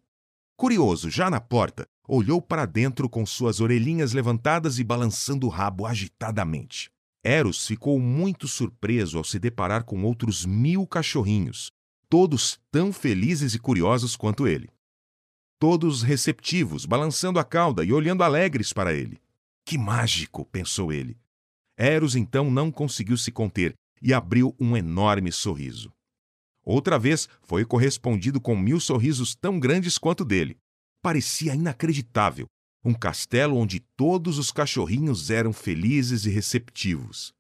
Curioso, 0.57 1.09
já 1.09 1.29
na 1.29 1.41
porta, 1.41 1.85
olhou 2.07 2.41
para 2.41 2.65
dentro 2.65 3.09
com 3.09 3.25
suas 3.25 3.59
orelhinhas 3.59 4.13
levantadas 4.13 4.79
e 4.79 4.85
balançando 4.85 5.47
o 5.47 5.49
rabo 5.49 5.85
agitadamente. 5.85 6.89
Eros 7.21 7.67
ficou 7.67 7.99
muito 7.99 8.47
surpreso 8.47 9.17
ao 9.17 9.25
se 9.25 9.37
deparar 9.37 9.83
com 9.83 10.01
outros 10.05 10.45
mil 10.45 10.87
cachorrinhos, 10.87 11.73
todos 12.09 12.59
tão 12.71 12.91
felizes 12.91 13.53
e 13.53 13.59
curiosos 13.59 14.15
quanto 14.15 14.47
ele. 14.47 14.67
Todos 15.59 16.01
receptivos, 16.01 16.85
balançando 16.85 17.37
a 17.37 17.43
cauda 17.43 17.83
e 17.83 17.93
olhando 17.93 18.23
alegres 18.23 18.73
para 18.73 18.93
ele. 18.93 19.21
Que 19.63 19.77
mágico, 19.77 20.43
pensou 20.45 20.91
ele. 20.91 21.15
Eros 21.77 22.15
então 22.15 22.49
não 22.49 22.71
conseguiu 22.71 23.15
se 23.15 23.31
conter 23.31 23.73
e 24.01 24.13
abriu 24.13 24.55
um 24.59 24.75
enorme 24.75 25.31
sorriso. 25.31 25.91
Outra 26.65 26.97
vez 26.97 27.27
foi 27.41 27.63
correspondido 27.63 28.41
com 28.41 28.55
mil 28.55 28.79
sorrisos 28.79 29.35
tão 29.35 29.59
grandes 29.59 29.97
quanto 29.97 30.25
dele. 30.25 30.57
Parecia 31.01 31.55
inacreditável. 31.55 32.47
Um 32.83 32.93
castelo 32.93 33.57
onde 33.57 33.79
todos 33.79 34.37
os 34.37 34.51
cachorrinhos 34.51 35.29
eram 35.29 35.51
felizes 35.51 36.25
e 36.25 36.29
receptivos. 36.29 37.33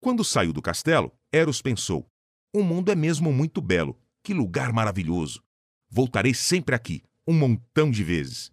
Quando 0.00 0.24
saiu 0.24 0.52
do 0.52 0.62
castelo, 0.62 1.12
Eros 1.32 1.62
pensou: 1.62 2.06
O 2.52 2.62
mundo 2.62 2.90
é 2.90 2.94
mesmo 2.94 3.32
muito 3.32 3.60
belo. 3.60 3.98
Que 4.22 4.32
lugar 4.32 4.72
maravilhoso! 4.72 5.42
Voltarei 5.90 6.32
sempre 6.32 6.74
aqui, 6.74 7.02
um 7.26 7.34
montão 7.34 7.90
de 7.90 8.02
vezes. 8.02 8.50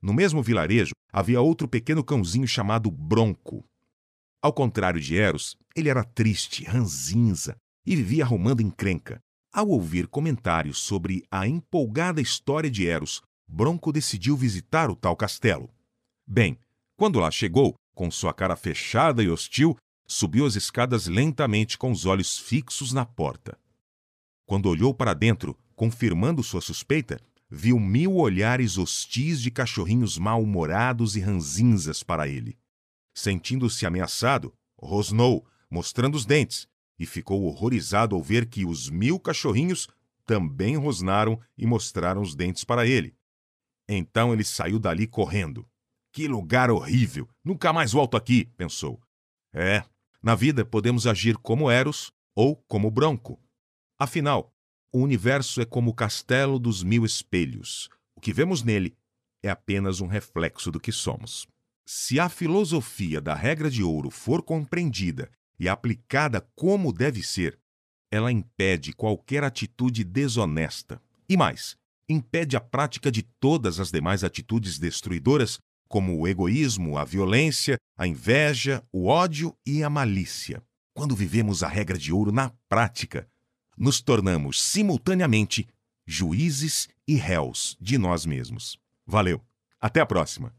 No 0.00 0.12
mesmo 0.12 0.42
vilarejo 0.42 0.92
havia 1.12 1.40
outro 1.40 1.66
pequeno 1.66 2.04
cãozinho 2.04 2.46
chamado 2.46 2.90
Bronco. 2.90 3.64
Ao 4.42 4.52
contrário 4.52 5.00
de 5.00 5.16
Eros, 5.16 5.56
ele 5.74 5.88
era 5.88 6.04
triste, 6.04 6.64
ranzinza, 6.64 7.56
e 7.86 7.96
vivia 7.96 8.24
arrumando 8.24 8.60
encrenca. 8.60 9.20
Ao 9.52 9.68
ouvir 9.68 10.06
comentários 10.08 10.78
sobre 10.78 11.24
a 11.30 11.46
empolgada 11.46 12.20
história 12.20 12.70
de 12.70 12.86
Eros, 12.86 13.22
Bronco 13.46 13.92
decidiu 13.92 14.36
visitar 14.36 14.90
o 14.90 14.96
tal 14.96 15.14
castelo. 15.16 15.70
Bem, 16.26 16.58
quando 16.96 17.20
lá 17.20 17.30
chegou, 17.30 17.74
com 17.94 18.10
sua 18.10 18.32
cara 18.32 18.56
fechada 18.56 19.22
e 19.22 19.28
hostil, 19.28 19.76
subiu 20.12 20.46
as 20.46 20.56
escadas 20.56 21.06
lentamente 21.06 21.76
com 21.76 21.90
os 21.90 22.06
olhos 22.06 22.38
fixos 22.38 22.92
na 22.92 23.04
porta. 23.04 23.58
Quando 24.46 24.68
olhou 24.68 24.94
para 24.94 25.14
dentro, 25.14 25.56
confirmando 25.74 26.42
sua 26.42 26.60
suspeita, 26.60 27.20
viu 27.50 27.78
mil 27.78 28.16
olhares 28.16 28.78
hostis 28.78 29.40
de 29.40 29.50
cachorrinhos 29.50 30.18
mal-humorados 30.18 31.16
e 31.16 31.20
ranzinzas 31.20 32.02
para 32.02 32.28
ele. 32.28 32.58
Sentindo-se 33.14 33.84
ameaçado, 33.84 34.54
rosnou, 34.78 35.46
mostrando 35.70 36.14
os 36.14 36.24
dentes, 36.24 36.68
e 36.98 37.06
ficou 37.06 37.44
horrorizado 37.44 38.14
ao 38.14 38.22
ver 38.22 38.46
que 38.46 38.64
os 38.64 38.88
mil 38.88 39.18
cachorrinhos 39.18 39.88
também 40.24 40.76
rosnaram 40.76 41.40
e 41.56 41.66
mostraram 41.66 42.22
os 42.22 42.34
dentes 42.34 42.64
para 42.64 42.86
ele. 42.86 43.14
Então 43.88 44.32
ele 44.32 44.44
saiu 44.44 44.78
dali 44.78 45.06
correndo. 45.06 45.68
Que 46.12 46.28
lugar 46.28 46.70
horrível! 46.70 47.28
Nunca 47.42 47.72
mais 47.72 47.92
volto 47.92 48.16
aqui, 48.16 48.44
pensou. 48.56 49.00
É, 49.52 49.82
na 50.22 50.34
vida 50.34 50.64
podemos 50.64 51.06
agir 51.06 51.36
como 51.36 51.70
Eros 51.70 52.12
ou 52.34 52.56
como 52.56 52.90
Bronco. 52.90 53.40
Afinal, 53.98 54.54
o 54.92 54.98
universo 54.98 55.60
é 55.60 55.64
como 55.64 55.90
o 55.90 55.94
castelo 55.94 56.58
dos 56.58 56.82
mil 56.82 57.04
espelhos. 57.04 57.88
O 58.14 58.20
que 58.20 58.32
vemos 58.32 58.62
nele 58.62 58.96
é 59.42 59.50
apenas 59.50 60.00
um 60.00 60.06
reflexo 60.06 60.70
do 60.70 60.78
que 60.78 60.92
somos. 60.92 61.46
Se 61.84 62.20
a 62.20 62.28
filosofia 62.28 63.20
da 63.20 63.34
regra 63.34 63.70
de 63.70 63.82
ouro 63.82 64.10
for 64.10 64.42
compreendida 64.42 65.30
e 65.58 65.68
aplicada 65.68 66.40
como 66.54 66.92
deve 66.92 67.22
ser, 67.22 67.58
ela 68.10 68.30
impede 68.30 68.92
qualquer 68.92 69.42
atitude 69.42 70.04
desonesta. 70.04 71.02
E 71.28 71.36
mais, 71.36 71.76
impede 72.08 72.56
a 72.56 72.60
prática 72.60 73.10
de 73.10 73.22
todas 73.22 73.80
as 73.80 73.90
demais 73.90 74.22
atitudes 74.22 74.78
destruidoras, 74.78 75.58
como 75.92 76.18
o 76.18 76.26
egoísmo, 76.26 76.96
a 76.96 77.04
violência, 77.04 77.76
a 77.98 78.06
inveja, 78.06 78.82
o 78.90 79.08
ódio 79.08 79.54
e 79.66 79.84
a 79.84 79.90
malícia. 79.90 80.62
Quando 80.94 81.14
vivemos 81.14 81.62
a 81.62 81.68
regra 81.68 81.98
de 81.98 82.10
ouro 82.10 82.32
na 82.32 82.50
prática, 82.66 83.28
nos 83.76 84.00
tornamos 84.00 84.62
simultaneamente 84.62 85.68
juízes 86.06 86.88
e 87.06 87.16
réus 87.16 87.76
de 87.78 87.98
nós 87.98 88.24
mesmos. 88.24 88.78
Valeu! 89.06 89.38
Até 89.78 90.00
a 90.00 90.06
próxima! 90.06 90.50